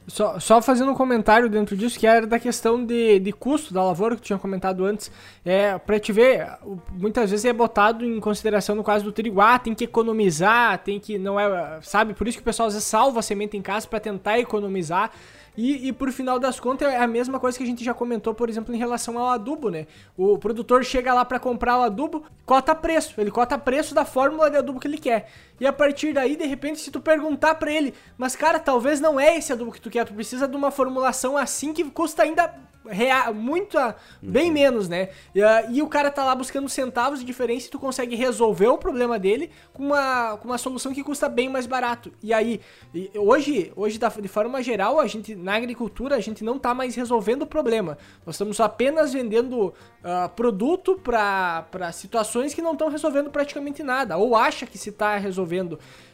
Só, 0.06 0.40
só 0.40 0.62
fazendo 0.62 0.90
um 0.90 0.94
comentário 0.94 1.50
dentro 1.50 1.76
disso, 1.76 1.98
que 1.98 2.06
era 2.06 2.26
da 2.26 2.38
questão 2.38 2.82
de, 2.84 3.18
de 3.20 3.30
custo 3.30 3.74
da 3.74 3.84
lavoura, 3.84 4.16
que 4.16 4.22
tu 4.22 4.24
tinha 4.24 4.38
comentado 4.38 4.86
antes. 4.86 5.12
É, 5.44 5.76
pra 5.76 6.00
te 6.00 6.12
ver, 6.12 6.48
muitas 6.90 7.30
vezes 7.30 7.44
é 7.44 7.52
botado 7.52 8.06
em 8.06 8.18
consideração 8.18 8.74
no 8.74 8.82
caso 8.82 9.04
do 9.04 9.12
trigo, 9.12 9.38
ah, 9.38 9.58
tem 9.58 9.74
que 9.74 9.84
economizar, 9.84 10.78
tem 10.78 10.98
que. 10.98 11.18
não 11.18 11.38
é 11.38 11.78
Sabe? 11.82 12.14
Por 12.14 12.26
isso 12.26 12.38
que 12.38 12.42
o 12.42 12.44
pessoal 12.44 12.68
às 12.68 12.74
vezes 12.74 12.88
salva 12.88 13.20
a 13.20 13.22
semente 13.22 13.54
em 13.54 13.62
casa 13.62 13.86
para 13.86 14.00
tentar 14.00 14.38
economizar. 14.38 15.12
E, 15.56 15.88
e 15.88 15.92
por 15.92 16.10
final 16.12 16.38
das 16.38 16.58
contas 16.58 16.88
é 16.88 16.96
a 16.96 17.06
mesma 17.06 17.38
coisa 17.38 17.58
que 17.58 17.64
a 17.64 17.66
gente 17.66 17.84
já 17.84 17.92
comentou, 17.92 18.32
por 18.34 18.48
exemplo, 18.48 18.74
em 18.74 18.78
relação 18.78 19.18
ao 19.18 19.28
adubo, 19.28 19.68
né? 19.68 19.86
O 20.16 20.38
produtor 20.38 20.84
chega 20.84 21.12
lá 21.12 21.24
para 21.24 21.38
comprar 21.38 21.78
o 21.78 21.82
adubo, 21.82 22.24
cota 22.46 22.74
preço. 22.74 23.20
Ele 23.20 23.30
cota 23.30 23.58
preço 23.58 23.94
da 23.94 24.04
fórmula 24.04 24.50
de 24.50 24.56
adubo 24.56 24.80
que 24.80 24.86
ele 24.86 24.98
quer. 24.98 25.30
E 25.60 25.66
a 25.66 25.72
partir 25.72 26.14
daí, 26.14 26.36
de 26.36 26.46
repente, 26.46 26.80
se 26.80 26.90
tu 26.90 27.00
perguntar 27.00 27.54
para 27.56 27.70
ele, 27.70 27.94
mas 28.16 28.34
cara, 28.34 28.58
talvez 28.58 28.98
não 28.98 29.20
é 29.20 29.36
esse 29.36 29.52
adubo 29.52 29.70
que 29.70 29.80
tu 29.80 29.90
quer, 29.90 30.06
tu 30.06 30.14
precisa 30.14 30.48
de 30.48 30.56
uma 30.56 30.70
formulação 30.70 31.36
assim 31.36 31.74
que 31.74 31.84
custa 31.84 32.22
ainda 32.22 32.70
real, 32.86 33.34
muito, 33.34 33.78
a, 33.78 33.94
bem 34.22 34.48
uhum. 34.48 34.54
menos, 34.54 34.88
né? 34.88 35.10
E, 35.34 35.42
uh, 35.42 35.46
e, 35.70 35.82
o 35.82 35.86
cara 35.86 36.10
tá 36.10 36.24
lá 36.24 36.34
buscando 36.34 36.68
centavos 36.68 37.20
de 37.20 37.24
diferença 37.24 37.66
e 37.66 37.70
tu 37.70 37.78
consegue 37.78 38.14
resolver 38.14 38.68
o 38.68 38.78
problema 38.78 39.18
dele 39.18 39.50
com 39.72 39.86
uma, 39.86 40.36
com 40.38 40.48
uma 40.48 40.58
solução 40.58 40.92
que 40.92 41.02
custa 41.02 41.28
bem 41.28 41.48
mais 41.48 41.66
barato. 41.66 42.12
E 42.22 42.32
aí, 42.32 42.60
e 42.94 43.10
hoje, 43.16 43.72
hoje 43.76 43.98
da, 43.98 44.08
de 44.08 44.28
forma 44.28 44.62
geral, 44.62 44.98
a 44.98 45.06
gente 45.06 45.34
na 45.34 45.54
agricultura 45.54 46.16
a 46.16 46.20
gente 46.20 46.42
não 46.42 46.58
tá 46.58 46.74
mais 46.74 46.94
resolvendo 46.94 47.42
o 47.42 47.46
problema. 47.46 47.98
Nós 48.24 48.34
estamos 48.34 48.60
apenas 48.60 49.12
vendendo 49.12 49.66
uh, 49.66 50.28
produto 50.34 50.98
para 50.98 51.92
situações 51.92 52.54
que 52.54 52.62
não 52.62 52.72
estão 52.72 52.88
resolvendo 52.88 53.30
praticamente 53.30 53.82
nada, 53.82 54.16
ou 54.16 54.34
acha 54.34 54.66
que 54.66 54.78
se 54.78 54.92
tá 54.92 55.16
resolvendo. 55.16 55.49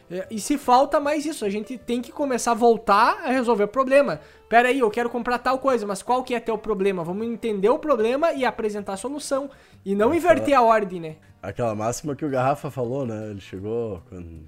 É, 0.09 0.25
e 0.31 0.39
se 0.39 0.57
falta 0.57 0.99
mais 0.99 1.25
isso, 1.25 1.43
a 1.43 1.49
gente 1.49 1.77
tem 1.77 2.01
que 2.01 2.11
começar 2.11 2.51
a 2.51 2.55
voltar 2.55 3.25
a 3.25 3.31
resolver 3.31 3.65
o 3.65 3.67
problema. 3.67 4.21
Pera 4.47 4.69
aí, 4.69 4.79
eu 4.79 4.89
quero 4.89 5.09
comprar 5.09 5.37
tal 5.37 5.59
coisa, 5.59 5.85
mas 5.85 6.01
qual 6.01 6.23
que 6.23 6.33
é 6.33 6.39
teu 6.39 6.57
problema? 6.57 7.03
Vamos 7.03 7.27
entender 7.27 7.69
o 7.69 7.77
problema 7.77 8.31
e 8.31 8.45
apresentar 8.45 8.93
a 8.93 8.97
solução. 8.97 9.49
E 9.85 9.93
não 9.93 10.15
inverter 10.15 10.57
a 10.57 10.61
ordem, 10.61 11.01
né? 11.01 11.15
Aquela 11.41 11.75
máxima 11.75 12.15
que 12.15 12.25
o 12.25 12.29
Garrafa 12.29 12.71
falou, 12.71 13.05
né? 13.05 13.29
Ele 13.29 13.41
chegou 13.41 14.01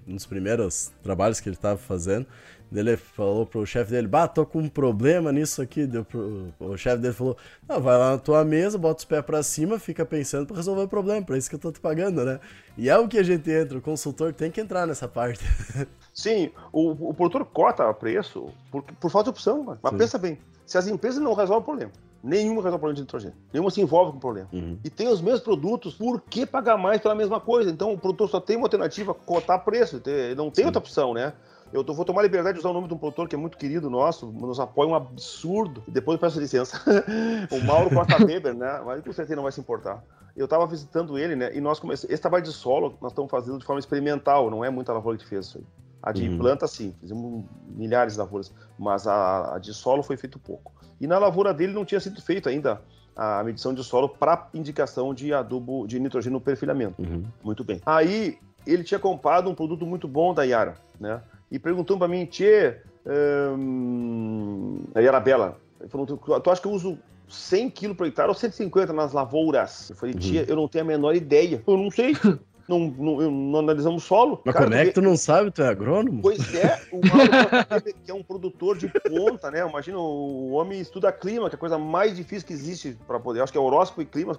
nos 0.08 0.26
primeiros 0.26 0.92
trabalhos 1.04 1.40
que 1.40 1.50
ele 1.50 1.56
estava 1.56 1.78
fazendo. 1.78 2.26
Ele 2.72 2.96
falou 2.96 3.46
pro 3.46 3.66
chefe 3.66 3.92
dele, 3.92 4.08
bah, 4.08 4.28
tô 4.28 4.46
com 4.46 4.60
um 4.60 4.70
problema 4.70 5.32
nisso 5.32 5.62
aqui. 5.62 5.88
Deu 5.88 6.06
pro... 6.06 6.54
O 6.60 6.78
chefe 6.78 6.98
dele 6.98 7.14
falou, 7.14 7.36
não, 7.68 7.82
vai 7.82 7.98
lá 7.98 8.12
na 8.12 8.18
tua 8.18 8.46
mesa, 8.46 8.78
bota 8.78 9.00
os 9.00 9.06
pés 9.06 9.26
pra 9.26 9.42
cima, 9.42 9.80
fica 9.80 10.06
pensando 10.06 10.46
pra 10.46 10.56
resolver 10.56 10.84
o 10.84 10.88
problema, 10.88 11.26
pra 11.26 11.38
isso 11.38 11.50
que 11.50 11.56
eu 11.56 11.60
tô 11.60 11.72
te 11.72 11.80
pagando, 11.80 12.24
né? 12.24 12.40
E 12.78 12.90
é 12.90 12.98
o 12.98 13.08
que 13.08 13.18
a 13.18 13.24
gente 13.24 13.50
entra, 13.50 13.78
o 13.78 13.82
consultor 13.82 14.34
tem 14.34 14.52
que 14.52 14.62
entrar 14.62 14.86
nessa 14.86 15.08
parte. 15.08 15.44
Sim, 16.14 16.52
o, 16.72 17.10
o 17.10 17.14
produtor 17.14 17.46
cota 17.46 17.92
preço 17.94 18.50
por, 18.72 18.84
por 18.84 19.10
falta 19.10 19.26
de 19.26 19.30
opção, 19.32 19.64
mas, 19.64 19.80
mas 19.82 19.98
pensa 19.98 20.18
bem, 20.18 20.38
se 20.66 20.78
as 20.78 20.88
empresas 20.88 21.22
não 21.22 21.34
resolvem 21.34 21.62
o 21.62 21.66
problema, 21.66 21.92
nenhuma 22.24 22.58
resolve 22.58 22.76
o 22.76 22.80
problema 22.80 22.96
de 22.96 23.02
nitrogênio, 23.02 23.36
nenhuma 23.52 23.72
se 23.72 23.82
envolve 23.82 24.12
com 24.12 24.18
o 24.18 24.22
problema, 24.22 24.50
uhum. 24.52 24.78
e 24.84 24.90
tem 24.90 25.08
os 25.08 25.22
mesmos 25.22 25.42
produtos, 25.42 25.96
por 25.96 26.22
que 26.22 26.46
pagar 26.46 26.78
mais 26.78 27.02
pela 27.02 27.16
mesma 27.16 27.40
coisa? 27.40 27.72
Então 27.72 27.94
o 27.94 27.98
produtor 27.98 28.30
só 28.30 28.40
tem 28.40 28.58
uma 28.58 28.66
alternativa, 28.66 29.14
cotar 29.14 29.64
preço, 29.64 30.02
não 30.36 30.52
tem 30.52 30.64
Sim. 30.64 30.66
outra 30.66 30.80
opção, 30.80 31.14
né? 31.14 31.34
Eu 31.72 31.84
tô, 31.84 31.94
vou 31.94 32.04
tomar 32.04 32.24
liberdade 32.24 32.56
de 32.56 32.60
usar 32.60 32.70
o 32.70 32.74
nome 32.74 32.88
de 32.88 32.94
um 32.94 32.98
produtor 32.98 33.28
que 33.28 33.36
é 33.36 33.38
muito 33.38 33.58
querido 33.58 33.90
nosso, 33.90 34.32
nos 34.32 34.60
apoia 34.60 34.90
um 34.90 34.96
absurdo. 34.96 35.84
Depois 35.88 36.16
eu 36.16 36.20
peço 36.20 36.40
licença. 36.40 36.82
o 37.52 37.64
Mauro 37.64 37.90
Costa 37.90 38.18
Weber, 38.26 38.56
né? 38.56 38.82
Mas 38.86 39.02
com 39.04 39.14
certeza 39.14 39.36
não 39.36 39.44
vai 39.44 39.52
se 39.52 39.60
importar. 39.60 40.04
Eu 40.36 40.46
estava 40.46 40.66
visitando 40.66 41.18
ele, 41.18 41.36
né? 41.36 41.56
E 41.56 41.62
nós 41.62 41.80
começamos. 41.80 42.12
Esse 42.12 42.22
trabalho 42.22 42.44
de 42.44 42.52
solo 42.52 42.98
nós 43.02 43.12
estamos 43.12 43.30
fazendo 43.30 43.60
de 43.60 43.66
forma 43.66 43.80
experimental, 43.80 44.50
não 44.50 44.66
é 44.66 44.70
muita 44.70 44.94
lavoura 44.94 45.18
que 45.18 45.28
fez 45.28 45.46
isso 45.46 45.58
aí. 45.60 45.64
A 46.02 46.12
de 46.14 46.30
uhum. 46.30 46.38
planta, 46.38 46.66
sim, 46.66 46.96
fizemos 47.02 47.44
milhares 47.68 48.14
de 48.14 48.20
lavouras, 48.20 48.54
mas 48.78 49.06
a, 49.06 49.56
a 49.56 49.60
de 49.60 49.74
solo 49.74 50.02
foi 50.02 50.16
feito 50.16 50.40
pouco. 50.40 50.72
E 51.00 51.06
na 51.06 51.18
lavoura 51.18 51.54
dele 51.54 51.74
não 51.74 51.84
tinha 51.84 52.00
sido 52.00 52.22
feito 52.22 52.48
ainda 52.48 52.82
a 53.16 53.44
medição 53.44 53.74
de 53.74 53.84
solo 53.84 54.08
para 54.08 54.48
indicação 54.54 55.14
de 55.14 55.34
adubo 55.34 55.86
de 55.86 56.00
nitrogênio 56.00 56.40
no 56.40 56.42
perfilhamento. 56.42 57.02
Uhum. 57.02 57.26
Muito 57.44 57.66
bem. 57.66 57.82
Aí 57.86 58.40
ele 58.66 58.84
tinha 58.84 59.00
comprado 59.00 59.50
um 59.50 59.56
produto 59.56 59.86
muito 59.86 60.08
bom 60.08 60.34
da 60.34 60.44
Yara, 60.44 60.76
né? 60.98 61.22
E 61.52 61.58
perguntou 61.58 61.98
para 61.98 62.08
mim, 62.08 62.26
Tchê, 62.26 62.78
hum, 63.58 64.84
aí 64.94 65.06
era 65.06 65.20
bela, 65.20 65.60
ele 65.80 65.90
falou, 65.90 66.06
tu, 66.06 66.18
tu 66.18 66.52
acha 66.52 66.62
que 66.62 66.68
eu 66.68 66.72
uso 66.72 66.98
100 67.30 67.70
quilos 67.70 67.98
por 67.98 68.08
hectare 68.08 68.28
ou 68.28 68.36
150 68.36 68.92
nas 68.92 69.14
lavouras? 69.14 69.90
Eu 69.90 69.96
falei, 69.96 70.16
tia, 70.16 70.42
uhum. 70.42 70.48
eu 70.48 70.56
não 70.56 70.68
tenho 70.68 70.84
a 70.84 70.88
menor 70.88 71.16
ideia. 71.16 71.64
Eu 71.66 71.78
não 71.78 71.92
sei. 71.92 72.16
Não, 72.70 72.80
não, 72.80 73.32
não 73.32 73.60
analisamos 73.60 74.04
solo. 74.04 74.42
Mas 74.46 74.54
cara, 74.54 74.66
como 74.66 74.78
é 74.78 74.86
que 74.86 74.92
tu 74.92 75.02
não 75.02 75.18
sabe, 75.18 75.50
tu 75.50 75.64
é 75.64 75.68
agrônomo? 75.68 76.22
Pois 76.22 76.54
é, 76.54 76.80
o 76.92 77.02
Mauro 77.06 77.84
que 78.06 78.12
é 78.12 78.14
um 78.14 78.22
produtor 78.22 78.78
de 78.78 78.88
ponta, 78.88 79.50
né? 79.50 79.68
Imagina, 79.68 79.98
o 79.98 80.52
homem 80.52 80.80
estuda 80.80 81.12
clima, 81.12 81.50
que 81.50 81.56
é 81.56 81.58
a 81.58 81.60
coisa 81.60 81.80
mais 81.80 82.16
difícil 82.16 82.48
que 82.48 82.54
existe 82.54 82.96
para 83.08 83.20
poder. 83.20 83.42
Acho 83.42 83.52
que 83.52 83.58
é 83.58 83.62
horóscopo 83.62 84.04
e 84.04 84.06
clima. 84.06 84.38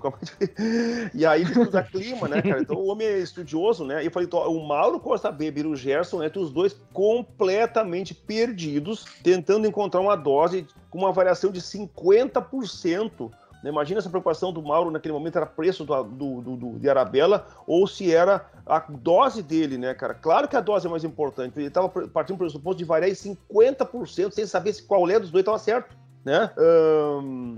E 1.13 1.27
aí 1.27 1.43
ele 1.43 1.51
estuda 1.51 1.83
clima, 1.83 2.29
né, 2.29 2.41
cara? 2.41 2.61
Então 2.61 2.77
o 2.77 2.87
homem 2.87 3.07
é 3.07 3.19
estudioso, 3.19 3.85
né? 3.85 4.03
E 4.03 4.07
eu 4.07 4.11
falei, 4.13 4.29
o 4.33 4.67
Mauro 4.67 5.01
Costa 5.01 5.29
Weber 5.31 5.65
e 5.65 5.69
o 5.69 5.77
Gerson, 5.77 6.23
entre 6.23 6.39
os 6.39 6.53
dois 6.53 6.81
completamente 6.93 8.15
perdidos, 8.15 9.05
tentando 9.23 9.67
encontrar 9.67 10.01
uma 10.01 10.15
dose 10.15 10.67
com 10.89 10.99
uma 10.99 11.13
variação 11.13 11.51
de 11.51 11.61
50% 11.61 13.31
né? 13.31 13.50
Imagina 13.69 13.99
essa 13.99 14.09
preocupação 14.09 14.53
do 14.53 14.63
Mauro 14.63 14.91
naquele 14.91 15.13
momento, 15.13 15.37
era 15.37 15.47
preço 15.47 15.85
do, 15.85 16.03
do, 16.03 16.41
do, 16.41 16.79
de 16.79 16.89
Arabella 16.89 17.47
ou 17.67 17.87
se 17.87 18.13
era 18.15 18.47
a 18.65 18.79
dose 18.79 19.43
dele, 19.43 19.77
né, 19.77 19.93
cara? 19.93 20.15
Claro 20.15 20.49
que 20.49 20.57
a 20.57 20.61
dose 20.61 20.87
é 20.87 20.91
mais 20.91 21.05
importante. 21.05 21.59
Ele 21.59 21.67
estava 21.67 21.89
partindo 21.89 22.37
do 22.37 22.41
pressuposto 22.41 22.79
de 22.79 22.85
variar 22.85 23.11
em 23.11 23.15
50% 23.15 24.33
sem 24.33 24.47
saber 24.47 24.73
se 24.73 24.83
qual 24.83 25.09
é 25.11 25.19
dos 25.19 25.31
dois 25.31 25.43
estava 25.43 25.59
certo, 25.59 25.95
né? 26.25 26.51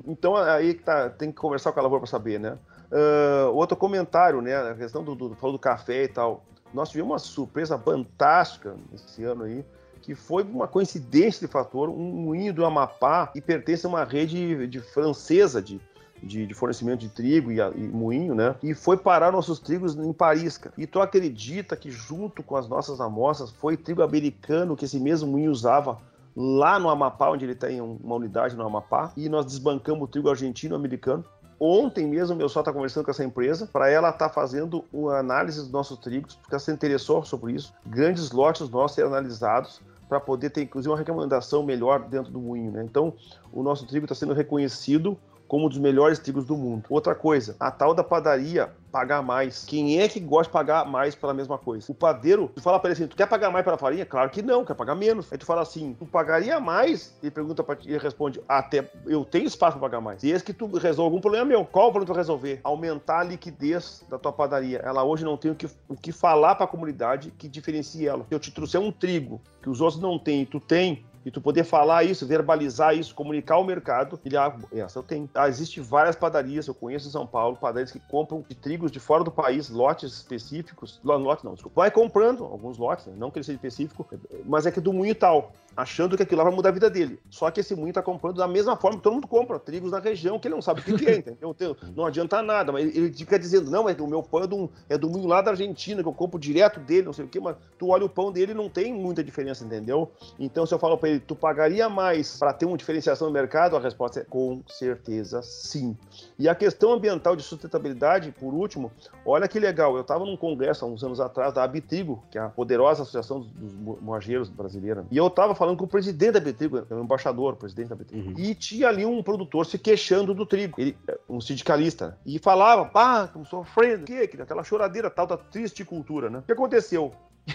Então 0.07 0.36
aí 0.36 0.74
tá, 0.74 1.09
tem 1.11 1.30
que 1.30 1.36
conversar 1.36 1.72
com 1.72 1.78
a 1.78 1.82
lavoura 1.82 2.00
para 2.00 2.11
saber, 2.11 2.40
né? 2.40 2.59
Uh, 2.90 3.55
outro 3.55 3.76
comentário, 3.76 4.42
né? 4.42 4.55
A 4.55 4.74
questão 4.74 5.03
do, 5.05 5.14
do, 5.14 5.28
do 5.30 5.59
café 5.59 6.05
e 6.05 6.09
tal. 6.09 6.44
Nós 6.74 6.90
tivemos 6.90 7.12
uma 7.12 7.18
surpresa 7.18 7.78
fantástica 7.78 8.74
esse 8.92 9.22
ano 9.24 9.44
aí 9.44 9.64
que 10.03 10.16
foi 10.16 10.42
uma 10.42 10.66
coincidência 10.66 11.46
de 11.46 11.53
fator, 11.53 11.88
um 11.88 11.94
moinho 11.94 12.53
do 12.53 12.64
Amapá 12.64 13.28
que 13.28 13.40
pertence 13.40 13.86
a 13.86 13.88
uma 13.88 14.05
rede 14.05 14.66
de 14.66 14.80
francesa 14.80 15.62
de, 15.62 15.80
de, 16.22 16.46
de, 16.46 16.54
fornecimento 16.54 17.00
de 17.00 17.08
trigo 17.08 17.50
e, 17.50 17.58
e, 17.58 17.88
moinho, 17.88 18.34
né? 18.34 18.54
E 18.62 18.74
foi 18.74 18.96
parar 18.96 19.32
nossos 19.32 19.58
trigos 19.58 19.96
em 19.96 20.12
Paris, 20.12 20.56
cara. 20.58 20.74
E 20.78 20.86
tu 20.86 21.00
acredita 21.00 21.76
que 21.76 21.90
junto 21.90 22.42
com 22.42 22.56
as 22.56 22.68
nossas 22.68 23.00
amostras 23.00 23.50
foi 23.50 23.76
trigo 23.76 24.02
americano 24.02 24.76
que 24.76 24.84
esse 24.84 24.98
mesmo 24.98 25.32
moinho 25.32 25.50
usava 25.50 25.98
lá 26.34 26.78
no 26.78 26.88
Amapá, 26.88 27.30
onde 27.30 27.44
ele 27.44 27.54
tem 27.54 27.80
uma 27.80 28.14
unidade 28.14 28.56
no 28.56 28.66
Amapá, 28.66 29.12
e 29.16 29.28
nós 29.28 29.44
desbancamos 29.44 30.02
o 30.04 30.06
trigo 30.06 30.30
argentino-americano. 30.30 31.24
Ontem 31.60 32.08
mesmo, 32.08 32.34
meu 32.34 32.48
só 32.48 32.60
está 32.60 32.72
conversando 32.72 33.04
com 33.04 33.10
essa 33.12 33.22
empresa 33.22 33.68
para 33.72 33.88
ela 33.88 34.10
estar 34.10 34.28
tá 34.28 34.34
fazendo 34.34 34.84
uma 34.92 35.18
análise 35.18 35.60
dos 35.60 35.70
nossos 35.70 35.96
trigos, 35.98 36.34
porque 36.34 36.54
ela 36.54 36.58
se 36.58 36.72
interessou 36.72 37.24
sobre 37.24 37.52
isso. 37.52 37.72
Grandes 37.86 38.32
lotes 38.32 38.68
nossos 38.68 38.96
serem 38.96 39.10
analisados 39.10 39.80
para 40.08 40.18
poder 40.18 40.50
ter, 40.50 40.62
inclusive, 40.62 40.90
uma 40.90 40.98
recomendação 40.98 41.62
melhor 41.62 42.00
dentro 42.00 42.32
do 42.32 42.40
moinho. 42.40 42.72
Né? 42.72 42.82
Então, 42.82 43.14
o 43.52 43.62
nosso 43.62 43.86
trigo 43.86 44.04
está 44.04 44.14
sendo 44.14 44.34
reconhecido 44.34 45.16
como 45.53 45.66
um 45.66 45.68
dos 45.68 45.76
melhores 45.76 46.18
trigos 46.18 46.46
do 46.46 46.57
mundo. 46.57 46.84
Outra 46.88 47.14
coisa, 47.14 47.55
a 47.61 47.70
tal 47.70 47.92
da 47.92 48.03
padaria 48.03 48.70
pagar 48.90 49.20
mais. 49.20 49.66
Quem 49.66 50.00
é 50.00 50.09
que 50.09 50.18
gosta 50.18 50.44
de 50.44 50.50
pagar 50.50 50.86
mais 50.86 51.14
pela 51.14 51.34
mesma 51.34 51.59
coisa? 51.59 51.92
O 51.92 51.94
padeiro, 51.94 52.50
tu 52.55 52.62
fala 52.62 52.80
pra 52.80 52.88
ele 52.88 52.94
assim, 52.94 53.07
tu 53.07 53.14
quer 53.14 53.26
pagar 53.26 53.50
mais 53.50 53.62
pela 53.62 53.76
farinha? 53.76 54.07
Claro 54.07 54.30
que 54.30 54.40
não, 54.40 54.64
quer 54.64 54.72
pagar 54.72 54.94
menos. 54.94 55.30
Aí 55.30 55.36
tu 55.36 55.44
fala 55.44 55.61
assim, 55.61 55.94
tu 55.98 56.07
pagaria 56.07 56.59
mais? 56.59 57.14
Ele 57.22 57.30
pergunta 57.30 57.62
pra 57.62 57.76
ti, 57.76 57.86
ele 57.86 57.98
responde, 57.98 58.40
até 58.48 58.90
eu 59.05 59.26
tenho 59.26 59.44
espaço 59.44 59.78
pra 59.78 59.90
pagar 59.90 60.00
mais. 60.00 60.22
Desde 60.22 60.42
que 60.42 60.55
tu 60.55 60.66
resolva 60.78 61.09
algum 61.09 61.20
problema 61.20 61.44
meu. 61.44 61.66
Qual 61.66 61.88
o 61.88 61.92
problema 61.92 62.14
tu 62.14 62.16
resolver? 62.16 62.59
Aumentar 62.64 63.20
a 63.20 63.24
liquidez 63.24 64.03
da 64.09 64.18
tua 64.18 64.32
padaria. 64.32 64.78
Ela 64.78 65.05
hoje 65.05 65.22
não 65.22 65.36
tem 65.36 65.50
o 65.50 65.55
que, 65.55 65.68
o 65.86 65.94
que 65.94 66.12
falar 66.12 66.55
pra 66.55 66.66
comunidade 66.66 67.30
que 67.36 67.46
diferencie 67.46 68.09
ela. 68.09 68.24
Se 68.26 68.34
eu 68.34 68.40
te 68.40 68.50
trouxer 68.50 68.80
um 68.80 68.90
trigo 68.90 69.38
que 69.62 69.68
os 69.68 69.82
outros 69.82 70.00
não 70.00 70.18
têm 70.18 70.42
e 70.42 70.46
tu 70.46 70.59
tem, 70.59 71.05
e 71.24 71.30
tu 71.30 71.40
poder 71.40 71.64
falar 71.64 72.04
isso, 72.04 72.26
verbalizar 72.26 72.96
isso, 72.96 73.14
comunicar 73.14 73.54
ao 73.54 73.64
mercado, 73.64 74.18
ele, 74.24 74.36
ah, 74.36 74.54
essa 74.72 74.98
eu 74.98 75.02
tenho. 75.02 75.28
Ah, 75.34 75.48
existe 75.48 75.80
várias 75.80 76.16
padarias, 76.16 76.66
eu 76.66 76.74
conheço 76.74 77.08
em 77.08 77.10
São 77.10 77.26
Paulo, 77.26 77.56
padarias 77.56 77.92
que 77.92 78.00
compram 78.00 78.44
de 78.48 78.54
trigos 78.54 78.90
de 78.90 78.98
fora 78.98 79.22
do 79.22 79.30
país, 79.30 79.70
lotes 79.70 80.12
específicos, 80.12 81.00
lotes 81.04 81.44
não, 81.44 81.54
desculpa, 81.54 81.82
vai 81.82 81.90
comprando 81.90 82.44
alguns 82.44 82.78
lotes, 82.78 83.06
né? 83.06 83.14
não 83.16 83.30
que 83.30 83.38
ele 83.38 83.44
seja 83.44 83.56
específico, 83.56 84.06
mas 84.44 84.66
é 84.66 84.70
que 84.70 84.80
do 84.80 84.92
moinho 84.92 85.14
tal, 85.14 85.52
achando 85.76 86.16
que 86.16 86.22
aquilo 86.22 86.38
lá 86.38 86.44
vai 86.44 86.54
mudar 86.54 86.68
a 86.68 86.72
vida 86.72 86.90
dele. 86.90 87.18
Só 87.30 87.50
que 87.50 87.60
esse 87.60 87.74
moinho 87.74 87.92
tá 87.92 88.02
comprando 88.02 88.36
da 88.36 88.48
mesma 88.48 88.76
forma 88.76 88.98
que 88.98 89.02
todo 89.02 89.14
mundo 89.14 89.26
compra, 89.26 89.58
trigos 89.58 89.90
na 89.90 89.98
região, 89.98 90.38
que 90.38 90.48
ele 90.48 90.54
não 90.54 90.62
sabe 90.62 90.80
o 90.80 90.84
que, 90.84 90.94
que 90.94 91.08
é, 91.08 91.16
entendeu? 91.18 91.76
Não 91.94 92.06
adianta 92.06 92.42
nada, 92.42 92.72
mas 92.72 92.94
ele 92.94 93.12
fica 93.12 93.38
dizendo, 93.38 93.70
não, 93.70 93.88
é 93.88 93.96
o 93.98 94.06
meu 94.06 94.22
pão 94.22 94.42
é 94.42 94.46
do, 94.46 94.70
é 94.88 94.98
do 94.98 95.08
moinho 95.08 95.28
lá 95.28 95.40
da 95.40 95.52
Argentina, 95.52 96.02
que 96.02 96.08
eu 96.08 96.12
compro 96.12 96.38
direto 96.38 96.80
dele, 96.80 97.06
não 97.06 97.12
sei 97.12 97.24
o 97.24 97.28
que, 97.28 97.40
mas 97.40 97.56
tu 97.78 97.88
olha 97.88 98.04
o 98.04 98.08
pão 98.08 98.32
dele 98.32 98.54
não 98.54 98.68
tem 98.68 98.92
muita 98.92 99.22
diferença, 99.22 99.64
entendeu? 99.64 100.10
Então 100.38 100.66
se 100.66 100.74
eu 100.74 100.78
falo 100.78 100.98
para 100.98 101.10
ele, 101.10 101.20
tu 101.20 101.34
pagaria 101.34 101.88
mais 101.88 102.38
para 102.38 102.52
ter 102.52 102.66
uma 102.66 102.76
diferenciação 102.76 103.28
no 103.28 103.32
mercado? 103.32 103.76
A 103.76 103.80
resposta 103.80 104.20
é 104.20 104.24
com 104.24 104.62
certeza 104.66 105.42
sim. 105.42 105.96
E 106.38 106.48
a 106.48 106.54
questão 106.54 106.92
ambiental 106.92 107.36
de 107.36 107.42
sustentabilidade, 107.42 108.32
por 108.32 108.52
último, 108.52 108.90
olha 109.24 109.48
que 109.48 109.58
legal, 109.58 109.94
eu 109.94 110.02
estava 110.02 110.24
num 110.24 110.36
congresso 110.36 110.84
há 110.84 110.88
uns 110.88 111.02
anos 111.04 111.20
atrás 111.20 111.52
da 111.52 111.62
Abitrigo, 111.62 112.22
que 112.30 112.38
é 112.38 112.40
a 112.40 112.48
poderosa 112.48 113.02
associação 113.02 113.40
dos 113.40 114.00
moageiros 114.00 114.48
brasileira, 114.48 115.04
e 115.10 115.16
eu 115.16 115.26
estava 115.26 115.54
falando 115.62 115.78
com 115.78 115.84
o 115.84 115.88
presidente 115.88 116.32
da 116.32 116.38
Abitrigo, 116.40 116.84
o 116.90 117.00
embaixador, 117.00 117.52
o 117.52 117.56
presidente 117.56 117.86
da 117.86 117.94
Abitrigo, 117.94 118.30
uhum. 118.30 118.34
e 118.36 118.52
tinha 118.52 118.88
ali 118.88 119.06
um 119.06 119.22
produtor 119.22 119.64
se 119.64 119.78
queixando 119.78 120.34
do 120.34 120.44
trigo, 120.44 120.80
ele, 120.80 120.98
um 121.28 121.40
sindicalista, 121.40 122.18
e 122.26 122.36
falava, 122.40 122.84
pá, 122.86 123.26
estamos 123.26 123.48
sofrendo, 123.48 124.04
que, 124.04 124.12
aquela 124.40 124.64
choradeira 124.64 125.08
tal 125.08 125.24
da 125.24 125.36
triste 125.36 125.84
cultura, 125.84 126.28
né? 126.28 126.40
O 126.40 126.42
que 126.42 126.50
aconteceu? 126.50 127.12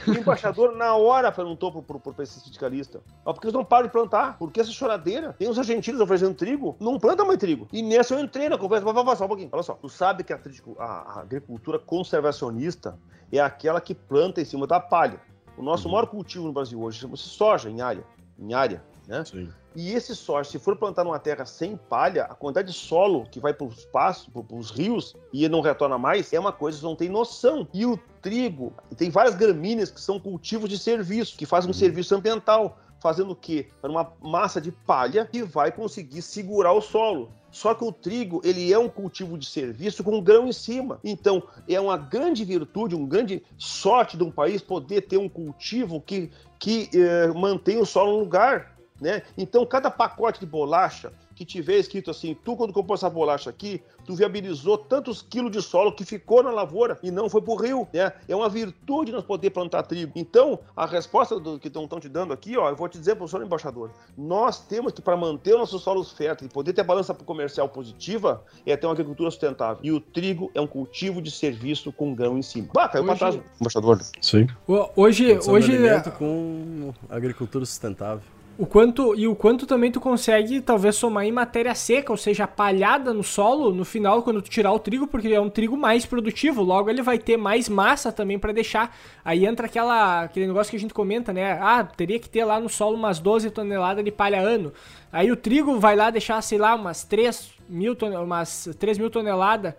O 0.07 0.11
embaixador, 0.11 0.73
na 0.75 0.95
hora, 0.95 1.33
perguntou 1.33 1.69
pro, 1.69 1.81
pro, 1.81 2.13
pro 2.13 2.23
esse 2.23 2.39
sindicalista: 2.39 3.01
Ó, 3.25 3.33
por 3.33 3.39
que 3.39 3.47
eles 3.47 3.53
não 3.53 3.63
param 3.63 3.87
de 3.87 3.91
plantar? 3.91 4.37
Por 4.37 4.51
que 4.51 4.59
essa 4.59 4.71
choradeira? 4.71 5.33
Tem 5.39 5.49
os 5.49 5.57
argentinos 5.57 6.01
oferecendo 6.01 6.33
trigo? 6.33 6.75
Não 6.77 6.99
planta 6.99 7.23
mais 7.23 7.39
trigo. 7.39 7.69
E 7.71 7.81
nessa 7.81 8.13
eu 8.13 8.19
entrei 8.19 8.49
na 8.49 8.57
conversa. 8.57 8.83
Vai, 8.83 9.03
vai, 9.03 9.15
só 9.15 9.23
um 9.23 9.29
pouquinho. 9.29 9.49
Olha 9.49 9.63
só. 9.63 9.75
Tu 9.75 9.87
sabe 9.87 10.25
que 10.25 10.33
a, 10.33 10.39
a, 10.79 10.83
a, 10.83 11.21
agricultura 11.21 11.79
conservacionista 11.79 12.99
é 13.31 13.39
aquela 13.39 13.79
que 13.79 13.95
planta 13.95 14.41
em 14.41 14.45
cima 14.45 14.67
da 14.67 14.77
palha. 14.77 15.21
O 15.57 15.63
nosso 15.63 15.87
uhum. 15.87 15.93
maior 15.93 16.07
cultivo 16.07 16.45
no 16.45 16.53
Brasil 16.53 16.81
hoje 16.81 16.99
chama-se 16.99 17.23
soja 17.23 17.69
em 17.69 17.81
área. 17.81 18.03
Em 18.39 18.53
área 18.53 18.83
né? 19.07 19.23
Sim. 19.23 19.49
E 19.75 19.91
esse 19.93 20.15
soja, 20.15 20.49
se 20.49 20.59
for 20.59 20.75
plantar 20.75 21.03
numa 21.03 21.19
terra 21.19 21.45
sem 21.45 21.77
palha, 21.77 22.25
a 22.25 22.35
quantidade 22.35 22.67
de 22.67 22.73
solo 22.73 23.25
que 23.31 23.39
vai 23.39 23.53
para 23.53 23.65
os 23.65 23.85
pastos, 23.85 24.27
para 24.33 24.55
os 24.55 24.69
rios 24.69 25.15
e 25.31 25.47
não 25.47 25.61
retorna 25.61 25.97
mais, 25.97 26.33
é 26.33 26.39
uma 26.39 26.51
coisa 26.51 26.79
que 26.79 26.83
não 26.83 26.95
tem 26.95 27.07
noção. 27.07 27.67
E 27.73 27.85
o 27.85 27.97
trigo, 28.21 28.73
tem 28.97 29.09
várias 29.09 29.35
gramíneas 29.35 29.89
que 29.89 30.01
são 30.01 30.19
cultivos 30.19 30.69
de 30.69 30.77
serviço, 30.77 31.37
que 31.37 31.45
fazem 31.45 31.69
um 31.69 31.73
uhum. 31.73 31.79
serviço 31.79 32.15
ambiental, 32.15 32.77
fazendo 32.99 33.31
o 33.31 33.35
quê? 33.35 33.67
Uma 33.81 34.11
massa 34.21 34.59
de 34.59 34.71
palha 34.71 35.25
que 35.25 35.43
vai 35.43 35.71
conseguir 35.71 36.21
segurar 36.21 36.73
o 36.73 36.81
solo. 36.81 37.31
Só 37.57 37.73
que 37.73 37.83
o 37.83 37.91
trigo, 37.91 38.39
ele 38.43 38.71
é 38.71 38.77
um 38.77 38.87
cultivo 38.87 39.35
de 39.35 39.47
serviço 39.47 40.03
com 40.03 40.21
grão 40.21 40.47
em 40.47 40.53
cima. 40.53 40.99
Então, 41.03 41.41
é 41.67 41.81
uma 41.81 41.97
grande 41.97 42.45
virtude, 42.45 42.93
uma 42.93 43.07
grande 43.07 43.43
sorte 43.57 44.15
de 44.15 44.23
um 44.23 44.29
país 44.29 44.61
poder 44.61 45.01
ter 45.01 45.17
um 45.17 45.27
cultivo 45.27 45.99
que, 45.99 46.29
que 46.59 46.87
eh, 46.93 47.29
mantém 47.33 47.79
o 47.79 47.85
solo 47.85 48.11
no 48.11 48.19
lugar. 48.19 48.77
Né? 49.01 49.23
Então, 49.35 49.65
cada 49.65 49.89
pacote 49.89 50.39
de 50.39 50.45
bolacha 50.45 51.11
que 51.37 51.45
tiver 51.45 51.77
escrito 51.77 52.09
assim, 52.09 52.35
tu 52.43 52.55
quando 52.55 52.73
comprou 52.73 52.95
essa 52.95 53.07
bolacha 53.07 53.47
aqui, 53.47 53.79
tu 54.03 54.15
viabilizou 54.15 54.75
tantos 54.75 55.21
quilos 55.21 55.51
de 55.51 55.61
solo 55.61 55.91
que 55.91 56.03
ficou 56.03 56.41
na 56.41 56.49
lavoura 56.49 56.97
e 57.03 57.11
não 57.11 57.29
foi 57.29 57.43
pro 57.43 57.55
rio, 57.55 57.87
né? 57.93 58.11
É 58.27 58.35
uma 58.35 58.49
virtude 58.49 59.11
nós 59.11 59.23
poder 59.23 59.51
plantar 59.51 59.83
trigo. 59.83 60.13
Então, 60.15 60.57
a 60.75 60.87
resposta 60.87 61.39
do 61.39 61.59
que 61.59 61.67
estão 61.67 61.87
te 61.99 62.09
dando 62.09 62.33
aqui, 62.33 62.57
ó, 62.57 62.69
eu 62.69 62.75
vou 62.75 62.89
te 62.89 62.97
dizer, 62.97 63.15
professor 63.15 63.43
embaixador, 63.43 63.91
nós 64.17 64.59
temos 64.65 64.91
que, 64.91 65.01
para 65.01 65.15
manter 65.15 65.53
os 65.53 65.59
nossos 65.59 65.83
solos 65.83 66.11
férteis 66.11 66.49
e 66.49 66.53
poder 66.53 66.73
ter 66.73 66.83
balança 66.83 67.13
comercial 67.13 67.69
positiva, 67.69 68.43
é 68.65 68.75
ter 68.75 68.87
uma 68.87 68.93
agricultura 68.93 69.29
sustentável. 69.29 69.77
E 69.83 69.91
o 69.91 69.99
trigo 70.01 70.49
é 70.55 70.61
um 70.61 70.67
cultivo 70.67 71.21
de 71.21 71.29
serviço 71.29 71.91
com 71.91 72.15
grão 72.15 72.35
em 72.35 72.41
cima. 72.41 72.69
Bah, 72.73 72.89
caiu 72.89 73.03
hoje... 73.03 73.15
pra 73.15 73.31
trás, 73.31 73.45
embaixador. 73.61 74.01
Sim. 74.21 74.47
Hoje, 74.95 75.37
hoje... 75.47 75.77
com 76.17 76.91
agricultura 77.09 77.63
sustentável 77.63 78.36
o 78.57 78.65
quanto 78.65 79.15
e 79.15 79.27
o 79.27 79.35
quanto 79.35 79.67
também 79.67 79.91
tu 79.91 79.99
consegue 79.99 80.59
talvez 80.61 80.95
somar 80.95 81.25
em 81.25 81.31
matéria 81.31 81.75
seca, 81.75 82.11
ou 82.11 82.17
seja, 82.17 82.47
palhada 82.47 83.13
no 83.13 83.23
solo 83.23 83.71
no 83.71 83.85
final 83.85 84.23
quando 84.23 84.41
tu 84.41 84.49
tirar 84.49 84.71
o 84.71 84.79
trigo, 84.79 85.05
porque 85.07 85.27
é 85.27 85.39
um 85.39 85.49
trigo 85.49 85.77
mais 85.77 86.05
produtivo, 86.05 86.63
logo 86.63 86.89
ele 86.89 87.03
vai 87.03 87.19
ter 87.19 87.37
mais 87.37 87.69
massa 87.69 88.11
também 88.11 88.39
para 88.39 88.51
deixar. 88.51 88.95
Aí 89.23 89.45
entra 89.45 89.67
aquela 89.67 90.23
aquele 90.23 90.47
negócio 90.47 90.71
que 90.71 90.77
a 90.77 90.79
gente 90.79 90.93
comenta, 90.93 91.31
né? 91.31 91.59
Ah, 91.61 91.83
teria 91.83 92.19
que 92.19 92.29
ter 92.29 92.43
lá 92.45 92.59
no 92.59 92.67
solo 92.67 92.95
umas 92.95 93.19
12 93.19 93.51
toneladas 93.51 94.03
de 94.03 94.11
palha 94.11 94.41
ano. 94.41 94.73
Aí 95.11 95.31
o 95.31 95.37
trigo 95.37 95.79
vai 95.79 95.95
lá 95.95 96.09
deixar, 96.09 96.41
sei 96.41 96.57
lá, 96.57 96.75
umas 96.75 97.03
3 97.03 97.53
mil, 97.69 97.95
umas 98.23 98.69
3 98.77 98.97
mil 98.97 99.09
toneladas. 99.09 99.75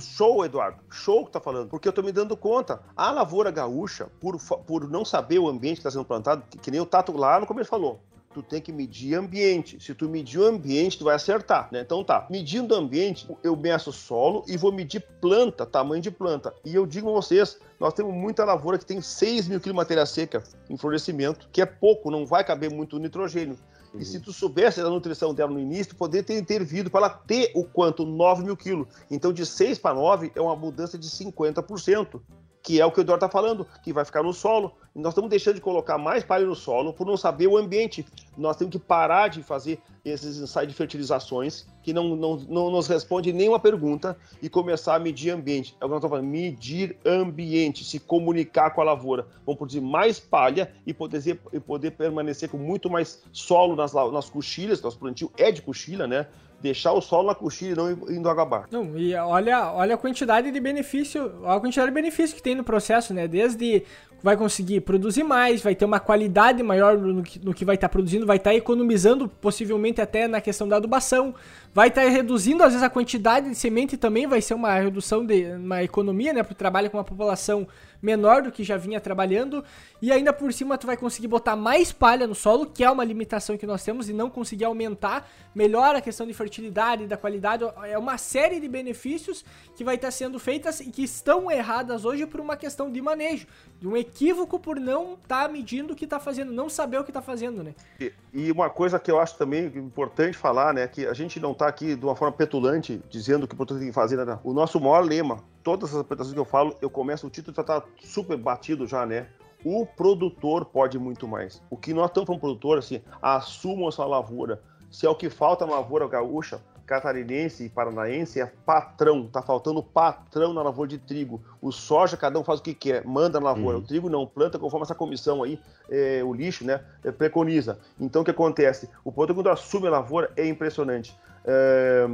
Show, 0.00 0.44
Eduardo. 0.44 0.78
Show 0.90 1.24
que 1.24 1.32
tá 1.32 1.40
falando. 1.40 1.68
Porque 1.68 1.88
eu 1.88 1.92
tô 1.92 2.02
me 2.02 2.12
dando 2.12 2.36
conta. 2.36 2.80
A 2.96 3.10
lavoura 3.10 3.50
gaúcha, 3.50 4.08
por, 4.20 4.36
por 4.66 4.88
não 4.88 5.04
saber 5.04 5.38
o 5.38 5.48
ambiente 5.48 5.76
que 5.76 5.80
está 5.80 5.90
sendo 5.90 6.04
plantado, 6.04 6.42
que, 6.50 6.58
que 6.58 6.70
nem 6.70 6.80
o 6.80 6.86
Tato 6.86 7.16
lá 7.16 7.40
no 7.40 7.46
começo 7.46 7.70
falou, 7.70 8.00
tu 8.36 8.42
tem 8.42 8.60
que 8.60 8.70
medir 8.70 9.14
ambiente. 9.14 9.82
Se 9.82 9.94
tu 9.94 10.10
medir 10.10 10.38
o 10.38 10.44
ambiente, 10.44 10.98
tu 10.98 11.04
vai 11.04 11.14
acertar, 11.14 11.70
né? 11.72 11.80
Então 11.80 12.04
tá, 12.04 12.26
medindo 12.28 12.74
o 12.74 12.76
ambiente, 12.76 13.26
eu 13.42 13.56
meço 13.56 13.90
solo 13.90 14.44
e 14.46 14.58
vou 14.58 14.70
medir 14.70 15.00
planta, 15.22 15.64
tamanho 15.64 16.02
de 16.02 16.10
planta. 16.10 16.54
E 16.62 16.74
eu 16.74 16.84
digo 16.84 17.08
a 17.08 17.12
vocês, 17.14 17.58
nós 17.80 17.94
temos 17.94 18.12
muita 18.12 18.44
lavoura 18.44 18.76
que 18.76 18.84
tem 18.84 19.00
6 19.00 19.48
mil 19.48 19.58
quilos 19.58 19.72
de 19.72 19.76
matéria 19.76 20.04
seca 20.04 20.42
em 20.68 20.76
florescimento, 20.76 21.48
que 21.50 21.62
é 21.62 21.66
pouco, 21.66 22.10
não 22.10 22.26
vai 22.26 22.44
caber 22.44 22.70
muito 22.70 22.98
nitrogênio. 22.98 23.56
Uhum. 23.94 24.00
E 24.00 24.04
se 24.04 24.20
tu 24.20 24.34
soubesse 24.34 24.82
da 24.82 24.90
nutrição 24.90 25.32
dela 25.32 25.50
no 25.50 25.58
início, 25.58 25.94
tu 25.94 25.96
poderia 25.96 26.22
ter 26.22 26.38
intervido 26.38 26.90
para 26.90 27.06
ela 27.06 27.10
ter 27.10 27.52
o 27.54 27.64
quanto? 27.64 28.04
9 28.04 28.44
mil 28.44 28.56
quilos. 28.56 28.86
Então, 29.10 29.32
de 29.32 29.46
6 29.46 29.78
para 29.78 29.94
9 29.94 30.32
é 30.34 30.40
uma 30.42 30.54
mudança 30.54 30.98
de 30.98 31.08
50% 31.08 32.20
que 32.66 32.80
é 32.80 32.84
o 32.84 32.90
que 32.90 32.98
o 32.98 33.02
Eduardo 33.02 33.24
está 33.24 33.32
falando, 33.32 33.64
que 33.80 33.92
vai 33.92 34.04
ficar 34.04 34.24
no 34.24 34.32
solo. 34.32 34.72
Nós 34.92 35.12
estamos 35.12 35.30
deixando 35.30 35.54
de 35.54 35.60
colocar 35.60 35.96
mais 35.96 36.24
palha 36.24 36.44
no 36.44 36.56
solo 36.56 36.92
por 36.92 37.06
não 37.06 37.16
saber 37.16 37.46
o 37.46 37.56
ambiente. 37.56 38.04
Nós 38.36 38.56
temos 38.56 38.72
que 38.72 38.78
parar 38.80 39.28
de 39.28 39.40
fazer 39.40 39.78
esses 40.04 40.38
ensaios 40.38 40.68
de 40.68 40.74
fertilizações 40.74 41.64
que 41.80 41.92
não, 41.92 42.16
não, 42.16 42.36
não 42.36 42.70
nos 42.72 42.88
responde 42.88 43.32
nenhuma 43.32 43.60
pergunta 43.60 44.16
e 44.42 44.48
começar 44.48 44.96
a 44.96 44.98
medir 44.98 45.30
ambiente. 45.30 45.76
É 45.80 45.84
o 45.84 45.86
que 45.86 45.94
nós 45.94 45.98
estamos 45.98 46.18
falando, 46.18 46.28
medir 46.28 46.96
ambiente, 47.06 47.84
se 47.84 48.00
comunicar 48.00 48.70
com 48.70 48.80
a 48.80 48.84
lavoura. 48.84 49.28
Vamos 49.44 49.58
produzir 49.58 49.80
mais 49.80 50.18
palha 50.18 50.72
e 50.84 50.92
poder, 50.92 51.40
e 51.52 51.60
poder 51.60 51.92
permanecer 51.92 52.48
com 52.48 52.58
muito 52.58 52.90
mais 52.90 53.22
solo 53.30 53.76
nas, 53.76 53.92
nas 53.92 54.28
coxilhas, 54.28 54.82
nosso 54.82 54.98
plantio 54.98 55.30
é 55.36 55.52
de 55.52 55.62
coxilha, 55.62 56.08
né? 56.08 56.26
Deixar 56.60 56.92
o 56.92 57.00
solo 57.00 57.28
na 57.28 57.34
coxilha 57.34 57.72
e 57.72 57.74
não 57.74 57.90
indo 58.10 58.28
agabar. 58.28 58.66
Não, 58.70 58.96
e 58.98 59.14
olha, 59.14 59.72
olha 59.72 59.94
a 59.94 59.98
quantidade 59.98 60.50
de 60.50 60.60
benefício, 60.60 61.46
a 61.46 61.60
quantidade 61.60 61.88
de 61.88 61.94
benefício 61.94 62.36
que 62.36 62.42
tem 62.42 62.54
no 62.54 62.64
processo, 62.64 63.12
né? 63.12 63.28
Desde 63.28 63.84
vai 64.22 64.36
conseguir 64.36 64.80
produzir 64.80 65.22
mais, 65.22 65.62
vai 65.62 65.74
ter 65.74 65.84
uma 65.84 66.00
qualidade 66.00 66.62
maior 66.62 66.96
no 66.98 67.22
que, 67.22 67.38
no 67.44 67.54
que 67.54 67.64
vai 67.64 67.74
estar 67.74 67.88
tá 67.88 67.92
produzindo, 67.92 68.26
vai 68.26 68.38
estar 68.38 68.50
tá 68.50 68.56
economizando 68.56 69.28
possivelmente 69.28 70.00
até 70.00 70.26
na 70.26 70.40
questão 70.40 70.66
da 70.66 70.76
adubação, 70.76 71.34
vai 71.72 71.88
estar 71.88 72.02
tá 72.02 72.08
reduzindo 72.08 72.62
às 72.62 72.72
vezes 72.72 72.82
a 72.82 72.90
quantidade 72.90 73.48
de 73.48 73.54
semente 73.54 73.96
também 73.96 74.26
vai 74.26 74.40
ser 74.40 74.54
uma 74.54 74.74
redução 74.74 75.24
de 75.24 75.44
uma 75.52 75.82
economia, 75.82 76.32
né, 76.32 76.42
porque 76.42 76.54
trabalha 76.54 76.88
com 76.88 76.96
uma 76.96 77.04
população 77.04 77.66
menor 78.00 78.42
do 78.42 78.52
que 78.52 78.62
já 78.62 78.76
vinha 78.76 79.00
trabalhando, 79.00 79.64
e 80.00 80.12
ainda 80.12 80.32
por 80.32 80.52
cima 80.52 80.78
tu 80.78 80.86
vai 80.86 80.96
conseguir 80.96 81.28
botar 81.28 81.56
mais 81.56 81.92
palha 81.92 82.26
no 82.26 82.34
solo, 82.34 82.66
que 82.66 82.84
é 82.84 82.90
uma 82.90 83.04
limitação 83.04 83.56
que 83.56 83.66
nós 83.66 83.82
temos, 83.82 84.08
e 84.08 84.12
não 84.12 84.30
conseguir 84.30 84.64
aumentar, 84.64 85.28
melhora 85.54 85.98
a 85.98 86.00
questão 86.00 86.26
de 86.26 86.32
fertilidade, 86.32 87.06
da 87.06 87.16
qualidade, 87.16 87.64
é 87.84 87.98
uma 87.98 88.18
série 88.18 88.60
de 88.60 88.68
benefícios 88.68 89.44
que 89.74 89.84
vai 89.84 89.96
estar 89.96 90.10
sendo 90.10 90.38
feitas 90.38 90.80
e 90.80 90.90
que 90.90 91.02
estão 91.02 91.50
erradas 91.50 92.04
hoje 92.04 92.26
por 92.26 92.40
uma 92.40 92.56
questão 92.56 92.90
de 92.90 93.00
manejo, 93.00 93.46
de 93.80 93.86
um 93.86 93.96
equívoco 93.96 94.58
por 94.58 94.80
não 94.80 95.14
estar 95.14 95.46
tá 95.46 95.48
medindo 95.48 95.92
o 95.92 95.96
que 95.96 96.04
está 96.04 96.18
fazendo, 96.18 96.52
não 96.52 96.68
saber 96.68 96.98
o 96.98 97.04
que 97.04 97.10
está 97.10 97.22
fazendo, 97.22 97.62
né? 97.62 97.74
E, 98.00 98.12
e, 98.32 98.52
uma 98.52 98.70
coisa 98.70 98.98
que 98.98 99.10
eu 99.10 99.18
acho 99.18 99.36
também 99.36 99.66
importante 99.66 100.36
falar, 100.36 100.72
né, 100.72 100.86
que 100.86 101.06
a 101.06 101.12
gente 101.12 101.38
não 101.38 101.52
está 101.52 101.68
aqui 101.68 101.94
de 101.94 102.04
uma 102.04 102.16
forma 102.16 102.36
petulante 102.36 103.02
dizendo 103.10 103.44
o 103.44 103.48
que 103.48 103.54
o 103.54 103.56
produtor 103.56 103.78
tem 103.78 103.88
que 103.88 103.94
fazer, 103.94 104.16
né? 104.24 104.38
o 104.42 104.52
nosso 104.52 104.80
maior 104.80 105.04
lema, 105.04 105.38
todas 105.62 105.94
as 105.94 106.00
apresentações 106.00 106.34
que 106.34 106.40
eu 106.40 106.44
falo, 106.44 106.76
eu 106.80 106.88
começo, 106.88 107.26
o 107.26 107.30
título 107.30 107.54
já 107.54 107.62
está 107.62 107.82
super 108.00 108.36
batido 108.36 108.86
já, 108.86 109.04
né? 109.04 109.28
O 109.64 109.84
produtor 109.84 110.64
pode 110.64 110.98
muito 110.98 111.26
mais. 111.26 111.60
O 111.68 111.76
que 111.76 111.92
nós 111.92 112.06
estamos 112.06 112.26
para 112.26 112.34
um 112.36 112.38
produtor, 112.38 112.78
assim, 112.78 113.02
assumam 113.20 113.88
a 113.88 113.92
sua 113.92 114.06
lavoura. 114.06 114.62
Se 114.90 115.06
é 115.06 115.10
o 115.10 115.14
que 115.14 115.28
falta 115.28 115.66
na 115.66 115.72
lavoura 115.72 116.06
gaúcha, 116.06 116.60
catarinense 116.86 117.64
e 117.64 117.68
paranaense 117.68 118.40
é 118.40 118.46
patrão, 118.46 119.26
tá 119.26 119.42
faltando 119.42 119.82
patrão 119.82 120.54
na 120.54 120.62
lavoura 120.62 120.88
de 120.88 120.98
trigo. 120.98 121.42
O 121.60 121.72
soja, 121.72 122.16
cada 122.16 122.38
um 122.38 122.44
faz 122.44 122.60
o 122.60 122.62
que 122.62 122.72
quer, 122.72 123.04
manda 123.04 123.40
na 123.40 123.46
lavoura. 123.46 123.76
Uhum. 123.76 123.82
O 123.82 123.86
trigo 123.86 124.08
não, 124.08 124.26
planta 124.26 124.58
conforme 124.58 124.84
essa 124.84 124.94
comissão 124.94 125.42
aí, 125.42 125.60
é, 125.90 126.22
o 126.24 126.32
lixo, 126.32 126.64
né, 126.64 126.80
é, 127.04 127.10
preconiza. 127.10 127.78
Então 128.00 128.22
o 128.22 128.24
que 128.24 128.30
acontece? 128.30 128.88
O 129.04 129.10
produtor 129.10 129.36
quando 129.36 129.50
assume 129.50 129.88
a 129.88 129.90
lavoura 129.90 130.30
é 130.36 130.46
impressionante. 130.46 131.16
É, 131.44 132.06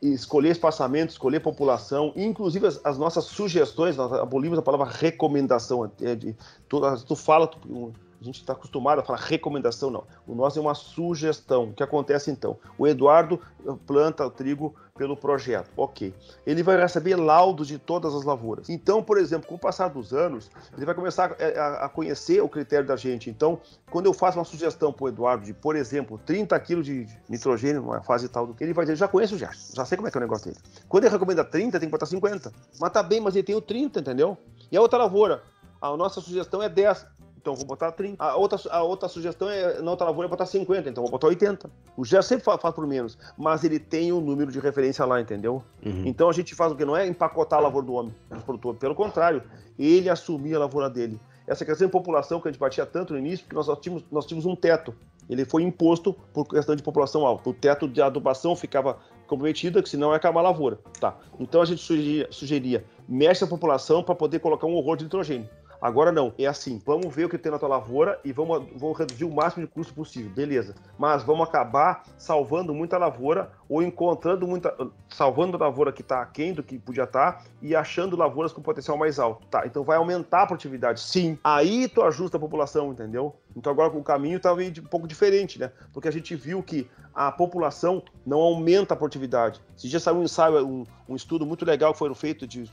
escolher 0.00 0.50
espaçamento, 0.50 1.10
escolher 1.10 1.40
população, 1.40 2.12
inclusive 2.14 2.66
as, 2.66 2.80
as, 2.84 2.98
nossas 2.98 3.24
sugestões, 3.24 3.96
nós 3.96 4.12
abolimos 4.12 4.58
a 4.58 4.62
palavra 4.62 4.86
recomendação. 4.86 5.90
É 6.00 6.14
de, 6.14 6.34
tu, 6.68 6.80
tu 7.04 7.16
fala, 7.16 7.46
tu, 7.46 7.92
a 8.20 8.24
gente 8.24 8.40
está 8.40 8.52
acostumado 8.52 9.00
a 9.00 9.04
falar 9.04 9.18
recomendação, 9.18 9.90
não. 9.90 10.04
O 10.26 10.34
nosso 10.34 10.58
é 10.58 10.62
uma 10.62 10.74
sugestão. 10.74 11.64
O 11.64 11.72
que 11.72 11.82
acontece 11.82 12.30
então? 12.30 12.58
O 12.78 12.86
Eduardo 12.86 13.40
planta 13.86 14.24
o 14.24 14.30
trigo 14.30 14.74
pelo 14.96 15.16
projeto, 15.16 15.70
ok. 15.76 16.14
Ele 16.46 16.62
vai 16.62 16.80
receber 16.80 17.16
laudos 17.16 17.68
de 17.68 17.78
todas 17.78 18.14
as 18.14 18.24
lavouras. 18.24 18.68
Então, 18.68 19.02
por 19.02 19.18
exemplo, 19.18 19.46
com 19.46 19.54
o 19.54 19.58
passar 19.58 19.88
dos 19.88 20.12
anos, 20.12 20.50
ele 20.74 20.86
vai 20.86 20.94
começar 20.94 21.36
a, 21.80 21.88
conhecer 21.88 22.42
o 22.42 22.48
critério 22.48 22.86
da 22.86 22.96
gente. 22.96 23.28
Então, 23.28 23.60
quando 23.90 24.06
eu 24.06 24.14
faço 24.14 24.38
uma 24.38 24.44
sugestão 24.44 24.92
para 24.92 25.04
o 25.04 25.08
Eduardo 25.08 25.44
de, 25.44 25.52
por 25.52 25.76
exemplo, 25.76 26.18
30 26.24 26.58
kg 26.60 26.82
de 26.82 27.06
nitrogênio 27.28 27.82
numa 27.82 28.02
fase 28.02 28.28
tal 28.28 28.46
do 28.46 28.54
que 28.54 28.64
ele 28.64 28.72
vai 28.72 28.84
dizer, 28.84 28.96
já 28.96 29.06
conheço 29.06 29.36
já, 29.36 29.50
já 29.74 29.84
sei 29.84 29.96
como 29.96 30.08
é 30.08 30.10
que 30.10 30.16
é 30.16 30.20
o 30.20 30.22
negócio 30.22 30.46
dele. 30.46 30.58
Quando 30.88 31.04
ele 31.04 31.12
recomenda 31.12 31.44
30, 31.44 31.78
tem 31.78 31.88
que 31.88 31.92
botar 31.92 32.06
50. 32.06 32.52
Mas 32.80 32.90
tá 32.90 33.02
bem, 33.02 33.20
mas 33.20 33.36
ele 33.36 33.44
tem 33.44 33.54
o 33.54 33.60
30, 33.60 34.00
entendeu? 34.00 34.38
E 34.72 34.76
a 34.76 34.80
outra 34.80 34.98
lavoura, 34.98 35.42
a 35.80 35.94
nossa 35.96 36.20
sugestão 36.20 36.62
é 36.62 36.68
10 36.68 37.06
então 37.46 37.54
vou 37.54 37.64
botar 37.64 37.92
30. 37.92 38.22
A 38.22 38.34
outra, 38.36 38.58
a 38.70 38.82
outra 38.82 39.08
sugestão 39.08 39.48
é, 39.48 39.80
na 39.80 39.92
outra 39.92 40.06
lavoura, 40.06 40.26
é 40.26 40.30
botar 40.30 40.46
50, 40.46 40.90
então 40.90 41.04
vou 41.04 41.10
botar 41.12 41.28
80. 41.28 41.70
O 41.96 42.04
GER 42.04 42.22
sempre 42.24 42.44
faz, 42.44 42.60
faz, 42.60 42.74
por 42.74 42.84
menos, 42.86 43.16
mas 43.38 43.62
ele 43.62 43.78
tem 43.78 44.12
um 44.12 44.20
número 44.20 44.50
de 44.50 44.58
referência 44.58 45.04
lá, 45.04 45.20
entendeu? 45.20 45.62
Uhum. 45.84 46.02
Então 46.04 46.28
a 46.28 46.32
gente 46.32 46.54
faz 46.56 46.72
o 46.72 46.76
que? 46.76 46.84
Não 46.84 46.96
é 46.96 47.06
empacotar 47.06 47.60
a 47.60 47.62
lavoura 47.62 47.86
do 47.86 47.92
homem, 47.94 48.14
do 48.28 48.40
produtor. 48.40 48.74
Pelo 48.74 48.96
contrário, 48.96 49.44
ele 49.78 50.10
assumir 50.10 50.56
a 50.56 50.58
lavoura 50.58 50.90
dele. 50.90 51.20
Essa 51.46 51.64
questão 51.64 51.86
de 51.86 51.92
população 51.92 52.40
que 52.40 52.48
a 52.48 52.50
gente 52.50 52.58
batia 52.58 52.84
tanto 52.84 53.12
no 53.12 53.18
início, 53.20 53.44
porque 53.46 53.54
nós 53.54 53.78
tínhamos, 53.78 54.04
nós 54.10 54.26
tínhamos 54.26 54.44
um 54.44 54.56
teto. 54.56 54.92
Ele 55.30 55.44
foi 55.44 55.62
imposto 55.62 56.12
por 56.32 56.46
questão 56.46 56.74
de 56.74 56.82
população 56.82 57.24
alta. 57.24 57.48
O 57.48 57.54
teto 57.54 57.86
de 57.86 58.02
adubação 58.02 58.56
ficava 58.56 58.98
comprometido, 59.28 59.82
que 59.82 59.88
senão 59.88 60.10
ia 60.10 60.16
acabar 60.16 60.40
a 60.40 60.44
lavoura. 60.44 60.78
Tá. 61.00 61.16
Então 61.38 61.62
a 61.62 61.64
gente 61.64 61.80
sugeria, 61.80 62.26
sugeria 62.30 62.84
mexe 63.08 63.44
a 63.44 63.46
população 63.46 64.02
para 64.02 64.14
poder 64.14 64.40
colocar 64.40 64.66
um 64.66 64.74
horror 64.74 64.96
de 64.96 65.04
nitrogênio. 65.04 65.48
Agora 65.80 66.10
não, 66.12 66.32
é 66.38 66.46
assim, 66.46 66.80
vamos 66.84 67.14
ver 67.14 67.24
o 67.24 67.28
que 67.28 67.38
tem 67.38 67.52
na 67.52 67.58
tua 67.58 67.68
lavoura 67.68 68.18
e 68.24 68.32
vamos, 68.32 68.66
vamos 68.76 68.98
reduzir 68.98 69.24
o 69.24 69.34
máximo 69.34 69.66
de 69.66 69.72
custo 69.72 69.94
possível, 69.94 70.30
beleza. 70.30 70.74
Mas 70.98 71.22
vamos 71.22 71.48
acabar 71.48 72.04
salvando 72.16 72.74
muita 72.74 72.98
lavoura 72.98 73.50
ou 73.68 73.82
encontrando 73.82 74.46
muita. 74.46 74.74
salvando 75.08 75.56
a 75.56 75.60
lavoura 75.60 75.92
que 75.92 76.02
está 76.02 76.22
aquém 76.22 76.52
do 76.52 76.62
que 76.62 76.78
podia 76.78 77.04
estar 77.04 77.32
tá, 77.32 77.44
e 77.60 77.74
achando 77.74 78.16
lavouras 78.16 78.52
com 78.52 78.62
potencial 78.62 78.96
mais 78.96 79.18
alto. 79.18 79.46
Tá, 79.46 79.66
então 79.66 79.84
vai 79.84 79.96
aumentar 79.96 80.42
a 80.42 80.46
produtividade, 80.46 81.00
sim. 81.00 81.38
Aí 81.42 81.88
tu 81.88 82.02
ajusta 82.02 82.36
a 82.36 82.40
população, 82.40 82.92
entendeu? 82.92 83.34
Então 83.56 83.72
agora 83.72 83.96
o 83.96 84.02
caminho 84.02 84.36
está 84.36 84.52
um 84.52 84.72
pouco 84.90 85.08
diferente, 85.08 85.58
né? 85.58 85.72
Porque 85.92 86.06
a 86.06 86.10
gente 86.10 86.36
viu 86.36 86.62
que 86.62 86.88
a 87.14 87.32
população 87.32 88.02
não 88.26 88.38
aumenta 88.38 88.92
a 88.92 88.96
produtividade. 88.96 89.58
Esse 89.74 89.88
dia 89.88 89.98
saiu 89.98 90.18
um 90.18 90.22
ensaio, 90.22 90.66
um, 90.66 90.84
um 91.08 91.16
estudo 91.16 91.46
muito 91.46 91.64
legal 91.64 91.94
que 91.94 91.98
foi 91.98 92.14
feito, 92.14 92.46
de, 92.46 92.70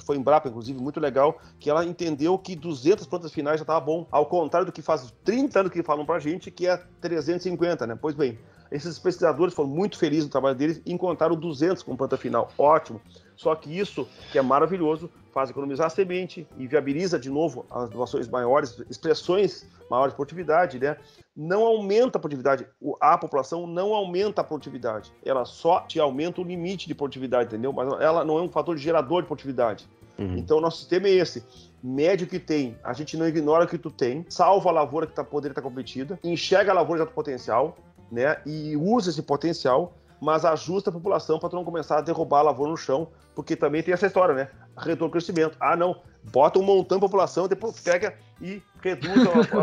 foi 0.00 0.16
em 0.16 0.22
Brapa, 0.22 0.48
inclusive, 0.48 0.80
muito 0.80 0.98
legal, 0.98 1.38
que 1.60 1.68
ela 1.68 1.84
entendeu 1.84 2.38
que 2.38 2.56
200 2.56 3.06
plantas 3.06 3.30
finais 3.30 3.58
já 3.58 3.64
estava 3.64 3.80
bom, 3.80 4.06
ao 4.10 4.24
contrário 4.24 4.64
do 4.64 4.72
que 4.72 4.80
faz 4.80 5.12
30 5.22 5.60
anos 5.60 5.72
que 5.72 5.82
falam 5.82 6.06
para 6.06 6.16
a 6.16 6.20
gente, 6.20 6.50
que 6.50 6.66
é 6.66 6.82
350, 7.02 7.86
né? 7.86 7.98
Pois 8.00 8.14
bem, 8.14 8.38
esses 8.70 8.98
pesquisadores 8.98 9.52
foram 9.52 9.68
muito 9.68 9.98
felizes 9.98 10.24
no 10.24 10.30
trabalho 10.30 10.56
deles 10.56 10.80
e 10.86 10.92
encontraram 10.92 11.36
200 11.36 11.82
com 11.82 11.94
planta 11.94 12.16
final. 12.16 12.50
Ótimo. 12.56 13.02
Só 13.36 13.54
que 13.54 13.76
isso, 13.76 14.08
que 14.30 14.38
é 14.38 14.42
maravilhoso, 14.42 15.10
faz 15.32 15.50
economizar 15.50 15.88
a 15.88 15.90
semente 15.90 16.46
e 16.56 16.66
viabiliza 16.66 17.18
de 17.18 17.28
novo 17.28 17.66
as 17.70 17.90
doações 17.90 18.28
maiores, 18.28 18.80
expressões 18.88 19.66
maiores 19.90 20.12
de 20.12 20.16
produtividade, 20.16 20.78
né? 20.78 20.96
Não 21.36 21.64
aumenta 21.64 22.18
a 22.18 22.20
produtividade, 22.20 22.66
a 23.00 23.18
população 23.18 23.66
não 23.66 23.92
aumenta 23.92 24.40
a 24.40 24.44
produtividade, 24.44 25.12
ela 25.24 25.44
só 25.44 25.80
te 25.80 25.98
aumenta 25.98 26.40
o 26.40 26.44
limite 26.44 26.86
de 26.86 26.94
produtividade, 26.94 27.48
entendeu? 27.48 27.72
Mas 27.72 27.92
ela 28.00 28.24
não 28.24 28.38
é 28.38 28.42
um 28.42 28.48
fator 28.48 28.76
gerador 28.76 29.22
de 29.22 29.26
produtividade. 29.26 29.88
Uhum. 30.16 30.36
Então, 30.36 30.60
nosso 30.60 30.78
sistema 30.78 31.08
é 31.08 31.12
esse. 31.12 31.44
Médio 31.82 32.26
que 32.26 32.38
tem, 32.38 32.78
a 32.82 32.92
gente 32.92 33.16
não 33.16 33.26
ignora 33.26 33.64
o 33.64 33.68
que 33.68 33.76
tu 33.76 33.90
tem, 33.90 34.24
salva 34.28 34.70
a 34.70 34.72
lavoura 34.72 35.06
que 35.06 35.12
tá, 35.12 35.24
poderia 35.24 35.52
estar 35.52 35.60
tá 35.62 35.68
competida, 35.68 36.18
enxerga 36.22 36.70
a 36.70 36.74
lavoura 36.74 37.00
de 37.00 37.02
alto 37.02 37.14
potencial, 37.14 37.76
né? 38.10 38.36
E 38.46 38.76
usa 38.76 39.10
esse 39.10 39.22
potencial, 39.22 39.92
mas 40.20 40.44
ajusta 40.44 40.90
a 40.90 40.92
população 40.92 41.38
para 41.38 41.48
tu 41.48 41.56
não 41.56 41.64
começar 41.64 41.98
a 41.98 42.00
derrubar 42.00 42.40
a 42.40 42.42
lavoura 42.42 42.70
no 42.70 42.76
chão, 42.76 43.08
porque 43.34 43.56
também 43.56 43.82
tem 43.82 43.92
essa 43.94 44.06
história, 44.06 44.34
né? 44.34 44.48
Retorno 44.76 45.10
crescimento. 45.10 45.56
Ah, 45.60 45.76
não, 45.76 46.00
bota 46.22 46.58
um 46.58 46.62
montão 46.62 46.98
de 46.98 47.02
população, 47.02 47.48
depois 47.48 47.78
pega 47.80 48.14
e 48.40 48.62
reduz, 48.80 49.12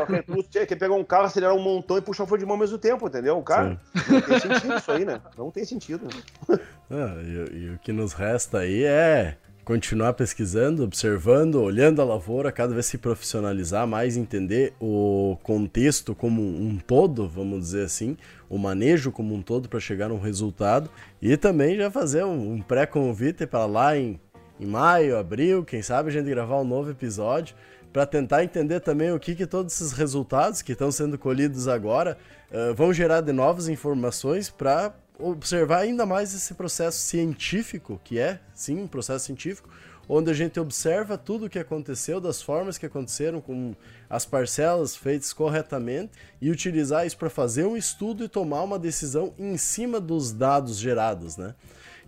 reduz 0.07 0.47
quer 0.47 0.65
pegar 0.75 0.93
um 0.93 1.03
carro, 1.03 1.25
acelerar 1.25 1.55
um 1.55 1.61
montão 1.61 1.97
e 1.97 2.01
puxar 2.01 2.23
o 2.23 2.27
freio 2.27 2.39
de 2.39 2.45
mão 2.45 2.55
ao 2.55 2.59
mesmo 2.59 2.77
tempo, 2.77 3.07
entendeu? 3.07 3.37
O 3.37 3.43
cara, 3.43 3.79
Sim. 3.95 4.13
não 4.13 4.21
tem 4.21 4.39
sentido 4.39 4.75
isso 4.77 4.91
aí, 4.91 5.05
né? 5.05 5.21
Não 5.37 5.51
tem 5.51 5.65
sentido. 5.65 6.07
Ah, 6.93 7.15
e, 7.23 7.55
e 7.55 7.69
o 7.69 7.79
que 7.79 7.93
nos 7.93 8.11
resta 8.11 8.57
aí 8.57 8.83
é 8.83 9.37
continuar 9.63 10.13
pesquisando, 10.13 10.83
observando, 10.83 11.61
olhando 11.61 12.01
a 12.01 12.05
lavoura, 12.05 12.51
cada 12.51 12.73
vez 12.73 12.87
se 12.87 12.97
profissionalizar 12.97 13.87
mais, 13.87 14.17
entender 14.17 14.73
o 14.79 15.37
contexto 15.43 16.15
como 16.15 16.41
um 16.41 16.77
todo, 16.77 17.27
vamos 17.27 17.59
dizer 17.61 17.85
assim, 17.85 18.17
o 18.49 18.57
manejo 18.57 19.11
como 19.11 19.33
um 19.33 19.41
todo 19.41 19.69
para 19.69 19.79
chegar 19.79 20.11
a 20.11 20.13
um 20.13 20.19
resultado 20.19 20.89
e 21.21 21.37
também 21.37 21.77
já 21.77 21.91
fazer 21.91 22.23
um, 22.25 22.53
um 22.53 22.61
pré-convite 22.61 23.45
para 23.45 23.65
lá 23.65 23.97
em, 23.97 24.19
em 24.59 24.65
maio, 24.65 25.17
abril, 25.17 25.63
quem 25.63 25.81
sabe 25.81 26.09
a 26.09 26.11
gente 26.11 26.29
gravar 26.29 26.59
um 26.59 26.65
novo 26.65 26.89
episódio 26.89 27.55
para 27.93 28.05
tentar 28.05 28.43
entender 28.43 28.79
também 28.79 29.11
o 29.11 29.19
que, 29.19 29.35
que 29.35 29.45
todos 29.45 29.73
esses 29.73 29.91
resultados 29.91 30.61
que 30.61 30.71
estão 30.71 30.91
sendo 30.91 31.17
colhidos 31.17 31.67
agora 31.67 32.17
uh, 32.51 32.73
vão 32.73 32.93
gerar 32.93 33.21
de 33.21 33.31
novas 33.31 33.67
informações 33.67 34.49
para 34.49 34.93
observar 35.21 35.79
ainda 35.79 36.05
mais 36.05 36.33
esse 36.33 36.53
processo 36.53 36.99
científico, 36.99 37.99
que 38.03 38.19
é, 38.19 38.39
sim, 38.53 38.81
um 38.81 38.87
processo 38.87 39.25
científico, 39.25 39.69
onde 40.09 40.29
a 40.29 40.33
gente 40.33 40.59
observa 40.59 41.17
tudo 41.17 41.45
o 41.45 41.49
que 41.49 41.59
aconteceu, 41.59 42.19
das 42.19 42.41
formas 42.41 42.77
que 42.77 42.85
aconteceram, 42.85 43.39
com 43.39 43.73
as 44.09 44.25
parcelas 44.25 44.95
feitas 44.95 45.31
corretamente, 45.31 46.11
e 46.41 46.49
utilizar 46.49 47.05
isso 47.05 47.17
para 47.17 47.29
fazer 47.29 47.65
um 47.65 47.77
estudo 47.77 48.23
e 48.23 48.27
tomar 48.27 48.63
uma 48.63 48.77
decisão 48.77 49.33
em 49.37 49.55
cima 49.57 49.99
dos 49.99 50.31
dados 50.31 50.77
gerados, 50.77 51.37
né? 51.37 51.55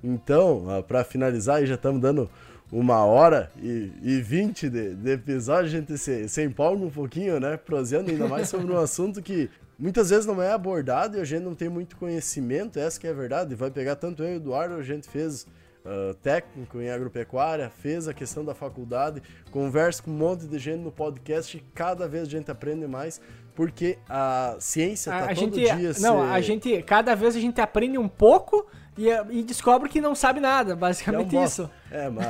Então, 0.03 0.65
ah, 0.69 0.84
para 0.84 1.03
finalizar, 1.03 1.65
já 1.65 1.76
estamos 1.76 2.02
dando 2.02 2.30
uma 2.73 3.06
hora 3.06 3.52
e 3.61 4.19
vinte 4.22 4.68
de, 4.68 4.95
de 4.95 5.11
episódio, 5.11 5.65
a 5.65 5.69
gente 5.69 5.98
se, 5.98 6.27
se 6.27 6.44
empolga 6.44 6.84
um 6.84 6.90
pouquinho, 6.90 7.40
né? 7.40 7.56
Proseando 7.56 8.10
ainda 8.10 8.27
mais 8.27 8.49
sobre 8.49 8.72
um 8.73 8.77
assunto 8.80 9.22
que 9.22 9.49
muitas 9.77 10.09
vezes 10.09 10.25
não 10.25 10.41
é 10.41 10.51
abordado 10.51 11.17
e 11.17 11.21
a 11.21 11.25
gente 11.25 11.43
não 11.43 11.55
tem 11.55 11.69
muito 11.69 11.95
conhecimento, 11.95 12.79
essa 12.79 12.99
que 12.99 13.07
é 13.07 13.09
a 13.09 13.13
verdade. 13.13 13.55
Vai 13.55 13.71
pegar 13.71 13.95
tanto 13.95 14.23
eu 14.23 14.29
e 14.29 14.33
o 14.33 14.35
Eduardo, 14.37 14.75
a 14.75 14.83
gente 14.83 15.07
fez 15.07 15.45
uh, 15.83 16.13
técnico 16.15 16.79
em 16.81 16.89
agropecuária, 16.89 17.69
fez 17.69 18.07
a 18.07 18.13
questão 18.13 18.43
da 18.43 18.53
faculdade, 18.53 19.21
conversa 19.51 20.03
com 20.03 20.11
um 20.11 20.15
monte 20.15 20.45
de 20.45 20.59
gente 20.59 20.79
no 20.79 20.91
podcast 20.91 21.57
e 21.57 21.61
cada 21.73 22.07
vez 22.07 22.27
a 22.27 22.31
gente 22.31 22.49
aprende 22.49 22.87
mais, 22.87 23.21
porque 23.55 23.97
a 24.09 24.55
ciência 24.59 25.11
tá 25.11 25.25
a 25.25 25.35
todo 25.35 25.55
gente, 25.55 25.75
dia... 25.75 25.93
Não, 25.99 26.25
se... 26.25 26.31
a 26.31 26.41
gente, 26.41 26.83
cada 26.83 27.15
vez 27.15 27.35
a 27.35 27.39
gente 27.39 27.59
aprende 27.61 27.97
um 27.97 28.07
pouco 28.07 28.65
e, 28.97 29.09
e 29.29 29.43
descobre 29.43 29.89
que 29.89 30.01
não 30.01 30.15
sabe 30.15 30.39
nada, 30.39 30.75
basicamente 30.75 31.35
é 31.35 31.39
um 31.39 31.43
isso. 31.43 31.69
É, 31.91 32.09
mas... 32.09 32.27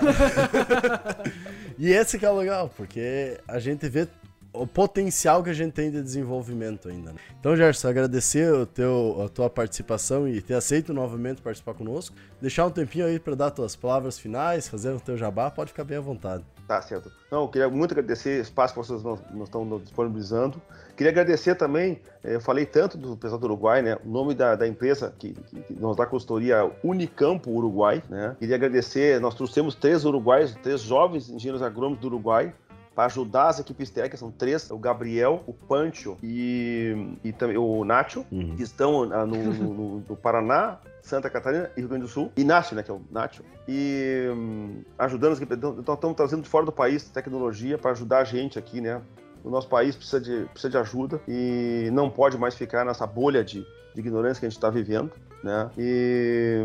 e 1.77 1.91
esse 1.91 2.17
que 2.17 2.25
é 2.25 2.29
o 2.29 2.35
legal, 2.35 2.69
porque 2.75 3.39
a 3.47 3.59
gente 3.59 3.87
vê 3.87 4.07
o 4.53 4.67
potencial 4.67 5.43
que 5.43 5.49
a 5.49 5.53
gente 5.53 5.73
tem 5.73 5.89
de 5.89 6.01
desenvolvimento 6.01 6.87
ainda. 6.87 7.11
Né? 7.11 7.19
Então, 7.39 7.55
Gerson, 7.55 7.87
agradecer 7.87 8.53
o 8.53 8.65
teu, 8.65 9.23
a 9.25 9.29
tua 9.29 9.49
participação 9.49 10.27
e 10.27 10.41
ter 10.41 10.53
aceito 10.53 10.93
novamente 10.93 11.41
participar 11.41 11.73
conosco. 11.73 12.15
Deixar 12.39 12.65
um 12.65 12.71
tempinho 12.71 13.05
aí 13.05 13.19
para 13.19 13.35
dar 13.35 13.51
tuas 13.51 13.75
palavras 13.75 14.19
finais, 14.19 14.67
fazer 14.67 14.91
o 14.91 14.99
teu 14.99 15.17
jabá, 15.17 15.49
pode 15.49 15.71
ficar 15.71 15.83
bem 15.83 15.97
à 15.97 16.01
vontade. 16.01 16.43
Tá 16.67 16.81
certo. 16.81 17.11
Não, 17.29 17.41
eu 17.41 17.47
queria 17.49 17.69
muito 17.69 17.91
agradecer 17.91 18.39
o 18.39 18.41
espaço 18.41 18.73
que 18.73 18.79
vocês 18.79 19.03
nos, 19.03 19.19
estão 19.43 19.79
disponibilizando. 19.79 20.61
Queria 20.95 21.11
agradecer 21.11 21.55
também, 21.55 21.99
eh, 22.23 22.35
eu 22.35 22.41
falei 22.41 22.65
tanto 22.65 22.97
do 22.97 23.17
pessoal 23.17 23.39
do 23.39 23.45
Uruguai, 23.45 23.81
né? 23.81 23.97
O 24.05 24.09
nome 24.09 24.33
da, 24.33 24.55
da 24.55 24.67
empresa 24.67 25.13
que, 25.17 25.33
que, 25.33 25.73
nos 25.73 25.97
dá 25.97 26.05
consultoria 26.05 26.71
Unicampo 26.83 27.51
Uruguai, 27.51 28.01
né? 28.09 28.35
Queria 28.39 28.55
agradecer, 28.55 29.19
nós 29.19 29.35
trouxemos 29.35 29.75
três 29.75 30.05
uruguaios, 30.05 30.55
três 30.61 30.81
jovens 30.81 31.29
engenheiros 31.29 31.61
agrônomos 31.61 31.99
do 31.99 32.07
Uruguai, 32.07 32.53
para 32.95 33.05
ajudar 33.05 33.47
as 33.47 33.59
equipes 33.59 33.89
técnicas, 33.89 34.19
são 34.19 34.31
três, 34.31 34.69
o 34.69 34.77
Gabriel, 34.77 35.43
o 35.47 35.53
Pancho 35.53 36.17
e, 36.21 37.17
e 37.23 37.31
também 37.31 37.57
o 37.57 37.83
Nacho, 37.83 38.25
uhum. 38.31 38.55
que 38.55 38.63
estão 38.63 39.05
no, 39.05 39.25
no, 39.25 39.99
no, 40.07 40.15
Paraná, 40.17 40.79
Santa 41.01 41.29
Catarina 41.29 41.69
e 41.75 41.79
Rio 41.79 41.89
Grande 41.89 42.03
do 42.03 42.09
Sul. 42.09 42.31
Inácio, 42.37 42.75
né, 42.75 42.83
que 42.83 42.91
é 42.91 42.93
o 42.93 43.01
Nacho. 43.11 43.43
E 43.67 44.27
um, 44.31 44.83
ajudando 44.97 45.33
as 45.33 45.41
equipes. 45.41 45.57
Então, 45.57 45.95
estamos 45.95 46.15
trazendo 46.15 46.43
de 46.43 46.49
fora 46.49 46.65
do 46.65 46.71
país 46.71 47.03
tecnologia 47.09 47.77
para 47.77 47.91
ajudar 47.91 48.19
a 48.19 48.23
gente 48.23 48.59
aqui, 48.59 48.79
né? 48.79 49.01
O 49.43 49.49
nosso 49.49 49.67
país 49.67 49.95
precisa 49.95 50.21
de, 50.21 50.45
precisa 50.45 50.69
de 50.69 50.77
ajuda 50.77 51.21
e 51.27 51.89
não 51.91 52.09
pode 52.09 52.37
mais 52.37 52.55
ficar 52.55 52.85
nessa 52.85 53.05
bolha 53.05 53.43
de, 53.43 53.65
de 53.93 53.99
ignorância 53.99 54.39
que 54.39 54.45
a 54.45 54.49
gente 54.49 54.57
está 54.57 54.69
vivendo. 54.69 55.11
Né? 55.43 55.69
E, 55.77 56.63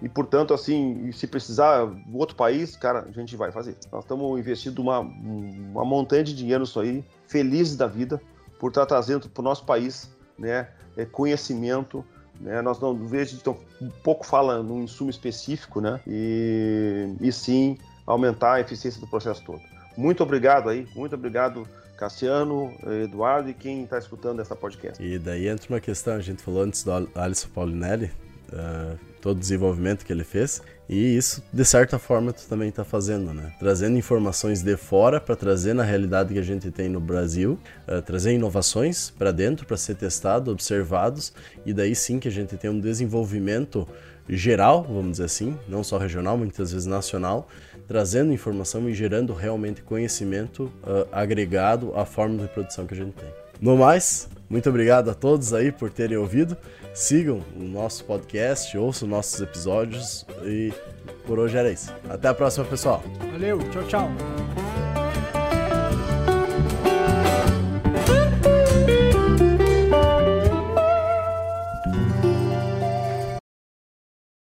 e, 0.00 0.08
portanto, 0.08 0.54
assim, 0.54 1.10
se 1.10 1.26
precisar 1.26 1.90
outro 2.14 2.36
país, 2.36 2.76
cara, 2.76 3.04
a 3.08 3.10
gente 3.10 3.34
vai 3.34 3.50
fazer. 3.50 3.76
Nós 3.90 4.04
estamos 4.04 4.38
investindo 4.38 4.78
uma, 4.78 5.00
uma 5.00 5.84
montanha 5.84 6.22
de 6.22 6.34
dinheiro 6.34 6.62
nisso 6.62 6.78
aí, 6.78 7.04
felizes 7.26 7.76
da 7.76 7.88
vida, 7.88 8.20
por 8.60 8.68
estar 8.68 8.82
tá 8.82 8.86
trazendo 8.86 9.28
para 9.28 9.40
o 9.40 9.44
nosso 9.44 9.64
país 9.64 10.08
né, 10.38 10.68
é, 10.96 11.04
conhecimento. 11.04 12.04
Né? 12.40 12.62
Nós 12.62 12.78
não 12.78 12.94
vejo 12.94 13.36
então, 13.36 13.56
pouco 14.04 14.24
fala 14.24 14.62
num 14.62 14.84
insumo 14.84 15.10
específico, 15.10 15.80
né? 15.80 16.00
E, 16.06 17.12
e 17.20 17.32
sim 17.32 17.76
aumentar 18.06 18.54
a 18.54 18.60
eficiência 18.60 19.00
do 19.00 19.08
processo 19.08 19.44
todo. 19.44 19.60
Muito 19.96 20.22
obrigado 20.22 20.68
aí, 20.68 20.86
muito 20.94 21.14
obrigado 21.14 21.66
Cassiano, 22.00 22.72
Eduardo 23.04 23.50
e 23.50 23.54
quem 23.54 23.84
está 23.84 23.98
escutando 23.98 24.40
essa 24.40 24.56
podcast. 24.56 25.04
E 25.04 25.18
daí 25.18 25.46
entra 25.46 25.66
uma 25.68 25.80
questão, 25.80 26.14
a 26.14 26.20
gente 26.20 26.42
falou 26.42 26.62
antes 26.62 26.82
do 26.82 26.90
Alisson 27.14 27.48
Paulinelli, 27.50 28.10
uh, 28.50 28.98
todo 29.20 29.36
o 29.36 29.40
desenvolvimento 29.40 30.02
que 30.06 30.10
ele 30.10 30.24
fez, 30.24 30.62
e 30.88 31.14
isso 31.14 31.42
de 31.52 31.62
certa 31.62 31.98
forma 31.98 32.32
tu 32.32 32.46
também 32.48 32.70
está 32.70 32.84
fazendo, 32.84 33.34
né? 33.34 33.52
Trazendo 33.58 33.98
informações 33.98 34.62
de 34.62 34.78
fora 34.78 35.20
para 35.20 35.36
trazer 35.36 35.74
na 35.74 35.82
realidade 35.82 36.32
que 36.32 36.40
a 36.40 36.42
gente 36.42 36.70
tem 36.70 36.88
no 36.88 37.00
Brasil, 37.00 37.58
uh, 37.86 38.00
trazer 38.00 38.32
inovações 38.32 39.10
para 39.10 39.30
dentro 39.30 39.66
para 39.66 39.76
ser 39.76 39.94
testado, 39.94 40.50
observados, 40.50 41.34
e 41.66 41.74
daí 41.74 41.94
sim 41.94 42.18
que 42.18 42.28
a 42.28 42.32
gente 42.32 42.56
tem 42.56 42.70
um 42.70 42.80
desenvolvimento 42.80 43.86
geral, 44.26 44.84
vamos 44.84 45.12
dizer 45.12 45.24
assim, 45.24 45.58
não 45.68 45.82
só 45.82 45.98
regional, 45.98 46.38
muitas 46.38 46.72
vezes 46.72 46.86
nacional, 46.86 47.48
trazendo 47.90 48.32
informação 48.32 48.88
e 48.88 48.94
gerando 48.94 49.34
realmente 49.34 49.82
conhecimento 49.82 50.72
uh, 50.84 51.08
agregado 51.10 51.92
à 51.96 52.04
forma 52.04 52.40
de 52.44 52.46
produção 52.46 52.86
que 52.86 52.94
a 52.94 52.96
gente 52.96 53.14
tem. 53.14 53.28
No 53.60 53.76
mais, 53.76 54.28
muito 54.48 54.68
obrigado 54.68 55.10
a 55.10 55.14
todos 55.14 55.52
aí 55.52 55.72
por 55.72 55.90
terem 55.90 56.16
ouvido. 56.16 56.56
Sigam 56.94 57.42
o 57.56 57.64
nosso 57.64 58.04
podcast, 58.04 58.78
ouçam 58.78 59.08
nossos 59.08 59.40
episódios 59.40 60.24
e 60.44 60.72
por 61.26 61.40
hoje 61.40 61.56
era 61.56 61.72
isso. 61.72 61.92
Até 62.08 62.28
a 62.28 62.34
próxima, 62.34 62.64
pessoal. 62.64 63.02
Valeu, 63.32 63.58
tchau, 63.70 63.82
tchau. 63.88 64.79